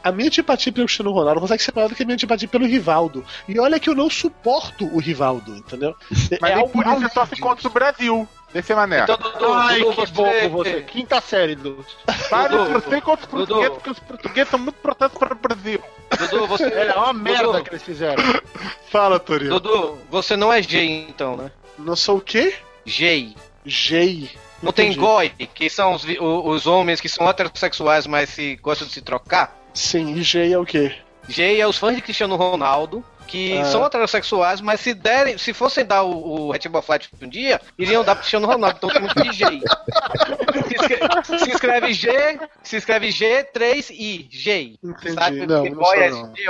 A 0.08 0.12
minha 0.12 0.28
antipatia 0.28 0.72
pelo 0.72 0.86
Cristiano 0.86 1.12
Ronaldo 1.12 1.42
consegue 1.42 1.62
ser 1.62 1.74
maior 1.76 1.90
do 1.90 1.96
que 1.96 2.04
a 2.04 2.06
minha 2.06 2.14
antipatia 2.14 2.48
pelo 2.48 2.66
Rivaldo. 2.66 3.26
E 3.46 3.60
olha 3.60 3.78
que 3.78 3.90
eu 3.90 3.94
não 3.94 4.10
suporto 4.10 4.86
o 4.86 5.00
Rivaldo, 5.00 5.54
entendeu? 5.54 5.94
Mas 6.40 6.52
é 6.52 6.56
nem 6.56 6.70
por 6.70 6.88
isso 6.88 7.10
torce 7.10 7.32
disso. 7.32 7.42
contra 7.42 7.68
o 7.68 7.72
Brasil. 7.72 8.30
Desse 8.54 8.74
mané. 8.74 9.02
Então, 9.02 9.18
Dudu, 9.18 9.52
Ai, 9.52 9.80
Dudu, 9.82 9.90
que 9.90 10.00
você... 10.00 10.12
bom 10.14 10.32
com 10.40 10.50
você. 10.50 10.82
Quinta 10.84 11.20
série, 11.20 11.56
Dudu. 11.56 11.86
Para 12.30 12.48
de 12.48 12.72
torcer 12.72 13.02
contra 13.02 13.26
os 13.26 13.32
portugueses, 13.32 13.74
porque 13.74 13.90
os 13.90 14.00
portugueses 14.00 14.50
são 14.50 14.60
muito 14.60 14.78
importantes 14.78 15.18
para 15.18 15.34
o 15.34 15.38
Brasil. 15.38 15.84
Dudu, 16.18 16.48
você. 16.48 16.64
É 16.64 16.94
uma 16.94 17.12
merda 17.12 17.44
Dudu, 17.44 17.64
que 17.66 17.70
eles 17.72 17.84
fizeram. 17.84 18.24
Fala, 18.90 19.20
Torino. 19.20 19.60
Dudu, 19.60 19.98
você 20.10 20.38
não 20.38 20.54
é 20.54 20.62
gay, 20.62 21.06
então, 21.10 21.36
né? 21.36 21.52
Não 21.78 21.98
sou 21.98 22.20
o 22.20 22.22
quê? 22.22 22.56
Gay. 22.86 23.36
Gay. 23.66 24.32
Não 24.62 24.72
tem 24.72 24.96
goi, 24.96 25.30
que 25.30 25.70
são 25.70 25.94
os, 25.94 26.06
os 26.20 26.66
homens 26.66 27.00
que 27.00 27.10
são 27.10 27.30
heterossexuais, 27.30 28.08
mas 28.08 28.30
se 28.30 28.56
gostam 28.56 28.88
de 28.88 28.94
se 28.94 29.02
trocar? 29.02 29.57
Sim, 29.78 30.16
e 30.16 30.24
gay 30.24 30.54
é 30.54 30.58
o 30.58 30.66
quê? 30.66 30.96
Gay 31.30 31.62
é 31.62 31.68
os 31.68 31.78
fãs 31.78 31.96
de 31.96 32.02
Cristiano 32.02 32.36
Ronaldo, 32.36 33.06
que 33.28 33.58
Ah. 33.58 33.66
são 33.66 33.86
heterossexuais, 33.86 34.62
mas 34.62 34.80
se 34.80 34.94
derem, 34.94 35.38
se 35.38 35.54
fossem 35.54 35.86
dar 35.86 36.04
o, 36.04 36.48
o 36.48 36.52
Rainbow 36.52 36.82
Flight 36.82 37.10
um 37.22 37.28
dia, 37.30 37.60
iriam 37.78 38.04
dar 38.04 38.16
pro 38.16 38.22
Cristiano 38.22 38.48
Ronaldo, 38.48 38.78
então 38.78 39.02
muito 39.02 39.22
de 39.22 39.30
gay. 39.38 39.62
Se 40.68 40.76
escreve, 40.76 41.40
se 41.40 41.50
escreve 41.52 41.94
G, 41.94 42.40
se 42.64 42.76
escreve 42.78 43.08
G3I, 43.10 44.28
gay. 44.44 44.80
Entendi. 44.84 45.14
Sabe? 45.14 45.46
Não, 45.46 45.56
Porque 45.64 45.70
não 45.70 45.78
boy 45.84 45.98
é. 46.00 46.10
G 46.12 46.48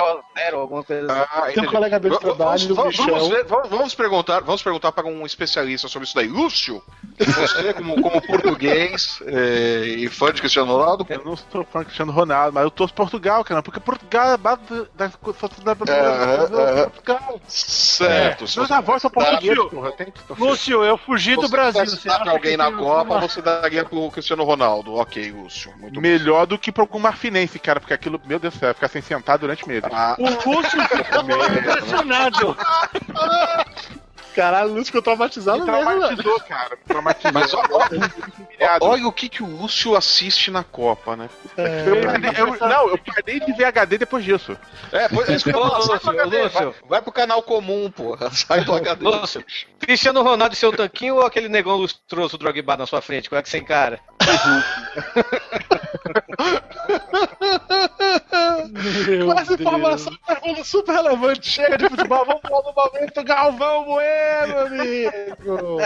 alguma 0.54 0.84
coisa 0.84 1.12
assim. 1.12 1.22
Ah, 1.32 1.52
Tem 1.54 1.64
um 1.64 1.68
colega 1.72 1.99
meu 1.99 2.12
de 2.12 2.20
trabalho, 2.20 2.76
vamos, 2.76 2.95
vamos, 2.98 3.28
ver- 3.30 3.45
vamos- 3.45 3.70
vamos 3.70 3.95
perguntar, 3.95 4.41
vamos 4.41 4.62
perguntar 4.64 4.91
para 4.91 5.08
um 5.08 5.26
especialista 5.26 5.88
sobre 5.88 6.06
isso 6.06 6.16
daí. 6.16 6.28
Lúcio, 6.28 6.82
você 7.20 7.74
como, 7.74 8.02
como 8.02 8.22
português 8.22 9.20
eh, 9.26 9.84
e 9.98 10.08
fã 10.10 10.32
de 10.32 10.41
Cristiano 10.41 10.74
Ronaldo, 10.78 11.06
Eu 11.10 11.24
não 11.24 11.36
sou 11.36 11.64
fã 11.66 11.80
do 11.80 11.86
Cristiano 11.86 12.12
Ronaldo, 12.12 12.54
mas 12.54 12.64
eu 12.64 12.72
torço 12.72 12.94
Portugal, 12.94 13.44
cara, 13.44 13.62
porque 13.64 13.80
Portugal 13.80 14.30
é 14.30 14.34
a 14.34 14.38
base 14.38 14.62
da 14.95 15.10
sociedade 15.10 15.80
brasileira. 15.80 16.10
É, 16.10 16.36
é. 16.44 16.66
Portugal. 16.73 17.41
certo. 17.48 18.48
se 18.48 18.57
Meus 18.57 18.68
você 18.69 18.73
avós 18.73 19.02
são 19.02 19.11
portugueses, 19.11 19.57
Lúcio. 19.57 19.69
porra. 19.69 19.91
Tem 19.94 20.11
que 20.11 20.23
torcer. 20.23 20.45
Lúcio, 20.45 20.84
eu 20.84 20.98
fugi 20.98 21.35
do 21.35 21.48
Brasil. 21.49 21.85
dar 21.85 21.89
Você 21.91 22.07
pra 22.10 22.18
acha 22.18 22.31
alguém 22.31 22.57
na 22.57 22.72
Copa, 22.72 23.19
você 23.19 23.41
daria 23.41 23.84
pro 23.85 24.10
Cristiano 24.11 24.44
Ronaldo. 24.44 24.95
Ok, 24.95 25.31
Lúcio. 25.31 25.73
Muito. 25.77 25.99
Melhor 26.02 26.45
do 26.45 26.57
que 26.57 26.72
pra 26.72 26.84
algum 26.84 26.99
marfinense, 26.99 27.57
cara, 27.60 27.80
porque 27.80 27.94
aquilo, 27.94 28.19
meu 28.26 28.39
Deus 28.39 28.53
do 28.53 28.60
céu, 28.60 28.73
ficar 28.73 28.88
sem 28.88 29.02
sentar 29.02 29.38
durante 29.38 29.68
meses. 29.68 29.89
Ah, 29.91 30.15
O 30.19 30.30
Lúcio 30.49 30.81
ficou 30.88 31.22
impressionado. 31.57 32.57
Caralho, 34.38 34.69
o 34.69 34.73
Lúcio 34.73 34.85
ficou 34.85 35.01
traumatizado 35.01 35.65
Me 35.65 35.72
mesmo, 35.72 35.89
traumatizou, 35.89 36.39
cara. 36.41 36.69
Me 36.76 36.84
traumatizou. 36.88 37.31
Mas 37.34 37.51
Humilhado. 37.53 38.85
olha 38.85 39.07
o 39.07 39.11
que, 39.11 39.27
que 39.30 39.41
o 39.41 39.47
Lúcio 39.47 39.95
assiste 39.95 40.51
na 40.51 40.64
Copa, 40.64 41.15
né? 41.15 41.27
Eu 41.57 42.05
parei- 42.05 42.31
eu- 42.38 42.69
não, 42.69 42.89
eu 42.89 42.99
parei 42.99 43.39
de 43.39 43.51
ver 43.53 43.64
HD 43.65 43.97
depois 43.97 44.23
disso. 44.23 44.55
É, 44.91 45.09
pois, 45.09 45.27
é 45.27 45.34
isso 45.34 45.43
que 45.43 45.49
eu. 45.55 45.59
Sai 45.59 45.69
Lúcio, 45.80 45.99
do 45.99 46.09
HD, 46.11 46.43
Lúcio. 46.43 46.59
vai, 46.59 46.73
vai 46.88 47.01
pro 47.01 47.11
canal 47.11 47.41
comum, 47.41 47.89
porra. 47.89 48.30
Sai 48.31 48.64
do 48.64 48.76
HD. 48.76 49.03
Lúcio, 49.03 49.43
Cristiano 49.80 50.22
Ronaldo 50.22 50.53
e 50.53 50.57
seu 50.57 50.72
tanquinho 50.72 51.15
ou 51.15 51.26
aquele 51.26 51.49
negão 51.49 51.76
lustroso 51.76 52.38
Drogba 52.38 52.77
na 52.77 52.85
sua 52.85 53.01
frente? 53.01 53.30
Qual 53.30 53.39
é 53.39 53.41
que 53.41 53.49
você 53.49 53.57
encara? 53.57 53.99
Meu 58.72 59.26
Com 59.27 59.34
essa 59.39 59.57
Deus. 59.57 59.60
informação, 59.61 60.14
pergunta 60.26 60.64
super 60.64 60.95
relevante, 60.95 61.49
chega 61.49 61.77
de 61.77 61.89
futebol, 61.89 62.26
vamos 62.26 62.41
falar 62.41 62.61
do 62.61 62.73
momento 62.73 63.23
Galvão 63.23 63.85
Bueno, 63.85 64.60
amigo. 64.60 65.77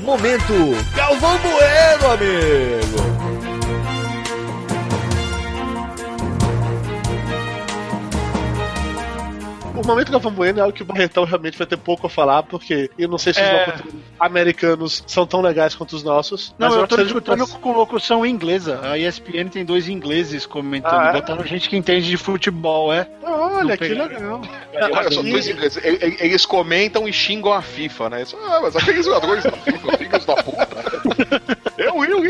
Momento 0.00 0.52
Galvão 0.94 1.38
Bueno, 1.38 2.12
amigo. 2.12 3.37
O 9.78 9.86
momento 9.86 10.10
Galvão 10.10 10.32
Bueno 10.32 10.58
é 10.58 10.62
algo 10.62 10.74
que 10.74 10.82
o 10.82 10.84
Barretão 10.84 11.22
realmente 11.24 11.56
vai 11.56 11.66
ter 11.66 11.76
pouco 11.76 12.06
a 12.08 12.10
falar, 12.10 12.42
porque 12.42 12.90
eu 12.98 13.08
não 13.08 13.16
sei 13.16 13.32
se 13.32 13.40
os 13.40 13.46
É. 13.46 13.52
locutores 13.66 13.94
americanos 14.18 15.04
são 15.06 15.24
tão 15.24 15.40
legais 15.40 15.74
quanto 15.74 15.94
os 15.94 16.02
nossos. 16.02 16.52
Não, 16.58 16.66
mas 16.68 16.76
eu 16.76 16.82
acho 16.84 16.96
tô 16.96 17.02
discutindo 17.04 17.44
um- 17.44 17.46
com 17.46 17.72
locução 17.72 18.26
inglesa. 18.26 18.80
A 18.82 18.98
ESPN 18.98 19.48
tem 19.48 19.64
dois 19.64 19.88
ingleses 19.88 20.44
comentando. 20.46 20.94
Ah, 20.98 21.10
é? 21.10 21.12
Botaram 21.12 21.44
gente 21.46 21.68
que 21.68 21.76
entende 21.76 22.08
de 22.08 22.16
futebol, 22.16 22.92
é. 22.92 23.08
Olha, 23.22 23.76
que 23.76 23.88
legal. 23.88 24.42
Olha 24.74 25.10
só, 25.12 25.22
dois 25.22 25.48
ingleses. 25.48 25.80
Eles 25.84 26.44
comentam 26.44 27.06
e 27.08 27.12
xingam 27.12 27.52
a 27.52 27.62
FIFA, 27.62 28.10
né? 28.10 28.16
Eles, 28.18 28.34
Ah, 28.34 28.58
mas 28.60 28.74
aqueles 28.76 29.06
jogadores 29.06 29.44
da 29.44 29.52
FIFA, 29.52 29.96
filhos 29.96 30.24
da 30.24 30.34
puta. 30.42 30.68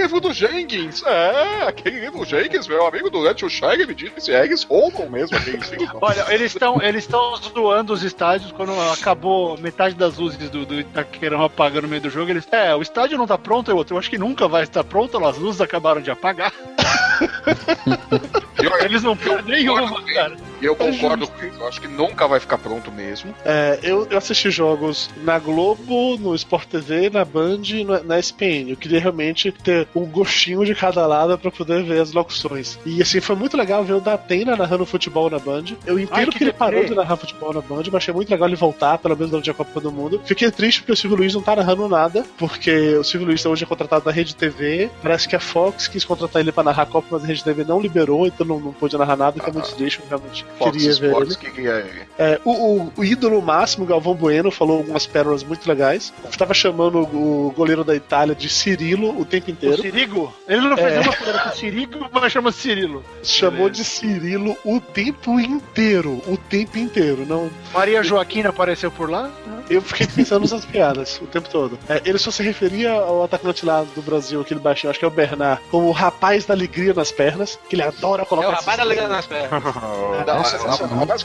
Livro 0.09 0.20
do 0.22 0.32
Jenkins. 0.32 1.02
É, 1.05 1.64
aquele 1.68 2.01
livro 2.01 2.20
do 2.20 2.24
Jenkins, 2.24 2.66
meu 2.66 2.86
amigo 2.86 3.10
durante 3.10 3.44
o 3.44 3.51
Shire 3.51 3.86
me 3.86 3.94
disse, 3.94 4.32
é, 4.32 4.43
eles 4.43 4.64
roubam 4.64 5.10
mesmo 5.10 5.39
da 5.39 5.44
Olha, 6.01 6.32
eles 6.32 6.52
estão 6.52 6.80
eles 6.80 7.05
estão 7.05 7.36
zoando 7.36 7.93
os 7.93 8.02
estádios 8.02 8.51
quando 8.51 8.72
acabou 8.90 9.59
metade 9.59 9.94
das 9.94 10.16
luzes 10.16 10.48
do, 10.48 10.64
do 10.64 10.80
Itaquerão 10.80 11.44
apagando 11.44 11.82
no 11.82 11.89
meio 11.89 12.01
do 12.01 12.09
jogo. 12.09 12.30
Eles, 12.30 12.48
é, 12.51 12.74
o 12.74 12.80
estádio 12.80 13.18
não 13.18 13.26
tá 13.26 13.36
pronto, 13.36 13.70
eu, 13.70 13.76
outro, 13.76 13.94
eu 13.94 13.98
acho 13.98 14.09
que 14.09 14.16
nunca 14.16 14.48
vai 14.48 14.62
estar 14.62 14.82
pronto, 14.82 15.22
as 15.22 15.36
luzes 15.36 15.60
acabaram 15.60 16.01
de 16.01 16.10
apagar. 16.10 16.55
Eles 18.85 19.02
não 19.02 19.16
perdem 19.16 19.56
nenhuma, 19.56 20.02
cara. 20.02 20.36
E 20.60 20.64
eu 20.64 20.74
concordo 20.74 21.26
com 21.26 21.47
isso. 21.47 21.60
Eu 21.60 21.68
acho 21.68 21.80
que 21.80 21.89
nunca 21.89 22.26
vai 22.26 22.40
ficar 22.40 22.59
pronto 22.59 22.90
mesmo. 22.90 23.35
É, 23.44 23.78
eu, 23.82 24.06
eu 24.10 24.18
assisti 24.18 24.51
jogos 24.51 25.09
na 25.22 25.39
Globo, 25.39 26.16
no 26.18 26.35
Sport 26.35 26.68
TV, 26.68 27.10
na 27.10 27.24
Band 27.24 27.62
e 27.64 27.85
na 27.85 28.18
SPN. 28.18 28.70
Eu 28.70 28.76
queria 28.76 29.01
realmente 29.01 29.52
ter 29.52 29.86
um 29.94 30.05
gostinho 30.05 30.64
de 30.64 30.74
cada 30.74 31.06
lado 31.06 31.39
pra 31.39 31.51
poder 31.51 31.85
ver 31.85 32.01
as 32.01 32.12
locuções. 32.12 32.78
E 32.85 33.01
assim, 33.01 33.20
foi 33.20 33.36
muito 33.36 33.56
legal 33.56 33.85
ver 33.85 33.94
o 33.94 34.01
Datena 34.01 34.56
narrando 34.56 34.85
futebol 34.85 35.30
na 35.30 35.39
Band. 35.39 35.64
Eu 35.86 35.98
entendo 35.98 36.16
Ai, 36.16 36.26
que, 36.26 36.39
que 36.39 36.44
ele 36.44 36.52
parou 36.52 36.85
de 36.85 36.94
narrar 36.94 37.16
futebol 37.16 37.52
na 37.52 37.60
Band, 37.60 37.85
mas 37.86 37.94
achei 37.94 38.14
muito 38.14 38.30
legal 38.30 38.48
ele 38.48 38.56
voltar, 38.56 38.98
pelo 38.98 39.14
menos 39.14 39.30
durante 39.30 39.51
a 39.51 39.55
Copa 39.55 39.80
do 39.80 39.93
Mundo. 39.93 40.20
Fiquei 40.24 40.51
triste 40.51 40.80
porque 40.80 40.93
o 40.93 40.97
Silvio 40.97 41.18
Luiz 41.18 41.35
não 41.35 41.43
tá 41.43 41.55
narrando 41.55 41.89
nada, 41.89 42.24
porque 42.36 42.97
o 42.97 43.05
Silvio 43.05 43.28
Luiz 43.28 43.44
hoje 43.47 43.64
é 43.64 43.66
contratado 43.66 44.05
da 44.05 44.10
Rede 44.10 44.35
TV. 44.35 44.90
Parece 45.02 45.28
que 45.28 45.36
a 45.36 45.40
Fox 45.40 45.86
quis 45.86 46.05
contratar 46.05 46.40
ele 46.40 46.51
pra 46.51 46.64
narrar 46.64 46.82
a 46.82 46.86
Copa, 46.86 47.06
mas 47.12 47.24
a 47.24 47.26
Rede 47.26 47.44
TV 47.44 47.64
não 47.64 47.80
liberou, 47.80 48.26
então 48.26 48.47
não, 48.48 48.58
não 48.58 48.72
pôde 48.72 48.96
narrar 48.98 49.16
nada, 49.16 49.38
que 49.38 49.48
é 49.48 49.52
muito 49.52 49.74
triste. 49.74 50.00
Eu 50.00 50.06
realmente 50.08 50.44
Fox 50.58 50.72
queria 50.72 50.94
ver 50.94 51.04
ele. 51.06 51.12
Sports, 51.30 51.36
que 51.36 51.68
é? 51.68 52.06
É, 52.18 52.40
o, 52.44 52.50
o- 52.50 52.92
o 52.96 53.04
ídolo 53.04 53.40
máximo, 53.42 53.86
Galvão 53.86 54.14
Bueno, 54.14 54.50
falou 54.50 54.78
algumas 54.78 55.06
pérolas 55.06 55.42
muito 55.44 55.68
legais. 55.68 56.12
Estava 56.30 56.54
chamando 56.54 56.98
o, 57.00 57.48
o 57.48 57.50
goleiro 57.52 57.84
da 57.84 57.94
Itália 57.94 58.34
de 58.34 58.48
Cirilo 58.48 59.18
o 59.20 59.24
tempo 59.24 59.48
O 59.48 59.50
inteiro. 59.52 59.82
Sirigo? 59.82 60.34
Ele 60.48 60.62
não 60.68 60.76
fez 60.76 60.92
É. 60.94 61.00
uma 61.00 61.12
piada 61.12 61.38
com 61.40 61.48
o 61.50 61.52
Sirigo, 61.52 62.06
mas 62.12 62.32
chama 62.32 62.50
Cirilo. 62.52 63.04
Chamou 63.22 63.68
de 63.68 63.84
Cirilo 63.84 64.56
o 64.64 64.80
tempo 64.80 65.38
inteiro. 65.38 66.22
O 66.26 66.36
tempo 66.36 66.78
inteiro. 66.78 67.24
Não, 67.26 67.50
Maria 67.72 68.02
Joaquina 68.02 68.48
apareceu 68.48 68.90
por 68.90 69.10
lá? 69.10 69.30
eu 69.70 69.82
fiquei 69.82 70.06
pensando 70.06 70.40
nessas 70.42 70.64
piadas 70.64 71.20
o 71.22 71.26
tempo 71.26 71.46
todo. 71.50 71.78
É, 71.90 72.00
ele 72.06 72.16
só 72.16 72.30
se 72.30 72.42
referia 72.42 72.90
ao 72.90 73.22
atacante 73.24 73.66
lá 73.66 73.84
do 73.94 74.00
Brasil, 74.00 74.40
aquele 74.40 74.60
baixinho, 74.60 74.88
acho 74.90 74.98
que 74.98 75.04
é 75.04 75.08
o 75.08 75.10
Bernard, 75.10 75.60
como 75.70 75.88
o 75.88 75.92
rapaz 75.92 76.46
da 76.46 76.54
alegria 76.54 76.94
nas 76.94 77.12
pernas, 77.12 77.58
que 77.68 77.76
ele 77.76 77.82
adora 77.82 78.24
É 78.43 78.48
o 78.48 78.51
rapaz 78.51 78.78
da 78.78 78.85
liga 78.85 79.09
nas 79.09 79.27
pernas. 79.27 79.62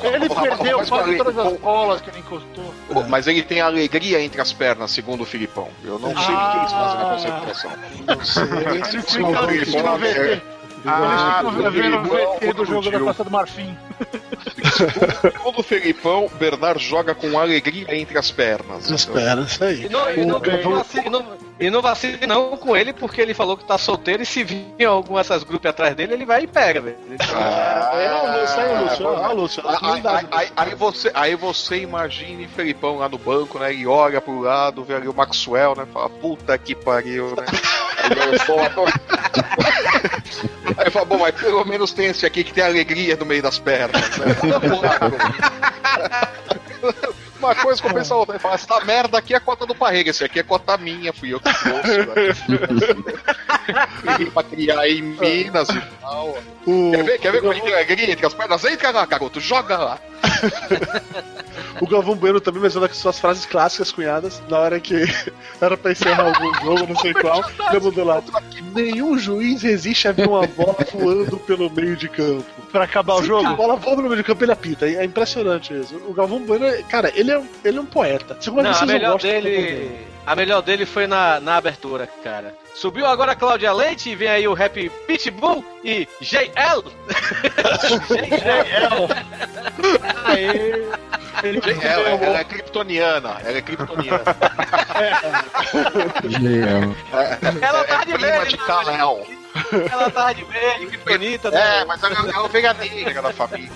Ele 0.04 0.30
perdeu 0.30 0.86
quase 0.86 1.18
todas 1.18 1.38
as 1.38 1.54
bolas 1.60 2.02
que 2.02 2.10
ele 2.10 2.20
encostou. 2.20 2.74
Mas 3.10 3.28
ele 3.28 3.44
tem 3.44 3.62
alegria 3.62 4.22
entre 4.22 4.42
as 4.42 4.54
pernas, 4.54 4.92
segundo 4.92 5.22
o 5.22 5.26
Filipão. 5.26 5.68
Eu 5.84 6.00
não 6.00 6.16
sei 6.18 6.36
o 6.36 6.52
que 6.52 6.58
eles 6.58 6.72
fazem 6.72 6.98
na 6.98 7.06
concentração. 7.12 7.72
Não 8.08 8.26
sei. 8.26 8.44
Ele 8.74 9.66
fica 9.66 10.42
o 10.86 10.90
assistindo 10.90 11.52
Filipão, 11.52 11.52
o 11.52 11.52
VT. 11.52 11.66
Ah, 11.66 11.70
vendo 11.70 11.96
o 11.98 12.04
Filipão, 12.04 12.38
VT 12.40 12.54
do 12.54 12.66
jogo 12.66 12.82
da 12.92 12.98
Gil. 12.98 13.06
Costa 13.06 13.24
do 13.24 13.32
Marfim. 13.32 13.78
Segundo 15.22 15.60
o 15.60 15.64
Felipão, 15.64 16.30
Bernard 16.40 16.84
joga 16.84 17.14
com 17.14 17.38
alegria 17.40 17.96
entre 17.96 18.18
as 18.18 18.32
pernas. 18.32 18.90
Nas 18.90 19.04
Então, 19.04 19.14
pernas, 19.16 19.52
isso 19.52 19.64
aí. 19.64 19.86
E 19.86 19.90
não, 19.90 20.12
e 20.12 20.26
não, 20.26 20.38
O 20.38 20.40
Galvão- 20.40 20.62
e 20.62 20.74
não 20.74 20.82
assi- 20.82 21.02
e 21.06 21.10
não- 21.10 21.44
E 21.60 21.70
não 21.70 21.82
vacile 21.82 22.26
não 22.28 22.58
com 22.58 22.76
ele, 22.76 22.92
porque 22.92 23.22
ele 23.22 23.34
falou 23.34 23.56
que 23.56 23.64
tá 23.64 23.78
solteiro 23.78 24.24
e 24.24 24.26
se 24.26 24.44
vir 24.44 24.66
algum 24.86 25.16
dessas 25.16 25.44
grupos 25.44 25.70
atrás 25.70 25.96
dele, 25.96 26.14
ele 26.14 26.26
vai 26.26 26.44
e 26.44 26.48
pega, 26.48 26.82
velho. 26.82 26.98
É, 27.10 28.12
o 28.14 28.42
Lúcio, 28.42 28.60
aí, 28.60 29.36
Lúcio, 29.36 29.64
você, 30.78 31.12
aí 31.14 31.36
você 31.36 31.78
imagine 31.78 32.48
Felipão 32.48 32.98
lá 32.98 33.08
no 33.08 33.18
banco, 33.20 33.60
né? 33.60 33.72
E 33.74 33.86
olha 33.86 34.20
pro 34.20 34.42
lado, 34.42 34.84
vê 34.84 34.96
ali 34.96 35.08
o 35.08 35.14
Maxwell, 35.14 35.76
né? 35.76 35.86
Fala, 35.94 36.10
puta 36.10 36.58
que 36.58 36.74
pariu, 36.76 37.36
né? 37.36 37.46
Aí 38.04 38.34
eu 38.34 38.40
sou 38.40 38.60
ator. 38.62 38.92
Aí 40.78 40.92
fala, 40.92 41.06
bom, 41.06 41.20
mas 41.20 41.36
pelo 41.36 41.66
menos 41.66 41.92
tem 41.92 42.08
esse 42.08 42.26
aqui 42.26 42.44
que 42.44 42.54
tem 42.54 42.64
alegria 42.64 43.16
no 43.16 43.26
meio 43.26 43.42
das 43.42 43.60
pernas. 43.60 44.18
Né? 44.18 44.26
Uma 47.44 47.56
coisa 47.56 47.82
compensa 47.82 48.14
a 48.14 48.18
outra. 48.18 48.38
Fala, 48.40 48.56
essa 48.56 48.80
merda 48.86 49.18
aqui 49.18 49.36
é 49.36 49.40
cota 49.40 49.66
do 49.66 49.76
Parrega, 49.76 50.12
esse 50.12 50.24
aqui 50.24 50.40
é 50.40 50.44
cota 50.44 50.78
minha, 50.78 51.12
fui 51.12 51.34
eu 51.34 51.42
que 51.42 51.54
trouxe. 51.54 51.98
Né? 51.98 52.06
pra 54.34 54.44
criar 54.44 54.88
em 54.88 55.02
Minas 55.02 55.68
e 55.68 55.82
tal. 56.00 56.38
O, 56.66 56.92
Quer 56.92 57.04
ver? 57.04 57.20
Quer 57.20 57.34
ver 57.34 57.42
como 57.42 57.52
a 57.52 57.56
gente 57.56 57.66
tem 57.66 57.74
alegria 57.74 58.12
entre 58.12 58.26
as 58.26 58.34
pernas? 58.34 58.64
Entra 58.64 58.92
lá, 58.92 59.06
garoto, 59.06 59.42
joga 59.42 59.78
lá. 59.78 60.00
O 61.82 61.88
Galvão 61.88 62.16
Bueno 62.16 62.40
também 62.40 62.62
mencionou 62.62 62.88
que 62.88 62.96
suas 62.96 63.20
frases 63.20 63.46
clássicas 63.46 63.92
cunhadas, 63.92 64.42
na 64.50 64.60
hora 64.60 64.80
que 64.80 64.96
era 65.62 65.76
pra 65.78 65.92
encerrar 65.92 66.26
algum 66.34 66.54
jogo, 66.64 66.88
não 66.88 66.96
sei 67.00 67.14
qual, 67.14 67.44
ele 67.72 67.80
mandou 67.80 68.06
lá. 68.06 68.24
Nenhum 68.74 69.18
juiz 69.18 69.62
resiste 69.62 70.08
a 70.08 70.12
ver 70.12 70.28
uma 70.28 70.46
bola 70.48 70.76
voando 70.94 71.38
pelo 71.38 71.70
meio 71.70 71.96
de 71.96 72.08
campo. 72.10 72.44
Pra 72.72 72.84
acabar 72.86 73.14
o 73.16 73.18
Sempre 73.18 73.36
que 73.36 73.40
A 73.40 73.44
jogo? 73.50 73.56
bola 73.56 73.76
voa 73.76 73.96
pelo 73.96 74.08
meio 74.10 74.18
de 74.18 74.24
campo, 74.24 74.44
ele 74.44 74.52
apita. 74.52 74.88
É 74.88 75.04
impressionante 75.06 75.74
isso. 75.74 75.96
O 76.08 76.14
Galvão 76.14 76.40
Bueno, 76.40 76.66
cara, 76.90 77.12
ele 77.16 77.32
é, 77.32 77.42
ele 77.64 77.78
é 77.78 77.82
um 77.82 77.86
poeta. 77.86 78.36
Segunda 78.40 78.64
Não, 78.64 78.70
vez 78.72 78.82
a 78.82 78.86
vocês 78.86 78.88
não 78.88 78.94
melhor 79.00 79.14
gostam 79.14 79.30
do 79.30 79.34
Galvão 79.44 79.52
Bueno. 79.52 79.68
dele. 79.68 80.13
A 80.26 80.36
melhor 80.36 80.62
dele 80.62 80.86
foi 80.86 81.06
na, 81.06 81.40
na 81.40 81.58
abertura, 81.58 82.08
cara. 82.24 82.56
Subiu 82.74 83.06
agora 83.06 83.34
a 83.34 83.36
Cláudia 83.36 83.74
Leite 83.74 84.10
e 84.10 84.16
vem 84.16 84.30
aí 84.30 84.48
o 84.48 84.54
rap 84.54 84.90
Pitbull 85.06 85.64
e 85.84 86.08
JL. 86.22 86.84
Aê. 90.26 90.84
Ele 91.44 91.60
Ela, 91.82 92.10
ela 92.10 92.40
é 92.40 92.44
kryptoniana, 92.44 93.38
ela 93.44 93.58
é 93.58 93.62
kryptoniana. 93.62 94.24
GM. 96.24 96.96
Ela 97.62 97.84
tá 97.84 98.02
é 98.02 98.06
de 98.06 98.14
prima 98.14 98.28
verde, 98.28 98.50
de 98.52 98.58
Kal-El. 98.66 99.43
Ela 99.92 100.10
tava 100.10 100.34
de 100.34 100.44
verde, 100.44 100.88
que 100.88 100.98
bonita. 100.98 101.50
É, 101.50 101.86
mas 101.86 102.02
é 102.04 102.08
a 102.36 102.44
ovelha 102.44 102.74
negra 102.74 103.22
da 103.22 103.32
família. 103.32 103.70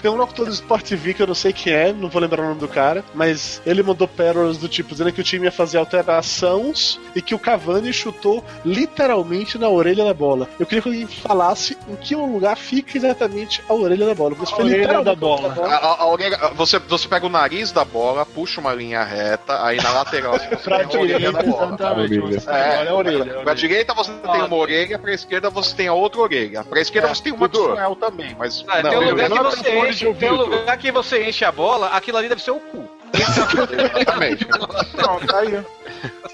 Tem 0.00 0.10
um 0.10 0.16
locutor 0.16 0.46
do 0.46 0.52
Sport 0.52 0.84
TV 0.88 1.14
que 1.14 1.22
eu 1.22 1.26
não 1.26 1.34
sei 1.34 1.52
quem 1.52 1.72
é, 1.72 1.92
não 1.92 2.08
vou 2.08 2.20
lembrar 2.22 2.42
o 2.42 2.48
nome 2.48 2.60
do 2.60 2.68
cara, 2.68 3.04
mas 3.14 3.60
ele 3.66 3.82
mandou 3.82 4.06
pérolas 4.08 4.58
do 4.58 4.68
tipo 4.68 4.90
dizendo 4.90 5.12
que 5.12 5.20
o 5.20 5.24
time 5.24 5.44
ia 5.46 5.52
fazer 5.52 5.78
alterações 5.78 6.98
e 7.14 7.22
que 7.22 7.34
o 7.34 7.38
Cavani 7.38 7.92
chutou 7.92 8.44
literalmente 8.64 9.58
na 9.58 9.68
orelha 9.68 10.04
da 10.04 10.14
bola. 10.14 10.48
Eu 10.58 10.66
queria 10.66 10.82
que 10.82 10.88
alguém 10.88 11.06
falasse 11.06 11.76
em 11.88 11.96
que 11.96 12.14
lugar 12.14 12.56
fica 12.56 12.96
exatamente 12.96 13.62
a 13.68 13.74
orelha 13.74 14.06
da 14.06 14.14
bola. 14.14 14.34
Porque 14.34 14.52
A 14.52 14.56
orelha 14.58 14.76
literalmente 14.78 15.04
da 15.04 15.14
bola. 15.16 15.54
A- 15.66 15.74
a- 15.76 15.96
a 16.02 16.06
orelha- 16.06 16.38
você, 16.54 16.78
você 16.78 17.08
pega 17.08 17.26
o 17.26 17.28
nariz 17.30 17.72
da 17.72 17.84
bola, 17.84 18.24
puxa 18.26 18.60
uma 18.60 18.72
linha 18.72 19.02
reta, 19.02 19.64
aí 19.64 19.76
na 19.78 19.90
lateral 19.92 20.32
você 20.38 20.56
Pra 20.56 20.84
tem 20.84 20.98
a 20.98 21.02
orelha 21.02 21.32
da 21.32 21.42
bola. 21.42 21.66
exatamente. 21.74 22.48
É, 22.48 22.78
Olha 22.80 22.90
a 22.90 22.94
orelha. 22.94 23.24
Pra 23.42 23.54
direita 23.54 23.94
você 23.94 24.10
tem 24.12 24.42
uma 24.42 24.56
orelha, 24.56 24.91
pra 24.98 25.12
esquerda 25.12 25.50
você 25.50 25.74
tem 25.74 25.88
a 25.88 25.94
outra 25.94 26.20
orelha. 26.20 26.64
Pra 26.64 26.80
esquerda 26.80 27.08
você 27.14 27.22
tem 27.22 27.32
uma. 27.32 27.48
Maxwell 27.48 27.96
também, 27.96 28.36
mas. 28.38 28.64
Ah, 28.68 28.82
não, 28.82 28.90
tem 28.90 28.98
um 28.98 29.10
lugar 29.10 29.28
que 29.30 29.34
não 29.34 29.44
você 29.50 29.78
enche, 29.88 30.14
tem 30.14 30.30
um 30.30 30.36
lugar 30.36 30.76
que 30.78 30.92
você 30.92 31.28
enche 31.28 31.44
a 31.44 31.52
bola, 31.52 31.88
aquilo 31.88 32.18
ali 32.18 32.28
deve 32.28 32.42
ser 32.42 32.50
o 32.52 32.60
cu. 32.60 32.88
Exatamente. 33.14 34.44
Pronto, 34.96 35.26
tá 35.26 35.38
aí. 35.40 35.62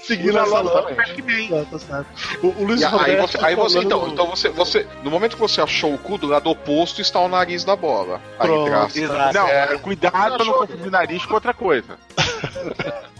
seguindo 0.03 0.33
logo 0.33 0.61
lógica. 0.69 1.03
Tá, 1.49 1.87
tá. 1.87 2.05
O, 2.41 2.47
o 2.47 2.65
Luiz 2.65 2.81
aí 2.83 3.17
você, 3.17 3.37
aí 3.43 3.55
você 3.55 3.81
falando- 3.81 3.85
então, 3.85 4.07
então 4.07 4.27
você, 4.27 4.49
você, 4.49 4.87
no 5.03 5.11
momento 5.11 5.35
que 5.35 5.41
você 5.41 5.61
achou 5.61 5.93
o 5.93 5.97
cu, 5.97 6.17
do 6.17 6.27
lado 6.27 6.49
oposto 6.49 7.01
está 7.01 7.19
o 7.19 7.27
nariz 7.27 7.63
da 7.65 7.75
bola. 7.75 8.21
Aí 8.39 8.47
Pronto. 8.47 8.69
graças. 8.69 9.33
Não, 9.33 9.47
É. 9.47 9.77
cuidado 9.77 10.35
pra 10.37 10.45
não 10.45 10.53
confundir 10.53 10.89
nariz 10.91 11.25
com 11.25 11.33
outra 11.33 11.53
coisa. 11.53 11.97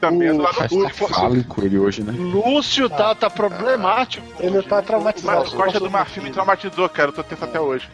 Também 0.00 0.28
é 0.28 0.32
do 0.32 0.42
lado 0.42 0.58
Hashtag 0.60 0.92
fálico 1.12 1.64
ele 1.64 1.78
hoje, 1.78 2.02
né? 2.02 2.12
Lúcio 2.16 2.88
tá, 2.88 3.14
tá 3.14 3.30
problemático. 3.30 4.26
Ele 4.40 4.62
tá 4.62 4.82
traumatizado. 4.82 5.40
Mas 5.40 5.50
Costa 5.52 5.80
do 5.80 5.90
Marfim 5.90 6.20
me 6.20 6.30
traumatizou, 6.30 6.88
cara. 6.88 7.08
Eu 7.08 7.12
tô 7.14 7.22
tenso 7.22 7.44
até 7.44 7.60
hoje. 7.60 7.88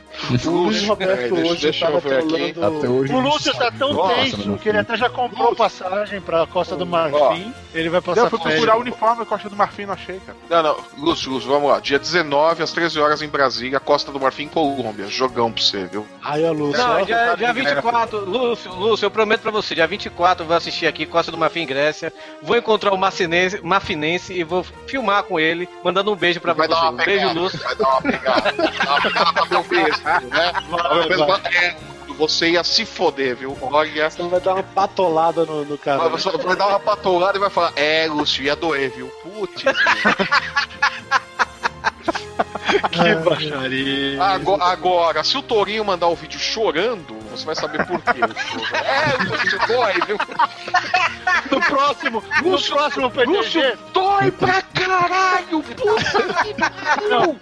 O 0.44 0.50
Luiz 0.50 0.86
Roberto 0.86 1.12
É, 1.12 1.28
deixa- 1.28 1.52
hoje 1.52 1.62
deixa 1.62 1.84
eu 1.86 1.88
tava 1.92 2.00
ver 2.00 2.18
aqui. 2.18 2.52
trolando. 2.52 2.78
Até 2.78 2.88
hoje. 2.88 3.12
O 3.12 3.20
Lúcio 3.20 3.52
tá 3.54 3.70
tão 3.70 4.08
tenso 4.08 4.56
que 4.58 4.68
ele 4.68 4.78
até 4.78 4.96
já 4.96 5.08
comprou 5.08 5.54
passagem 5.54 6.20
pra 6.20 6.46
Costa 6.46 6.76
do 6.76 6.86
Marfim. 6.86 7.52
Ele 7.72 7.88
vai 7.88 7.98
Eu 7.98 8.02
passar 8.02 8.28
fui 8.30 8.38
férias. 8.38 8.54
procurar 8.56 8.76
o 8.78 8.80
uniforme 8.80 9.24
Costa 9.24 9.48
do 9.48 9.56
Marfim 9.56 9.86
não 9.86 9.94
achei, 9.94 10.20
cara. 10.20 10.36
Não, 10.48 10.62
não, 10.62 10.76
Lúcio, 10.98 11.30
Lúcio, 11.30 11.48
vamos 11.48 11.70
lá. 11.70 11.78
Dia 11.80 11.98
19, 11.98 12.62
às 12.62 12.72
13 12.72 12.98
horas 12.98 13.22
em 13.22 13.28
Brasília, 13.28 13.78
Costa 13.78 14.10
do 14.10 14.18
Marfim, 14.20 14.48
Colômbia. 14.48 15.06
Jogão 15.06 15.52
pra 15.52 15.62
você, 15.62 15.84
viu? 15.84 16.06
Aí, 16.24 16.44
ó, 16.44 16.52
Lúcio. 16.52 16.82
Não, 16.82 17.04
dia, 17.04 17.16
tá 17.16 17.34
dia 17.36 17.52
de 17.52 17.60
24, 17.60 18.18
Lúcio, 18.24 18.72
Lúcio, 18.74 19.06
eu 19.06 19.10
prometo 19.10 19.42
pra 19.42 19.50
você, 19.50 19.74
dia 19.74 19.86
24 19.86 20.42
eu 20.42 20.48
vou 20.48 20.56
assistir 20.56 20.86
aqui 20.86 21.06
Costa 21.06 21.19
do 21.28 21.36
Marfim 21.36 21.66
Grécia, 21.66 22.12
vou 22.40 22.56
encontrar 22.56 22.92
o 22.94 22.96
Marcinense, 22.96 23.60
Marfinense 23.62 24.32
e 24.32 24.44
vou 24.44 24.62
filmar 24.86 25.24
com 25.24 25.40
ele, 25.40 25.68
mandando 25.82 26.12
um 26.12 26.16
beijo 26.16 26.40
pra 26.40 26.52
Vai 26.52 26.68
você. 26.68 26.74
dar 26.74 26.82
uma 26.82 26.90
Um 26.92 26.96
beijo, 26.96 27.20
pegada, 27.28 27.40
Lúcio. 27.40 27.58
vai 27.58 27.74
dar 27.74 27.88
uma 27.88 28.02
pegada. 28.02 28.40
Vai 28.52 28.72
dar 28.72 28.86
uma 28.92 29.00
pegada 29.02 29.32
pra 29.32 29.46
meu 29.46 29.62
beijo, 29.64 30.00
né? 30.04 30.52
vai, 30.70 31.26
vai. 31.26 31.40
É, 31.54 31.76
você 32.16 32.50
ia 32.50 32.62
se 32.62 32.84
foder, 32.84 33.34
viu? 33.36 33.56
Olha. 33.60 34.08
Você 34.10 34.22
vai 34.22 34.40
dar 34.40 34.54
uma 34.54 34.62
patolada 34.62 35.44
no, 35.44 35.64
no 35.64 35.76
cara. 35.78 35.98
Vai, 35.98 36.08
você 36.10 36.30
vai 36.30 36.54
dar 36.56 36.68
uma 36.68 36.80
patolada 36.80 37.36
e 37.36 37.40
vai 37.40 37.50
falar, 37.50 37.72
é, 37.76 38.06
Lúcio, 38.06 38.44
ia 38.44 38.54
doer, 38.54 38.90
viu? 38.94 39.08
Putz. 39.22 39.64
Que 42.90 43.14
baixaria. 43.16 44.22
Agora, 44.22 44.64
agora, 44.64 45.24
se 45.24 45.36
o 45.36 45.42
Torinho 45.42 45.84
mandar 45.84 46.08
o 46.08 46.14
vídeo 46.14 46.38
chorando, 46.38 47.14
você 47.30 47.44
vai 47.44 47.54
saber 47.54 47.86
por 47.86 48.00
quê. 48.02 48.20
É, 48.74 49.22
Lúcio, 49.24 49.58
dói, 49.66 49.94
viu? 50.06 50.18
No 51.50 51.60
próximo, 51.60 52.22
no 52.42 52.60
próximo 52.60 53.10
PDG. 53.10 53.78
Dói 53.92 54.30
pra 54.32 54.62
caralho, 54.62 55.62
puta 55.62 56.44
que 56.44 56.54
pariu! 56.54 57.38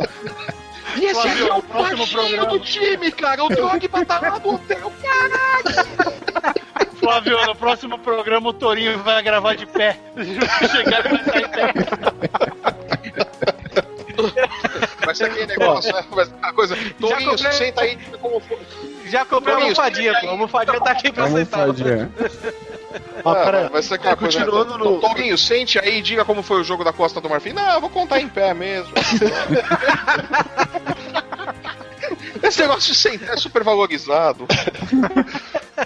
E 0.97 1.05
esse 1.05 1.15
Flávio, 1.21 1.33
aqui 1.33 1.51
é 1.51 1.55
o 1.55 1.59
o 1.59 1.63
próximo 1.63 1.99
baixinho 1.99 2.23
programa. 2.23 2.47
do 2.47 2.61
time, 2.61 3.13
cara. 3.13 3.45
O 3.45 3.49
Drogba 3.49 4.05
tá 4.05 4.21
lá 4.21 4.39
no 4.39 4.55
hotel. 4.55 4.93
Flávio, 6.99 7.47
no 7.47 7.55
próximo 7.55 7.99
programa 7.99 8.49
o 8.49 8.53
Torinho 8.53 8.99
vai 9.03 9.23
gravar 9.23 9.55
de 9.55 9.67
pé. 9.67 9.99
Chegar 10.71 11.07
e 11.07 11.09
vai 11.09 11.25
sair 11.25 11.45
em 11.45 11.49
pé. 11.49 11.73
Vai 15.09 15.15
ser 15.15 15.25
aquele 15.25 15.47
negócio, 15.47 15.91
né? 15.95 16.05
Vai 16.11 16.27
ser 16.27 16.35
uma 16.35 16.53
coisa. 16.53 16.77
Torinho, 17.01 17.31
comprei- 17.31 17.53
senta 17.53 17.81
aí 17.81 17.97
como 18.21 18.41
for. 18.41 18.59
Já 19.07 19.25
comprei 19.25 19.55
a 19.55 19.57
Torinho, 19.57 19.73
almofadinha, 19.75 20.13
pô. 20.21 20.27
A 20.27 20.31
almofadinha 20.33 20.81
tá 20.83 20.91
aqui 20.91 21.11
pra 21.11 21.25
Vamos 21.25 21.39
sentar. 21.41 21.67
fazer. 21.67 22.09
Ah, 23.25 23.31
Ah, 23.33 23.35
pera- 23.37 23.69
vai 23.71 23.83
ser 23.83 23.95
aquela 23.95 24.17
coisa. 24.17 24.39
continuando 24.45 24.77
no- 24.77 25.01
Torinho, 25.01 25.39
sente 25.39 25.79
aí 25.79 25.99
e 26.01 26.03
diga 26.03 26.27
como 26.27 26.43
foi 26.43 26.61
o 26.61 26.65
jogo 26.65 26.85
da 26.85 26.93
Costa 26.93 27.23
do 27.23 27.29
Marfim. 27.31 27.55
Não, 27.55 27.73
eu 27.73 27.81
vou 27.81 27.89
contar 27.89 28.21
em 28.21 28.29
pé 28.29 28.53
mesmo. 28.53 28.93
Esse 32.43 32.61
negócio 32.61 32.93
de 32.93 32.99
sentar 32.99 33.35
é 33.35 33.37
super 33.37 33.63
valorizado. 33.63 34.47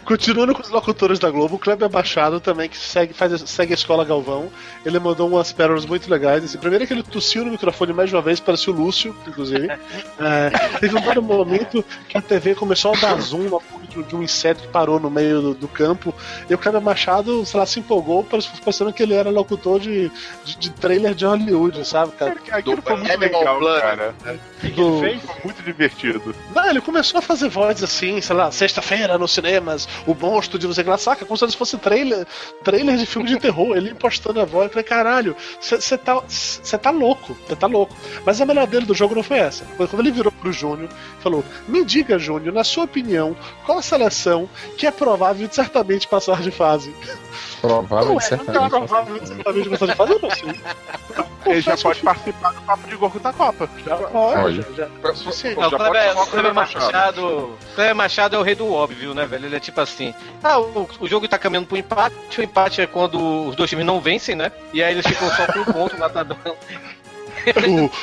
Continuando 0.05 0.55
com 0.55 0.63
os 0.63 0.71
locutores 0.71 1.19
da 1.19 1.31
Globo, 1.31 1.57
o 1.57 1.59
Kleber 1.59 1.91
Machado 1.91 2.41
também, 2.41 2.69
que 2.69 2.77
segue, 2.77 3.13
faz, 3.13 3.41
segue 3.49 3.73
a 3.73 3.75
escola 3.75 4.05
Galvão. 4.05 4.51
Ele 4.85 4.99
mandou 4.99 5.29
umas 5.29 5.53
pérolas 5.53 5.85
muito 5.85 6.11
legais. 6.11 6.43
Esse 6.45 6.57
primeiro 6.57 6.85
é 6.85 6.87
que 6.87 6.93
ele 6.93 7.03
tossiu 7.03 7.45
no 7.45 7.51
microfone 7.51 7.93
mais 7.93 8.09
de 8.09 8.17
uma 8.17 8.23
vez, 8.23 8.41
parecia 8.41 8.73
o 8.73 8.77
Lúcio, 8.77 9.15
inclusive. 9.27 9.69
É, 9.69 10.79
teve 10.79 10.97
um 10.97 11.01
dado 11.01 11.23
momento 11.23 11.85
que 12.09 12.17
a 12.17 12.23
TV 12.23 12.55
começou 12.55 12.95
a 12.95 12.97
dar 12.99 13.21
zoom 13.21 13.51
na 13.51 13.59
de, 13.93 14.03
de 14.03 14.17
um 14.17 14.23
inseto 14.23 14.63
que 14.63 14.69
parou 14.69 14.99
no 14.99 15.11
meio 15.11 15.41
do, 15.41 15.55
do 15.55 15.69
campo. 15.69 16.15
E 16.49 16.55
o 16.55 16.59
Kleber 16.59 16.81
Machado, 16.81 17.45
sei 17.47 17.61
lá, 17.61 17.67
se 17.67 17.81
empolgou, 17.81 18.25
parecendo 18.25 18.93
que 18.93 19.03
ele 19.03 19.15
era 19.15 19.31
locutor 19.31 19.79
de, 19.81 20.11
de, 20.45 20.57
de 20.59 20.71
trailer 20.71 21.15
de 21.15 21.25
Hollywood, 21.25 21.87
sabe, 21.87 22.13
cara? 22.13 22.37
Aquilo 22.51 22.77
Do 22.77 22.83
foi 22.83 22.97
muito 22.97 23.11
Animal 23.13 23.41
legal, 23.41 23.59
Planet. 23.59 23.81
cara. 23.83 24.15
Do- 24.75 24.99
Foi 25.01 25.21
muito 25.45 25.63
divertido. 25.63 26.35
Não, 26.55 26.69
ele 26.71 26.81
começou 26.81 27.19
a 27.19 27.23
fazer 27.23 27.49
vozes 27.49 27.83
assim, 27.83 28.21
sei 28.21 28.37
lá, 28.37 28.51
sexta-feira 28.51 29.19
nos 29.19 29.33
cinemas, 29.33 29.89
o 30.07 30.15
monstro 30.15 30.59
de 30.59 30.67
você 30.67 30.85
que 30.85 30.91
lá, 30.91 30.97
saca? 30.99 31.25
Como 31.25 31.37
se 31.37 31.45
eles 31.45 31.55
fosse 31.55 31.77
trailer, 31.79 32.27
trailer 32.63 32.97
de 32.97 33.05
filme 33.07 33.29
de 33.29 33.39
terror, 33.39 33.77
ele 33.77 33.91
impostando 33.91 34.41
a 34.41 34.45
voz. 34.45 34.67
Eu 34.67 34.71
falei, 34.71 34.85
caralho, 34.85 35.37
você 35.61 35.99
tá, 35.99 36.23
cê 36.29 36.79
tá 36.79 36.91
louco, 36.91 37.37
você 37.47 37.57
tá 37.57 37.67
louco. 37.67 37.95
Mas 38.25 38.41
a 38.41 38.47
melhor 38.47 38.67
dele 38.67 38.87
do 38.87 38.95
jogo 38.95 39.15
não 39.15 39.23
foi 39.23 39.39
essa. 39.39 39.65
Foi 39.77 39.87
quando 39.89 40.01
ele 40.03 40.13
virou 40.13 40.31
pro 40.33 40.53
Júnior 40.53 40.89
e 41.19 41.23
falou: 41.23 41.45
Me 41.67 41.85
diga, 41.85 42.19
Júnior, 42.19 42.55
na 42.55 42.63
sua 42.65 42.85
opinião, 42.85 43.37
qual 43.67 43.82
seleção 43.83 44.49
que 44.79 44.87
é 44.87 44.91
provável 44.91 45.47
de 45.47 45.55
certamente 45.55 46.07
passar 46.09 46.41
de 46.41 46.51
fase? 46.51 46.95
Provável, 47.61 47.91
Não 47.99 48.05
é, 48.05 48.15
não 48.15 48.17
é 48.19 48.21
certamente. 48.21 48.71
provável 48.71 49.19
de 49.19 49.27
certamente 49.29 49.69
passar 49.71 49.87
de 49.87 49.95
fase, 49.95 50.13
eu 50.13 50.19
não 50.21 50.31
sei. 50.31 50.61
Ele 51.45 51.61
já 51.61 51.77
pode 51.77 51.99
que 51.99 52.05
participar 52.05 52.53
do 52.53 52.61
papo 52.63 52.89
de 52.89 52.97
gorro 52.97 53.19
da 53.21 53.33
Copa. 53.33 53.69
já 53.85 53.97
pode, 53.97 54.17
Olha. 54.41 54.67
já, 54.77 54.89
já. 55.03 55.15
Suficiente. 55.15 55.59
Não, 55.59 55.67
o 55.67 55.71
Já 55.71 55.77
pode 55.79 55.91
o 55.91 56.27
Kleber 56.27 56.43
com 56.45 56.51
o 56.51 56.55
Machado. 56.55 57.59
Kleber 57.75 57.95
Machado 57.97 58.37
é 58.37 58.39
o 58.39 58.43
rei 58.43 58.55
do 58.55 58.73
óbvio, 58.73 59.13
né, 59.13 59.27
velho? 59.27 59.47
Ele 59.47 59.57
é 59.57 59.61
tipo 59.61 59.81
assim: 59.81 60.15
ah, 60.43 60.61
o, 60.61 60.89
o 61.01 61.09
jogo 61.09 61.27
tá 61.27 61.39
caminhando 61.39 61.67
pro 61.67 61.77
empate, 61.77 62.41
o 62.41 62.45
empate 62.45 62.81
é 62.81 62.87
quando 62.87 63.49
os 63.49 63.57
dois 63.57 63.69
times 63.69 63.85
não 63.85 64.01
vencem, 64.01 64.37
né? 64.37 64.53
E 64.73 64.83
aí 64.83 64.95
eles 64.95 65.07
ficam 65.07 65.29
só 65.31 65.47
com 65.53 65.59
um 65.61 65.65
ponto 65.65 65.97
na 65.99 66.09
tabela. 66.09 66.39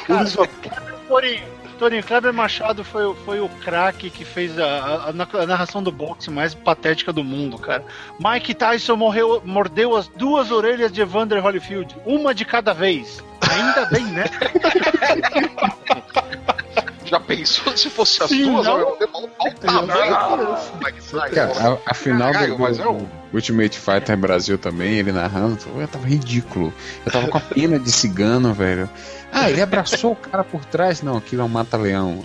O, 0.07 0.13
o 0.13 0.17
Luiz 0.17 0.33
falou, 0.35 0.49
Torinho, 1.79 2.03
Kleber 2.03 2.33
Machado 2.33 2.83
foi, 2.83 3.15
foi 3.25 3.39
o 3.39 3.47
craque 3.49 4.09
que 4.09 4.23
fez 4.25 4.57
a, 4.59 4.65
a- 4.65 5.09
a 5.41 5.45
narração 5.47 5.81
do 5.81 5.91
boxe 5.91 6.29
mais 6.29 6.53
patética 6.53 7.11
do 7.13 7.23
mundo, 7.23 7.57
cara. 7.57 7.83
Mike 8.19 8.53
Tyson 8.53 8.95
morreu, 8.95 9.41
mordeu 9.45 9.95
as 9.95 10.07
duas 10.07 10.51
orelhas 10.51 10.91
de 10.91 11.01
Evander 11.01 11.43
Holyfield, 11.43 11.95
uma 12.05 12.33
de 12.33 12.43
cada 12.45 12.73
vez. 12.73 13.23
Ainda 13.49 13.85
bem, 13.85 14.03
né? 14.05 14.25
Já 17.05 17.19
pensou 17.19 17.75
se 17.75 17.89
fosse 17.89 18.21
as 18.21 18.29
Sim, 18.29 18.43
duas? 18.43 18.67
não? 18.67 18.77
Eu 18.79 19.07
Cara, 21.33 21.51
a, 21.85 21.91
a 21.91 21.93
final 21.95 22.27
do, 22.27 22.33
Caralho, 22.33 22.59
mas 22.59 22.77
do- 22.77 22.83
é 22.83 22.89
um- 22.89 22.97
do 22.99 23.09
Ultimate 23.33 23.79
Fighter 23.79 24.15
Brasil 24.17 24.57
também, 24.59 24.99
ele 24.99 25.11
narrando, 25.11 25.57
eu 25.75 25.87
tava 25.87 26.07
ridículo. 26.07 26.71
Eu 27.05 27.11
tava 27.11 27.27
com 27.27 27.37
a 27.37 27.41
pena 27.41 27.79
de 27.79 27.91
cigano, 27.91 28.53
velho. 28.53 28.87
Ah, 29.31 29.49
ele 29.49 29.61
abraçou 29.61 30.11
o 30.13 30.15
cara 30.15 30.43
por 30.43 30.63
trás? 30.65 31.01
Não, 31.01 31.17
aquilo 31.17 31.41
é 31.41 31.45
um 31.45 31.49
mata-leão. 31.49 32.23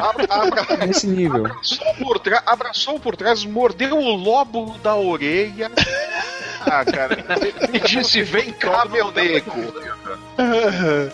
Abra- 0.00 0.26
abra- 0.30 0.86
Nesse 0.86 1.06
nível. 1.06 1.46
abraçou, 1.46 1.94
por 1.98 2.18
trás, 2.18 2.42
abraçou 2.46 2.98
por 3.00 3.16
trás, 3.16 3.44
mordeu 3.44 3.98
o 3.98 4.14
lobo 4.16 4.76
da 4.82 4.94
orelha 4.96 5.70
Ah, 6.62 6.84
cara. 6.84 7.18
e 7.72 7.78
disse: 7.80 8.22
Vem 8.22 8.52
cá, 8.52 8.84
meu 8.86 9.10
nego. 9.12 9.50
é, 10.38 11.10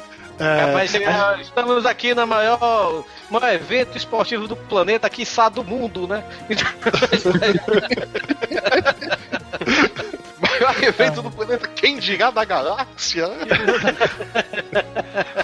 Rapaz, 0.66 0.94
é, 0.94 1.40
estamos 1.42 1.84
aqui 1.84 2.14
na 2.14 2.24
maior, 2.24 3.04
maior 3.28 3.52
evento 3.52 3.98
esportivo 3.98 4.46
do 4.48 4.56
planeta, 4.56 5.10
quiçá 5.10 5.48
do 5.48 5.64
mundo, 5.64 6.06
né? 6.06 6.22
Maior 10.60 10.82
evento 10.84 11.22
do 11.22 11.30
planeta, 11.30 11.66
quem 11.68 11.98
dirá 11.98 12.30
da 12.30 12.44
galáxia? 12.44 13.28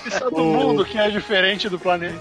Isso 0.06 0.16
é 0.24 0.30
do 0.30 0.36
O- 0.36 0.44
mundo 0.44 0.84
que 0.84 0.98
é 0.98 1.09
diferente 1.10 1.68
do 1.68 1.78
planeta. 1.78 2.20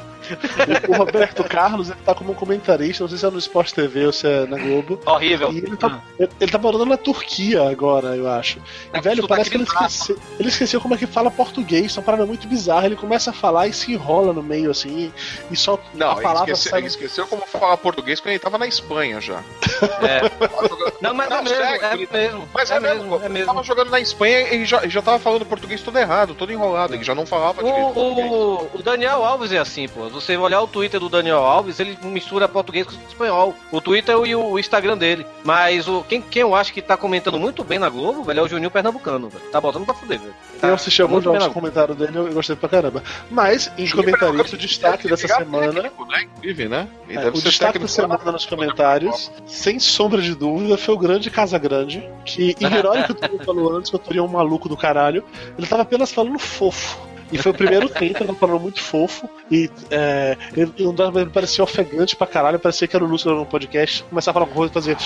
o 0.88 0.94
Roberto 0.96 1.44
Carlos 1.44 1.90
ele 1.92 2.00
tá 2.04 2.16
como 2.16 2.34
comentarista, 2.34 3.04
não 3.04 3.10
sei 3.10 3.18
se 3.20 3.26
é 3.26 3.30
no 3.30 3.38
Sport 3.38 3.72
TV 3.74 4.08
ou 4.08 4.12
se 4.12 4.28
é 4.28 4.46
na 4.48 4.58
Globo. 4.58 5.00
Horrível. 5.06 5.52
E 5.54 5.60
ele 5.60 5.78
tá, 5.78 6.02
ele, 6.20 6.30
ele 6.42 6.52
tá 6.52 6.58
morando 6.58 6.86
na 6.86 6.98
Turquia 6.98 7.70
agora, 7.70 8.16
eu 8.16 8.28
acho. 8.28 8.58
E, 8.92 8.98
É, 8.98 9.02
velho, 9.02 9.18
sotaque 9.22 9.28
parece 9.28 9.50
que 9.52 9.58
ele 9.58 9.64
esqueceu, 9.66 10.18
ele 10.40 10.50
esqueceu 10.50 10.82
como 10.82 10.96
é 10.96 10.98
que 10.98 11.06
fala 11.06 11.30
português, 11.30 11.86
isso 11.86 12.00
é 12.00 12.02
uma 12.02 12.06
parada 12.06 12.26
muito 12.26 12.48
bizarra. 12.48 12.88
Ele 12.88 12.96
começa 12.96 13.30
a 13.30 13.34
falar 13.34 13.68
e 13.68 13.74
se 13.74 13.94
enrola 13.94 14.34
no 14.34 14.42
meio 14.42 14.72
assim, 14.72 15.14
e 15.52 15.56
só 15.56 15.80
Não, 15.94 16.10
a 16.10 16.14
ele 16.14 16.22
palavra 16.24 16.52
esqueceu, 16.54 16.72
sai. 16.72 16.80
ele 16.80 16.88
esqueceu 16.88 17.28
como 17.28 17.46
falar 17.46 17.78
português 17.78 18.20
quando 18.20 18.32
ele 18.32 18.40
tava 18.40 18.58
na 18.58 18.66
Espanha 18.68 19.22
já. 19.22 19.44
Não, 21.02 21.14
mas 21.14 21.30
Não, 21.30 21.38
é 21.38 21.42
mesmo, 21.44 21.58
sério, 21.58 21.86
é 21.86 21.94
ele- 21.94 22.10
mesmo. 22.12 22.50
Mas 22.54 22.72
é, 22.72 22.78
é, 22.78 22.80
mesmo, 22.86 23.04
mesmo, 23.04 23.16
é 23.16 23.26
ele 23.26 23.34
mesmo. 23.34 23.48
tava 23.48 23.64
jogando 23.64 23.90
na 23.90 24.00
Espanha 24.00 24.54
e 24.54 24.66
já, 24.66 24.88
já 24.88 25.02
tava 25.02 25.20
falando 25.20 25.46
português 25.46 25.82
todo 25.82 25.98
errado, 25.98 26.36
todo 26.36 26.52
enrolado, 26.52 26.94
ele 26.94 27.04
já 27.04 27.16
não 27.16 27.26
falava 27.26 27.64
direito 27.64 27.94
português. 27.94 28.32
O, 28.32 28.36
o, 28.36 28.80
o 28.80 28.84
Daniel 28.84 29.24
Alves 29.24 29.52
é 29.52 29.58
assim, 29.58 29.88
pô. 29.88 30.08
Você 30.10 30.38
olhar 30.38 30.62
o 30.62 30.68
Twitter 30.68 31.00
do 31.00 31.10
Daniel 31.10 31.40
Alves, 31.40 31.80
ele 31.80 31.98
mistura 32.04 32.48
português 32.48 32.86
com 32.86 32.94
espanhol. 33.08 33.56
O 33.72 33.82
Twitter 33.82 34.16
e 34.26 34.36
o, 34.36 34.52
o 34.52 34.60
Instagram 34.60 34.98
dele. 34.98 35.26
Mas 35.44 35.88
o, 35.88 36.04
quem, 36.04 36.22
quem 36.22 36.42
eu 36.42 36.56
acho 36.56 36.74
que 36.74 36.82
tá 36.82 36.96
comentando 36.96 37.40
muito 37.40 37.64
bem 37.64 37.80
na 37.80 37.90
Globo, 37.90 38.24
velho, 38.24 38.40
é 38.40 38.44
o 38.44 38.48
Juninho 38.48 38.72
Pernambucano, 38.72 39.30
velho. 39.30 39.46
Tá 39.52 39.60
botando 39.60 39.86
pra 39.86 39.94
fuder, 39.94 40.20
velho. 40.20 40.34
Tá 40.60 40.68
Eu 40.70 40.76
assisti 40.76 41.02
alguns 41.02 41.24
jogos 41.24 41.48
com 41.48 41.54
comentário 41.54 41.96
dele 41.96 42.18
eu 42.18 42.34
gostei 42.34 42.56
pra 42.56 42.70
caramba. 42.70 43.04
Mas, 43.30 43.72
em 43.78 43.90
comentarista, 43.90 44.56
o 44.56 44.60
destaque 44.60 45.08
dessa 45.08 45.28
semana. 45.28 45.74
Técnico, 45.74 46.06
né? 46.06 46.24
Inclusive, 46.24 46.68
né? 46.68 46.88
É, 47.10 47.28
o 47.28 47.42
destaque 47.42 47.80
da 47.80 47.88
semana 47.88 48.32
nos 48.32 48.46
comentários, 48.46 49.32
sem 49.46 49.80
sombra 49.80 50.22
de 50.22 50.36
dúvida, 50.36 50.78
foi 50.78 50.96
o 50.96 50.98
grande 50.98 51.30
Casa 51.30 51.58
Grande, 51.58 52.08
que, 52.24 52.56
em 52.60 52.70
herói 52.76 53.04
que 53.04 53.12
o 53.12 53.16
Tony 53.16 53.44
falou 53.44 53.76
antes, 53.78 53.90
que 53.90 53.96
eu 53.96 54.00
teria 54.00 54.24
um 54.24 54.28
maluco 54.28 54.68
do 54.70 54.78
caralho, 54.78 55.24
ele 55.58 55.68
tava 55.68 55.82
apenas 55.84 56.12
falando 56.12 56.38
fofo. 56.40 56.98
E 57.32 57.38
foi 57.40 57.52
o 57.52 57.56
primeiro 57.56 57.90
tempo, 57.90 58.04
ele 58.06 58.14
tava 58.14 58.34
falando 58.36 58.62
muito 58.62 58.82
fofo. 58.82 59.28
E 59.50 59.70
é, 59.90 60.38
ele, 60.56 60.72
ele, 60.78 60.94
ele 61.20 61.30
parecia 61.32 61.64
ofegante 61.64 62.16
pra 62.16 62.28
caralho, 62.28 62.60
parecia 62.60 62.88
que 62.88 62.96
era 62.96 63.04
o 63.04 63.08
Lúcio 63.08 63.32
no 63.34 63.46
podcast. 63.46 64.04
Começava 64.04 64.38
a 64.40 64.42
falar 64.42 64.46
com 64.52 64.56
coisa 64.60 64.72
e 64.72 64.74
fazia. 64.74 64.98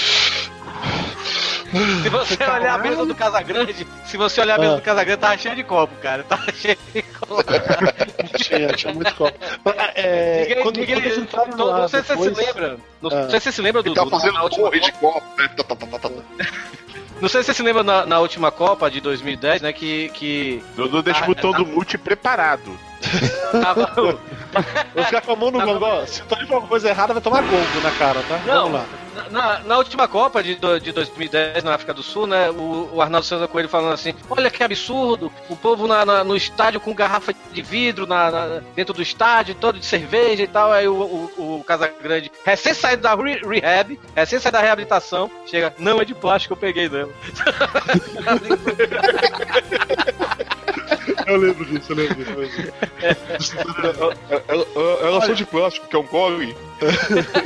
Se 2.04 2.10
você 2.10 2.44
olhar 2.44 2.74
a 2.74 2.78
mesa 2.80 3.06
do 3.06 3.14
Casagrande, 3.14 3.88
se 4.06 4.18
você 4.18 4.42
olhar 4.42 4.56
a 4.56 4.58
mesa 4.58 4.74
Ah. 4.74 4.76
do 4.78 4.82
Casagrande, 4.82 5.22
tava 5.22 5.38
cheio 5.38 5.56
de 5.56 5.64
copo, 5.64 5.94
cara. 6.02 6.24
Tava 6.24 6.52
cheio 6.52 6.78
de 6.94 7.02
copo. 7.04 7.44
Tinha, 8.38 8.68
tinha 8.74 8.94
muito 8.94 9.14
copo. 9.16 9.38
É, 9.96 10.42
Ninguém, 10.42 10.64
quando, 10.64 10.78
ninguém, 10.78 10.96
quando 10.96 11.06
eles 11.06 11.56
não, 11.58 11.78
não 11.78 11.88
sei 11.88 12.02
se 12.02 12.08
você 12.08 12.30
depois- 12.32 12.38
se 12.38 12.46
lembra. 12.46 12.78
Não 13.02 13.10
Ah. 13.12 13.30
sei 13.30 13.40
se 13.40 13.44
você 13.46 13.52
se 13.52 13.62
lembra 13.62 13.84
do. 13.84 13.90
Ele 13.90 13.96
tá 13.96 14.04
do- 14.04 14.10
fazendo 14.10 14.50
torre 14.50 14.80
de 14.80 14.92
copo, 14.94 15.24
né? 15.38 15.50
Tá, 17.20 17.20
tá, 17.20 17.20
tá, 17.20 17.20
tá, 17.20 17.20
tá. 17.20 17.22
Não 17.22 17.30
sei 17.30 17.42
se 17.44 17.48
você 17.48 17.54
se 17.54 17.64
lembra 17.64 17.84
na, 17.84 18.06
na 18.06 18.20
última 18.20 18.52
Copa 18.52 18.90
de 18.90 19.02
2010, 19.02 19.62
né? 19.62 19.74
Que. 19.74 20.10
que 20.10 20.64
Dudu 20.76 21.02
deixa 21.02 21.24
o 21.24 21.28
botão 21.28 21.52
do 21.52 21.66
multi 21.66 21.98
preparado. 21.98 22.78
tava, 23.52 24.20
Vou 24.96 25.04
ficar 25.06 25.22
com 25.22 25.32
a 25.32 25.36
mão 25.36 25.52
no 25.52 25.60
Tá 25.60 25.66
gongo, 25.66 25.86
ó. 25.86 26.06
Se 26.06 26.22
tu 26.24 26.36
for 26.36 26.40
alguma 26.40 26.62
coisa 26.62 26.90
errada, 26.90 27.14
vai 27.14 27.22
tomar 27.22 27.42
gongo 27.42 27.82
na 27.84 27.92
cara, 27.92 28.22
tá? 28.28 28.40
Não, 28.46 28.64
Vamos 28.64 28.74
lá. 28.74 28.86
Na, 29.32 29.60
na 29.60 29.78
última 29.78 30.08
Copa 30.08 30.42
de, 30.44 30.56
de 30.56 30.92
2010 30.92 31.64
na 31.64 31.74
África 31.76 31.94
do 31.94 32.02
Sul, 32.04 32.26
né? 32.28 32.50
O, 32.50 32.90
o 32.94 33.02
Arnaldo 33.02 33.26
César 33.26 33.48
Coelho 33.48 33.70
falando 33.70 33.94
assim: 33.94 34.14
Olha 34.30 34.50
que 34.50 34.64
absurdo, 34.64 35.32
o 35.50 35.56
povo 35.56 35.88
na- 35.88 36.06
na- 36.06 36.24
no 36.24 36.36
estádio 36.36 36.80
com 36.80 36.94
garrafa 36.94 37.34
de 37.52 37.62
vidro 37.62 38.06
na- 38.08 38.62
dentro 38.76 38.94
do 38.94 39.02
estádio, 39.02 39.56
todo 39.56 39.80
de 39.80 39.86
cerveja 39.86 40.44
e 40.44 40.48
tal. 40.48 40.72
Aí 40.72 40.88
o, 40.88 40.94
o, 41.38 41.60
o 41.60 41.64
Casagrande, 41.64 42.32
recém 42.46 42.74
saído 42.74 43.04
da 43.04 43.16
re- 43.16 43.42
rehab, 43.44 44.00
recém 44.16 44.40
saído 44.40 44.58
da 44.58 44.64
reabilitação, 44.64 45.30
chega: 45.46 45.74
Não, 45.78 46.00
é 46.02 46.06
de 46.06 46.14
plástico, 46.16 46.54
eu 46.54 46.58
peguei 46.58 46.88
dela. 46.90 47.12
Eu 51.30 51.38
lembro 51.38 51.66
disso, 51.66 51.92
eu 51.92 51.96
lembro 51.96 52.16
disso. 52.16 52.32
Elas 55.04 55.26
são 55.26 55.34
de 55.36 55.46
plástico, 55.46 55.88
que 55.88 55.96
é 55.96 56.00
um 56.00 56.04
gole. 56.08 56.56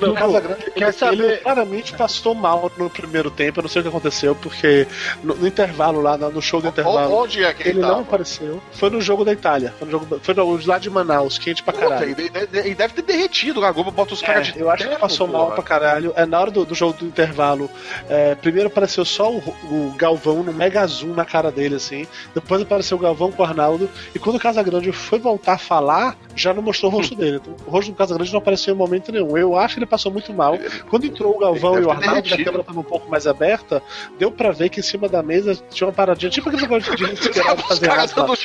No 0.00 0.12
Casagrande, 0.14 0.70
Quer 0.72 0.84
ele, 0.84 0.92
saber- 0.92 1.22
ele 1.24 1.36
claramente 1.36 1.92
passou 1.94 2.34
mal 2.34 2.72
no 2.76 2.90
primeiro 2.90 3.30
tempo, 3.30 3.60
eu 3.60 3.62
não 3.62 3.68
sei 3.68 3.80
o 3.80 3.82
que 3.84 3.88
aconteceu, 3.88 4.34
porque 4.34 4.88
no, 5.22 5.36
no 5.36 5.46
intervalo 5.46 6.00
lá, 6.00 6.16
no 6.16 6.42
show 6.42 6.60
do 6.60 6.66
intervalo, 6.66 7.14
Onde 7.14 7.44
é 7.44 7.52
que 7.54 7.62
ele 7.62 7.78
ele 7.78 7.80
não 7.80 8.00
apareceu. 8.00 8.60
Foi 8.72 8.90
no 8.90 9.00
jogo 9.00 9.24
da 9.24 9.32
Itália, 9.32 9.72
foi 9.78 9.86
no 9.86 9.92
jogo, 9.92 10.18
foi 10.20 10.34
no, 10.34 10.66
lá 10.66 10.78
de 10.78 10.90
Manaus, 10.90 11.38
quente 11.38 11.62
pra 11.62 11.72
caralho. 11.72 12.16
ele, 12.52 12.74
deve 12.74 12.94
ter 12.94 13.02
derretido. 13.02 13.64
A 13.64 13.70
Globo 13.70 13.92
bota 13.92 14.14
os 14.14 14.20
caras 14.22 14.48
É, 14.48 14.52
de 14.52 14.58
eu 14.60 14.68
acho 14.70 14.88
que 14.88 14.96
passou 14.96 15.28
mal 15.28 15.44
porra. 15.44 15.54
pra 15.56 15.64
caralho. 15.64 16.12
É, 16.16 16.26
na 16.26 16.40
hora 16.40 16.50
do, 16.50 16.64
do 16.64 16.74
jogo 16.74 16.94
do 16.98 17.04
intervalo, 17.06 17.70
é, 18.08 18.34
primeiro 18.34 18.66
apareceu 18.68 19.04
só 19.04 19.30
o, 19.30 19.38
o 19.38 19.94
Galvão 19.96 20.42
no 20.42 20.52
mega 20.52 20.84
zoom 20.88 21.14
na 21.14 21.24
cara 21.24 21.52
dele, 21.52 21.76
assim. 21.76 22.04
Depois 22.34 22.60
apareceu 22.62 22.96
o 22.96 23.00
Galvão 23.00 23.13
com 23.16 23.42
o 23.42 23.46
Arnaldo. 23.46 23.88
E 24.14 24.18
quando 24.18 24.36
o 24.36 24.40
Casagrande 24.40 24.90
foi 24.92 25.18
voltar 25.18 25.54
a 25.54 25.58
falar, 25.58 26.16
já 26.34 26.52
não 26.54 26.62
mostrou 26.62 26.90
o 26.90 26.94
rosto 26.94 27.14
dele. 27.14 27.36
Então, 27.36 27.54
o 27.66 27.70
rosto 27.70 27.90
do 27.92 27.96
Casagrande 27.96 28.32
não 28.32 28.38
apareceu 28.38 28.74
em 28.74 28.76
momento 28.76 29.10
nenhum. 29.12 29.36
Eu 29.36 29.56
acho 29.58 29.74
que 29.74 29.78
ele 29.80 29.86
passou 29.86 30.10
muito 30.12 30.32
mal. 30.32 30.58
Quando 30.90 31.06
entrou 31.06 31.34
o 31.36 31.38
Galvão 31.38 31.78
e 31.78 31.84
o 31.84 31.90
Arnaldo, 31.90 32.32
a 32.34 32.36
câmera 32.36 32.64
tava 32.64 32.80
um 32.80 32.84
pouco 32.84 33.10
mais 33.10 33.26
aberta, 33.26 33.82
deu 34.18 34.30
pra 34.30 34.50
ver 34.50 34.68
que 34.68 34.80
em 34.80 34.82
cima 34.82 35.08
da 35.08 35.22
mesa 35.22 35.54
tinha 35.70 35.86
uma 35.86 35.92
paradinha, 35.92 36.30
tipo 36.30 36.48
aquele 36.48 36.62
negócio 36.62 36.94
de 36.96 37.04
os 37.12 37.18
fazer 37.66 37.86
caras 37.86 38.04
aspa. 38.04 38.22
dando- 38.22 38.38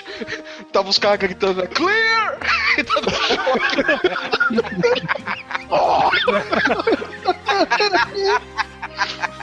Tava 0.72 0.90
os 0.90 0.98
caras 1.00 1.20
gritando, 1.20 1.68
clear! 1.68 2.40
E 2.78 2.84
dando 2.84 3.10
choque. 3.12 3.84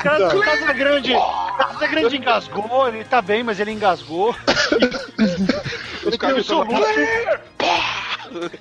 Casa, 0.03 0.41
Casa 0.41 0.73
Grande, 0.73 1.12
Casa 1.57 1.87
Grande 1.87 2.16
engasgou, 2.16 2.89
ele 2.89 3.05
tá 3.05 3.23
bem, 3.23 3.43
mas 3.43 3.59
ele 3.59 3.73
engasgou. 3.73 4.35
Os 6.07 6.16
caras 6.16 6.47
Lúcio. 6.49 7.09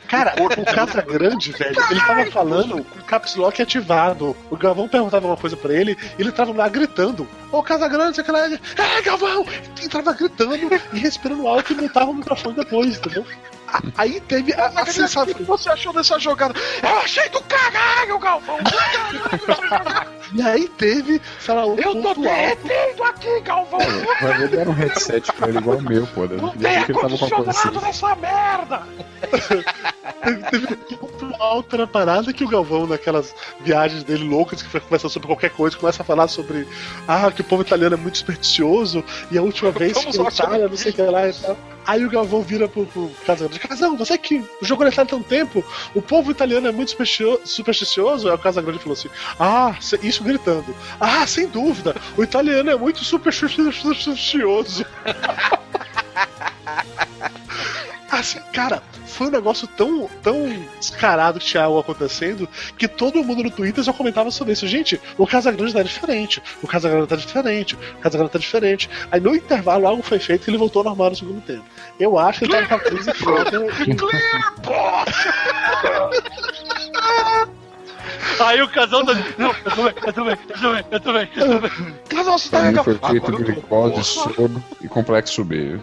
Cara, 0.08 0.34
o 0.40 0.66
Casa 0.66 1.02
Grande, 1.02 1.52
velho, 1.52 1.76
ele 1.92 2.00
tava 2.00 2.26
falando 2.28 2.84
com 2.84 3.00
o 3.00 3.04
caps 3.04 3.36
lock 3.36 3.62
ativado. 3.62 4.36
O 4.50 4.56
Galvão 4.56 4.88
perguntava 4.88 5.28
uma 5.28 5.38
coisa 5.38 5.58
pra 5.58 5.74
ele 5.74 5.98
e 6.18 6.22
ele 6.22 6.32
tava 6.32 6.54
lá 6.54 6.68
gritando: 6.68 7.28
Ô 7.52 7.62
Casa 7.62 7.88
Grande, 7.88 8.22
aquela. 8.22 8.48
É, 8.48 9.02
Galvão! 9.04 9.46
E 9.82 9.90
tava 9.90 10.14
gritando 10.14 10.56
e 10.56 11.00
respirando 11.00 11.48
alto 11.48 11.74
e 11.74 11.76
mutava 11.76 12.12
o 12.12 12.14
microfone 12.14 12.56
depois, 12.56 12.98
entendeu? 12.98 13.26
Aí 13.98 14.20
teve 14.22 14.54
a, 14.54 14.68
a 14.68 14.86
sensação. 14.86 15.24
O 15.24 15.36
que 15.36 15.44
você 15.44 15.70
achou 15.70 15.94
dessa 15.94 16.20
jogada? 16.20 16.54
Eu 16.82 16.98
achei 17.00 17.28
do 17.30 17.42
caralho, 17.44 18.20
Galvão! 18.20 18.58
E 20.34 20.42
aí 20.42 20.68
teve, 20.68 21.22
sei 21.40 21.54
lá, 21.54 21.66
o 21.66 21.80
Eu 21.80 22.02
tô 22.02 22.14
derretendo 22.16 23.04
aqui, 23.04 23.40
Galvão! 23.42 23.80
Vai 24.22 24.38
ver, 24.40 24.50
deram 24.50 24.72
um 24.72 24.76
headset 24.76 25.32
pra 25.34 25.48
ele 25.48 25.60
igual 25.60 25.78
o 25.78 25.82
meu, 25.82 26.08
pô. 26.08 26.26
Não 26.26 26.48
Eu 26.48 26.52
tem 26.60 26.74
ele 26.74 26.94
uma 26.94 27.00
coisa 27.00 27.16
assim. 27.16 27.26
ar-condicionado 27.26 27.82
nessa 27.82 28.16
merda! 28.16 28.84
teve, 30.50 30.80
um 31.22 31.42
alto 31.42 31.78
na 31.78 31.88
parada 31.88 32.34
que 32.34 32.44
o 32.44 32.50
Galvão, 32.50 32.88
naquelas 32.88 33.34
viagens 33.62 34.04
dele 34.04 34.28
loucas, 34.28 34.62
que 34.62 34.70
foi 34.70 34.80
conversando 34.80 35.12
sobre 35.12 35.28
qualquer 35.28 35.52
coisa, 35.52 35.78
começa 35.78 36.02
a 36.02 36.06
falar 36.06 36.28
sobre 36.28 36.68
ah, 37.08 37.32
que 37.32 37.42
o 37.42 37.46
povo 37.46 37.62
italiano 37.62 37.96
é 37.96 37.98
muito 37.98 38.18
supersticioso, 38.18 39.04
e 39.32 39.38
a 39.38 39.42
última 39.42 39.72
vez 39.72 39.94
Vamos 39.94 40.12
que 40.12 40.18
falar 40.18 40.30
a 40.30 40.34
Itália, 40.34 40.68
não 40.68 40.78
sei 40.78 40.92
o 40.92 40.96
que 40.96 41.02
lá 41.02 41.30
e 41.30 41.34
tal. 41.34 41.58
Aí 41.86 42.06
o 42.06 42.10
Galvão 42.10 42.41
vira 42.41 42.68
pro, 42.68 42.86
pro 42.86 43.10
Casagrande, 43.26 43.60
Casão, 43.60 43.95
você 43.95 44.18
que 44.18 44.44
jogou 44.62 44.88
há 44.88 44.91
tanto 44.91 45.22
tempo, 45.24 45.64
o 45.94 46.02
povo 46.02 46.32
italiano 46.32 46.68
é 46.68 46.72
muito 46.72 46.91
supersticioso, 46.91 47.41
supersticioso? 47.45 48.28
Aí 48.28 48.36
o 48.36 48.40
Casagrande 48.40 48.80
falou 48.80 48.94
assim, 48.94 49.10
ah, 49.40 49.76
isso 50.02 50.24
gritando, 50.24 50.76
ah, 50.99 51.26
sem 51.28 51.48
dúvida, 51.48 51.95
o 52.18 52.24
italiano 52.24 52.70
é 52.70 52.76
muito 52.76 53.03
supersticioso. 53.03 54.86
Assim, 58.16 58.40
cara, 58.54 58.82
foi 59.06 59.28
um 59.28 59.32
negócio 59.32 59.68
tão, 59.68 60.10
tão 60.24 60.48
descarado 60.80 61.38
que 61.38 61.46
tinha 61.46 61.64
algo 61.64 61.80
acontecendo 61.80 62.48
que 62.78 62.88
todo 62.88 63.22
mundo 63.22 63.44
no 63.44 63.52
Twitter 63.52 63.84
só 63.84 63.92
comentava 63.92 64.32
sobre 64.32 64.54
isso. 64.54 64.66
Gente, 64.66 65.02
o 65.18 65.28
Casagrande 65.28 65.74
tá 65.74 65.84
diferente, 65.84 66.42
o 66.64 66.68
Casagrande 66.68 67.08
tá 67.08 67.18
diferente, 67.18 67.76
o 67.76 68.00
Casagrande 68.00 68.32
tá 68.32 68.40
diferente. 68.40 68.90
Aí 69.12 69.20
no 69.20 69.36
intervalo 69.36 69.86
algo 69.86 70.02
foi 70.02 70.18
feito 70.18 70.48
e 70.48 70.52
ele 70.52 70.58
voltou 70.58 70.80
ao 70.80 70.86
normal 70.86 71.10
no 71.10 71.16
segundo 71.18 71.42
tempo. 71.42 71.66
Eu 72.00 72.18
acho 72.18 72.40
que 72.40 72.46
ele 72.46 72.54
tava 72.54 72.68
com 72.68 72.76
a 72.76 72.80
crise 72.80 73.14
foda. 73.14 73.52
Aí 78.40 78.62
o 78.62 78.68
casal 78.70 79.06
tá. 79.06 79.14
Não, 79.38 79.54
eu 79.66 79.72
tô 79.72 79.84
bem, 79.84 79.94
eu 80.06 80.14
tô 80.14 80.24
bem, 80.24 80.38
eu 80.50 80.60
tô 80.60 80.72
bem, 80.72 80.86
eu 80.92 81.00
tô 81.00 81.14
bem, 81.14 81.30
eu 81.36 81.48
tô 81.48 81.60
bem. 81.60 81.72
Casal, 82.10 82.38
você 82.38 82.50
tá 82.50 82.60
legal. 82.60 82.84
foi 82.84 82.98
feito 82.98 83.32
glicose, 83.32 84.04
soro 84.04 84.64
e 84.82 84.88
complexo 84.88 85.44
B. 85.44 85.80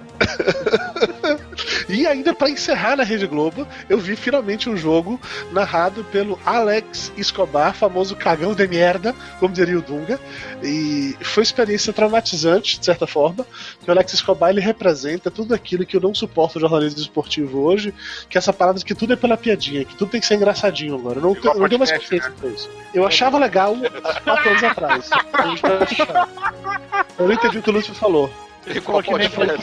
E 1.89 2.07
ainda 2.07 2.35
pra 2.35 2.49
encerrar 2.49 2.97
na 2.97 3.03
Rede 3.03 3.27
Globo, 3.27 3.66
eu 3.89 3.99
vi 3.99 4.16
finalmente 4.16 4.69
um 4.69 4.77
jogo 4.77 5.20
narrado 5.51 6.05
pelo 6.05 6.39
Alex 6.45 7.12
Escobar, 7.16 7.74
famoso 7.74 8.16
cagão 8.16 8.55
de 8.55 8.66
merda, 8.66 9.15
como 9.39 9.53
diria 9.53 9.79
o 9.79 9.83
Dunga. 9.83 10.19
E 10.62 11.16
foi 11.20 11.43
uma 11.43 11.45
experiência 11.45 11.93
traumatizante, 11.93 12.79
de 12.79 12.85
certa 12.85 13.07
forma, 13.07 13.47
que 13.83 13.89
o 13.89 13.93
Alex 13.93 14.15
Escobar 14.15 14.51
ele 14.51 14.61
representa 14.61 15.31
tudo 15.31 15.55
aquilo 15.55 15.85
que 15.85 15.97
eu 15.97 16.01
não 16.01 16.15
suporto 16.15 16.55
no 16.57 16.61
jornalismo 16.62 17.01
esportivo 17.01 17.61
hoje, 17.61 17.95
que 18.29 18.37
é 18.37 18.39
essa 18.39 18.53
parada 18.53 18.79
de 18.79 18.85
que 18.85 18.95
tudo 18.95 19.12
é 19.12 19.16
pela 19.16 19.37
piadinha, 19.37 19.85
que 19.85 19.97
tudo 19.97 20.11
tem 20.11 20.20
que 20.20 20.27
ser 20.27 20.35
engraçadinho 20.35 20.95
agora. 20.95 21.19
Eu 21.19 21.23
não, 21.23 21.35
eu 21.35 21.61
não 21.61 21.69
tenho 21.69 21.79
mais 21.79 21.91
podcast, 21.91 22.01
consciência 22.01 22.33
pra 22.39 22.49
isso. 22.49 22.70
Eu 22.95 23.07
achava 23.07 23.39
legal 23.39 23.77
há 24.05 24.20
quatro 24.20 24.51
anos 24.51 24.62
atrás. 24.65 25.11
Eu 27.19 27.27
não 27.27 27.35
entendi 27.35 27.59
o 27.59 27.62
que 27.62 27.70
o 27.70 27.73
Lúcio 27.73 27.95
falou. 27.95 28.31
Ele 28.66 28.81
que 28.81 29.15
nem 29.15 29.29
falei 29.29 29.57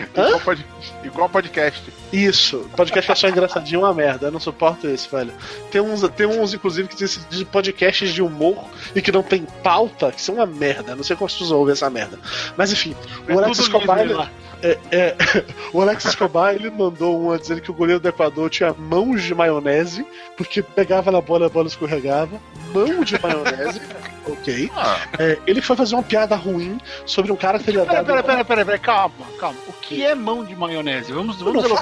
Igual, 0.00 0.40
pod... 0.40 0.58
Igual 1.04 1.28
podcast. 1.28 1.82
Isso, 2.14 2.70
podcast 2.76 3.10
é 3.10 3.14
só 3.16 3.28
engraçadinho 3.28 3.80
é 3.80 3.84
uma 3.84 3.92
merda, 3.92 4.28
eu 4.28 4.30
não 4.30 4.38
suporto 4.38 4.86
isso, 4.86 5.10
velho. 5.10 5.32
Tem 5.72 5.80
uns, 5.80 6.00
tem 6.10 6.26
uns 6.26 6.54
inclusive, 6.54 6.86
que 6.86 6.94
dizem 6.94 7.24
de 7.28 7.44
podcasts 7.44 8.14
de 8.14 8.22
humor 8.22 8.64
e 8.94 9.02
que 9.02 9.10
não 9.10 9.20
tem 9.20 9.44
pauta, 9.64 10.12
que 10.12 10.22
são 10.22 10.36
uma 10.36 10.46
merda. 10.46 10.94
Não 10.94 11.02
sei 11.02 11.16
como 11.16 11.26
as 11.26 11.32
pessoas 11.32 11.50
ouvem 11.50 11.72
essa 11.72 11.90
merda. 11.90 12.16
Mas 12.56 12.72
enfim, 12.72 12.94
o 13.28 13.36
Alex 13.36 13.58
Escobar. 13.58 13.98
Ele, 13.98 14.14
é, 14.62 14.78
é, 14.90 15.16
o 15.74 15.82
Alex 15.82 16.04
Escobar 16.06 16.54
ele 16.54 16.70
mandou 16.70 17.20
uma 17.20 17.38
dizendo 17.38 17.60
que 17.60 17.70
o 17.70 17.74
goleiro 17.74 18.00
do 18.00 18.08
Equador 18.08 18.48
tinha 18.48 18.72
mãos 18.72 19.22
de 19.22 19.34
maionese, 19.34 20.06
porque 20.36 20.62
pegava 20.62 21.10
na 21.10 21.20
bola, 21.20 21.46
a 21.46 21.50
bola 21.50 21.66
escorregava. 21.66 22.40
Mão 22.72 23.04
de 23.04 23.20
maionese, 23.20 23.80
ok. 24.26 24.70
É, 25.18 25.38
ele 25.46 25.60
foi 25.60 25.76
fazer 25.76 25.94
uma 25.94 26.02
piada 26.02 26.34
ruim 26.34 26.80
sobre 27.04 27.30
um 27.30 27.36
cara 27.36 27.58
que 27.58 27.66
teria 27.66 27.84
Pera, 27.84 28.02
dado. 28.02 28.06
pera, 28.06 28.22
pera, 28.22 28.44
pera, 28.44 28.64
pera, 28.64 28.78
calma, 28.78 29.26
calma. 29.38 29.58
O 29.68 29.72
que 29.74 30.02
é 30.02 30.14
mão 30.14 30.42
de 30.42 30.56
maionese? 30.56 31.12
Vamos, 31.12 31.38
Eu 31.40 31.52
vamos 31.52 31.64
não. 31.64 31.76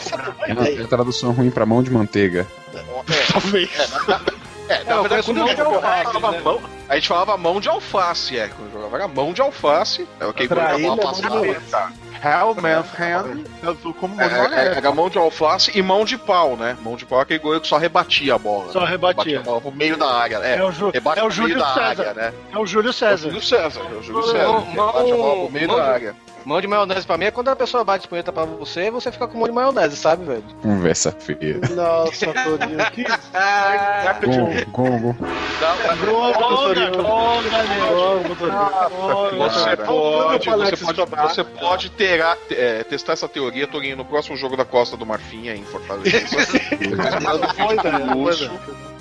É 0.46 0.52
ideia. 0.52 0.86
tradução 0.88 1.32
ruim 1.32 1.50
pra 1.50 1.64
mão 1.66 1.82
de 1.82 1.90
manteiga. 1.90 2.46
Talvez. 3.32 3.70
É, 4.68 4.84
na 4.84 4.92
eu 4.94 5.02
verdade, 5.02 5.26
quando 5.26 5.38
mão 5.38 5.48
eu 5.48 5.54
de 5.56 5.60
alface, 5.60 6.04
falava 6.04 6.30
né? 6.30 6.40
mão, 6.40 6.60
a 6.88 6.94
gente 6.94 7.08
falava 7.08 7.36
mão 7.36 7.60
de 7.60 7.68
alface, 7.68 8.38
é. 8.38 8.46
Quando 8.48 8.72
jogava 8.72 8.96
era 8.96 9.08
mão 9.08 9.32
de 9.32 9.42
alface. 9.42 10.06
É 10.20 10.24
ok, 10.24 10.46
Pra 10.48 10.56
quando 10.56 10.74
ele, 10.78 10.82
jogava 10.84 11.02
é 11.02 11.04
alface 11.06 11.22
mão 11.28 11.40
de 11.42 11.48
era- 11.48 11.56
alface. 11.56 11.92
Hellman's 12.24 12.86
Hand, 12.98 13.92
como 14.00 14.20
É, 14.20 14.28
mão 14.28 14.48
de 14.48 14.54
é, 14.54 14.76
era 14.76 14.92
mão 14.92 15.10
de 15.10 15.18
alface 15.18 15.72
e 15.76 15.82
mão 15.82 16.04
de 16.04 16.16
pau, 16.16 16.56
né? 16.56 16.76
Mão 16.80 16.94
de 16.96 17.04
pau 17.04 17.18
é 17.18 17.22
aquele 17.22 17.40
goleiro 17.40 17.60
que 17.60 17.66
só 17.68 17.76
rebatia 17.76 18.34
a 18.34 18.38
bola. 18.38 18.72
Só 18.72 18.80
né? 18.80 18.86
rebatia. 18.86 19.40
a 19.40 19.42
bola 19.42 19.60
pro 19.60 19.72
meio 19.72 19.96
da 19.96 20.06
área. 20.10 20.36
É, 20.38 20.56
É 20.58 20.64
o, 20.64 20.70
Ju, 20.70 20.92
é 20.94 21.22
o 21.24 21.30
Júlio 21.30 21.58
da 21.58 21.74
César. 21.74 21.88
área, 22.08 22.14
né? 22.14 22.32
É 22.52 22.58
o 22.58 22.64
Júlio 22.64 22.88
É 22.88 22.90
o 22.90 22.94
César. 22.94 23.28
Júlio 23.28 23.42
César, 23.42 23.80
é 23.80 23.94
o 23.98 24.02
Júlio 24.02 24.22
César. 24.22 24.58
Rebate 24.60 25.12
a 25.12 25.16
bola 25.16 25.40
pro 25.42 25.50
meio 25.52 25.68
da 25.68 25.84
área. 25.84 26.14
Mão 26.44 26.60
de 26.60 26.66
maionese 26.66 27.06
pra 27.06 27.16
mim 27.16 27.26
é 27.26 27.30
quando 27.30 27.48
a 27.48 27.56
pessoa 27.56 27.84
bate 27.84 28.08
punheta 28.08 28.32
pra 28.32 28.44
você 28.44 28.86
e 28.86 28.90
você 28.90 29.12
fica 29.12 29.26
com 29.28 29.38
mão 29.38 29.46
de 29.46 29.52
maionese, 29.54 29.96
sabe, 29.96 30.24
velho? 30.24 30.42
Conversa 30.60 31.12
feia. 31.12 31.60
Nossa, 31.74 32.26
Torinho, 32.32 32.78
que 32.92 33.04
Gongo, 34.26 34.64
gongo. 34.70 35.16
Meu. 35.20 36.92
Você 39.48 39.76
pode, 39.76 40.44
você 40.50 40.76
pode, 40.76 41.04
você 41.34 41.44
pode 41.44 41.90
terá- 41.90 42.36
é, 42.50 42.82
testar 42.84 43.12
essa 43.12 43.28
teoria, 43.28 43.66
Torinho, 43.66 43.96
no 43.96 44.04
próximo 44.04 44.36
jogo 44.36 44.56
da 44.56 44.64
Costa 44.64 44.96
do 44.96 45.06
Marfim, 45.06 45.48
aí 45.48 45.60
em 45.60 45.64
Fortaleza. 45.64 46.18
manda 47.22 47.46
um 47.46 47.52
vídeo 47.52 47.80
pro 47.82 48.18
Lúcio. 48.18 48.50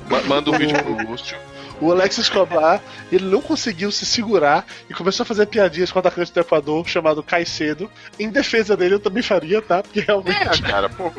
Ma- 0.10 0.22
Manda 0.22 0.52
um 0.52 0.58
vídeo 0.58 0.84
pro 0.84 1.08
Lúcio. 1.10 1.38
O 1.82 1.92
Alex 1.92 2.20
Escobar, 2.20 2.80
ele 3.12 3.26
não 3.26 3.42
conseguiu 3.42 3.92
se 3.92 4.06
segurar 4.06 4.66
e 4.90 4.94
começou 4.94 5.24
a 5.24 5.26
fazer 5.26 5.48
piadinhas 5.48 5.92
com 5.92 5.98
o 5.98 6.00
atacante 6.00 6.32
do 6.32 6.40
Equador 6.40 6.88
chamado 6.88 7.24
Caicedo. 7.24 7.90
Em 8.20 8.30
defesa 8.30 8.78
dele 8.78 8.96
eu 8.96 9.00
também 9.00 9.24
faria, 9.24 9.62
tá? 9.62 9.82
Porque 9.82 10.00
realmente 10.00 10.64
É, 10.64 10.70
cara, 10.70 10.88
pô, 10.90 11.12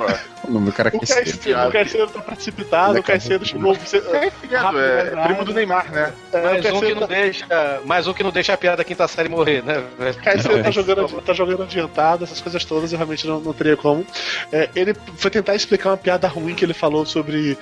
O 0.45 0.51
nome 0.51 0.67
do 0.67 0.73
cara 0.73 0.89
é 0.89 0.93
Caicedo. 0.93 1.25
Caicedo, 1.25 1.69
o 1.69 1.73
Caicedo 1.73 2.07
tá 2.09 2.21
precipitado, 2.21 2.99
o 2.99 3.03
Caicedo 3.03 3.45
chamou 3.45 3.75
você. 3.75 3.99
É, 3.99 4.31
filhado, 4.31 4.79
é 4.79 5.25
primo 5.25 5.45
do 5.45 5.53
Neymar, 5.53 5.91
né? 5.91 6.13
É, 6.33 6.39
o 6.39 6.43
Mais 6.43 6.57
um 6.57 6.63
que 6.63 6.71
Caicedo, 6.71 7.01
não 7.01 7.09
deixa, 7.09 7.81
mais 7.85 8.07
um 8.07 8.15
que 8.15 8.23
não 8.23 8.31
deixa 8.31 8.53
a 8.53 8.57
piada 8.57 8.77
da 8.79 8.85
quinta 8.85 9.09
série 9.09 9.29
morrer, 9.29 9.63
né, 9.65 9.83
velho? 9.99 10.15
Caicedo 10.23 10.63
tá 10.63 10.71
jogando, 10.71 11.23
tá 11.23 11.33
jogando 11.33 11.63
adiantado, 11.65 12.25
essas 12.25 12.41
coisas 12.41 12.65
todas 12.65 12.93
eu 12.93 12.99
realmente 12.99 13.27
não, 13.27 13.41
não 13.41 13.53
teria 13.53 13.77
como. 13.77 14.07
É, 14.53 14.69
ele 14.77 14.95
foi 15.17 15.31
tentar 15.31 15.55
explicar 15.55 15.91
uma 15.91 15.97
piada 15.97 16.29
ruim 16.29 16.55
que 16.55 16.65
ele 16.65 16.75
falou 16.75 17.05
sobre. 17.05 17.59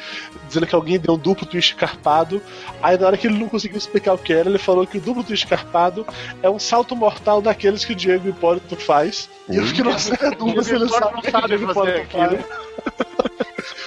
dizendo 0.47 0.67
que 0.67 0.75
alguém 0.75 0.99
deu 0.99 1.15
um 1.15 1.19
duplo 1.19 1.47
twist 1.47 1.75
carpado. 1.77 2.43
Aí 2.83 2.90
na 2.99 3.07
hora 3.07 3.17
que 3.17 3.27
ele 3.27 3.39
não 3.39 3.49
conseguiu 3.49 3.79
explicar 3.79 4.15
o 4.15 4.19
que 4.19 4.33
era, 4.33 4.49
ele 4.49 4.59
falou 4.59 4.87
que 4.87 4.99
o 4.99 5.01
duplo 5.01 5.23
twist 5.25 5.47
carpado 5.47 6.07
é 6.43 6.49
um 6.51 6.59
salto 6.59 6.95
mortal 6.97 7.41
daqueles 7.43 7.85
que 7.85 7.93
o 7.93 7.97
Diego 7.97 8.29
Hipólito 8.29 8.77
faz. 8.77 9.29
E 9.49 9.57
eu 9.57 9.67
fiquei, 9.67 9.85
nossa, 9.85 10.15
é 10.15 10.31
duplo, 10.31 10.63
se 10.63 10.75
ele 10.75 10.89
sabe 10.89 11.07
o 11.19 11.23
que 11.23 11.37
o 11.37 11.47
Diego 11.47 11.71
Hipólito 11.71 12.09
faz. 12.11 12.33
aquilo. 12.33 12.45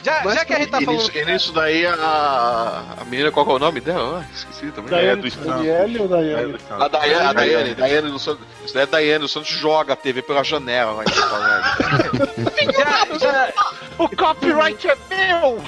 Já, 0.03 0.21
Mas 0.25 0.35
já 0.35 0.43
que 0.45 0.53
a 0.53 0.59
gente 0.59 0.69
tá 0.69 0.81
E 0.81 0.85
falando. 0.85 0.99
nisso, 1.01 1.17
e 1.17 1.25
nisso 1.25 1.51
daí 1.53 1.85
a, 1.85 2.83
a 3.01 3.05
menina, 3.05 3.31
qual 3.31 3.45
que 3.45 3.51
é 3.53 3.55
o 3.55 3.59
nome 3.59 3.79
dela? 3.79 4.21
Ah, 4.21 4.31
esqueci 4.35 4.69
também. 4.71 4.93
É, 4.93 5.01
Daiane, 5.15 5.21
do 5.21 5.31
Santos. 5.31 5.47
Daniele 5.47 5.99
ou 5.99 6.07
Daiane? 6.09 6.55
A 6.71 6.87
Daiane, 6.89 7.25
a 7.25 7.33
Daiane, 7.33 7.75
Daiane 7.75 8.11
do 8.11 8.19
Santos. 8.19 8.45
Isso 8.65 8.73
daí 8.73 8.81
é 8.81 8.83
a 8.83 8.89
Daiane 8.89 9.19
do 9.21 9.27
Santos 9.29 9.47
joga 9.49 9.93
a 9.93 9.95
TV 9.95 10.21
pela 10.21 10.43
janela 10.43 10.91
lá 10.91 11.03
em 11.03 11.05
Porto 11.05 11.35
Alegre. 11.35 12.73
Já, 12.77 13.17
já, 13.17 13.53
O 13.97 14.09
copyright 14.09 14.87
é 14.89 14.97
meu! 15.09 15.63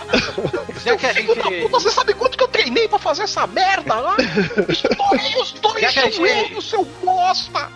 já 0.84 0.98
que 0.98 1.06
a 1.06 1.14
gente. 1.14 1.68
Você 1.70 1.90
sabe 1.92 2.14
quanto 2.14 2.38
que 2.38 2.44
eu 2.44 2.48
treinei 2.50 2.88
pra 2.90 3.00
fazer 3.00 3.25
essa 3.26 3.46
merda 3.48 3.96
lá? 3.96 4.16
Estourei 4.70 5.42
os 5.42 5.52
dois 5.54 5.94
joelhos, 6.16 6.70
seu 6.70 6.86
bosta! 7.04 7.70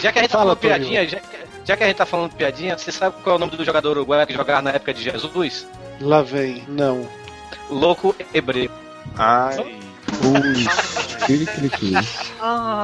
Já 0.00 0.10
que 0.12 0.18
a 0.18 0.22
gente 0.22 0.30
tá 0.32 0.38
Fala, 0.38 0.56
piadinha, 0.56 1.06
já, 1.08 1.20
que- 1.20 1.36
já 1.64 1.76
que 1.76 1.84
a 1.84 1.86
gente 1.86 1.96
tá 1.96 2.06
falando 2.06 2.32
piadinha, 2.34 2.76
você 2.76 2.90
sabe 2.90 3.16
qual 3.22 3.34
é 3.34 3.36
o 3.36 3.38
nome 3.40 3.56
do 3.56 3.64
jogador 3.64 3.92
uruguaio 3.92 4.26
que 4.26 4.32
jogava 4.34 4.62
na 4.62 4.70
época 4.70 4.92
de 4.92 5.02
Jesus? 5.02 5.66
Lá 6.00 6.22
vem, 6.22 6.64
não. 6.68 7.06
Louco 7.70 8.14
Hebreu. 8.34 8.70
Ai. 9.16 9.78
Clique. 11.26 11.92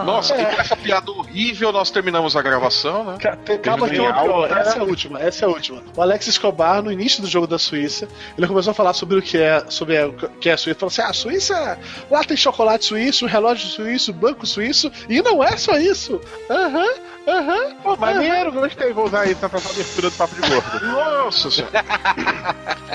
Nossa, 0.05 0.35
com 0.35 0.61
essa 0.61 0.77
piada 0.77 1.11
horrível 1.11 1.73
nós 1.73 1.91
terminamos 1.91 2.37
a 2.37 2.43
gravação, 2.43 3.05
né? 3.05 3.17
Calma 3.63 3.89
que 3.89 3.97
é 3.97 4.01
uma 4.03 4.15
pior. 4.23 4.51
Essa 4.59 4.79
é 4.79 4.81
a 4.81 4.85
última, 4.85 5.21
essa 5.21 5.45
é 5.45 5.47
a 5.47 5.51
última. 5.51 5.83
O 5.97 6.03
Alex 6.03 6.27
Escobar, 6.29 6.83
no 6.83 6.93
início 6.93 7.21
do 7.21 7.29
jogo 7.29 7.47
da 7.47 7.59
Suíça, 7.59 8.09
ele 8.37 8.47
começou 8.47 8.71
a 8.71 8.75
falar 8.75 8.93
sobre 8.95 9.19
o 9.19 9.23
que 9.23 9.37
é, 9.39 9.65
sobre 9.69 9.99
a- 9.99 10.07
o 10.09 10.13
que 10.13 10.49
é 10.49 10.53
a 10.53 10.57
Suíça. 10.57 10.79
Falou 10.79 10.91
assim: 10.91 11.03
ah, 11.03 11.09
a 11.09 11.13
Suíça, 11.13 11.79
lá 12.11 12.23
tem 12.25 12.37
chocolate 12.37 12.85
suíço, 12.87 13.27
relógio 13.27 13.67
suíço, 13.69 14.13
banco 14.13 14.47
suíço, 14.47 14.91
e 15.09 15.21
não 15.21 15.43
é 15.43 15.57
só 15.57 15.77
isso. 15.77 16.21
Aham, 16.49 16.87
aham. 17.27 17.75
Pô, 17.83 17.97
maneiro, 17.97 18.53
gostei. 18.53 18.93
Vou 18.93 19.07
usar 19.07 19.27
isso 19.27 19.43
na 19.43 19.49
próxima 19.49 19.73
abertura 19.73 20.11
do 20.11 20.17
Papo 20.17 20.35
de 20.41 20.49
Gordo. 20.49 20.87
Nossa 20.87 21.51
senhora. 21.51 21.85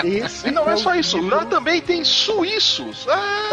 Esse 0.04 0.48
E 0.48 0.52
não 0.52 0.68
é 0.70 0.74
o 0.74 0.78
só 0.78 0.96
isso, 0.96 1.22
lá 1.22 1.46
também 1.46 1.82
tem 1.82 2.04
suíços. 2.04 3.06
Ah, 3.10 3.50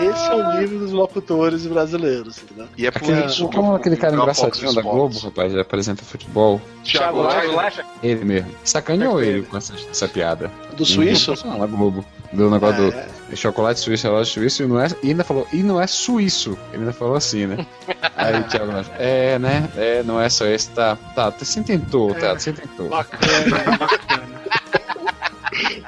É, 0.00 0.03
esse 0.06 0.24
é 0.30 0.34
o 0.34 0.60
nível 0.60 0.78
dos 0.80 0.92
locutores 0.92 1.66
brasileiros, 1.66 2.38
entendeu? 2.42 2.66
e 2.76 2.86
é 2.86 2.90
por 2.90 3.02
Aquele, 3.02 3.26
isso 3.26 3.48
como 3.48 3.72
eu- 3.72 3.76
aquele 3.76 3.96
cara 3.96 4.14
aposto 4.22 4.42
engraçadinho 4.46 4.74
da 4.74 4.82
Globo, 4.82 5.18
rapaz, 5.18 5.52
ele 5.52 5.60
apresenta 5.60 6.02
futebol. 6.04 6.60
Thiago. 6.84 7.26
Relaxa. 7.26 7.84
Ele 8.02 8.24
mesmo. 8.24 8.50
Sacaneou 8.64 9.22
ele 9.22 9.42
com 9.42 9.56
essa, 9.56 9.74
essa 9.90 10.06
piada. 10.08 10.50
Do 10.76 10.84
suíço? 10.84 11.34
Não, 11.44 11.58
na 11.58 11.66
Globo. 11.66 12.04
Do 12.32 12.50
negócio 12.50 12.92
É. 12.92 13.06
do 13.30 13.36
chocolate 13.36 13.78
suíço, 13.78 14.06
relógio 14.08 14.32
suíço, 14.34 14.62
e, 14.64 14.66
não 14.66 14.80
é, 14.80 14.88
e 15.04 15.10
ainda 15.10 15.22
falou, 15.22 15.46
e 15.52 15.62
não 15.62 15.80
é 15.80 15.86
suíço. 15.86 16.58
Ele 16.72 16.82
ainda 16.82 16.92
falou 16.92 17.14
assim, 17.14 17.46
né? 17.46 17.64
Aí 18.16 18.40
o 18.40 18.44
Thiago 18.44 18.72
Leifert, 18.72 18.96
é, 18.98 19.38
né? 19.38 19.68
É, 19.76 20.02
não 20.02 20.20
é 20.20 20.28
só 20.28 20.44
esse, 20.46 20.68
tá. 20.70 20.96
Tá, 21.14 21.30
você 21.30 21.62
tentou, 21.62 22.12
tá, 22.14 22.34
você 22.36 22.52
tentou. 22.52 22.88
Bacana, 22.88 23.76
bacana. 23.78 24.33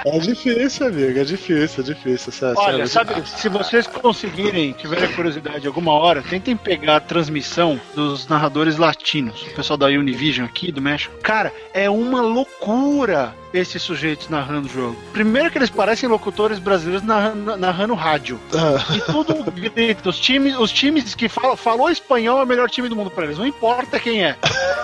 É 0.06 0.18
difícil, 0.18 0.86
amigo, 0.86 1.18
é 1.18 1.24
difícil, 1.24 1.82
é 1.82 1.86
difícil. 1.86 2.32
Olha, 2.56 2.86
sério. 2.86 2.88
sabe, 2.88 3.28
se 3.28 3.48
vocês 3.48 3.88
conseguirem, 3.88 4.70
tiverem 4.72 5.12
curiosidade 5.12 5.66
alguma 5.66 5.92
hora, 5.92 6.22
tentem 6.22 6.56
pegar 6.56 6.96
a 6.96 7.00
transmissão 7.00 7.80
dos 7.92 8.28
narradores 8.28 8.76
latinos, 8.76 9.42
o 9.42 9.54
pessoal 9.56 9.76
da 9.76 9.86
Univision 9.86 10.46
aqui 10.46 10.70
do 10.70 10.80
México. 10.80 11.12
Cara, 11.22 11.52
é 11.74 11.90
uma 11.90 12.20
loucura 12.20 13.34
esses 13.52 13.82
sujeitos 13.82 14.28
narrando 14.28 14.68
o 14.68 14.70
jogo. 14.70 14.96
Primeiro 15.12 15.50
que 15.50 15.58
eles 15.58 15.70
parecem 15.70 16.08
locutores 16.08 16.60
brasileiros 16.60 17.02
narrando, 17.04 17.56
narrando 17.56 17.94
rádio. 17.94 18.38
Ah, 18.54 18.94
E 18.94 19.00
tudo 19.00 19.50
grita. 19.50 20.08
Os 20.08 20.20
times, 20.20 20.56
os 20.56 20.70
times 20.70 21.14
que 21.16 21.28
falam, 21.28 21.56
falou 21.56 21.90
espanhol 21.90 22.38
é 22.38 22.44
o 22.44 22.46
melhor 22.46 22.70
time 22.70 22.88
do 22.88 22.94
mundo 22.94 23.10
pra 23.10 23.24
eles. 23.24 23.38
Não 23.38 23.46
importa 23.46 23.98
quem 23.98 24.24
é. 24.24 24.36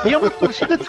E 0.05 0.13
é 0.13 0.19
uma 0.19 0.31
torcida 0.31 0.77
de 0.77 0.85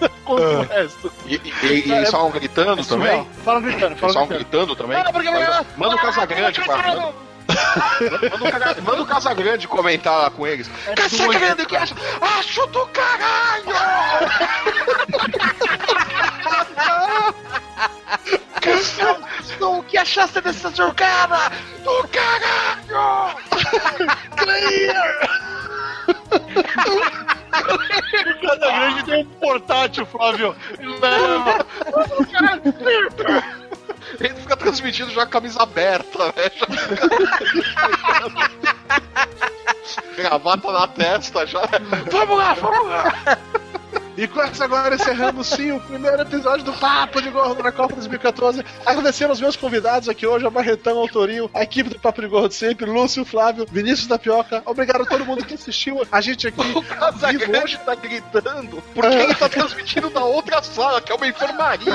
contra 0.24 0.58
o 0.58 0.62
resto. 0.62 1.12
E, 1.26 1.34
e, 1.44 1.52
e, 1.62 1.92
eles 1.92 2.10
falam 2.10 2.30
gritando 2.30 2.80
É 2.80 2.84
também? 2.84 2.84
surreal. 3.08 3.26
Fala 3.44 3.60
gritando, 3.60 3.86
Eles 3.86 4.00
fala 4.00 4.12
falam 4.12 4.28
gritando. 4.28 4.50
gritando 4.50 4.76
também? 4.76 4.98
Ah, 4.98 5.12
porque- 5.12 5.30
Manda, 5.30 5.66
manda 5.76 5.94
o 5.96 5.98
Casagrande, 5.98 6.60
pá. 6.62 6.76
Manda, 8.40 8.82
manda 8.82 9.02
o 9.02 9.06
Casagrande 9.06 9.68
comentar 9.68 10.18
lá 10.22 10.30
com 10.30 10.46
eles. 10.46 10.70
É 10.86 10.94
Casagrande, 10.94 11.66
que 11.66 11.76
acha? 11.76 11.94
Acho 12.20 12.66
do 12.68 12.86
caralho! 12.86 13.64
Cassiano, 18.60 19.26
o 19.60 19.82
que 19.82 19.98
achaste 19.98 20.40
dessa 20.40 20.70
jogada? 20.74 21.50
Do 21.82 22.08
caralho! 22.08 23.36
Cada 28.42 28.70
grande 28.70 29.04
tem 29.04 29.22
um 29.22 29.26
portátil, 29.26 30.06
Flávio. 30.06 30.54
Leva. 30.78 31.66
Ele 34.20 34.34
fica 34.34 34.56
transmitindo 34.56 35.10
já 35.10 35.22
com 35.22 35.22
a 35.22 35.26
camisa 35.26 35.62
aberta, 35.62 36.32
velho. 36.32 36.52
Gravata 40.16 40.72
na 40.72 40.86
testa 40.88 41.46
já. 41.46 41.62
Vamos 42.10 42.38
lá, 42.38 42.54
vamos 42.54 42.86
lá! 42.86 43.12
E 44.16 44.28
com 44.28 44.40
essa 44.40 44.64
agora 44.64 44.94
encerramos 44.94 45.48
sim 45.48 45.72
o 45.72 45.80
primeiro 45.80 46.22
episódio 46.22 46.64
do 46.64 46.72
Papo 46.74 47.20
de 47.20 47.30
Gordo 47.30 47.60
na 47.64 47.72
Copa 47.72 47.94
2014. 47.94 48.64
Agradecendo 48.86 49.30
aos 49.30 49.40
meus 49.40 49.56
convidados 49.56 50.08
aqui 50.08 50.24
hoje, 50.24 50.46
a 50.46 50.50
Barretão, 50.50 50.98
ao 50.98 51.08
Torinho, 51.08 51.50
a 51.52 51.64
equipe 51.64 51.90
do 51.90 51.98
Papo 51.98 52.20
de 52.20 52.28
Gordo 52.28 52.54
sempre, 52.54 52.86
Lúcio, 52.86 53.24
Flávio, 53.24 53.66
Vinícius 53.68 54.06
da 54.06 54.16
Pioca. 54.16 54.62
Obrigado 54.66 55.02
a 55.02 55.06
todo 55.06 55.26
mundo 55.26 55.44
que 55.44 55.54
assistiu 55.54 56.06
a 56.12 56.20
gente 56.20 56.46
aqui. 56.46 56.62
O 56.74 56.82
Casagrande 56.82 57.78
tá 57.78 57.94
gritando 57.94 58.82
porque 58.94 59.14
ele 59.14 59.34
tá 59.34 59.48
transmitindo 59.48 60.10
na 60.10 60.24
outra 60.24 60.62
sala, 60.62 61.00
que 61.00 61.10
é 61.10 61.14
uma 61.14 61.26
enfermaria. 61.26 61.94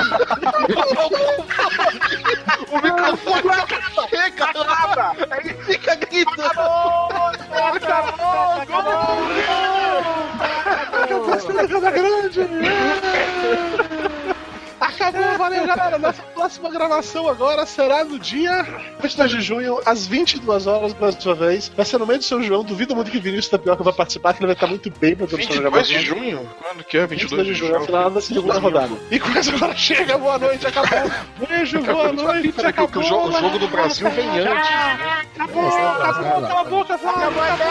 o 2.70 2.76
microfone 2.76 3.42
não 3.96 4.08
chega 4.08 4.50
lá. 4.58 5.14
Ele 5.38 5.54
fica 5.64 5.94
gritando. 5.94 6.50
Acabou 11.02 11.32
a 11.32 11.36
Estrela 11.36 11.68
Casa 11.68 12.09
Grande! 12.10 12.40
Acabou, 14.80 15.36
valeu 15.36 15.66
galera. 15.66 15.98
Nossa 15.98 16.22
próxima 16.22 16.70
gravação 16.70 17.28
agora 17.28 17.66
será 17.66 18.02
no 18.02 18.18
dia 18.18 18.62
22 19.02 19.30
de 19.30 19.40
junho, 19.42 19.78
às 19.84 20.06
22 20.06 20.66
horas, 20.66 20.94
mais 20.98 21.22
uma 21.24 21.34
vez. 21.34 21.70
Vai 21.76 21.84
ser 21.84 21.98
no 21.98 22.06
meio 22.06 22.18
do 22.18 22.24
São 22.24 22.42
João. 22.42 22.64
Duvido 22.64 22.96
muito 22.96 23.10
que 23.10 23.18
o 23.18 23.20
Vinícius 23.20 23.48
Tapioca 23.50 23.84
vai 23.84 23.92
participar, 23.92 24.32
que 24.32 24.40
ele 24.40 24.46
vai 24.46 24.54
estar 24.54 24.66
muito 24.66 24.90
bem 24.98 25.14
pra 25.14 25.26
toda 25.26 25.42
essa 25.42 25.52
22 25.52 25.60
gravação. 25.60 25.98
de 25.98 26.06
junho? 26.06 26.50
Quando 26.62 26.84
que 26.84 26.96
é? 26.96 27.06
22 27.06 27.46
de 27.46 27.54
junho, 27.54 27.74
é 27.74 27.78
o 27.78 27.84
final 27.84 28.10
da 28.10 28.20
segunda 28.22 28.58
rodada. 28.58 28.94
E 29.10 29.20
com 29.20 29.28
essa 29.38 29.54
agora 29.54 29.76
chega, 29.76 30.16
boa 30.16 30.38
noite, 30.38 30.66
acabou. 30.66 31.10
Beijo, 31.46 31.78
boa 31.82 32.12
noite, 32.12 32.52
Peraí, 32.52 32.72
que 32.72 32.80
o 32.80 32.84
acabou. 32.84 33.02
jogo, 33.02 33.28
o 33.28 33.32
jogo 33.32 33.58
do 33.58 33.68
Brasil 33.68 34.10
vem 34.10 34.28
antes. 34.38 34.70
Acabou, 35.38 35.68
acabou, 35.68 36.40
cala 36.48 36.60
a 36.60 36.64
boca, 36.64 36.98
Flávio, 36.98 37.28
acabou 37.42 37.70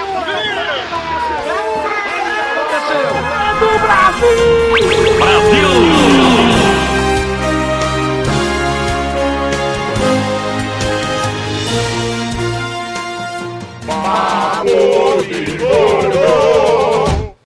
aconteceu? 2.70 3.10
É 3.10 3.54
do 3.60 3.70
Brasil! 3.80 4.78
Brasil! 5.18 5.70
Vamos, 13.88 15.30